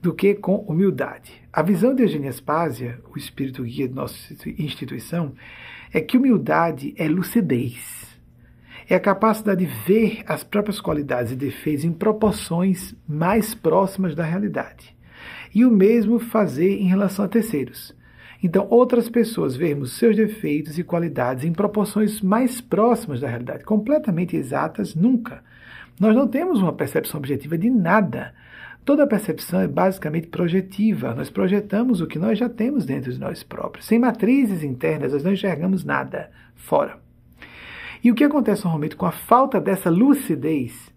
do 0.00 0.14
que 0.14 0.34
com 0.34 0.56
humildade. 0.56 1.32
A 1.52 1.62
visão 1.62 1.94
de 1.94 2.02
Eugênia 2.02 2.32
Spásia, 2.32 2.98
o 3.14 3.18
espírito 3.18 3.62
guia 3.62 3.86
de 3.86 3.94
nossa 3.94 4.16
instituição, 4.58 5.34
é 5.92 6.00
que 6.00 6.16
humildade 6.16 6.94
é 6.96 7.06
lucidez. 7.06 8.10
É 8.88 8.94
a 8.94 9.00
capacidade 9.00 9.64
de 9.64 9.72
ver 9.86 10.24
as 10.26 10.42
próprias 10.42 10.80
qualidades 10.80 11.32
e 11.32 11.36
defeitos 11.36 11.84
em 11.84 11.92
proporções 11.92 12.94
mais 13.06 13.54
próximas 13.54 14.14
da 14.14 14.24
realidade. 14.24 14.96
E 15.54 15.64
o 15.64 15.70
mesmo 15.70 16.18
fazer 16.18 16.78
em 16.78 16.88
relação 16.88 17.24
a 17.24 17.28
terceiros. 17.28 17.94
Então, 18.42 18.66
outras 18.68 19.08
pessoas 19.08 19.54
vermos 19.54 19.92
seus 19.92 20.16
defeitos 20.16 20.78
e 20.78 20.82
qualidades 20.82 21.44
em 21.44 21.52
proporções 21.52 22.20
mais 22.20 22.60
próximas 22.60 23.20
da 23.20 23.28
realidade, 23.28 23.64
completamente 23.64 24.36
exatas, 24.36 24.94
nunca. 24.94 25.44
Nós 26.00 26.14
não 26.16 26.26
temos 26.26 26.60
uma 26.60 26.72
percepção 26.72 27.18
objetiva 27.18 27.56
de 27.56 27.70
nada. 27.70 28.34
Toda 28.84 29.06
percepção 29.06 29.60
é 29.60 29.68
basicamente 29.68 30.26
projetiva. 30.26 31.14
Nós 31.14 31.30
projetamos 31.30 32.00
o 32.00 32.06
que 32.06 32.18
nós 32.18 32.36
já 32.36 32.48
temos 32.48 32.84
dentro 32.84 33.12
de 33.12 33.20
nós 33.20 33.44
próprios. 33.44 33.86
Sem 33.86 34.00
matrizes 34.00 34.64
internas, 34.64 35.12
nós 35.12 35.22
não 35.22 35.32
enxergamos 35.32 35.84
nada 35.84 36.30
fora. 36.56 36.98
E 38.02 38.10
o 38.10 38.14
que 38.16 38.24
acontece 38.24 38.64
normalmente 38.64 38.96
com 38.96 39.06
a 39.06 39.12
falta 39.12 39.60
dessa 39.60 39.88
lucidez 39.88 40.92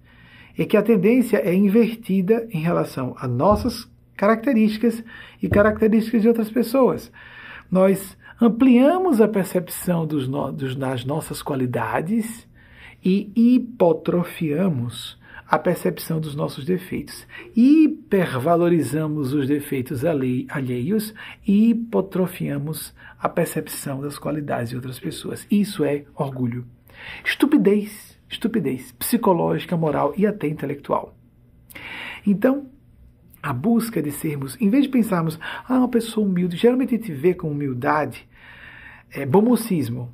é 0.58 0.66
que 0.66 0.78
a 0.78 0.82
tendência 0.82 1.38
é 1.38 1.54
invertida 1.54 2.48
em 2.50 2.60
relação 2.60 3.16
a 3.20 3.28
nossas 3.28 3.88
características 4.18 5.04
e 5.44 5.48
características 5.48 6.24
de 6.24 6.28
outras 6.28 6.50
pessoas. 6.50 7.12
Nós 7.70 8.18
ampliamos 8.42 9.22
a 9.22 9.28
percepção 9.28 10.06
dos, 10.06 10.28
no, 10.28 10.52
dos, 10.52 10.76
das 10.76 11.06
nossas 11.06 11.42
qualidades 11.42 12.48
e 13.04 13.32
hipotrofiamos 13.36 15.18
a 15.48 15.60
percepção 15.60 16.20
dos 16.20 16.36
nossos 16.36 16.66
defeitos. 16.66 17.28
Hipervalorizamos 17.56 19.34
os 19.34 19.48
defeitos 19.48 20.04
alheios 20.04 21.14
e 21.46 21.70
hipotrofiamos 21.70 22.94
a 23.20 23.30
percepção 23.30 24.02
das 24.02 24.18
qualidades 24.18 24.70
de 24.70 24.76
outras 24.76 25.00
pessoas. 25.00 25.46
Isso 25.50 25.84
é 25.84 26.06
orgulho. 26.16 26.66
Estupidez, 27.24 28.20
estupidez 28.30 28.92
psicológica, 28.94 29.78
moral 29.78 30.14
e 30.18 30.26
até 30.26 30.48
intelectual. 30.48 31.16
Então, 32.26 32.68
a 33.46 33.54
busca 33.54 34.02
de 34.02 34.12
sermos, 34.12 34.60
em 34.60 34.72
vez 34.72 34.86
de 34.86 34.90
pensarmos, 34.90 35.40
ah, 35.70 35.78
uma 35.78 35.88
pessoa 35.88 36.26
humilde, 36.26 36.58
geralmente 36.58 36.96
a 36.96 36.98
gente 36.98 37.14
vê 37.14 37.32
com 37.36 37.52
humildade 37.52 38.28
é, 39.14 39.24
bom 39.24 39.40
mocismo, 39.40 40.12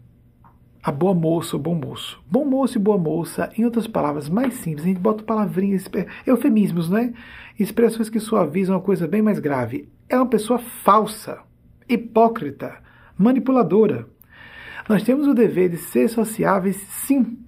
a 0.83 0.91
boa 0.91 1.13
moça 1.13 1.55
ou 1.55 1.61
bom 1.61 1.73
moço. 1.73 2.21
Bom 2.29 2.43
moço 2.43 2.77
e 2.77 2.81
boa 2.81 2.97
moça, 2.97 3.49
em 3.57 3.63
outras 3.63 3.87
palavras 3.87 4.27
mais 4.27 4.55
simples, 4.55 4.83
a 4.83 4.89
gente 4.89 4.99
bota 4.99 5.23
palavrinhas, 5.23 5.89
eufemismos, 6.27 6.89
né? 6.89 7.13
Expressões 7.57 8.09
que 8.09 8.19
suavizam 8.19 8.75
uma 8.75 8.81
coisa 8.81 9.07
bem 9.07 9.21
mais 9.21 9.39
grave. 9.39 9.87
É 10.09 10.17
uma 10.17 10.27
pessoa 10.27 10.59
falsa, 10.59 11.39
hipócrita, 11.87 12.83
manipuladora. 13.17 14.09
Nós 14.89 15.03
temos 15.03 15.25
o 15.25 15.33
dever 15.33 15.69
de 15.69 15.77
ser 15.77 16.09
sociáveis, 16.09 16.75
sim, 16.75 17.39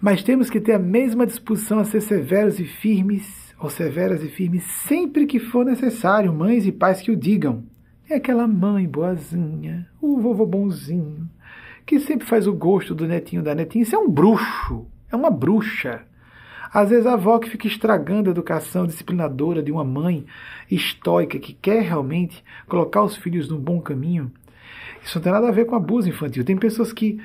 mas 0.00 0.24
temos 0.24 0.50
que 0.50 0.60
ter 0.60 0.72
a 0.72 0.78
mesma 0.80 1.24
disposição 1.24 1.78
a 1.78 1.84
ser 1.84 2.00
severos 2.00 2.58
e 2.58 2.64
firmes 2.64 3.41
ou 3.62 3.70
severas 3.70 4.24
e 4.24 4.28
firmes 4.28 4.64
sempre 4.64 5.24
que 5.24 5.38
for 5.38 5.64
necessário, 5.64 6.32
mães 6.32 6.66
e 6.66 6.72
pais 6.72 7.00
que 7.00 7.12
o 7.12 7.16
digam. 7.16 7.62
É 8.10 8.16
aquela 8.16 8.48
mãe 8.48 8.88
boazinha, 8.88 9.88
o 10.00 10.20
vovô 10.20 10.44
bonzinho, 10.44 11.30
que 11.86 12.00
sempre 12.00 12.26
faz 12.26 12.48
o 12.48 12.52
gosto 12.52 12.92
do 12.92 13.06
netinho 13.06 13.42
da 13.42 13.54
netinha. 13.54 13.82
Isso 13.82 13.94
é 13.94 13.98
um 13.98 14.10
bruxo, 14.10 14.86
é 15.10 15.14
uma 15.14 15.30
bruxa. 15.30 16.02
Às 16.74 16.90
vezes 16.90 17.06
a 17.06 17.12
avó 17.12 17.38
que 17.38 17.48
fica 17.48 17.68
estragando 17.68 18.28
a 18.28 18.32
educação 18.32 18.84
disciplinadora 18.84 19.62
de 19.62 19.70
uma 19.70 19.84
mãe 19.84 20.26
estoica 20.68 21.38
que 21.38 21.52
quer 21.52 21.82
realmente 21.82 22.42
colocar 22.66 23.04
os 23.04 23.16
filhos 23.16 23.48
no 23.48 23.58
bom 23.58 23.80
caminho. 23.80 24.32
Isso 25.04 25.18
não 25.18 25.22
tem 25.22 25.32
nada 25.32 25.48
a 25.48 25.52
ver 25.52 25.66
com 25.66 25.76
abuso 25.76 26.08
infantil. 26.08 26.44
Tem 26.44 26.56
pessoas 26.56 26.92
que 26.92 27.20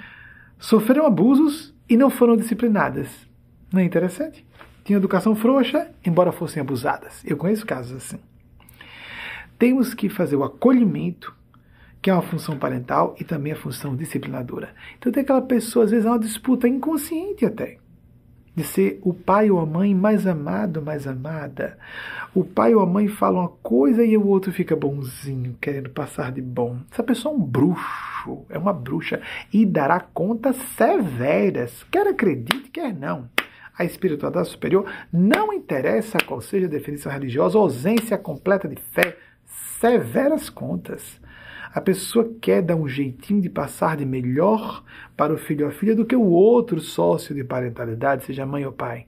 sofreram 0.59 1.05
abusos 1.05 1.73
e 1.89 1.97
não 1.97 2.11
foram 2.11 2.37
disciplinadas. 2.37 3.09
Não 3.71 3.81
é 3.81 3.83
interessante? 3.83 4.45
Tinham 4.87 4.99
educação 4.99 5.35
frouxa, 5.35 5.91
embora 6.05 6.31
fossem 6.31 6.61
abusadas. 6.61 7.21
Eu 7.25 7.35
conheço 7.35 7.65
casos 7.65 7.97
assim. 7.97 8.19
Temos 9.59 9.93
que 9.93 10.07
fazer 10.07 10.37
o 10.37 10.45
acolhimento, 10.45 11.35
que 12.01 12.09
é 12.09 12.13
uma 12.13 12.21
função 12.21 12.57
parental 12.57 13.13
e 13.19 13.25
também 13.25 13.51
a 13.51 13.57
função 13.57 13.97
disciplinadora. 13.97 14.69
Então 14.97 15.11
tem 15.11 15.23
aquela 15.23 15.41
pessoa, 15.41 15.83
às 15.83 15.91
vezes, 15.91 16.05
é 16.05 16.09
uma 16.09 16.17
disputa 16.17 16.69
inconsciente 16.69 17.45
até, 17.45 17.79
de 18.55 18.63
ser 18.63 18.97
o 19.03 19.13
pai 19.13 19.51
ou 19.51 19.59
a 19.59 19.65
mãe 19.65 19.93
mais 19.93 20.25
amado, 20.25 20.81
mais 20.81 21.05
amada. 21.05 21.77
O 22.33 22.45
pai 22.45 22.73
ou 22.73 22.81
a 22.81 22.85
mãe 22.85 23.09
falam 23.09 23.41
uma 23.41 23.49
coisa 23.61 24.05
e 24.05 24.15
o 24.15 24.25
outro 24.25 24.53
fica 24.53 24.73
bonzinho, 24.73 25.57
querendo 25.59 25.89
passar 25.89 26.31
de 26.31 26.41
bom. 26.41 26.77
Essa 26.89 27.03
pessoa 27.03 27.35
é 27.35 27.37
um 27.37 27.41
bruxo, 27.41 28.45
é 28.49 28.57
uma 28.57 28.71
bruxa 28.71 29.19
e 29.51 29.65
dará 29.65 29.99
contas 29.99 30.55
severas, 30.77 31.83
quer 31.91 32.07
acredite, 32.07 32.69
quer 32.69 32.93
não 32.93 33.27
a 33.77 33.85
espiritualidade 33.85 34.49
superior, 34.49 34.89
não 35.11 35.53
interessa 35.53 36.17
qual 36.25 36.41
seja 36.41 36.65
a 36.65 36.69
definição 36.69 37.11
religiosa, 37.11 37.57
ausência 37.57 38.17
completa 38.17 38.67
de 38.67 38.75
fé, 38.75 39.17
severas 39.79 40.49
contas. 40.49 41.19
A 41.73 41.79
pessoa 41.79 42.33
quer 42.41 42.63
dar 42.63 42.75
um 42.75 42.87
jeitinho 42.87 43.41
de 43.41 43.49
passar 43.49 43.97
de 43.97 44.05
melhor 44.05 44.83
para 45.15 45.33
o 45.33 45.37
filho 45.37 45.65
ou 45.65 45.71
a 45.71 45.73
filha 45.73 45.95
do 45.95 46.05
que 46.05 46.15
o 46.15 46.23
outro 46.23 46.79
sócio 46.79 47.35
de 47.35 47.43
parentalidade, 47.43 48.25
seja 48.25 48.45
mãe 48.45 48.65
ou 48.65 48.71
pai. 48.71 49.05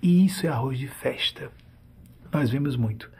E 0.00 0.24
isso 0.24 0.46
é 0.46 0.48
arroz 0.48 0.78
de 0.78 0.86
festa. 0.86 1.50
Nós 2.32 2.50
vemos 2.50 2.76
muito. 2.76 3.10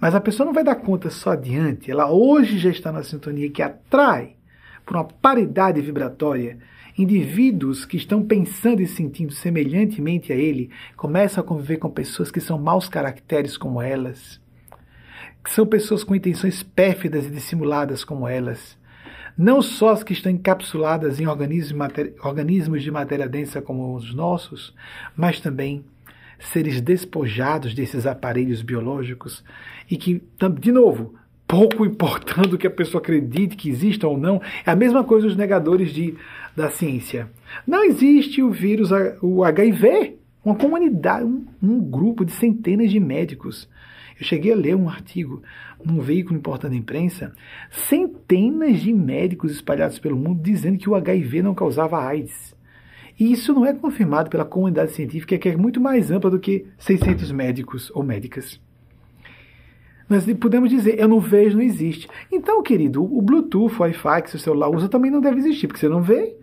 Mas 0.00 0.14
a 0.14 0.20
pessoa 0.20 0.46
não 0.46 0.52
vai 0.52 0.64
dar 0.64 0.76
conta 0.76 1.10
só 1.10 1.32
adiante, 1.32 1.90
ela 1.90 2.10
hoje 2.10 2.58
já 2.58 2.70
está 2.70 2.90
na 2.90 3.02
sintonia 3.02 3.50
que 3.50 3.62
atrai 3.62 4.36
por 4.84 4.96
uma 4.96 5.04
paridade 5.04 5.80
vibratória 5.80 6.58
Indivíduos 6.96 7.84
que 7.84 7.96
estão 7.96 8.22
pensando 8.22 8.80
e 8.80 8.86
sentindo 8.86 9.32
semelhantemente 9.32 10.32
a 10.32 10.36
ele 10.36 10.70
começam 10.96 11.42
a 11.42 11.46
conviver 11.46 11.78
com 11.78 11.90
pessoas 11.90 12.30
que 12.30 12.40
são 12.40 12.56
maus 12.56 12.88
caracteres 12.88 13.56
como 13.56 13.82
elas, 13.82 14.40
que 15.42 15.50
são 15.50 15.66
pessoas 15.66 16.04
com 16.04 16.14
intenções 16.14 16.62
pérfidas 16.62 17.26
e 17.26 17.30
dissimuladas 17.30 18.04
como 18.04 18.28
elas. 18.28 18.78
Não 19.36 19.60
só 19.60 19.88
as 19.88 20.04
que 20.04 20.12
estão 20.12 20.30
encapsuladas 20.30 21.18
em 21.18 21.26
organismos 21.26 22.82
de 22.84 22.90
matéria 22.92 23.28
densa 23.28 23.60
como 23.60 23.96
os 23.96 24.14
nossos, 24.14 24.72
mas 25.16 25.40
também 25.40 25.84
seres 26.38 26.80
despojados 26.80 27.74
desses 27.74 28.06
aparelhos 28.06 28.62
biológicos 28.62 29.42
e 29.90 29.96
que, 29.96 30.22
de 30.60 30.70
novo, 30.70 31.14
pouco 31.46 31.84
importando 31.84 32.58
que 32.58 32.66
a 32.66 32.70
pessoa 32.70 33.00
acredite 33.00 33.56
que 33.56 33.68
exista 33.68 34.08
ou 34.08 34.18
não, 34.18 34.40
é 34.64 34.70
a 34.70 34.76
mesma 34.76 35.04
coisa 35.04 35.26
os 35.26 35.36
negadores 35.36 35.92
de, 35.92 36.14
da 36.56 36.70
ciência. 36.70 37.30
Não 37.66 37.84
existe 37.84 38.42
o 38.42 38.50
vírus, 38.50 38.90
o 39.22 39.44
HIV, 39.44 40.16
uma 40.44 40.54
comunidade, 40.54 41.24
um, 41.24 41.44
um 41.62 41.80
grupo 41.80 42.24
de 42.24 42.32
centenas 42.32 42.90
de 42.90 43.00
médicos. 43.00 43.68
Eu 44.18 44.26
cheguei 44.26 44.52
a 44.52 44.56
ler 44.56 44.76
um 44.76 44.88
artigo 44.88 45.42
num 45.84 46.00
veículo 46.00 46.38
importante 46.38 46.72
da 46.72 46.76
imprensa, 46.76 47.32
centenas 47.70 48.80
de 48.80 48.92
médicos 48.92 49.52
espalhados 49.52 49.98
pelo 49.98 50.16
mundo 50.16 50.42
dizendo 50.42 50.78
que 50.78 50.88
o 50.88 50.94
HIV 50.94 51.42
não 51.42 51.54
causava 51.54 52.02
AIDS. 52.02 52.54
E 53.18 53.30
isso 53.32 53.52
não 53.52 53.64
é 53.64 53.72
confirmado 53.72 54.28
pela 54.28 54.44
comunidade 54.44 54.92
científica, 54.92 55.38
que 55.38 55.48
é 55.48 55.56
muito 55.56 55.80
mais 55.80 56.10
ampla 56.10 56.30
do 56.30 56.40
que 56.40 56.66
600 56.78 57.30
médicos 57.30 57.90
ou 57.94 58.02
médicas. 58.02 58.60
Nós 60.08 60.26
podemos 60.34 60.70
dizer, 60.70 60.98
eu 60.98 61.08
não 61.08 61.18
vejo, 61.18 61.56
não 61.56 61.62
existe. 61.62 62.08
Então, 62.30 62.62
querido, 62.62 63.02
o 63.02 63.22
Bluetooth, 63.22 63.74
o 63.74 63.82
Wi-Fi 63.82 64.22
que 64.22 64.30
seu 64.30 64.40
celular 64.40 64.68
usa 64.68 64.88
também 64.88 65.10
não 65.10 65.20
deve 65.20 65.38
existir, 65.38 65.66
porque 65.66 65.80
você 65.80 65.88
não 65.88 66.02
vê, 66.02 66.36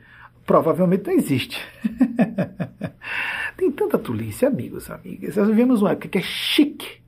provavelmente 0.46 1.06
não 1.06 1.14
existe. 1.14 1.62
Tem 3.56 3.72
tanta 3.72 3.98
tolice, 3.98 4.46
amigos, 4.46 4.90
amigas. 4.90 5.36
Nós 5.36 5.48
vivemos 5.48 5.82
uma 5.82 5.92
época 5.92 6.08
que 6.08 6.18
é 6.18 6.22
chique, 6.22 7.02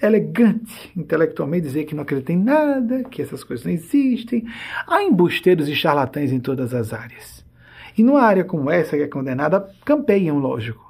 elegante, 0.00 0.92
intelectualmente 0.96 1.66
dizer 1.66 1.84
que 1.84 1.94
não 1.94 2.02
acredita 2.02 2.32
em 2.32 2.38
nada, 2.38 3.02
que 3.04 3.20
essas 3.20 3.42
coisas 3.42 3.66
não 3.66 3.72
existem. 3.72 4.46
Há 4.86 5.02
embusteiros 5.02 5.68
e 5.68 5.74
charlatães 5.74 6.30
em 6.30 6.38
todas 6.38 6.72
as 6.72 6.92
áreas. 6.92 7.44
E 7.96 8.02
numa 8.04 8.22
área 8.22 8.44
como 8.44 8.70
essa, 8.70 8.96
que 8.96 9.02
é 9.02 9.08
condenada, 9.08 9.68
campeiam, 9.84 10.38
lógico. 10.38 10.87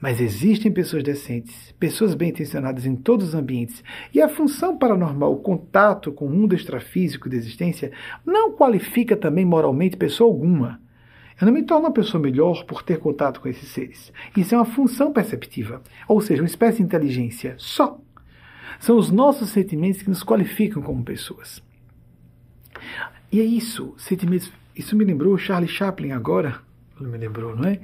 Mas 0.00 0.20
existem 0.20 0.72
pessoas 0.72 1.02
decentes, 1.02 1.74
pessoas 1.78 2.14
bem 2.14 2.30
intencionadas 2.30 2.86
em 2.86 2.96
todos 2.96 3.28
os 3.28 3.34
ambientes, 3.34 3.84
e 4.14 4.22
a 4.22 4.28
função 4.28 4.78
paranormal, 4.78 5.34
o 5.34 5.40
contato 5.40 6.10
com 6.10 6.26
o 6.26 6.30
mundo 6.30 6.54
extrafísico 6.54 7.28
da 7.28 7.36
existência, 7.36 7.92
não 8.24 8.52
qualifica 8.52 9.14
também 9.14 9.44
moralmente 9.44 9.98
pessoa 9.98 10.30
alguma. 10.30 10.80
Eu 11.38 11.46
não 11.46 11.52
me 11.52 11.62
torno 11.62 11.86
uma 11.86 11.92
pessoa 11.92 12.22
melhor 12.22 12.64
por 12.64 12.82
ter 12.82 12.98
contato 12.98 13.40
com 13.40 13.48
esses 13.48 13.68
seres. 13.68 14.12
Isso 14.36 14.54
é 14.54 14.58
uma 14.58 14.64
função 14.64 15.12
perceptiva, 15.12 15.82
ou 16.08 16.20
seja, 16.20 16.42
uma 16.42 16.48
espécie 16.48 16.78
de 16.78 16.84
inteligência 16.84 17.54
só. 17.58 17.98
São 18.78 18.96
os 18.96 19.10
nossos 19.10 19.50
sentimentos 19.50 20.02
que 20.02 20.08
nos 20.08 20.22
qualificam 20.22 20.82
como 20.82 21.04
pessoas. 21.04 21.62
E 23.30 23.40
é 23.40 23.44
isso, 23.44 23.94
sentimentos. 23.98 24.50
Isso 24.74 24.96
me 24.96 25.04
lembrou 25.04 25.36
Charlie 25.36 25.68
Chaplin 25.68 26.12
agora. 26.12 26.60
Não 26.98 27.10
me 27.10 27.18
lembrou, 27.18 27.54
não 27.54 27.68
é? 27.68 27.80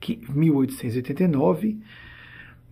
Que 0.00 0.20
1889, 0.28 1.78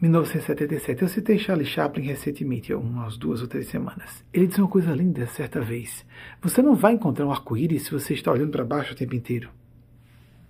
1977. 0.01 1.03
Eu 1.03 1.09
citei 1.09 1.39
Charlie 1.39 1.67
Chaplin 1.67 2.05
recentemente, 2.05 2.75
umas 2.75 3.17
duas 3.17 3.41
ou 3.41 3.49
três 3.49 3.67
semanas. 3.69 4.25
Ele 4.33 4.47
disse 4.47 4.61
uma 4.61 4.69
coisa 4.69 4.95
linda 4.95 5.27
certa 5.27 5.61
vez. 5.61 6.05
Você 6.43 6.61
não 6.61 6.75
vai 6.75 6.93
encontrar 6.93 7.27
um 7.27 7.31
arco-íris 7.31 7.85
se 7.85 7.91
você 7.91 8.15
está 8.15 8.31
olhando 8.31 8.51
para 8.51 8.65
baixo 8.65 8.93
o 8.93 8.97
tempo 8.97 9.15
inteiro. 9.15 9.51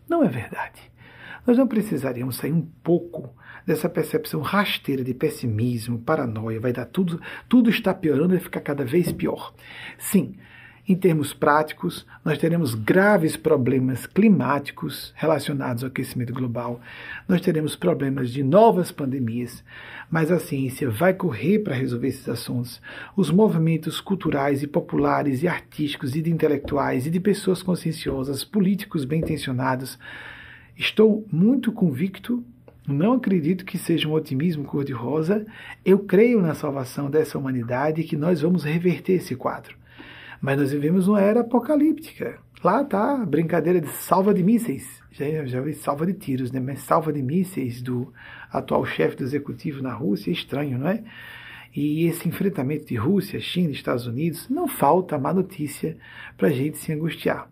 Não 0.09 0.25
é 0.25 0.29
verdade. 0.29 0.93
Nós 1.47 1.59
não 1.59 1.67
precisaríamos 1.67 2.37
sair 2.37 2.53
um 2.53 2.63
pouco 2.83 3.35
dessa 3.67 3.89
percepção 3.89 4.41
rasteira 4.41 5.05
de 5.05 5.15
pessimismo, 5.15 5.99
paranoia, 5.99 6.61
vai 6.61 6.73
dar 6.73 6.87
tudo, 6.87 7.21
tudo 7.49 7.71
está 7.71 7.93
piorando 7.93 8.35
e 8.35 8.41
ficar 8.41 8.61
cada 8.61 8.85
vez 8.85 9.13
pior. 9.13 9.55
Sim, 9.99 10.37
em 10.87 10.95
termos 10.95 11.33
práticos, 11.33 12.07
nós 12.23 12.37
teremos 12.37 12.75
graves 12.75 13.37
problemas 13.37 14.07
climáticos 14.07 15.15
relacionados 15.17 15.83
ao 15.83 15.89
aquecimento 15.89 16.33
global, 16.35 16.79
nós 17.27 17.41
teremos 17.41 17.75
problemas 17.75 18.31
de 18.31 18.43
novas 18.43 18.93
pandemias, 18.93 19.65
mas 20.11 20.31
a 20.31 20.39
ciência 20.39 20.91
vai 20.91 21.15
correr 21.15 21.61
para 21.61 21.75
resolver 21.75 22.09
esses 22.09 22.29
assuntos. 22.29 22.83
Os 23.17 23.31
movimentos 23.31 23.99
culturais 23.99 24.63
e 24.63 24.67
populares 24.67 25.43
e 25.43 25.49
artísticos 25.49 26.15
e 26.15 26.21
de 26.21 26.31
intelectuais 26.31 27.07
e 27.07 27.11
de 27.11 27.19
pessoas 27.19 27.63
conscienciosas, 27.63 28.45
políticos 28.45 29.07
bem 29.07 29.21
intencionados, 29.21 29.99
estou 30.77 31.27
muito 31.33 31.73
convicto 31.73 32.45
não 32.87 33.15
acredito 33.15 33.65
que 33.65 33.79
seja 33.79 34.07
um 34.07 34.13
otimismo 34.13 34.65
cor-de-rosa. 34.65 35.47
Eu 35.83 36.01
creio 36.01 36.43
na 36.43 36.55
salvação 36.55 37.11
dessa 37.11 37.39
humanidade 37.39 38.03
e 38.03 38.05
que 38.05 38.15
nós 38.15 38.43
vamos 38.43 38.63
reverter 38.63 39.15
esse 39.15 39.35
quadro. 39.35 39.75
Mas 40.45 40.59
nós 40.59 40.73
vivemos 40.73 41.09
uma 41.09 41.23
era 41.23 41.41
apocalíptica. 41.41 42.39
Lá 42.63 42.85
tá 42.85 43.23
a 43.23 43.25
brincadeira 43.25 43.81
de 43.81 43.89
salva 43.89 44.35
de 44.35 44.43
mísseis. 44.43 45.03
Já, 45.11 45.47
já 45.47 45.59
vi 45.63 45.73
salva 45.73 46.05
de 46.05 46.13
tiros, 46.13 46.53
né? 46.53 46.61
Mas 46.61 46.81
salva 46.81 47.11
de 47.11 47.23
mísseis 47.23 47.81
do 47.81 48.13
atual 48.53 48.85
chefe 48.85 49.17
do 49.17 49.23
executivo 49.25 49.83
na 49.83 49.95
Rússia 49.95 50.31
estranho, 50.31 50.77
não 50.77 50.89
é? 50.89 51.03
E 51.75 52.05
esse 52.05 52.29
enfrentamento 52.29 52.85
de 52.85 52.95
Rússia, 52.95 53.41
China 53.41 53.71
e 53.71 53.73
Estados 53.73 54.07
Unidos, 54.07 54.47
não 54.51 54.69
falta 54.69 55.17
má 55.17 55.33
notícia 55.33 55.97
para 56.37 56.49
a 56.49 56.53
gente 56.53 56.77
se 56.77 56.93
angustiar. 56.93 57.49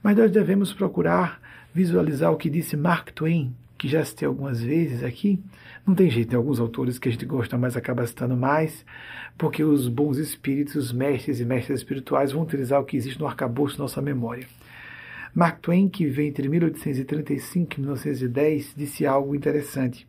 Mas 0.00 0.16
nós 0.16 0.30
devemos 0.30 0.72
procurar 0.72 1.40
visualizar 1.74 2.30
o 2.30 2.36
que 2.36 2.48
disse 2.48 2.76
Mark 2.76 3.10
Twain, 3.10 3.52
que 3.82 3.88
já 3.88 4.04
citei 4.04 4.28
algumas 4.28 4.62
vezes 4.62 5.02
aqui. 5.02 5.42
Não 5.84 5.92
tem 5.92 6.08
jeito, 6.08 6.28
tem 6.28 6.36
alguns 6.36 6.60
autores 6.60 7.00
que 7.00 7.08
a 7.08 7.10
gente 7.10 7.26
gosta 7.26 7.58
mais, 7.58 7.76
acaba 7.76 8.06
citando 8.06 8.36
mais, 8.36 8.86
porque 9.36 9.64
os 9.64 9.88
bons 9.88 10.18
espíritos, 10.18 10.76
os 10.76 10.92
mestres 10.92 11.40
e 11.40 11.44
mestres 11.44 11.80
espirituais 11.80 12.30
vão 12.30 12.44
utilizar 12.44 12.80
o 12.80 12.84
que 12.84 12.96
existe 12.96 13.18
no 13.18 13.26
arcabouço 13.26 13.76
da 13.76 13.82
nossa 13.82 14.00
memória. 14.00 14.46
Mark 15.34 15.58
Twain, 15.58 15.88
que 15.88 16.06
vem 16.06 16.28
entre 16.28 16.48
1835 16.48 17.74
e 17.74 17.80
1910, 17.80 18.74
disse 18.76 19.04
algo 19.04 19.34
interessante. 19.34 20.06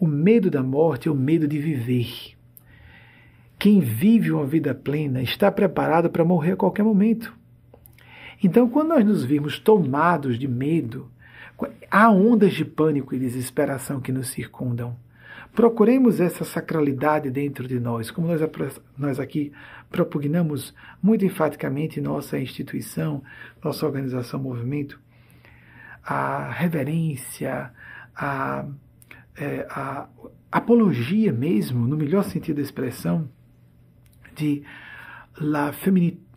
O 0.00 0.08
medo 0.08 0.50
da 0.50 0.64
morte 0.64 1.06
é 1.06 1.12
o 1.12 1.14
medo 1.14 1.46
de 1.46 1.60
viver. 1.60 2.34
Quem 3.60 3.78
vive 3.78 4.32
uma 4.32 4.44
vida 4.44 4.74
plena 4.74 5.22
está 5.22 5.52
preparado 5.52 6.10
para 6.10 6.24
morrer 6.24 6.54
a 6.54 6.56
qualquer 6.56 6.82
momento. 6.82 7.32
Então, 8.42 8.68
quando 8.68 8.88
nós 8.88 9.04
nos 9.04 9.24
vimos 9.24 9.60
tomados 9.60 10.36
de 10.36 10.48
medo, 10.48 11.08
há 11.90 12.10
ondas 12.10 12.54
de 12.54 12.64
pânico 12.64 13.14
e 13.14 13.18
desesperação 13.18 14.00
que 14.00 14.12
nos 14.12 14.28
circundam. 14.28 14.96
Procuremos 15.54 16.20
essa 16.20 16.44
sacralidade 16.44 17.30
dentro 17.30 17.66
de 17.66 17.80
nós, 17.80 18.10
como 18.10 18.28
nós, 18.28 18.40
nós 18.96 19.18
aqui 19.18 19.52
propugnamos 19.90 20.74
muito 21.02 21.24
enfaticamente 21.24 22.00
nossa 22.00 22.38
instituição, 22.38 23.22
nossa 23.64 23.84
organização, 23.86 24.38
movimento, 24.38 25.00
a 26.04 26.50
reverência, 26.50 27.72
a, 28.14 28.66
é, 29.36 29.66
a 29.70 30.06
apologia 30.52 31.32
mesmo, 31.32 31.86
no 31.86 31.96
melhor 31.96 32.24
sentido 32.24 32.56
da 32.56 32.62
expressão, 32.62 33.28
de 34.36 34.62
la, 35.40 35.72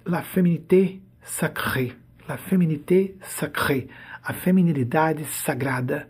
la 0.05 0.23
féminité 0.23 0.99
sacrée, 1.21 1.93
la 2.27 2.37
féminité 2.37 3.15
sacrée, 3.21 3.87
a 4.23 4.33
feminilidade 4.33 5.25
sagrada. 5.25 6.07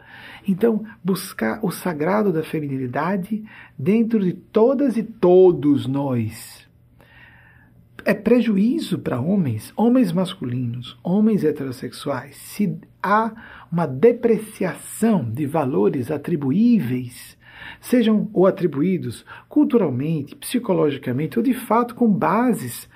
Então, 0.48 0.84
buscar 1.04 1.60
o 1.64 1.72
sagrado 1.72 2.32
da 2.34 2.44
feminilidade 2.44 3.44
dentro 3.78 4.20
de 4.20 4.34
todas 4.34 4.98
e 4.98 5.04
todos 5.04 5.88
nós. 5.88 6.68
É 8.04 8.14
prejuízo 8.16 8.98
para 8.98 9.22
homens, 9.22 9.72
homens 9.76 10.12
masculinos, 10.12 10.98
homens 11.04 11.44
heterossexuais, 11.44 12.36
se 12.36 12.80
há 13.02 13.32
uma 13.72 13.86
depreciação 13.86 15.24
de 15.24 15.46
valores 15.46 16.10
atribuíveis, 16.10 17.38
sejam 17.80 18.28
ou 18.34 18.48
atribuídos 18.48 19.24
culturalmente, 19.48 20.36
psicologicamente 20.36 21.38
ou 21.38 21.44
de 21.44 21.54
fato 21.54 21.94
com 21.94 22.08
bases 22.08 22.90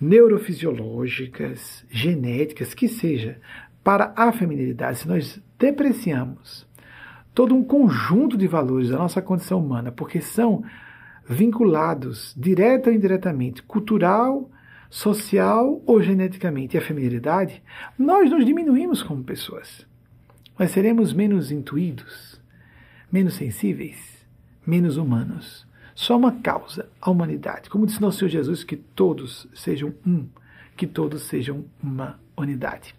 neurofisiológicas, 0.00 1.84
genéticas, 1.88 2.74
que 2.74 2.88
seja, 2.88 3.40
para 3.86 4.12
a 4.16 4.32
feminilidade, 4.32 4.98
se 4.98 5.06
nós 5.06 5.40
depreciamos 5.56 6.66
todo 7.32 7.54
um 7.54 7.62
conjunto 7.62 8.36
de 8.36 8.48
valores 8.48 8.88
da 8.88 8.98
nossa 8.98 9.22
condição 9.22 9.60
humana, 9.64 9.92
porque 9.92 10.20
são 10.20 10.64
vinculados 11.24 12.34
direta 12.36 12.90
ou 12.90 12.96
indiretamente, 12.96 13.62
cultural, 13.62 14.50
social 14.90 15.80
ou 15.86 16.02
geneticamente 16.02 16.76
à 16.76 16.80
feminilidade, 16.80 17.62
nós 17.96 18.28
nos 18.28 18.44
diminuímos 18.44 19.04
como 19.04 19.22
pessoas. 19.22 19.86
Nós 20.58 20.72
seremos 20.72 21.12
menos 21.12 21.52
intuídos, 21.52 22.42
menos 23.12 23.34
sensíveis, 23.34 24.26
menos 24.66 24.96
humanos. 24.96 25.64
Só 25.94 26.16
uma 26.16 26.32
causa, 26.32 26.88
a 27.00 27.08
humanidade. 27.08 27.70
Como 27.70 27.86
disse 27.86 28.02
nosso 28.02 28.18
Senhor 28.18 28.30
Jesus, 28.30 28.64
que 28.64 28.74
todos 28.74 29.46
sejam 29.54 29.94
um, 30.04 30.26
que 30.76 30.88
todos 30.88 31.22
sejam 31.22 31.66
uma 31.80 32.18
unidade. 32.36 32.96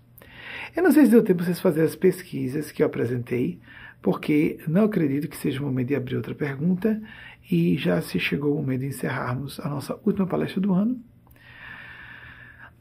Eu 0.75 0.83
não 0.83 0.91
sei 0.91 1.05
se 1.05 1.11
deu 1.11 1.23
tempo 1.23 1.43
vocês 1.43 1.59
fazerem 1.59 1.87
as 1.87 1.95
pesquisas 1.95 2.71
que 2.71 2.81
eu 2.83 2.87
apresentei, 2.87 3.59
porque 4.01 4.59
não 4.67 4.85
acredito 4.85 5.27
que 5.27 5.37
seja 5.37 5.61
o 5.61 5.65
momento 5.65 5.87
de 5.87 5.95
abrir 5.95 6.15
outra 6.15 6.35
pergunta 6.35 7.01
e 7.49 7.77
já 7.77 8.01
se 8.01 8.19
chegou 8.19 8.53
o 8.53 8.57
momento 8.57 8.81
de 8.81 8.87
encerrarmos 8.87 9.59
a 9.59 9.69
nossa 9.69 9.99
última 10.05 10.27
palestra 10.27 10.61
do 10.61 10.73
ano. 10.73 11.01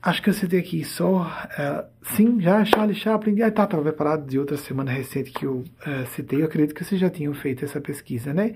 Acho 0.03 0.23
que 0.23 0.31
eu 0.31 0.35
citei 0.35 0.61
aqui 0.61 0.85
só. 0.85 1.23
Uh, 1.23 2.15
sim, 2.15 2.41
já 2.41 2.65
Charlie 2.65 2.95
Chaplin. 2.95 3.43
Ah, 3.43 3.51
tá, 3.51 3.65
estava 3.65 3.83
preparado 3.83 4.25
de 4.25 4.39
outra 4.39 4.57
semana 4.57 4.93
recente 4.93 5.33
que 5.33 5.45
eu 5.45 5.57
uh, 5.57 6.07
citei. 6.15 6.43
Eu 6.43 6.47
acredito 6.47 6.75
que 6.75 6.85
vocês 6.85 7.01
já 7.01 7.11
tinham 7.11 7.35
feito 7.35 7.65
essa 7.65 7.81
pesquisa, 7.81 8.33
né? 8.33 8.55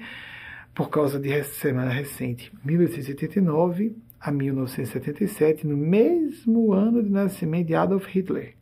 Por 0.72 0.90
causa 0.90 1.18
de 1.18 1.42
semana 1.42 1.90
recente, 1.90 2.52
1889 2.64 3.96
a 4.20 4.30
1977, 4.30 5.66
no 5.66 5.76
mesmo 5.76 6.72
ano 6.72 7.02
de 7.02 7.10
nascimento 7.10 7.66
de 7.66 7.74
Adolf 7.74 8.06
Hitler. 8.06 8.54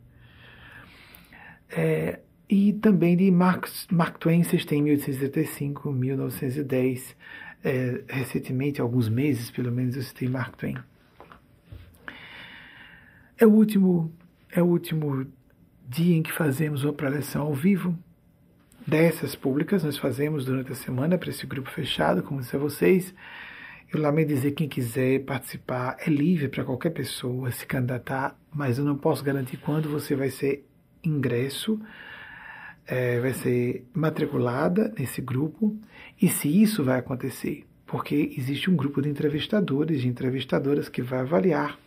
É, 1.69 2.19
e 2.49 2.73
também 2.73 3.15
de 3.15 3.29
Mark, 3.29 3.67
Mark 3.91 4.17
Twain, 4.17 4.43
vocês 4.43 4.65
têm 4.65 4.81
1875, 4.81 5.91
1910. 5.91 7.15
É, 7.63 8.01
recentemente, 8.07 8.81
alguns 8.81 9.09
meses 9.09 9.51
pelo 9.51 9.71
menos, 9.71 9.95
eu 9.95 10.01
citei 10.01 10.27
Mark 10.27 10.55
Twain. 10.55 10.77
É 13.37 13.45
o 13.45 13.51
último, 13.51 14.11
é 14.51 14.61
o 14.61 14.65
último 14.65 15.25
dia 15.87 16.17
em 16.17 16.23
que 16.23 16.31
fazemos 16.31 16.83
uma 16.83 16.93
preleção 16.93 17.43
ao 17.43 17.53
vivo. 17.53 17.97
Dessas 18.85 19.35
públicas 19.35 19.83
nós 19.83 19.97
fazemos 19.97 20.45
durante 20.45 20.71
a 20.71 20.75
semana 20.75 21.17
para 21.17 21.29
esse 21.29 21.45
grupo 21.45 21.69
fechado, 21.69 22.23
como 22.23 22.41
disse 22.41 22.55
a 22.55 22.59
vocês. 22.59 23.13
Eu 23.91 24.01
lamento 24.01 24.27
dizer 24.27 24.51
quem 24.51 24.67
quiser 24.67 25.19
participar 25.25 25.97
é 25.99 26.09
livre 26.09 26.47
para 26.47 26.63
qualquer 26.63 26.91
pessoa 26.91 27.51
se 27.51 27.65
candidatar, 27.65 28.35
mas 28.53 28.77
eu 28.77 28.85
não 28.85 28.97
posso 28.97 29.23
garantir 29.23 29.57
quando 29.57 29.89
você 29.89 30.15
vai 30.15 30.29
ser 30.29 30.68
ingresso, 31.03 31.79
é, 32.85 33.19
vai 33.19 33.33
ser 33.33 33.85
matriculada 33.93 34.93
nesse 34.97 35.21
grupo 35.21 35.75
e 36.21 36.27
se 36.27 36.47
isso 36.47 36.83
vai 36.83 36.99
acontecer, 36.99 37.65
porque 37.85 38.33
existe 38.37 38.69
um 38.69 38.75
grupo 38.75 39.01
de 39.01 39.09
entrevistadores, 39.09 40.01
de 40.01 40.07
entrevistadoras 40.07 40.89
que 40.89 41.01
vai 41.01 41.19
avaliar 41.19 41.77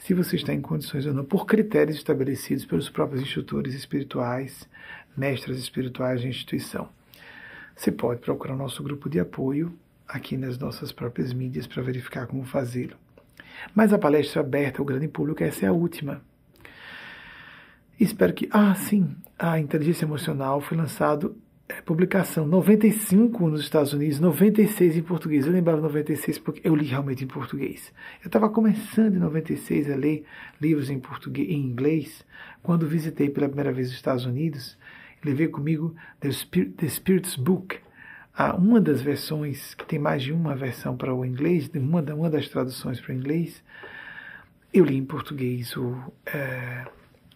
se 0.00 0.14
você 0.14 0.36
está 0.36 0.54
em 0.54 0.62
condições 0.62 1.04
ou 1.04 1.12
não, 1.12 1.24
por 1.24 1.44
critérios 1.46 1.98
estabelecidos 1.98 2.64
pelos 2.64 2.88
próprios 2.88 3.22
instrutores 3.22 3.74
espirituais, 3.74 4.66
mestres 5.14 5.58
espirituais 5.58 6.22
da 6.22 6.28
instituição. 6.28 6.88
Você 7.76 7.92
pode 7.92 8.20
procurar 8.20 8.54
o 8.54 8.58
nosso 8.58 8.82
grupo 8.82 9.10
de 9.10 9.20
apoio 9.20 9.72
aqui 10.08 10.36
nas 10.36 10.58
nossas 10.58 10.90
próprias 10.90 11.32
mídias 11.32 11.66
para 11.66 11.82
verificar 11.82 12.26
como 12.26 12.44
fazê-lo. 12.44 12.96
Mas 13.74 13.92
a 13.92 13.98
palestra 13.98 14.40
aberta 14.40 14.80
ao 14.80 14.86
grande 14.86 15.06
público, 15.06 15.44
essa 15.44 15.66
é 15.66 15.68
a 15.68 15.72
última. 15.72 16.22
Espero 18.00 18.32
que. 18.32 18.48
Ah, 18.50 18.74
sim, 18.74 19.14
a 19.38 19.60
inteligência 19.60 20.06
emocional 20.06 20.58
foi 20.62 20.74
lançado 20.74 21.36
é, 21.68 21.82
publicação 21.82 22.46
95 22.46 23.46
nos 23.50 23.60
Estados 23.60 23.92
Unidos, 23.92 24.18
96 24.18 24.96
em 24.96 25.02
português. 25.02 25.46
Eu 25.46 25.52
lembrava 25.52 25.82
96 25.82 26.38
porque 26.38 26.66
eu 26.66 26.74
li 26.74 26.86
realmente 26.86 27.24
em 27.24 27.26
português. 27.26 27.92
Eu 28.22 28.28
estava 28.28 28.48
começando 28.48 29.16
em 29.16 29.18
96 29.18 29.90
a 29.90 29.96
ler 29.96 30.24
livros 30.58 30.88
em 30.88 30.98
português, 30.98 31.46
em 31.50 31.60
inglês, 31.60 32.24
quando 32.62 32.88
visitei 32.88 33.28
pela 33.28 33.48
primeira 33.48 33.70
vez 33.70 33.88
os 33.88 33.94
Estados 33.94 34.24
Unidos. 34.24 34.78
Levei 35.22 35.48
comigo 35.48 35.94
The, 36.20 36.32
Spirit, 36.32 36.72
The 36.72 36.88
Spirit's 36.88 37.36
Book, 37.36 37.80
a 38.34 38.56
uma 38.56 38.80
das 38.80 39.02
versões, 39.02 39.74
que 39.74 39.84
tem 39.84 39.98
mais 39.98 40.22
de 40.22 40.32
uma 40.32 40.56
versão 40.56 40.96
para 40.96 41.14
o 41.14 41.22
inglês, 41.22 41.70
uma, 41.74 42.00
uma 42.00 42.30
das 42.30 42.48
traduções 42.48 42.98
para 42.98 43.12
o 43.12 43.14
inglês, 43.14 43.62
eu 44.72 44.86
li 44.86 44.96
em 44.96 45.04
português 45.04 45.76
o, 45.76 45.94
é, 46.24 46.86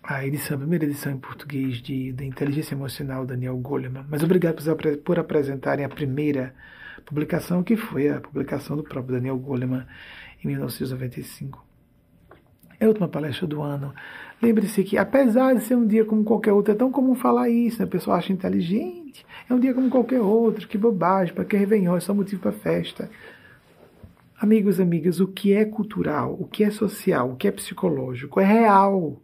a 0.07 0.27
edição, 0.27 0.57
a 0.57 0.59
primeira 0.61 0.85
edição 0.85 1.13
em 1.13 1.17
português 1.17 1.79
de, 1.79 2.13
da 2.13 2.25
Inteligência 2.25 2.75
Emocional 2.75 3.25
Daniel 3.25 3.57
Goleman. 3.57 4.05
Mas 4.09 4.23
obrigado 4.23 4.63
por, 4.77 4.97
por 4.99 5.19
apresentarem 5.19 5.85
a 5.85 5.89
primeira 5.89 6.55
publicação, 7.07 7.63
que 7.63 7.75
foi 7.75 8.11
a 8.11 8.21
publicação 8.21 8.77
do 8.77 8.83
próprio 8.83 9.17
Daniel 9.17 9.39
Goleman 9.39 9.87
em 10.43 10.49
1995. 10.49 11.65
É 12.79 12.85
a 12.85 12.89
última 12.89 13.09
palestra 13.09 13.47
do 13.47 13.63
ano. 13.63 13.95
Lembre-se 14.43 14.85
que, 14.85 14.99
apesar 14.99 15.55
de 15.55 15.63
ser 15.63 15.75
um 15.75 15.87
dia 15.87 16.05
como 16.05 16.23
qualquer 16.23 16.53
outro, 16.53 16.73
é 16.75 16.77
tão 16.77 16.93
comum 16.93 17.15
falar 17.15 17.49
isso, 17.49 17.79
né? 17.79 17.85
a 17.85 17.89
pessoa 17.89 18.17
acha 18.17 18.33
inteligente, 18.33 19.25
é 19.49 19.55
um 19.55 19.59
dia 19.59 19.73
como 19.73 19.89
qualquer 19.89 20.21
outro, 20.21 20.69
que 20.69 20.77
bobagem, 20.77 21.35
para 21.35 21.47
que 21.47 21.57
Réveillon, 21.57 21.97
é 21.97 22.01
só 22.01 22.13
motivo 22.13 22.43
para 22.43 22.53
festa. 22.53 23.09
Amigos, 24.39 24.79
amigas, 24.79 25.19
o 25.19 25.29
que 25.29 25.55
é 25.55 25.65
cultural, 25.65 26.37
o 26.39 26.47
que 26.47 26.63
é 26.63 26.71
social, 26.71 27.31
o 27.31 27.37
que 27.37 27.49
é 27.49 27.51
psicológico, 27.51 28.39
é 28.39 28.45
real. 28.45 29.24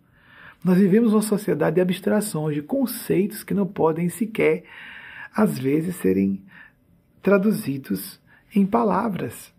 Nós 0.63 0.79
vivemos 0.79 1.13
uma 1.13 1.23
sociedade 1.23 1.77
de 1.77 1.81
abstrações, 1.81 2.55
de 2.55 2.63
conceitos 2.63 3.43
que 3.43 3.55
não 3.55 3.67
podem 3.67 4.09
sequer, 4.09 4.65
às 5.35 5.59
vezes, 5.59 5.97
serem 5.97 6.43
traduzidos 7.23 8.21
em 8.55 8.67
palavras. 8.67 9.53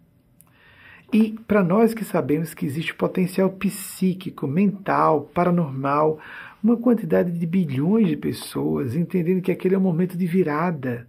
E 1.14 1.32
para 1.46 1.64
nós 1.64 1.94
que 1.94 2.06
sabemos 2.06 2.54
que 2.54 2.66
existe 2.66 2.94
potencial 2.94 3.50
psíquico, 3.50 4.48
mental, 4.48 5.30
paranormal, 5.34 6.20
uma 6.64 6.78
quantidade 6.78 7.32
de 7.32 7.46
bilhões 7.46 8.08
de 8.08 8.16
pessoas 8.16 8.96
entendendo 8.96 9.42
que 9.42 9.52
aquele 9.52 9.76
é 9.76 9.78
um 9.78 9.82
momento 9.82 10.18
de 10.18 10.26
virada, 10.26 11.08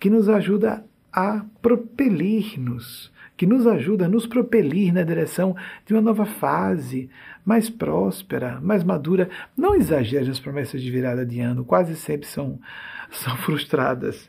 que 0.00 0.10
nos 0.10 0.28
ajuda 0.28 0.84
a 1.12 1.44
propelir-nos, 1.62 3.12
que 3.38 3.46
nos 3.46 3.68
ajuda 3.68 4.06
a 4.06 4.08
nos 4.08 4.26
propelir 4.26 4.92
na 4.92 5.04
direção 5.04 5.56
de 5.86 5.94
uma 5.94 6.02
nova 6.02 6.26
fase, 6.26 7.08
mais 7.44 7.70
próspera, 7.70 8.60
mais 8.60 8.82
madura. 8.82 9.30
Não 9.56 9.76
exagere 9.76 10.26
nas 10.26 10.40
promessas 10.40 10.82
de 10.82 10.90
virada 10.90 11.24
de 11.24 11.38
ano, 11.38 11.64
quase 11.64 11.94
sempre 11.94 12.26
são, 12.26 12.58
são 13.12 13.36
frustradas. 13.36 14.28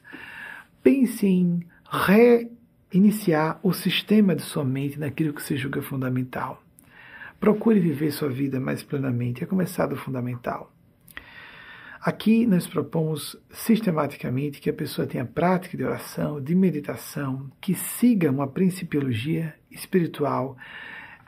Pense 0.83 1.25
em 1.25 1.65
reiniciar 1.91 3.59
o 3.63 3.73
sistema 3.73 4.35
de 4.35 4.43
sua 4.43 4.63
mente 4.63 4.99
naquilo 4.99 5.33
que 5.33 5.41
se 5.41 5.57
julga 5.57 5.81
fundamental. 5.81 6.63
Procure 7.39 7.79
viver 7.79 8.11
sua 8.11 8.29
vida 8.29 8.59
mais 8.59 8.83
plenamente, 8.83 9.43
é 9.43 9.47
começar 9.47 9.87
do 9.87 9.95
fundamental. 9.95 10.71
Aqui 12.01 12.45
nós 12.45 12.65
propomos 12.65 13.35
sistematicamente 13.51 14.61
que 14.61 14.69
a 14.69 14.73
pessoa 14.73 15.05
tenha 15.05 15.25
prática 15.25 15.75
de 15.75 15.83
oração, 15.83 16.39
de 16.39 16.55
meditação, 16.55 17.51
que 17.59 17.75
siga 17.75 18.31
uma 18.31 18.47
principiologia 18.47 19.53
espiritual, 19.69 20.55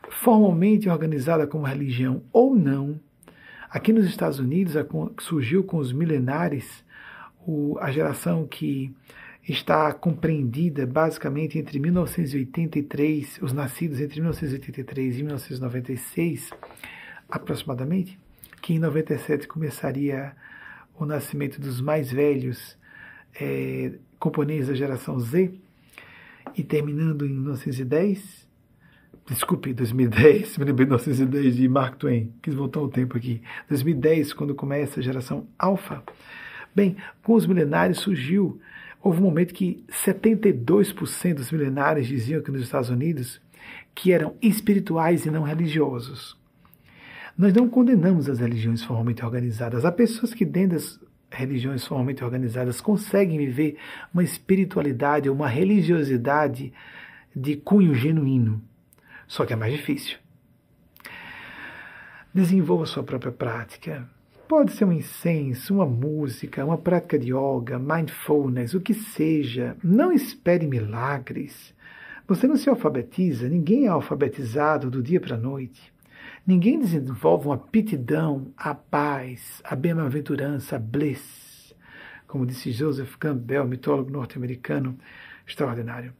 formalmente 0.10 0.88
organizada 0.88 1.46
como 1.46 1.66
religião 1.66 2.24
ou 2.32 2.56
não. 2.56 2.98
Aqui 3.70 3.92
nos 3.92 4.06
Estados 4.06 4.40
Unidos 4.40 4.76
surgiu 5.20 5.62
com 5.62 5.76
os 5.76 5.92
milenares 5.92 6.86
a 7.82 7.92
geração 7.92 8.48
que 8.48 8.96
está 9.48 9.92
compreendida 9.92 10.88
basicamente 10.88 11.60
entre 11.60 11.80
1983, 11.80 13.40
os 13.42 13.52
nascidos 13.52 14.00
entre 14.00 14.22
1983 14.22 15.16
e 15.16 15.24
1996, 15.24 16.50
aproximadamente, 17.30 18.18
que 18.62 18.74
em 18.74 18.80
97 18.80 19.50
começaria 19.50 20.34
o 21.04 21.08
nascimento 21.08 21.60
dos 21.60 21.82
mais 21.82 22.12
velhos 22.12 22.78
é, 23.40 23.94
componentes 24.20 24.68
da 24.68 24.74
geração 24.74 25.20
Z, 25.20 25.54
e 26.56 26.64
terminando 26.64 27.26
em 27.26 27.30
1910, 27.30 28.48
desculpe, 29.28 29.74
2010, 29.74 30.58
me 30.58 30.66
lembrei 30.66 30.86
de 30.86 30.92
1910 30.92 31.56
de 31.56 31.68
Mark 31.68 31.98
Twain, 31.98 32.34
quis 32.42 32.54
voltar 32.54 32.82
o 32.82 32.90
tempo 32.90 33.18
aqui, 33.18 33.42
2010, 33.70 34.34
quando 34.34 34.56
começa 34.56 35.00
a 35.00 35.04
geração 35.04 35.48
Alpha. 35.58 36.04
Bem, 36.76 36.98
com 37.24 37.34
os 37.34 37.46
milenários 37.46 38.00
surgiu 38.00 38.60
Houve 39.04 39.20
um 39.20 39.24
momento 39.24 39.54
que 39.54 39.84
72% 39.90 41.34
dos 41.34 41.52
milenários 41.52 42.08
diziam 42.08 42.40
aqui 42.40 42.52
nos 42.52 42.62
Estados 42.62 42.90
Unidos 42.90 43.42
que 43.96 44.12
eram 44.12 44.36
espirituais 44.42 45.26
e 45.26 45.32
não 45.32 45.42
religiosos. 45.42 46.38
Nós 47.38 47.54
não 47.54 47.68
condenamos 47.68 48.30
as 48.30 48.40
religiões 48.40 48.84
formalmente 48.84 49.24
organizadas. 49.24 49.86
Há 49.86 49.92
pessoas 49.92 50.34
que, 50.34 50.46
dentro 50.46 50.78
das 50.78 51.00
religiões 51.32 51.86
formalmente 51.86 52.24
organizadas, 52.24 52.82
conseguem 52.82 53.38
viver 53.38 53.78
uma 54.14 54.24
espiritualidade, 54.24 55.30
uma 55.30 55.48
religiosidade 55.48 56.74
de 57.36 57.56
cunho 57.56 57.94
genuíno. 57.96 58.62
Só 59.28 59.46
que 59.46 59.54
é 59.54 59.56
mais 59.56 59.74
difícil. 59.74 60.18
Desenvolva 62.34 62.86
sua 62.86 63.04
própria 63.04 63.32
prática. 63.32 64.08
Pode 64.48 64.74
ser 64.74 64.84
um 64.84 64.92
incenso, 64.92 65.74
uma 65.74 65.86
música, 65.86 66.66
uma 66.66 66.78
prática 66.78 67.18
de 67.18 67.32
yoga, 67.34 67.80
mindfulness, 67.80 68.74
o 68.74 68.82
que 68.82 68.94
seja. 68.94 69.78
Não 69.82 70.12
espere 70.12 70.68
milagres. 70.68 71.74
Você 72.28 72.48
não 72.48 72.58
se 72.58 72.70
alfabetiza, 72.70 73.48
ninguém 73.48 73.86
é 73.86 73.88
alfabetizado 73.88 74.92
do 74.92 75.02
dia 75.02 75.20
para 75.20 75.36
a 75.36 75.40
noite. 75.40 75.91
Ninguém 76.46 76.80
desenvolve 76.80 77.46
uma 77.46 77.56
aptidão 77.56 78.52
à 78.58 78.74
paz, 78.74 79.62
à 79.64 79.76
bem-aventurança, 79.76 80.76
à 80.76 80.80
bliss. 80.80 81.76
Como 82.28 82.48
disse 82.48 82.72
Joseph 82.72 83.16
Campbell, 83.18 83.66
mitólogo 83.66 84.10
norte-americano 84.10 84.98
extraordinário. 85.46 86.14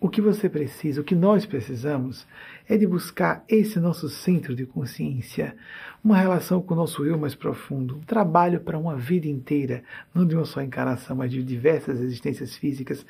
O 0.00 0.08
que 0.08 0.20
você 0.20 0.48
precisa, 0.48 1.00
o 1.00 1.04
que 1.04 1.16
nós 1.16 1.44
precisamos, 1.44 2.24
é 2.68 2.76
de 2.76 2.86
buscar 2.86 3.42
esse 3.48 3.80
nosso 3.80 4.08
centro 4.08 4.54
de 4.54 4.64
consciência, 4.64 5.56
uma 6.04 6.16
relação 6.16 6.62
com 6.62 6.74
o 6.74 6.76
nosso 6.76 7.04
eu 7.04 7.18
mais 7.18 7.34
profundo, 7.34 7.96
um 7.96 8.00
trabalho 8.00 8.60
para 8.60 8.78
uma 8.78 8.96
vida 8.96 9.26
inteira, 9.26 9.82
não 10.14 10.24
de 10.24 10.36
uma 10.36 10.44
só 10.44 10.62
encarnação, 10.62 11.16
mas 11.16 11.32
de 11.32 11.42
diversas 11.42 11.98
existências 11.98 12.54
físicas 12.54 13.04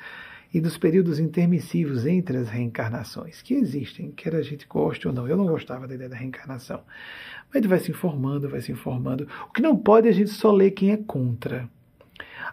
e 0.53 0.59
dos 0.59 0.77
períodos 0.77 1.19
intermissivos 1.19 2.05
entre 2.05 2.37
as 2.37 2.49
reencarnações, 2.49 3.41
que 3.41 3.53
existem, 3.53 4.11
quer 4.11 4.35
a 4.35 4.41
gente 4.41 4.65
goste 4.67 5.07
ou 5.07 5.13
não. 5.13 5.27
Eu 5.27 5.37
não 5.37 5.45
gostava 5.45 5.87
da 5.87 5.95
ideia 5.95 6.09
da 6.09 6.15
reencarnação. 6.15 6.81
Mas 7.53 7.63
a 7.63 7.67
vai 7.67 7.79
se 7.79 7.91
informando, 7.91 8.49
vai 8.49 8.61
se 8.61 8.71
informando. 8.71 9.27
O 9.47 9.53
que 9.53 9.61
não 9.61 9.77
pode 9.77 10.07
é 10.07 10.11
a 10.11 10.13
gente 10.13 10.31
só 10.31 10.51
ler 10.51 10.71
quem 10.71 10.91
é 10.91 10.97
contra. 10.97 11.69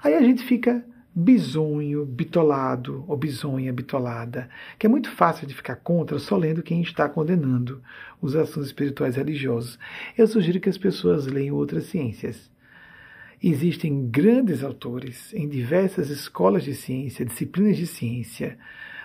Aí 0.02 0.14
a 0.14 0.20
gente 0.20 0.42
fica 0.42 0.84
bisonho, 1.14 2.04
bitolado 2.04 3.02
ou 3.08 3.16
bisonha, 3.16 3.72
bitolada, 3.72 4.50
que 4.78 4.84
é 4.84 4.88
muito 4.88 5.10
fácil 5.10 5.46
de 5.46 5.54
ficar 5.54 5.76
contra 5.76 6.18
só 6.18 6.36
lendo 6.36 6.62
quem 6.62 6.82
está 6.82 7.08
condenando 7.08 7.80
os 8.20 8.36
assuntos 8.36 8.66
espirituais 8.66 9.16
religiosos. 9.16 9.78
Eu 10.18 10.26
sugiro 10.26 10.60
que 10.60 10.68
as 10.68 10.76
pessoas 10.76 11.26
leiam 11.26 11.56
outras 11.56 11.86
ciências. 11.86 12.50
Existem 13.42 14.08
grandes 14.08 14.64
autores 14.64 15.32
em 15.34 15.48
diversas 15.48 16.08
escolas 16.08 16.64
de 16.64 16.74
ciência, 16.74 17.24
disciplinas 17.24 17.76
de 17.76 17.86
ciência, 17.86 18.58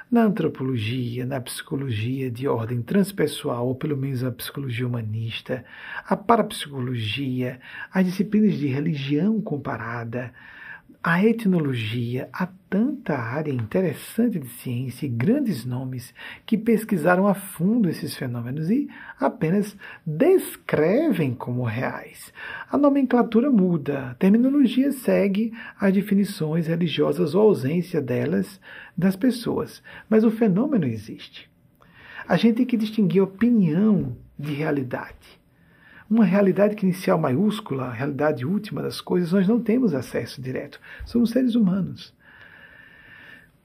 na 0.10 0.24
antropologia, 0.24 1.26
na 1.26 1.40
psicologia 1.40 2.30
de 2.30 2.48
ordem 2.48 2.82
transpessoal, 2.82 3.68
ou 3.68 3.76
pelo 3.76 3.96
menos 3.96 4.24
a 4.24 4.32
psicologia 4.32 4.86
humanista, 4.86 5.64
a 6.06 6.18
parapsicologia, 6.18 7.60
as 7.94 8.06
disciplinas 8.06 8.56
de 8.56 8.68
religião 8.68 9.42
comparada, 9.42 10.34
a 11.04 11.26
etnologia, 11.26 12.30
há 12.32 12.48
tanta 12.70 13.18
área 13.18 13.52
interessante 13.52 14.38
de 14.38 14.48
ciência 14.48 15.08
e 15.08 15.10
grandes 15.10 15.66
nomes 15.66 16.14
que 16.46 16.56
pesquisaram 16.56 17.26
a 17.28 17.34
fundo 17.34 17.90
esses 17.90 18.16
fenômenos 18.16 18.70
e 18.70 18.88
apenas 19.20 19.76
descrevem 20.06 21.34
como 21.34 21.64
reais. 21.64 22.32
A 22.70 22.78
nomenclatura 22.78 23.50
muda, 23.50 24.12
a 24.12 24.14
terminologia 24.14 24.92
segue 24.92 25.52
as 25.80 25.92
definições 25.92 26.68
religiosas 26.68 27.34
ou 27.34 27.42
ausência 27.42 28.00
delas 28.00 28.62
das 28.96 29.16
pessoas, 29.16 29.82
mas 30.08 30.24
o 30.24 30.30
fenômeno 30.30 30.86
existe. 30.86 31.50
A 32.28 32.38
gente 32.38 32.58
tem 32.58 32.66
que 32.66 32.78
distinguir 32.78 33.24
opinião 33.24 34.16
de 34.38 34.54
realidade 34.54 35.41
uma 36.12 36.26
realidade 36.26 36.76
que 36.76 36.86
inicial 36.86 37.18
maiúscula, 37.18 37.86
a 37.86 37.94
realidade 37.94 38.46
última 38.46 38.82
das 38.82 39.00
coisas, 39.00 39.32
nós 39.32 39.48
não 39.48 39.62
temos 39.62 39.94
acesso 39.94 40.42
direto. 40.42 40.78
Somos 41.06 41.30
seres 41.30 41.56
humanos. 41.56 42.14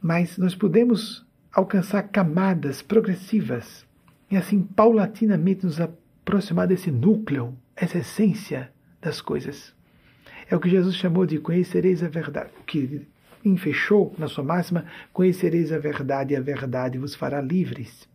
Mas 0.00 0.38
nós 0.38 0.54
podemos 0.54 1.26
alcançar 1.52 2.04
camadas 2.04 2.82
progressivas 2.82 3.84
e 4.30 4.36
assim 4.36 4.62
paulatinamente 4.62 5.66
nos 5.66 5.80
aproximar 5.80 6.68
desse 6.68 6.88
núcleo, 6.88 7.52
essa 7.74 7.98
essência 7.98 8.70
das 9.02 9.20
coisas. 9.20 9.74
É 10.48 10.54
o 10.54 10.60
que 10.60 10.70
Jesus 10.70 10.94
chamou 10.94 11.26
de 11.26 11.40
conhecereis 11.40 12.00
a 12.04 12.08
verdade, 12.08 12.50
o 12.60 12.62
que 12.62 13.08
enfechou 13.44 14.14
na 14.16 14.28
sua 14.28 14.44
máxima, 14.44 14.84
conhecereis 15.12 15.72
a 15.72 15.78
verdade 15.78 16.32
e 16.32 16.36
a 16.36 16.40
verdade 16.40 16.96
vos 16.96 17.12
fará 17.12 17.40
livres. 17.40 18.08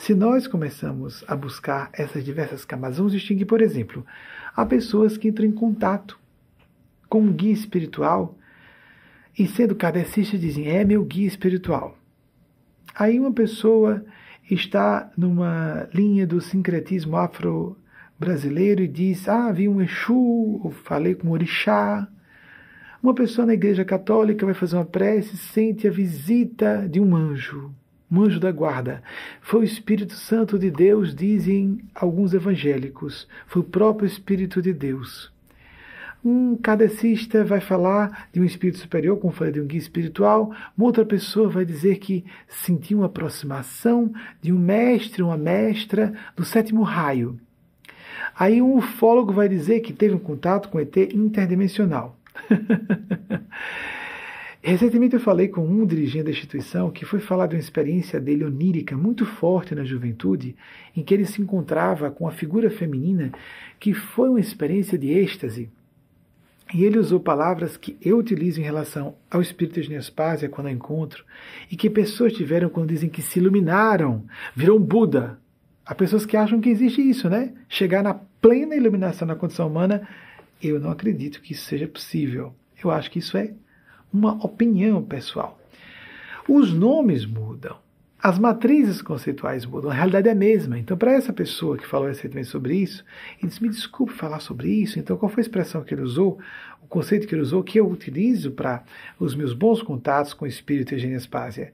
Se 0.00 0.14
nós 0.14 0.46
começamos 0.46 1.22
a 1.28 1.36
buscar 1.36 1.90
essas 1.92 2.24
diversas 2.24 2.64
camadas, 2.64 2.96
vamos 2.96 3.12
distinguir, 3.12 3.46
por 3.46 3.60
exemplo, 3.60 4.04
há 4.56 4.64
pessoas 4.64 5.18
que 5.18 5.28
entram 5.28 5.44
em 5.44 5.52
contato 5.52 6.18
com 7.06 7.20
um 7.20 7.30
guia 7.30 7.52
espiritual 7.52 8.34
e 9.38 9.46
sendo 9.46 9.74
kardecistas 9.74 10.40
dizem, 10.40 10.68
é 10.68 10.86
meu 10.86 11.04
guia 11.04 11.28
espiritual. 11.28 11.98
Aí 12.94 13.20
uma 13.20 13.30
pessoa 13.30 14.02
está 14.50 15.12
numa 15.18 15.86
linha 15.92 16.26
do 16.26 16.40
sincretismo 16.40 17.18
afro-brasileiro 17.18 18.82
e 18.82 18.88
diz, 18.88 19.28
ah, 19.28 19.52
vi 19.52 19.68
um 19.68 19.82
Exu, 19.82 20.72
falei 20.82 21.14
com 21.14 21.28
um 21.28 21.32
orixá. 21.32 22.08
Uma 23.02 23.14
pessoa 23.14 23.46
na 23.46 23.52
igreja 23.52 23.84
católica 23.84 24.46
vai 24.46 24.54
fazer 24.54 24.76
uma 24.76 24.86
prece, 24.86 25.36
sente 25.36 25.86
a 25.86 25.90
visita 25.90 26.88
de 26.88 26.98
um 26.98 27.14
anjo, 27.14 27.70
um 28.10 28.22
anjo 28.22 28.40
da 28.40 28.50
guarda. 28.50 29.02
Foi 29.40 29.60
o 29.60 29.64
Espírito 29.64 30.14
Santo 30.14 30.58
de 30.58 30.70
Deus, 30.70 31.14
dizem 31.14 31.80
alguns 31.94 32.34
evangélicos. 32.34 33.28
Foi 33.46 33.62
o 33.62 33.64
próprio 33.64 34.06
Espírito 34.06 34.60
de 34.60 34.72
Deus. 34.72 35.32
Um 36.22 36.54
cadecista 36.54 37.42
vai 37.42 37.60
falar 37.60 38.28
de 38.30 38.40
um 38.40 38.44
espírito 38.44 38.78
superior, 38.78 39.18
como 39.18 39.32
falei, 39.32 39.54
de 39.54 39.60
um 39.60 39.66
guia 39.66 39.78
espiritual. 39.78 40.54
Uma 40.76 40.86
outra 40.86 41.04
pessoa 41.04 41.48
vai 41.48 41.64
dizer 41.64 41.98
que 41.98 42.26
sentiu 42.46 42.98
uma 42.98 43.06
aproximação 43.06 44.12
de 44.42 44.52
um 44.52 44.58
mestre, 44.58 45.22
uma 45.22 45.38
mestra 45.38 46.12
do 46.36 46.44
sétimo 46.44 46.82
raio. 46.82 47.40
Aí 48.38 48.60
um 48.60 48.76
ufólogo 48.76 49.32
vai 49.32 49.48
dizer 49.48 49.80
que 49.80 49.94
teve 49.94 50.14
um 50.14 50.18
contato 50.18 50.68
com 50.68 50.78
ET 50.78 50.94
interdimensional. 50.96 52.18
Recentemente 54.62 55.14
eu 55.14 55.20
falei 55.20 55.48
com 55.48 55.66
um 55.66 55.86
dirigente 55.86 56.24
da 56.24 56.30
instituição 56.30 56.90
que 56.90 57.06
foi 57.06 57.18
falar 57.18 57.46
de 57.46 57.56
uma 57.56 57.60
experiência 57.60 58.20
dele 58.20 58.44
onírica 58.44 58.94
muito 58.94 59.24
forte 59.24 59.74
na 59.74 59.84
juventude, 59.84 60.54
em 60.94 61.02
que 61.02 61.14
ele 61.14 61.24
se 61.24 61.40
encontrava 61.40 62.10
com 62.10 62.28
a 62.28 62.32
figura 62.32 62.70
feminina, 62.70 63.32
que 63.78 63.94
foi 63.94 64.28
uma 64.28 64.38
experiência 64.40 64.98
de 64.98 65.10
êxtase. 65.10 65.70
E 66.74 66.84
ele 66.84 66.98
usou 66.98 67.18
palavras 67.18 67.78
que 67.78 67.96
eu 68.02 68.18
utilizo 68.18 68.60
em 68.60 68.64
relação 68.64 69.16
ao 69.30 69.40
espírito 69.40 69.80
de 69.80 69.88
Nespásia 69.88 70.48
quando 70.48 70.68
eu 70.68 70.74
encontro, 70.74 71.24
e 71.70 71.74
que 71.74 71.88
pessoas 71.88 72.34
tiveram 72.34 72.68
quando 72.68 72.90
dizem 72.90 73.08
que 73.08 73.22
se 73.22 73.38
iluminaram, 73.38 74.24
viram 74.54 74.78
Buda. 74.78 75.38
Há 75.86 75.94
pessoas 75.94 76.26
que 76.26 76.36
acham 76.36 76.60
que 76.60 76.68
existe 76.68 77.00
isso, 77.00 77.30
né? 77.30 77.54
Chegar 77.66 78.02
na 78.02 78.12
plena 78.12 78.76
iluminação 78.76 79.26
na 79.26 79.34
condição 79.34 79.66
humana. 79.66 80.06
Eu 80.62 80.78
não 80.78 80.90
acredito 80.90 81.40
que 81.40 81.54
isso 81.54 81.64
seja 81.64 81.88
possível. 81.88 82.54
Eu 82.84 82.90
acho 82.90 83.10
que 83.10 83.18
isso 83.18 83.36
é 83.36 83.52
uma 84.12 84.32
opinião 84.44 85.02
pessoal. 85.02 85.58
Os 86.48 86.72
nomes 86.72 87.24
mudam. 87.26 87.76
As 88.22 88.38
matrizes 88.38 89.00
conceituais 89.00 89.64
mudam, 89.64 89.90
a 89.90 89.94
realidade 89.94 90.28
é 90.28 90.32
a 90.32 90.34
mesma. 90.34 90.78
Então, 90.78 90.94
para 90.94 91.12
essa 91.12 91.32
pessoa 91.32 91.78
que 91.78 91.86
falou 91.86 92.06
recentemente 92.06 92.48
sobre 92.48 92.76
isso, 92.76 93.02
ele 93.38 93.48
disse: 93.48 93.62
Me 93.62 93.70
desculpe 93.70 94.12
falar 94.12 94.40
sobre 94.40 94.68
isso. 94.68 94.98
Então, 94.98 95.16
qual 95.16 95.30
foi 95.30 95.40
a 95.40 95.46
expressão 95.46 95.82
que 95.82 95.94
ele 95.94 96.02
usou, 96.02 96.38
o 96.82 96.86
conceito 96.86 97.26
que 97.26 97.34
ele 97.34 97.40
usou, 97.40 97.62
que 97.62 97.80
eu 97.80 97.88
utilizo 97.88 98.50
para 98.50 98.82
os 99.18 99.34
meus 99.34 99.54
bons 99.54 99.82
contatos 99.82 100.34
com 100.34 100.44
o 100.44 100.48
espírito 100.48 100.92
e 100.92 100.96
a 100.96 100.98
genespásia? 100.98 101.72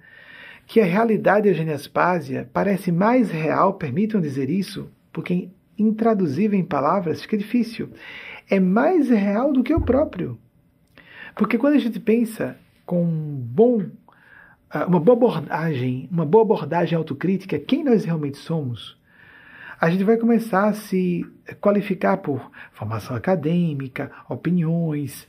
Que 0.68 0.80
a 0.80 0.84
realidade 0.84 1.48
e 1.48 1.50
a 1.50 1.54
genespásia 1.54 2.48
parece 2.52 2.92
mais 2.92 3.28
real, 3.28 3.74
permitam 3.74 4.20
dizer 4.20 4.48
isso, 4.48 4.88
porque 5.12 5.48
intraduzível 5.76 6.58
em 6.58 6.64
palavras 6.64 7.22
fica 7.22 7.36
difícil. 7.36 7.90
É 8.48 8.60
mais 8.60 9.10
real 9.10 9.52
do 9.52 9.64
que 9.64 9.74
o 9.74 9.80
próprio. 9.80 10.38
Porque 11.36 11.58
quando 11.58 11.74
a 11.74 11.78
gente 11.78 12.00
pensa 12.00 12.56
com 12.84 13.04
um 13.04 13.36
bom 13.36 13.84
ah, 14.68 14.86
uma 14.86 14.98
boa 14.98 15.16
abordagem, 15.16 16.08
uma 16.10 16.26
boa 16.26 16.42
abordagem 16.42 16.98
autocrítica, 16.98 17.58
quem 17.58 17.84
nós 17.84 18.04
realmente 18.04 18.38
somos, 18.38 18.98
a 19.80 19.88
gente 19.90 20.02
vai 20.02 20.16
começar 20.16 20.68
a 20.68 20.72
se 20.72 21.24
qualificar 21.60 22.16
por 22.16 22.50
formação 22.72 23.14
acadêmica, 23.14 24.10
opiniões, 24.28 25.28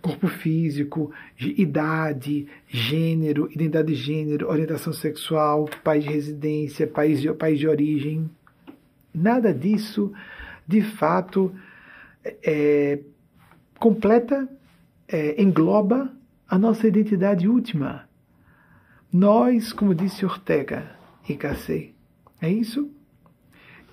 corpo 0.00 0.28
físico, 0.28 1.12
idade, 1.38 2.46
gênero, 2.68 3.50
identidade 3.50 3.88
de 3.88 3.94
gênero, 3.94 4.48
orientação 4.48 4.92
sexual, 4.92 5.68
país 5.82 6.04
de 6.04 6.10
residência, 6.10 6.86
país 6.86 7.20
de, 7.20 7.32
país 7.34 7.58
de 7.58 7.66
origem. 7.66 8.30
Nada 9.12 9.52
disso, 9.52 10.12
de 10.66 10.80
fato, 10.80 11.52
é, 12.42 13.00
completa, 13.78 14.48
é, 15.08 15.40
engloba 15.42 16.10
a 16.48 16.58
nossa 16.58 16.86
identidade 16.86 17.48
última 17.48 18.08
nós, 19.16 19.72
como 19.72 19.94
disse 19.94 20.26
Ortega 20.26 20.90
e 21.28 21.34
Gasset, 21.34 21.94
é 22.42 22.50
isso? 22.50 22.90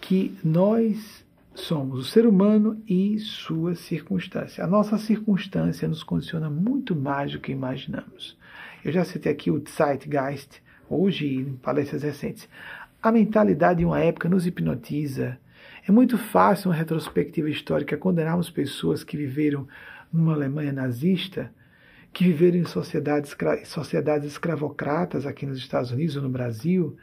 Que 0.02 0.36
nós 0.44 1.24
somos 1.54 2.00
o 2.00 2.04
ser 2.04 2.26
humano 2.26 2.82
e 2.88 3.20
sua 3.20 3.76
circunstância. 3.76 4.64
A 4.64 4.68
nossa 4.68 4.98
circunstância 4.98 5.88
nos 5.88 6.02
condiciona 6.02 6.50
muito 6.50 6.96
mais 6.96 7.34
do 7.34 7.40
que 7.40 7.52
imaginamos. 7.52 8.36
Eu 8.84 8.92
já 8.92 9.06
citei 9.06 9.32
aqui 9.32 9.52
o 9.52 9.64
Zeitgeist, 9.64 10.60
hoje 10.90 11.28
em 11.28 11.54
palestras 11.58 12.02
recentes. 12.02 12.50
A 13.00 13.12
mentalidade 13.12 13.82
de 13.82 13.86
uma 13.86 14.00
época 14.00 14.28
nos 14.28 14.48
hipnotiza. 14.48 15.38
É 15.88 15.92
muito 15.92 16.18
fácil, 16.18 16.72
uma 16.72 16.76
retrospectiva 16.76 17.48
histórica, 17.48 17.96
condenarmos 17.96 18.50
pessoas 18.50 19.04
que 19.04 19.16
viveram 19.16 19.68
numa 20.12 20.34
Alemanha 20.34 20.72
nazista 20.72 21.52
que 22.14 22.26
viveram 22.26 22.58
em 22.58 22.66
sociedades, 22.66 23.36
sociedades 23.66 24.28
escravocratas 24.28 25.26
aqui 25.26 25.46
nos 25.46 25.58
Estados 25.58 25.92
Unidos 25.92 26.18
ou 26.18 26.24
no 26.24 26.30
Brasil, 26.30 26.98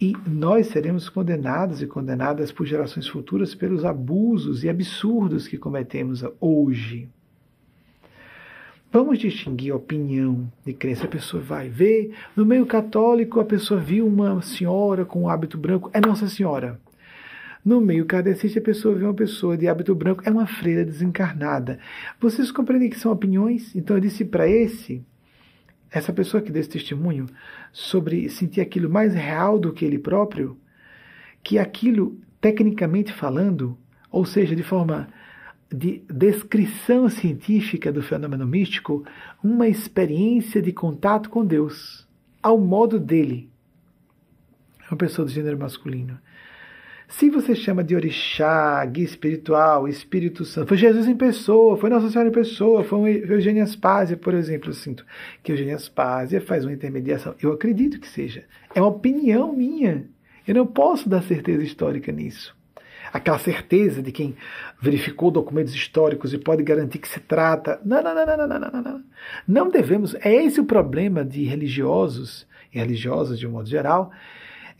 e 0.00 0.16
nós 0.26 0.68
seremos 0.68 1.08
condenados 1.08 1.82
e 1.82 1.86
condenadas 1.86 2.52
por 2.52 2.66
gerações 2.66 3.08
futuras 3.08 3.54
pelos 3.54 3.84
abusos 3.84 4.62
e 4.62 4.68
absurdos 4.68 5.48
que 5.48 5.58
cometemos 5.58 6.24
hoje. 6.40 7.08
Vamos 8.90 9.18
distinguir 9.18 9.74
opinião 9.74 10.50
de 10.64 10.72
crença. 10.72 11.04
A 11.04 11.08
pessoa 11.08 11.42
vai 11.42 11.68
ver, 11.68 12.14
no 12.34 12.46
meio 12.46 12.64
católico, 12.64 13.38
a 13.38 13.44
pessoa 13.44 13.78
viu 13.78 14.06
uma 14.06 14.40
senhora 14.40 15.04
com 15.04 15.22
um 15.22 15.28
hábito 15.28 15.58
branco, 15.58 15.90
é 15.92 16.00
Nossa 16.00 16.26
Senhora. 16.28 16.80
No 17.64 17.80
meio 17.80 18.06
kardecista, 18.06 18.58
a 18.58 18.62
pessoa 18.62 18.94
vê 18.94 19.04
uma 19.04 19.14
pessoa 19.14 19.56
de 19.56 19.68
hábito 19.68 19.94
branco, 19.94 20.22
é 20.24 20.30
uma 20.30 20.46
freira 20.46 20.84
desencarnada. 20.84 21.78
Vocês 22.20 22.50
compreendem 22.50 22.90
que 22.90 22.98
são 22.98 23.12
opiniões? 23.12 23.74
Então 23.74 23.96
eu 23.96 24.00
disse 24.00 24.24
para 24.24 24.48
esse, 24.48 25.04
essa 25.90 26.12
pessoa 26.12 26.42
que 26.42 26.52
deu 26.52 26.60
esse 26.60 26.70
testemunho, 26.70 27.26
sobre 27.72 28.28
sentir 28.28 28.60
aquilo 28.60 28.88
mais 28.88 29.14
real 29.14 29.58
do 29.58 29.72
que 29.72 29.84
ele 29.84 29.98
próprio, 29.98 30.58
que 31.42 31.58
aquilo, 31.58 32.18
tecnicamente 32.40 33.12
falando, 33.12 33.76
ou 34.10 34.24
seja, 34.24 34.54
de 34.54 34.62
forma 34.62 35.08
de 35.70 36.02
descrição 36.10 37.08
científica 37.08 37.92
do 37.92 38.02
fenômeno 38.02 38.46
místico, 38.46 39.04
uma 39.42 39.68
experiência 39.68 40.62
de 40.62 40.72
contato 40.72 41.28
com 41.28 41.44
Deus, 41.44 42.08
ao 42.42 42.58
modo 42.58 42.98
dele. 42.98 43.50
É 44.80 44.90
uma 44.90 44.96
pessoa 44.96 45.26
do 45.26 45.30
gênero 45.30 45.58
masculino. 45.58 46.18
Se 47.08 47.30
você 47.30 47.54
chama 47.54 47.82
de 47.82 47.96
orixá, 47.96 48.84
guia 48.84 49.04
espiritual, 49.04 49.88
Espírito 49.88 50.44
Santo, 50.44 50.68
foi 50.68 50.76
Jesus 50.76 51.08
em 51.08 51.16
pessoa, 51.16 51.78
foi 51.78 51.88
Nossa 51.88 52.10
Senhora 52.10 52.28
em 52.28 52.32
pessoa, 52.32 52.84
foi 52.84 53.24
Eugênia 53.26 53.64
Aspásia, 53.64 54.14
por 54.14 54.34
exemplo, 54.34 54.68
eu 54.68 54.74
sinto 54.74 55.06
que 55.42 55.50
Eugênia 55.50 55.74
Aspásia 55.74 56.38
faz 56.38 56.66
uma 56.66 56.72
intermediação. 56.72 57.34
Eu 57.42 57.52
acredito 57.52 57.98
que 57.98 58.06
seja. 58.06 58.44
É 58.74 58.80
uma 58.80 58.90
opinião 58.90 59.54
minha. 59.54 60.04
Eu 60.46 60.54
não 60.54 60.66
posso 60.66 61.08
dar 61.08 61.22
certeza 61.22 61.62
histórica 61.62 62.12
nisso. 62.12 62.54
Aquela 63.10 63.38
certeza 63.38 64.02
de 64.02 64.12
quem 64.12 64.36
verificou 64.78 65.30
documentos 65.30 65.74
históricos 65.74 66.34
e 66.34 66.38
pode 66.38 66.62
garantir 66.62 66.98
que 66.98 67.08
se 67.08 67.20
trata. 67.20 67.80
Não, 67.86 68.02
não, 68.02 68.14
não, 68.14 68.26
não, 68.26 68.36
não, 68.36 68.58
não, 68.58 68.70
não. 68.70 68.82
Não, 68.82 69.04
não 69.46 69.70
devemos. 69.70 70.14
É 70.16 70.34
esse 70.44 70.60
o 70.60 70.64
problema 70.64 71.24
de 71.24 71.44
religiosos 71.44 72.46
e 72.72 72.78
religiosas 72.78 73.38
de 73.38 73.46
um 73.46 73.52
modo 73.52 73.68
geral, 73.68 74.12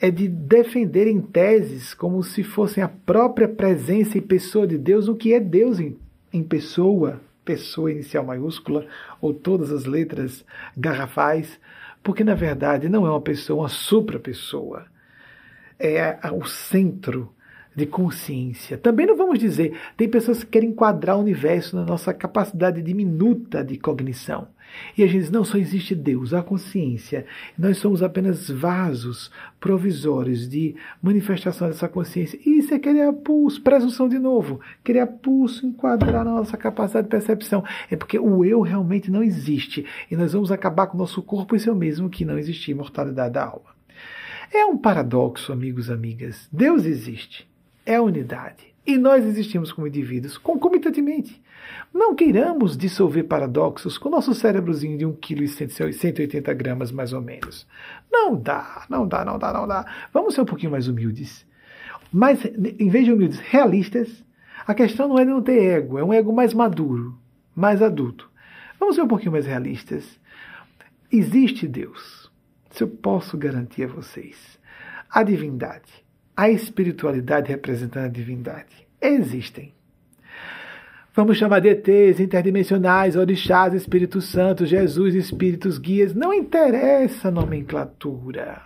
é 0.01 0.11
de 0.11 0.29
defenderem 0.29 1.21
teses 1.21 1.93
como 1.93 2.23
se 2.23 2.43
fossem 2.43 2.83
a 2.83 2.89
própria 2.89 3.49
presença 3.49 4.17
e 4.17 4.21
pessoa 4.21 4.67
de 4.67 4.79
Deus, 4.79 5.09
o 5.09 5.15
que 5.15 5.35
é 5.35 5.41
Deus 5.41 5.81
em, 5.81 5.99
em 6.33 6.43
pessoa, 6.43 7.21
pessoa 7.45 7.91
inicial 7.91 8.25
maiúscula, 8.25 8.87
ou 9.21 9.35
todas 9.35 9.73
as 9.73 9.85
letras 9.85 10.45
garrafais, 10.77 11.59
porque 12.03 12.23
na 12.23 12.35
verdade 12.35 12.89
não 12.89 13.07
é 13.07 13.11
uma 13.11 13.21
pessoa, 13.21 13.63
uma 13.63 13.69
supra-pessoa. 13.69 14.87
É 15.79 16.19
o 16.33 16.45
centro 16.45 17.33
de 17.75 17.87
consciência. 17.87 18.77
Também 18.77 19.07
não 19.07 19.17
vamos 19.17 19.39
dizer, 19.39 19.79
tem 19.97 20.09
pessoas 20.09 20.43
que 20.43 20.51
querem 20.51 20.71
enquadrar 20.71 21.17
o 21.17 21.21
universo 21.21 21.77
na 21.77 21.85
nossa 21.85 22.13
capacidade 22.13 22.83
diminuta 22.83 23.63
de 23.65 23.77
cognição. 23.77 24.49
E 24.97 25.03
a 25.03 25.07
gente 25.07 25.23
diz, 25.23 25.31
não, 25.31 25.45
só 25.45 25.57
existe 25.57 25.95
Deus, 25.95 26.35
a 26.35 26.43
consciência. 26.43 27.27
Nós 27.59 27.79
somos 27.79 28.03
apenas 28.03 28.51
vasos 28.51 29.31
provisórios 29.61 30.49
de 30.49 30.75
manifestação 31.03 31.69
dessa 31.69 31.89
consciência. 31.89 32.39
E 32.45 32.59
isso 32.59 32.75
é 32.75 32.79
querer 32.79 33.13
pulso, 33.13 33.63
presunção 33.63 34.09
de 34.09 34.19
novo, 34.19 34.61
querer 34.85 35.07
pulso 35.07 35.67
enquadrar 35.67 36.25
na 36.25 36.33
nossa 36.33 36.57
capacidade 36.57 37.07
de 37.07 37.11
percepção. 37.11 37.65
É 37.91 37.97
porque 37.97 38.19
o 38.19 38.45
eu 38.45 38.61
realmente 38.61 39.11
não 39.11 39.23
existe. 39.23 39.87
E 40.11 40.17
nós 40.17 40.33
vamos 40.33 40.53
acabar 40.53 40.87
com 40.87 40.97
o 40.97 41.01
nosso 41.01 41.23
corpo 41.23 41.57
e 41.57 41.61
seu 41.61 41.75
mesmo 41.75 42.11
que 42.11 42.25
não 42.25 42.39
existe 42.39 42.71
imortalidade 42.71 43.35
da 43.35 43.45
alma. 43.45 43.79
É 44.53 44.65
um 44.65 44.79
paradoxo, 44.79 45.53
amigos 45.53 45.89
e 45.89 45.93
amigas. 45.93 46.49
Deus 46.51 46.85
existe. 46.85 47.48
É 47.89 47.99
unidade. 47.99 48.75
E 48.87 48.99
nós 48.99 49.25
existimos 49.25 49.73
como 49.73 49.87
indivíduos 49.87 50.37
concomitantemente. 50.37 51.43
Não 51.93 52.15
queiramos 52.15 52.77
dissolver 52.77 53.25
paradoxos 53.25 53.97
com 53.97 54.11
nosso 54.11 54.35
cérebrozinho 54.35 54.99
de 54.99 55.07
1,180 55.07 56.55
kg 56.55 56.93
mais 56.93 57.15
ou 57.15 57.23
menos. 57.23 57.67
Não 58.13 58.37
dá, 58.37 58.85
não 58.91 59.09
dá, 59.09 59.25
não 59.25 59.39
dá, 59.39 59.53
não 59.53 59.67
dá. 59.67 59.87
Vamos 60.13 60.35
ser 60.35 60.43
um 60.43 60.47
pouquinho 60.47 60.73
mais 60.73 60.87
humildes. 60.87 61.47
Mas, 62.13 62.45
em 62.45 62.89
vez 62.91 63.07
de 63.07 63.13
humildes, 63.13 63.39
realistas. 63.39 64.25
A 64.67 64.75
questão 64.75 65.09
não 65.09 65.19
é 65.19 65.25
não 65.25 65.43
ter 65.43 65.63
ego, 65.63 65.99
é 65.99 66.05
um 66.05 66.13
ego 66.13 66.31
mais 66.31 66.53
maduro, 66.53 67.19
mais 67.55 67.81
adulto. 67.81 68.31
Vamos 68.79 68.97
ser 68.97 69.03
um 69.03 69.09
pouquinho 69.09 69.33
mais 69.33 69.47
realistas. 69.47 70.21
Existe 71.11 71.67
Deus. 71.67 72.31
Se 72.71 72.83
eu 72.83 72.89
posso 72.89 73.39
garantir 73.39 73.85
a 73.85 73.89
vocês. 73.89 74.59
A 75.11 75.23
divindade, 75.23 76.05
a 76.39 76.49
espiritualidade 76.49 77.49
representando 77.49 78.05
a 78.05 78.09
divindade, 78.09 78.87
existem. 79.01 79.73
Vamos 81.13 81.37
chamar 81.37 81.59
de 81.59 81.71
ETs, 81.71 82.21
interdimensionais, 82.21 83.17
orixás, 83.17 83.75
Espírito 83.75 84.21
Santo, 84.21 84.65
Jesus, 84.65 85.17
espíritos 85.17 85.79
guias. 85.79 86.15
Não 86.15 86.33
interessa 86.33 87.27
a 87.27 87.33
nomenclatura. 87.33 88.63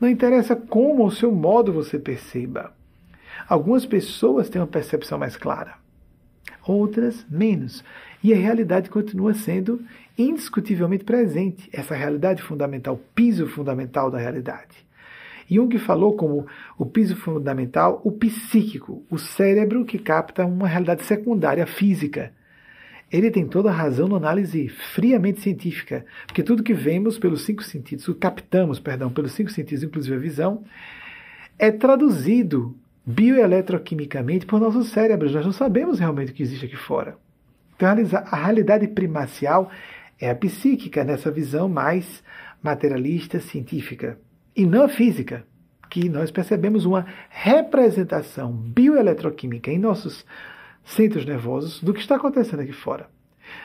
Não 0.00 0.08
interessa 0.08 0.54
como 0.54 1.02
ou 1.02 1.10
seu 1.10 1.32
modo 1.32 1.72
você 1.72 1.98
perceba. 1.98 2.72
Algumas 3.48 3.84
pessoas 3.84 4.48
têm 4.48 4.60
uma 4.60 4.68
percepção 4.68 5.18
mais 5.18 5.36
clara, 5.36 5.74
outras 6.64 7.26
menos. 7.28 7.82
E 8.22 8.32
a 8.32 8.36
realidade 8.36 8.88
continua 8.88 9.34
sendo 9.34 9.84
indiscutivelmente 10.16 11.02
presente. 11.02 11.68
Essa 11.72 11.96
realidade 11.96 12.40
fundamental, 12.40 12.94
o 12.94 13.14
piso 13.16 13.48
fundamental 13.48 14.12
da 14.12 14.18
realidade. 14.18 14.86
Jung 15.48 15.78
falou 15.78 16.16
como 16.16 16.46
o 16.76 16.84
piso 16.84 17.16
fundamental 17.16 18.00
o 18.04 18.10
psíquico, 18.10 19.04
o 19.10 19.18
cérebro 19.18 19.84
que 19.84 19.98
capta 19.98 20.44
uma 20.44 20.66
realidade 20.66 21.04
secundária 21.04 21.66
física. 21.66 22.32
Ele 23.10 23.30
tem 23.30 23.46
toda 23.46 23.70
a 23.70 23.72
razão 23.72 24.08
na 24.08 24.16
análise 24.16 24.68
friamente 24.68 25.40
científica, 25.40 26.04
porque 26.26 26.42
tudo 26.42 26.64
que 26.64 26.74
vemos 26.74 27.18
pelos 27.18 27.44
cinco 27.44 27.62
sentidos, 27.62 28.08
o 28.08 28.14
captamos, 28.14 28.80
perdão, 28.80 29.10
pelos 29.10 29.32
cinco 29.32 29.50
sentidos, 29.50 29.84
inclusive 29.84 30.16
a 30.16 30.18
visão, 30.18 30.64
é 31.56 31.70
traduzido 31.70 32.76
bioeletroquimicamente 33.06 34.44
por 34.44 34.58
nossos 34.58 34.88
cérebros. 34.88 35.32
Nós 35.32 35.44
não 35.44 35.52
sabemos 35.52 36.00
realmente 36.00 36.32
o 36.32 36.34
que 36.34 36.42
existe 36.42 36.66
aqui 36.66 36.76
fora. 36.76 37.16
Então, 37.76 37.88
a 37.88 38.36
realidade 38.36 38.88
primacial 38.88 39.70
é 40.20 40.28
a 40.28 40.34
psíquica, 40.34 41.04
nessa 41.04 41.30
visão 41.30 41.68
mais 41.68 42.24
materialista, 42.60 43.38
científica 43.38 44.18
e 44.56 44.64
não 44.64 44.88
física, 44.88 45.44
que 45.90 46.08
nós 46.08 46.30
percebemos 46.30 46.84
uma 46.84 47.06
representação 47.28 48.52
bioeletroquímica 48.52 49.70
em 49.70 49.78
nossos 49.78 50.24
centros 50.84 51.24
nervosos 51.24 51.82
do 51.82 51.92
que 51.92 52.00
está 52.00 52.16
acontecendo 52.16 52.60
aqui 52.60 52.72
fora. 52.72 53.08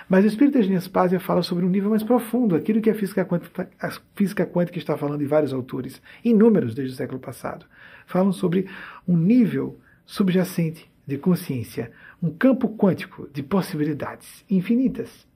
Mas 0.07 0.23
o 0.23 0.27
Espírito 0.27 0.61
de 0.61 0.79
Spazia 0.79 1.19
fala 1.19 1.41
sobre 1.41 1.65
um 1.65 1.69
nível 1.69 1.89
mais 1.89 2.03
profundo, 2.03 2.55
aquilo 2.55 2.81
que 2.81 2.89
a 2.89 2.95
física, 2.95 3.25
quântica, 3.25 3.69
a 3.79 3.89
física 4.15 4.45
quântica 4.45 4.77
está 4.77 4.97
falando 4.97 5.19
de 5.19 5.25
vários 5.25 5.53
autores, 5.53 6.01
inúmeros 6.23 6.75
desde 6.75 6.93
o 6.93 6.97
século 6.97 7.19
passado. 7.19 7.65
Falam 8.05 8.31
sobre 8.31 8.67
um 9.07 9.17
nível 9.17 9.79
subjacente 10.05 10.89
de 11.07 11.17
consciência, 11.17 11.91
um 12.21 12.29
campo 12.29 12.69
quântico 12.77 13.27
de 13.33 13.41
possibilidades 13.41 14.45
infinitas. 14.49 15.27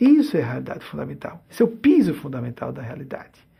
Isso 0.00 0.36
é 0.36 0.42
a 0.42 0.46
realidade 0.46 0.84
fundamental. 0.84 1.44
Esse 1.50 1.62
é 1.62 1.64
o 1.64 1.68
piso 1.68 2.14
fundamental 2.14 2.72
da 2.72 2.82
realidade. 2.82 3.51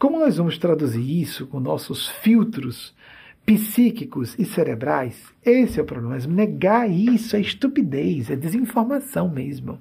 Como 0.00 0.18
nós 0.18 0.38
vamos 0.38 0.56
traduzir 0.56 1.20
isso 1.20 1.46
com 1.46 1.60
nossos 1.60 2.08
filtros 2.08 2.96
psíquicos 3.44 4.34
e 4.38 4.46
cerebrais? 4.46 5.30
Esse 5.44 5.78
é 5.78 5.82
o 5.82 5.84
problema. 5.84 6.14
Mas 6.14 6.24
negar 6.24 6.88
isso 6.88 7.36
é 7.36 7.40
estupidez, 7.42 8.30
é 8.30 8.34
desinformação 8.34 9.28
mesmo. 9.28 9.78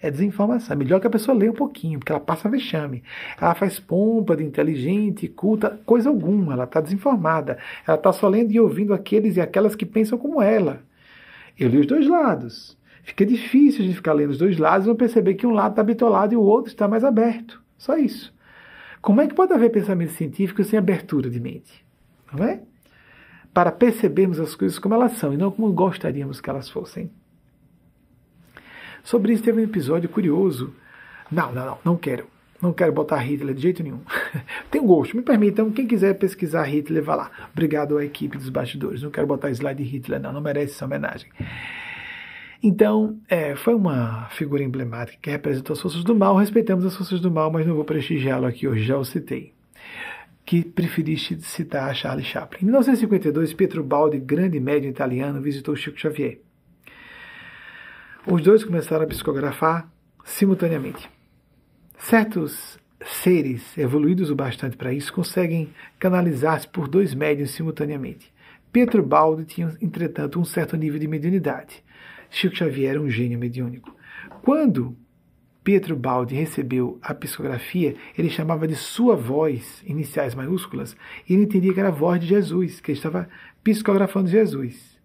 É 0.00 0.08
desinformação. 0.08 0.72
É 0.72 0.78
melhor 0.78 1.00
que 1.00 1.08
a 1.08 1.10
pessoa 1.10 1.36
leia 1.36 1.50
um 1.50 1.56
pouquinho, 1.56 1.98
porque 1.98 2.12
ela 2.12 2.20
passa 2.20 2.48
vexame. 2.48 3.02
Ela 3.40 3.56
faz 3.56 3.80
pompa 3.80 4.36
de 4.36 4.44
inteligente, 4.44 5.26
culta, 5.26 5.80
coisa 5.84 6.10
alguma. 6.10 6.52
Ela 6.52 6.62
está 6.62 6.80
desinformada. 6.80 7.58
Ela 7.84 7.96
está 7.96 8.12
só 8.12 8.28
lendo 8.28 8.52
e 8.52 8.60
ouvindo 8.60 8.94
aqueles 8.94 9.36
e 9.36 9.40
aquelas 9.40 9.74
que 9.74 9.84
pensam 9.84 10.16
como 10.16 10.40
ela. 10.40 10.80
Eu 11.58 11.68
li 11.70 11.78
os 11.78 11.88
dois 11.88 12.06
lados. 12.06 12.78
Fica 13.02 13.26
difícil 13.26 13.84
gente 13.84 13.96
ficar 13.96 14.12
lendo 14.12 14.30
os 14.30 14.38
dois 14.38 14.56
lados 14.58 14.86
e 14.86 14.88
não 14.88 14.94
perceber 14.94 15.34
que 15.34 15.44
um 15.44 15.50
lado 15.50 15.72
está 15.72 15.82
bitolado 15.82 16.34
e 16.34 16.36
o 16.36 16.40
outro 16.40 16.70
está 16.70 16.86
mais 16.86 17.02
aberto. 17.02 17.60
Só 17.76 17.96
isso. 17.96 18.32
Como 19.00 19.20
é 19.20 19.26
que 19.26 19.34
pode 19.34 19.52
haver 19.52 19.70
pensamento 19.70 20.12
científico 20.12 20.62
sem 20.62 20.78
abertura 20.78 21.30
de 21.30 21.40
mente? 21.40 21.84
Não 22.32 22.44
é? 22.44 22.60
Para 23.52 23.72
percebermos 23.72 24.38
as 24.38 24.54
coisas 24.54 24.78
como 24.78 24.94
elas 24.94 25.12
são 25.12 25.32
e 25.32 25.36
não 25.36 25.50
como 25.50 25.72
gostaríamos 25.72 26.40
que 26.40 26.50
elas 26.50 26.68
fossem. 26.68 27.10
Sobre 29.02 29.32
isso 29.32 29.42
teve 29.42 29.60
um 29.60 29.64
episódio 29.64 30.08
curioso. 30.08 30.74
Não, 31.30 31.52
não, 31.52 31.66
não, 31.66 31.78
não 31.84 31.96
quero. 31.96 32.26
Não 32.60 32.74
quero 32.74 32.92
botar 32.92 33.18
Hitler 33.18 33.54
de 33.54 33.62
jeito 33.62 33.82
nenhum. 33.82 34.00
Tem 34.70 34.84
gosto, 34.84 35.16
me 35.16 35.22
permitam. 35.22 35.70
Quem 35.70 35.86
quiser 35.86 36.18
pesquisar 36.18 36.64
Hitler, 36.64 37.02
vá 37.02 37.14
lá. 37.14 37.30
Obrigado 37.52 37.96
à 37.96 38.04
equipe 38.04 38.36
dos 38.36 38.50
bastidores. 38.50 39.02
Não 39.02 39.10
quero 39.10 39.26
botar 39.26 39.50
slide 39.50 39.82
de 39.82 39.88
Hitler, 39.88 40.20
não. 40.20 40.30
Não 40.30 40.42
merece 40.42 40.74
essa 40.74 40.84
homenagem. 40.84 41.30
Então, 42.62 43.18
é, 43.26 43.56
foi 43.56 43.74
uma 43.74 44.28
figura 44.30 44.62
emblemática 44.62 45.18
que 45.22 45.30
representou 45.30 45.72
as 45.72 45.80
forças 45.80 46.04
do 46.04 46.14
mal. 46.14 46.36
Respeitamos 46.36 46.84
as 46.84 46.94
forças 46.94 47.18
do 47.18 47.30
mal, 47.30 47.50
mas 47.50 47.66
não 47.66 47.74
vou 47.74 47.84
prestigiá-lo 47.84 48.46
aqui 48.46 48.68
hoje, 48.68 48.84
já 48.84 48.98
o 48.98 49.04
citei. 49.04 49.54
Que 50.44 50.62
preferiste 50.62 51.40
citar 51.40 51.94
Charles 51.94 52.26
Chaplin. 52.26 52.60
Em 52.60 52.64
1952, 52.64 53.54
Pietro 53.54 53.82
Baldi, 53.82 54.18
grande 54.18 54.60
médium 54.60 54.90
italiano, 54.90 55.40
visitou 55.40 55.74
Chico 55.74 55.98
Xavier. 55.98 56.40
Os 58.26 58.42
dois 58.42 58.62
começaram 58.62 59.04
a 59.04 59.08
psicografar 59.08 59.90
simultaneamente. 60.24 61.08
Certos 61.98 62.78
seres 63.02 63.76
evoluídos 63.78 64.30
o 64.30 64.34
bastante 64.34 64.76
para 64.76 64.92
isso 64.92 65.12
conseguem 65.12 65.70
canalizar-se 65.98 66.68
por 66.68 66.88
dois 66.88 67.14
médiums 67.14 67.52
simultaneamente. 67.52 68.30
Pietro 68.70 69.02
Baldi 69.02 69.44
tinha, 69.46 69.74
entretanto, 69.80 70.38
um 70.38 70.44
certo 70.44 70.76
nível 70.76 70.98
de 70.98 71.08
mediunidade. 71.08 71.82
Chico 72.30 72.56
Xavier 72.56 72.90
era 72.90 73.00
um 73.00 73.10
gênio 73.10 73.38
mediúnico. 73.38 73.94
Quando 74.42 74.96
Pietro 75.62 75.94
Baldi 75.94 76.34
recebeu 76.34 76.98
a 77.02 77.12
psicografia, 77.12 77.94
ele 78.16 78.30
chamava 78.30 78.66
de 78.66 78.74
sua 78.74 79.14
voz, 79.14 79.82
iniciais 79.86 80.34
maiúsculas, 80.34 80.96
e 81.28 81.34
ele 81.34 81.42
entendia 81.42 81.74
que 81.74 81.80
era 81.80 81.90
a 81.90 81.92
voz 81.92 82.20
de 82.20 82.26
Jesus, 82.26 82.80
que 82.80 82.92
ele 82.92 82.98
estava 82.98 83.28
psicografando 83.62 84.30
Jesus. 84.30 84.98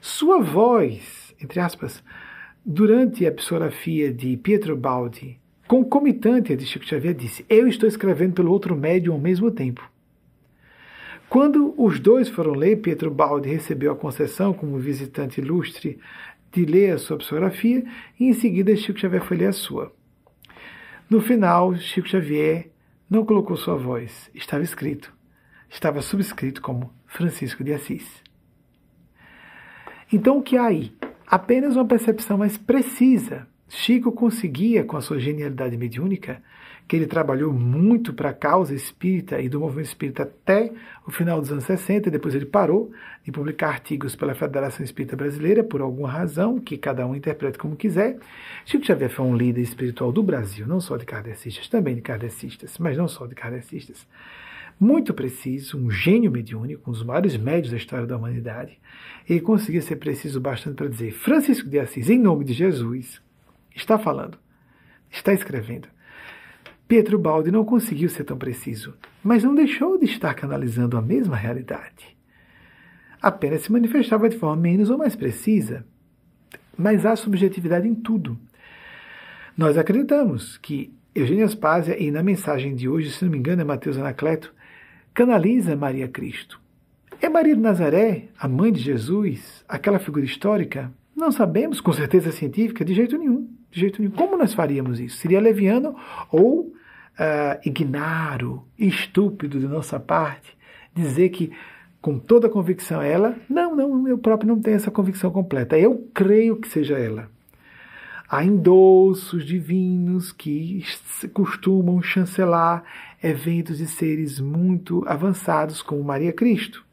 Sua 0.00 0.40
voz, 0.40 1.34
entre 1.42 1.58
aspas, 1.58 2.04
durante 2.64 3.26
a 3.26 3.32
psicografia 3.32 4.12
de 4.12 4.36
Pietro 4.36 4.76
Baldi, 4.76 5.40
concomitante 5.66 6.52
a 6.52 6.56
de 6.56 6.64
Chico 6.66 6.86
Xavier, 6.86 7.14
disse: 7.14 7.44
Eu 7.48 7.66
estou 7.66 7.88
escrevendo 7.88 8.34
pelo 8.34 8.52
outro 8.52 8.76
médium 8.76 9.14
ao 9.14 9.20
mesmo 9.20 9.50
tempo. 9.50 9.90
Quando 11.28 11.74
os 11.76 12.00
dois 12.00 12.28
foram 12.28 12.54
ler, 12.54 12.80
Pietro 12.80 13.08
Baldi 13.08 13.48
recebeu 13.48 13.92
a 13.92 13.96
concessão 13.96 14.52
como 14.52 14.78
visitante 14.78 15.40
ilustre 15.40 15.98
de 16.52 16.64
ler 16.64 16.92
a 16.92 16.98
sua 16.98 17.18
psicografia 17.18 17.84
e 18.18 18.26
em 18.26 18.32
seguida 18.32 18.76
Chico 18.76 18.98
Xavier 18.98 19.22
foi 19.22 19.36
ler 19.36 19.48
a 19.48 19.52
sua. 19.52 19.92
No 21.08 21.20
final, 21.20 21.74
Chico 21.76 22.08
Xavier 22.08 22.70
não 23.08 23.24
colocou 23.24 23.56
sua 23.56 23.76
voz, 23.76 24.30
estava 24.34 24.62
escrito, 24.62 25.12
estava 25.68 26.00
subscrito 26.00 26.62
como 26.62 26.92
Francisco 27.06 27.64
de 27.64 27.72
Assis. 27.72 28.22
Então 30.12 30.38
o 30.38 30.42
que 30.42 30.56
há 30.56 30.66
aí? 30.66 30.92
Apenas 31.26 31.76
uma 31.76 31.86
percepção 31.86 32.36
mais 32.36 32.58
precisa. 32.58 33.48
Chico 33.68 34.10
conseguia, 34.10 34.84
com 34.84 34.96
a 34.96 35.00
sua 35.00 35.20
genialidade 35.20 35.76
mediúnica, 35.76 36.42
que 36.90 36.96
ele 36.96 37.06
trabalhou 37.06 37.52
muito 37.52 38.12
para 38.12 38.30
a 38.30 38.34
causa 38.34 38.74
espírita 38.74 39.40
e 39.40 39.48
do 39.48 39.60
movimento 39.60 39.86
espírita 39.86 40.24
até 40.24 40.72
o 41.06 41.12
final 41.12 41.40
dos 41.40 41.52
anos 41.52 41.62
60, 41.62 42.10
depois 42.10 42.34
ele 42.34 42.46
parou 42.46 42.90
de 43.22 43.30
publicar 43.30 43.68
artigos 43.68 44.16
pela 44.16 44.34
Federação 44.34 44.82
Espírita 44.82 45.14
Brasileira, 45.14 45.62
por 45.62 45.80
alguma 45.80 46.10
razão, 46.10 46.58
que 46.58 46.76
cada 46.76 47.06
um 47.06 47.14
interprete 47.14 47.58
como 47.58 47.76
quiser. 47.76 48.18
Chico 48.64 48.84
Xavier 48.84 49.08
foi 49.08 49.24
um 49.24 49.36
líder 49.36 49.60
espiritual 49.60 50.10
do 50.10 50.20
Brasil, 50.20 50.66
não 50.66 50.80
só 50.80 50.96
de 50.96 51.06
kardecistas, 51.06 51.68
também 51.68 51.94
de 51.94 52.00
kardecistas, 52.00 52.76
mas 52.76 52.96
não 52.96 53.06
só 53.06 53.24
de 53.24 53.36
kardecistas. 53.36 54.04
Muito 54.80 55.14
preciso, 55.14 55.78
um 55.78 55.92
gênio 55.92 56.32
mediúnico, 56.32 56.90
um 56.90 56.92
dos 56.92 57.04
maiores 57.04 57.36
médios 57.36 57.70
da 57.70 57.76
história 57.76 58.04
da 58.04 58.16
humanidade. 58.16 58.80
Ele 59.28 59.40
conseguia 59.40 59.80
ser 59.80 59.94
preciso 59.94 60.40
bastante 60.40 60.74
para 60.74 60.88
dizer: 60.88 61.12
Francisco 61.12 61.68
de 61.68 61.78
Assis, 61.78 62.10
em 62.10 62.18
nome 62.18 62.44
de 62.44 62.52
Jesus, 62.52 63.22
está 63.76 63.96
falando, 63.96 64.36
está 65.08 65.32
escrevendo 65.32 65.86
Pietro 66.90 67.20
Baldi 67.20 67.52
não 67.52 67.64
conseguiu 67.64 68.08
ser 68.08 68.24
tão 68.24 68.36
preciso, 68.36 68.96
mas 69.22 69.44
não 69.44 69.54
deixou 69.54 69.96
de 69.96 70.06
estar 70.06 70.34
canalizando 70.34 70.96
a 70.96 71.00
mesma 71.00 71.36
realidade. 71.36 72.16
Apenas 73.22 73.60
se 73.60 73.70
manifestava 73.70 74.28
de 74.28 74.36
forma 74.36 74.60
menos 74.60 74.90
ou 74.90 74.98
mais 74.98 75.14
precisa. 75.14 75.86
Mas 76.76 77.06
há 77.06 77.14
subjetividade 77.14 77.86
em 77.86 77.94
tudo. 77.94 78.36
Nós 79.56 79.78
acreditamos 79.78 80.58
que 80.58 80.92
Eugênio 81.14 81.44
Aspásia, 81.44 81.96
e 81.96 82.10
na 82.10 82.24
mensagem 82.24 82.74
de 82.74 82.88
hoje, 82.88 83.12
se 83.12 83.24
não 83.24 83.30
me 83.30 83.38
engano 83.38 83.62
é 83.62 83.64
Mateus 83.64 83.96
Anacleto, 83.96 84.52
canaliza 85.14 85.76
Maria 85.76 86.08
Cristo. 86.08 86.60
É 87.22 87.28
Maria 87.28 87.54
de 87.54 87.62
Nazaré, 87.62 88.30
a 88.36 88.48
mãe 88.48 88.72
de 88.72 88.80
Jesus, 88.80 89.64
aquela 89.68 90.00
figura 90.00 90.24
histórica? 90.24 90.92
Não 91.14 91.30
sabemos, 91.30 91.80
com 91.80 91.92
certeza 91.92 92.32
científica, 92.32 92.84
de 92.84 92.94
jeito 92.94 93.16
nenhum. 93.16 93.48
De 93.70 93.78
jeito 93.78 94.02
nenhum. 94.02 94.14
Como 94.16 94.36
nós 94.36 94.52
faríamos 94.52 94.98
isso? 94.98 95.18
Seria 95.18 95.40
leviano 95.40 95.94
ou 96.32 96.79
uh, 97.20 97.60
ignaro, 97.64 98.64
estúpido 98.78 99.60
de 99.60 99.68
nossa 99.68 100.00
parte, 100.00 100.56
dizer 100.94 101.28
que 101.28 101.52
com 102.00 102.18
toda 102.18 102.46
a 102.46 102.50
convicção 102.50 103.02
ela? 103.02 103.36
Não, 103.48 103.76
não, 103.76 104.08
eu 104.08 104.16
próprio 104.16 104.48
não 104.48 104.60
tenho 104.60 104.76
essa 104.76 104.90
convicção 104.90 105.30
completa. 105.30 105.78
Eu 105.78 106.08
creio 106.14 106.56
que 106.56 106.66
seja 106.66 106.98
ela. 106.98 107.28
Há 108.26 108.42
endossos 108.44 109.44
divinos 109.44 110.32
que 110.32 110.82
costumam 111.34 112.00
chancelar 112.00 112.84
eventos 113.22 113.78
de 113.78 113.86
seres 113.86 114.40
muito 114.40 115.04
avançados, 115.06 115.82
como 115.82 116.02
Maria 116.02 116.32
Cristo. 116.32 116.84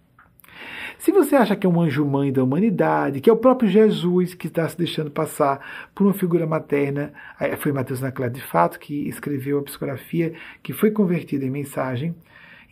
Se 0.97 1.11
você 1.11 1.35
acha 1.35 1.55
que 1.55 1.65
é 1.65 1.69
um 1.69 1.79
anjo-mãe 1.79 2.31
da 2.31 2.43
humanidade, 2.43 3.21
que 3.21 3.29
é 3.29 3.33
o 3.33 3.37
próprio 3.37 3.69
Jesus 3.69 4.33
que 4.33 4.47
está 4.47 4.67
se 4.67 4.77
deixando 4.77 5.11
passar 5.11 5.89
por 5.93 6.05
uma 6.05 6.13
figura 6.13 6.45
materna, 6.45 7.13
foi 7.59 7.71
Mateus 7.71 8.01
Naclado 8.01 8.33
de 8.33 8.41
Fato 8.41 8.79
que 8.79 9.07
escreveu 9.07 9.59
a 9.59 9.63
psicografia, 9.63 10.33
que 10.63 10.73
foi 10.73 10.91
convertida 10.91 11.45
em 11.45 11.49
mensagem, 11.49 12.15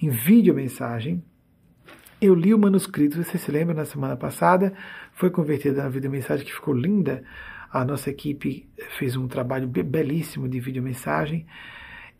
em 0.01 0.09
vídeo-mensagem. 0.09 1.23
Eu 2.21 2.33
li 2.33 2.53
o 2.53 2.59
manuscrito, 2.59 3.21
você 3.21 3.37
se 3.37 3.51
lembra, 3.51 3.73
na 3.75 3.85
semana 3.85 4.15
passada, 4.15 4.73
foi 5.13 5.29
convertida 5.29 5.83
na 5.83 5.89
vídeo-mensagem 5.89 6.45
que 6.45 6.53
ficou 6.53 6.73
linda. 6.73 7.23
A 7.71 7.83
nossa 7.83 8.09
equipe 8.09 8.67
fez 8.97 9.15
um 9.15 9.27
trabalho 9.27 9.67
belíssimo 9.67 10.47
de 10.47 10.59
vídeo-mensagem 10.59 11.45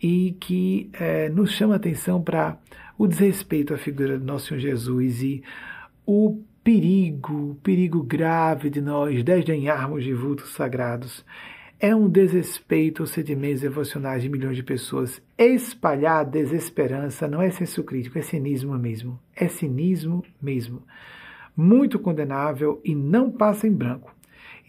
e 0.02 0.36
que 0.40 0.90
é, 0.94 1.30
nos 1.30 1.52
chama 1.52 1.76
atenção 1.76 2.22
para 2.22 2.58
o 2.98 3.08
desrespeito 3.08 3.74
à 3.74 3.78
figura 3.78 4.18
do 4.18 4.26
nosso 4.26 4.48
Senhor 4.48 4.60
Jesus 4.60 5.22
e 5.22 5.44
o 6.06 6.42
perigo, 6.64 7.52
o 7.52 7.56
perigo 7.56 8.02
grave 8.02 8.70
de 8.70 8.82
nós 8.82 9.24
desdenharmos 9.24 10.04
de 10.04 10.14
vultos 10.14 10.54
sagrados. 10.54 11.26
É 11.80 11.94
um 11.94 12.08
desrespeito 12.08 13.04
aos 13.04 13.12
sentimentos 13.12 13.62
devocionais 13.62 14.24
de 14.24 14.30
milhões 14.30 14.56
de 14.56 14.64
pessoas. 14.64 15.22
Espalhar 15.38 16.26
desesperança 16.26 17.28
não 17.28 17.42
é 17.42 17.52
senso 17.52 17.84
crítico, 17.84 18.18
é 18.18 18.22
cinismo 18.22 18.78
mesmo. 18.78 19.20
É 19.36 19.48
cinismo 19.48 20.24
mesmo. 20.42 20.82
Muito 21.56 22.00
condenável 22.00 22.82
e 22.84 22.96
não 22.96 23.30
passa 23.30 23.68
em 23.68 23.72
branco. 23.72 24.16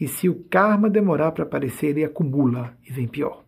E 0.00 0.06
se 0.08 0.28
o 0.28 0.44
karma 0.50 0.90
demorar 0.90 1.32
para 1.32 1.44
aparecer, 1.44 1.86
ele 1.88 2.04
acumula 2.04 2.76
e 2.86 2.92
vem 2.92 3.06
pior. 3.06 3.42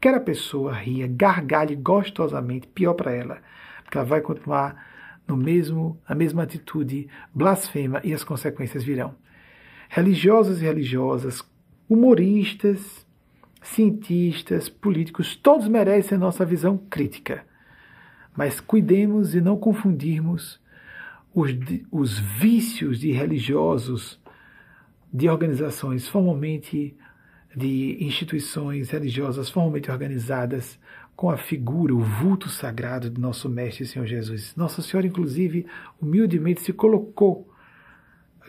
Quer 0.00 0.14
a 0.14 0.20
pessoa 0.20 0.74
ria, 0.74 1.06
gargalhe 1.06 1.74
gostosamente, 1.74 2.68
pior 2.68 2.92
para 2.92 3.12
ela, 3.12 3.38
porque 3.94 3.98
ela 3.98 4.04
vai 4.04 4.20
continuar 4.20 4.84
no 5.26 5.36
mesmo, 5.36 6.00
a 6.06 6.14
mesma 6.14 6.42
atitude 6.42 7.08
blasfema 7.32 8.00
e 8.02 8.12
as 8.12 8.24
consequências 8.24 8.82
virão. 8.82 9.14
Religiosos 9.88 10.60
e 10.60 10.64
religiosas, 10.64 11.42
humoristas, 11.88 13.06
cientistas, 13.62 14.68
políticos, 14.68 15.36
todos 15.36 15.68
merecem 15.68 16.16
a 16.16 16.18
nossa 16.18 16.44
visão 16.44 16.76
crítica. 16.76 17.46
Mas 18.36 18.58
cuidemos 18.58 19.30
de 19.30 19.40
não 19.40 19.56
confundirmos 19.56 20.60
os, 21.32 21.50
os 21.92 22.18
vícios 22.18 22.98
de 22.98 23.12
religiosos, 23.12 24.20
de 25.12 25.28
organizações 25.28 26.08
formalmente, 26.08 26.96
de 27.54 27.96
instituições 28.04 28.90
religiosas 28.90 29.48
formalmente 29.48 29.88
organizadas, 29.88 30.78
com 31.16 31.30
a 31.30 31.36
figura, 31.36 31.94
o 31.94 32.00
vulto 32.00 32.48
sagrado 32.48 33.08
de 33.08 33.20
nosso 33.20 33.48
Mestre 33.48 33.86
Senhor 33.86 34.06
Jesus. 34.06 34.54
Nossa 34.56 34.82
Senhora, 34.82 35.06
inclusive, 35.06 35.66
humildemente 36.00 36.60
se 36.60 36.72
colocou 36.72 37.48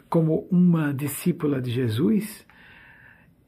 como 0.10 0.48
uma 0.52 0.94
discípula 0.94 1.62
de 1.62 1.72
Jesus, 1.72 2.46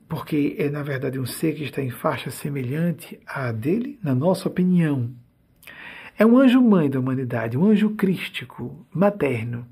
porque 0.07 0.55
é, 0.57 0.69
na 0.69 0.83
verdade, 0.83 1.19
um 1.19 1.25
ser 1.25 1.55
que 1.55 1.63
está 1.63 1.81
em 1.81 1.89
faixa 1.89 2.29
semelhante 2.29 3.19
à 3.25 3.51
dele, 3.51 3.99
na 4.03 4.13
nossa 4.13 4.47
opinião. 4.47 5.11
É 6.17 6.25
um 6.25 6.37
anjo-mãe 6.37 6.89
da 6.89 6.99
humanidade, 6.99 7.57
um 7.57 7.65
anjo 7.65 7.91
crístico, 7.91 8.85
materno. 8.91 9.67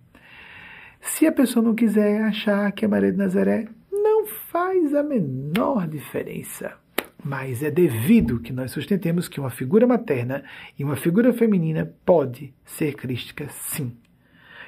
Se 1.02 1.26
a 1.26 1.32
pessoa 1.32 1.64
não 1.64 1.76
quiser 1.76 2.24
achar 2.24 2.72
que 2.72 2.86
é 2.86 2.88
Maria 2.88 3.12
de 3.12 3.18
Nazaré, 3.18 3.68
não 3.92 4.26
faz 4.26 4.94
a 4.94 5.04
menor 5.04 5.88
diferença 5.88 6.85
mas 7.26 7.64
é 7.64 7.72
devido 7.72 8.40
que 8.40 8.54
nós 8.54 8.70
sustentemos 8.70 9.28
que 9.28 9.40
uma 9.40 9.50
figura 9.50 9.88
materna 9.88 10.44
e 10.78 10.84
uma 10.84 10.96
figura 10.96 11.34
feminina 11.34 11.92
pode 12.06 12.54
ser 12.64 12.94
crística, 12.94 13.50
sim. 13.50 13.98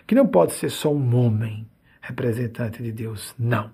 Que 0.07 0.15
não 0.15 0.25
pode 0.25 0.53
ser 0.53 0.71
só 0.71 0.91
um 0.91 1.15
homem 1.15 1.69
representante 2.01 2.81
de 2.81 2.91
Deus, 2.91 3.35
não. 3.37 3.69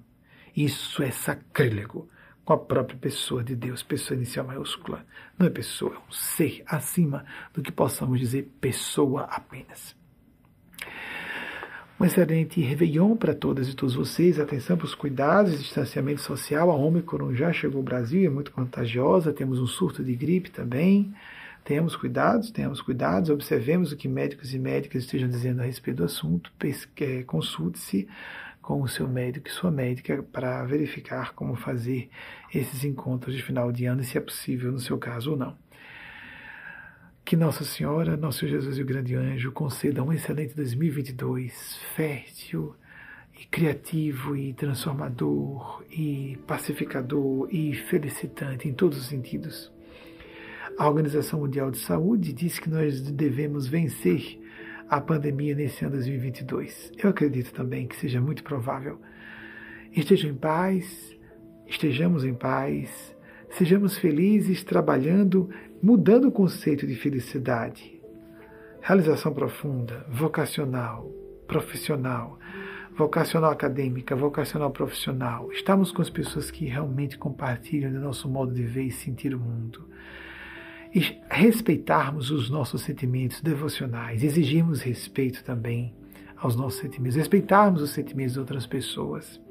Isso 0.54 1.02
é 1.02 1.12
sacrílego 1.12 2.10
com 2.44 2.52
a 2.52 2.58
própria 2.58 2.98
pessoa 2.98 3.42
de 3.42 3.56
Deus, 3.56 3.82
pessoa 3.82 4.18
inicial 4.18 4.46
maiúscula. 4.46 5.06
Não 5.40 5.48
é 5.48 5.50
pessoa, 5.50 5.96
é 5.96 6.00
um 6.00 6.12
ser 6.12 6.62
acima 6.66 7.24
do 7.54 7.62
que 7.62 7.72
possamos 7.72 8.20
dizer 8.20 8.52
pessoa 8.60 9.22
apenas. 9.32 9.96
Um 12.04 12.06
excelente 12.06 12.60
Réveillon 12.60 13.16
para 13.16 13.34
todas 13.34 13.70
e 13.70 13.74
todos 13.74 13.96
vocês. 13.96 14.38
Atenção 14.38 14.76
para 14.76 14.84
os 14.84 14.94
cuidados, 14.94 15.58
distanciamento 15.58 16.20
social. 16.20 16.70
A 16.70 16.76
Omicron 16.76 17.34
já 17.34 17.54
chegou 17.54 17.78
ao 17.78 17.84
Brasil, 17.84 18.26
é 18.26 18.30
muito 18.30 18.52
contagiosa. 18.52 19.32
Temos 19.32 19.58
um 19.58 19.66
surto 19.66 20.04
de 20.04 20.14
gripe 20.14 20.52
também. 20.52 21.14
Tenhamos 21.64 21.96
cuidados, 21.96 22.52
tenhamos 22.52 22.82
cuidados. 22.82 23.30
Observemos 23.30 23.94
o 23.94 23.96
que 23.96 24.10
médicos 24.10 24.54
e 24.54 24.60
médicas 24.60 25.04
estejam 25.04 25.30
dizendo 25.30 25.62
a 25.62 25.64
respeito 25.64 26.00
do 26.00 26.04
assunto. 26.04 26.52
É, 27.00 27.24
consulte-se 27.24 28.06
com 28.62 28.82
o 28.82 28.88
seu 28.90 29.08
médico 29.08 29.48
e 29.48 29.52
sua 29.52 29.72
médica 29.72 30.22
para 30.24 30.62
verificar 30.66 31.32
como 31.34 31.56
fazer 31.56 32.10
esses 32.54 32.84
encontros 32.84 33.34
de 33.34 33.42
final 33.42 33.72
de 33.72 33.86
ano 33.86 34.02
e 34.02 34.04
se 34.04 34.18
é 34.18 34.22
possível 34.22 34.74
no 34.74 34.80
seu 34.80 34.98
caso 34.98 35.32
ou 35.32 35.38
não. 35.38 35.63
Que 37.26 37.38
Nossa 37.38 37.64
Senhora, 37.64 38.18
Nosso 38.18 38.46
Jesus 38.46 38.78
e 38.78 38.82
o 38.82 38.86
Grande 38.86 39.16
Anjo 39.16 39.50
concedam 39.54 40.08
um 40.08 40.14
excelente 40.14 40.54
2022, 40.56 41.80
fértil 41.96 42.76
e 43.40 43.46
criativo 43.46 44.36
e 44.36 44.54
transformador 44.54 45.86
e 45.90 46.38
pacificador 46.46 47.48
e 47.50 47.74
felicitante 47.74 48.68
em 48.68 48.74
todos 48.74 48.98
os 48.98 49.06
sentidos. 49.08 49.72
A 50.78 50.86
Organização 50.86 51.40
Mundial 51.40 51.72
de 51.72 51.78
Saúde 51.78 52.34
diz 52.34 52.60
que 52.60 52.70
nós 52.70 53.02
devemos 53.02 53.68
vencer 53.68 54.38
a 54.90 55.00
pandemia 55.00 55.56
nesse 55.56 55.86
ano 55.86 55.94
2022. 55.94 56.92
Eu 57.02 57.10
acredito 57.10 57.54
também 57.54 57.88
que 57.88 57.96
seja 57.96 58.20
muito 58.20 58.44
provável. 58.44 59.00
Estejam 59.94 60.30
em 60.30 60.36
paz, 60.36 61.18
estejamos 61.66 62.26
em 62.26 62.34
paz, 62.34 63.16
sejamos 63.50 63.98
felizes 63.98 64.62
trabalhando 64.62 65.50
mudando 65.84 66.30
o 66.30 66.32
conceito 66.32 66.88
de 66.88 66.96
felicidade. 66.96 68.02
Realização 68.80 69.34
profunda, 69.34 70.06
vocacional, 70.10 71.12
profissional, 71.46 72.40
vocacional 72.96 73.52
acadêmica, 73.52 74.16
vocacional 74.16 74.72
profissional. 74.72 75.52
Estamos 75.52 75.92
com 75.92 76.02
as 76.02 76.10
pessoas 76.10 76.50
que 76.50 76.64
realmente 76.64 77.18
compartilham 77.18 77.92
do 77.92 78.00
nosso 78.00 78.30
modo 78.30 78.54
de 78.54 78.64
ver 78.64 78.84
e 78.84 78.92
sentir 78.92 79.36
o 79.36 79.40
mundo. 79.40 79.86
E 80.96 81.20
respeitarmos 81.30 82.32
os 82.32 82.50
nossos 82.50 82.82
sentimentos 82.84 83.42
devocionais, 83.42 84.24
exigirmos 84.24 84.82
respeito 84.82 85.44
também 85.44 85.94
aos 86.38 86.56
nossos 86.56 86.80
sentimentos, 86.80 87.18
respeitarmos 87.18 87.82
os 87.82 87.90
sentimentos 87.90 88.34
de 88.34 88.40
outras 88.40 88.66
pessoas 88.66 89.42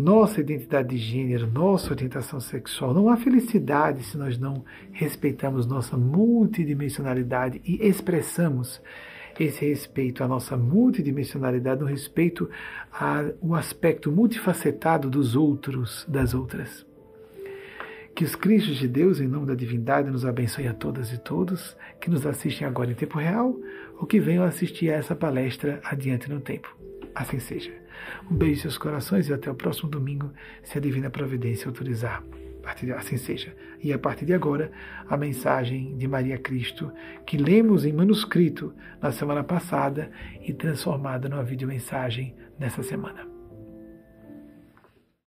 nossa 0.00 0.40
identidade 0.40 0.88
de 0.88 0.98
gênero, 0.98 1.46
nossa 1.46 1.92
orientação 1.92 2.40
sexual. 2.40 2.94
Não 2.94 3.08
há 3.08 3.16
felicidade 3.16 4.02
se 4.02 4.16
nós 4.16 4.38
não 4.38 4.64
respeitamos 4.92 5.66
nossa 5.66 5.96
multidimensionalidade 5.96 7.60
e 7.64 7.86
expressamos 7.86 8.80
esse 9.38 9.64
respeito 9.64 10.24
à 10.24 10.28
nossa 10.28 10.56
multidimensionalidade, 10.56 11.80
no 11.80 11.86
respeito 11.86 12.48
ao 12.90 13.54
aspecto 13.54 14.10
multifacetado 14.10 15.08
dos 15.08 15.36
outros, 15.36 16.04
das 16.08 16.34
outras. 16.34 16.86
Que 18.14 18.24
os 18.24 18.34
Cristos 18.34 18.76
de 18.76 18.88
Deus, 18.88 19.20
em 19.20 19.28
nome 19.28 19.46
da 19.46 19.54
divindade, 19.54 20.10
nos 20.10 20.26
abençoe 20.26 20.66
a 20.66 20.74
todas 20.74 21.12
e 21.12 21.18
todos 21.18 21.76
que 22.00 22.10
nos 22.10 22.26
assistem 22.26 22.66
agora 22.66 22.90
em 22.90 22.94
tempo 22.94 23.18
real 23.18 23.56
ou 23.98 24.06
que 24.06 24.20
venham 24.20 24.44
assistir 24.44 24.90
a 24.90 24.96
essa 24.96 25.14
palestra 25.14 25.80
adiante 25.84 26.28
no 26.28 26.40
tempo. 26.40 26.76
Assim 27.14 27.38
seja. 27.38 27.79
Um 28.30 28.34
beijo 28.34 28.58
em 28.58 28.62
seus 28.62 28.78
corações 28.78 29.28
e 29.28 29.32
até 29.32 29.50
o 29.50 29.54
próximo 29.54 29.88
domingo, 29.88 30.32
se 30.62 30.78
a 30.78 30.80
Divina 30.80 31.10
Providência 31.10 31.68
autorizar. 31.68 32.22
Assim 32.96 33.16
seja. 33.16 33.54
E 33.82 33.92
a 33.92 33.98
partir 33.98 34.26
de 34.26 34.34
agora, 34.34 34.70
a 35.08 35.16
mensagem 35.16 35.96
de 35.96 36.06
Maria 36.06 36.38
Cristo, 36.38 36.92
que 37.26 37.36
lemos 37.36 37.84
em 37.84 37.92
manuscrito 37.92 38.72
na 39.00 39.10
semana 39.10 39.42
passada 39.42 40.10
e 40.42 40.52
transformada 40.52 41.28
numa 41.28 41.42
videomensagem 41.42 42.34
nessa 42.58 42.82
semana. 42.82 43.29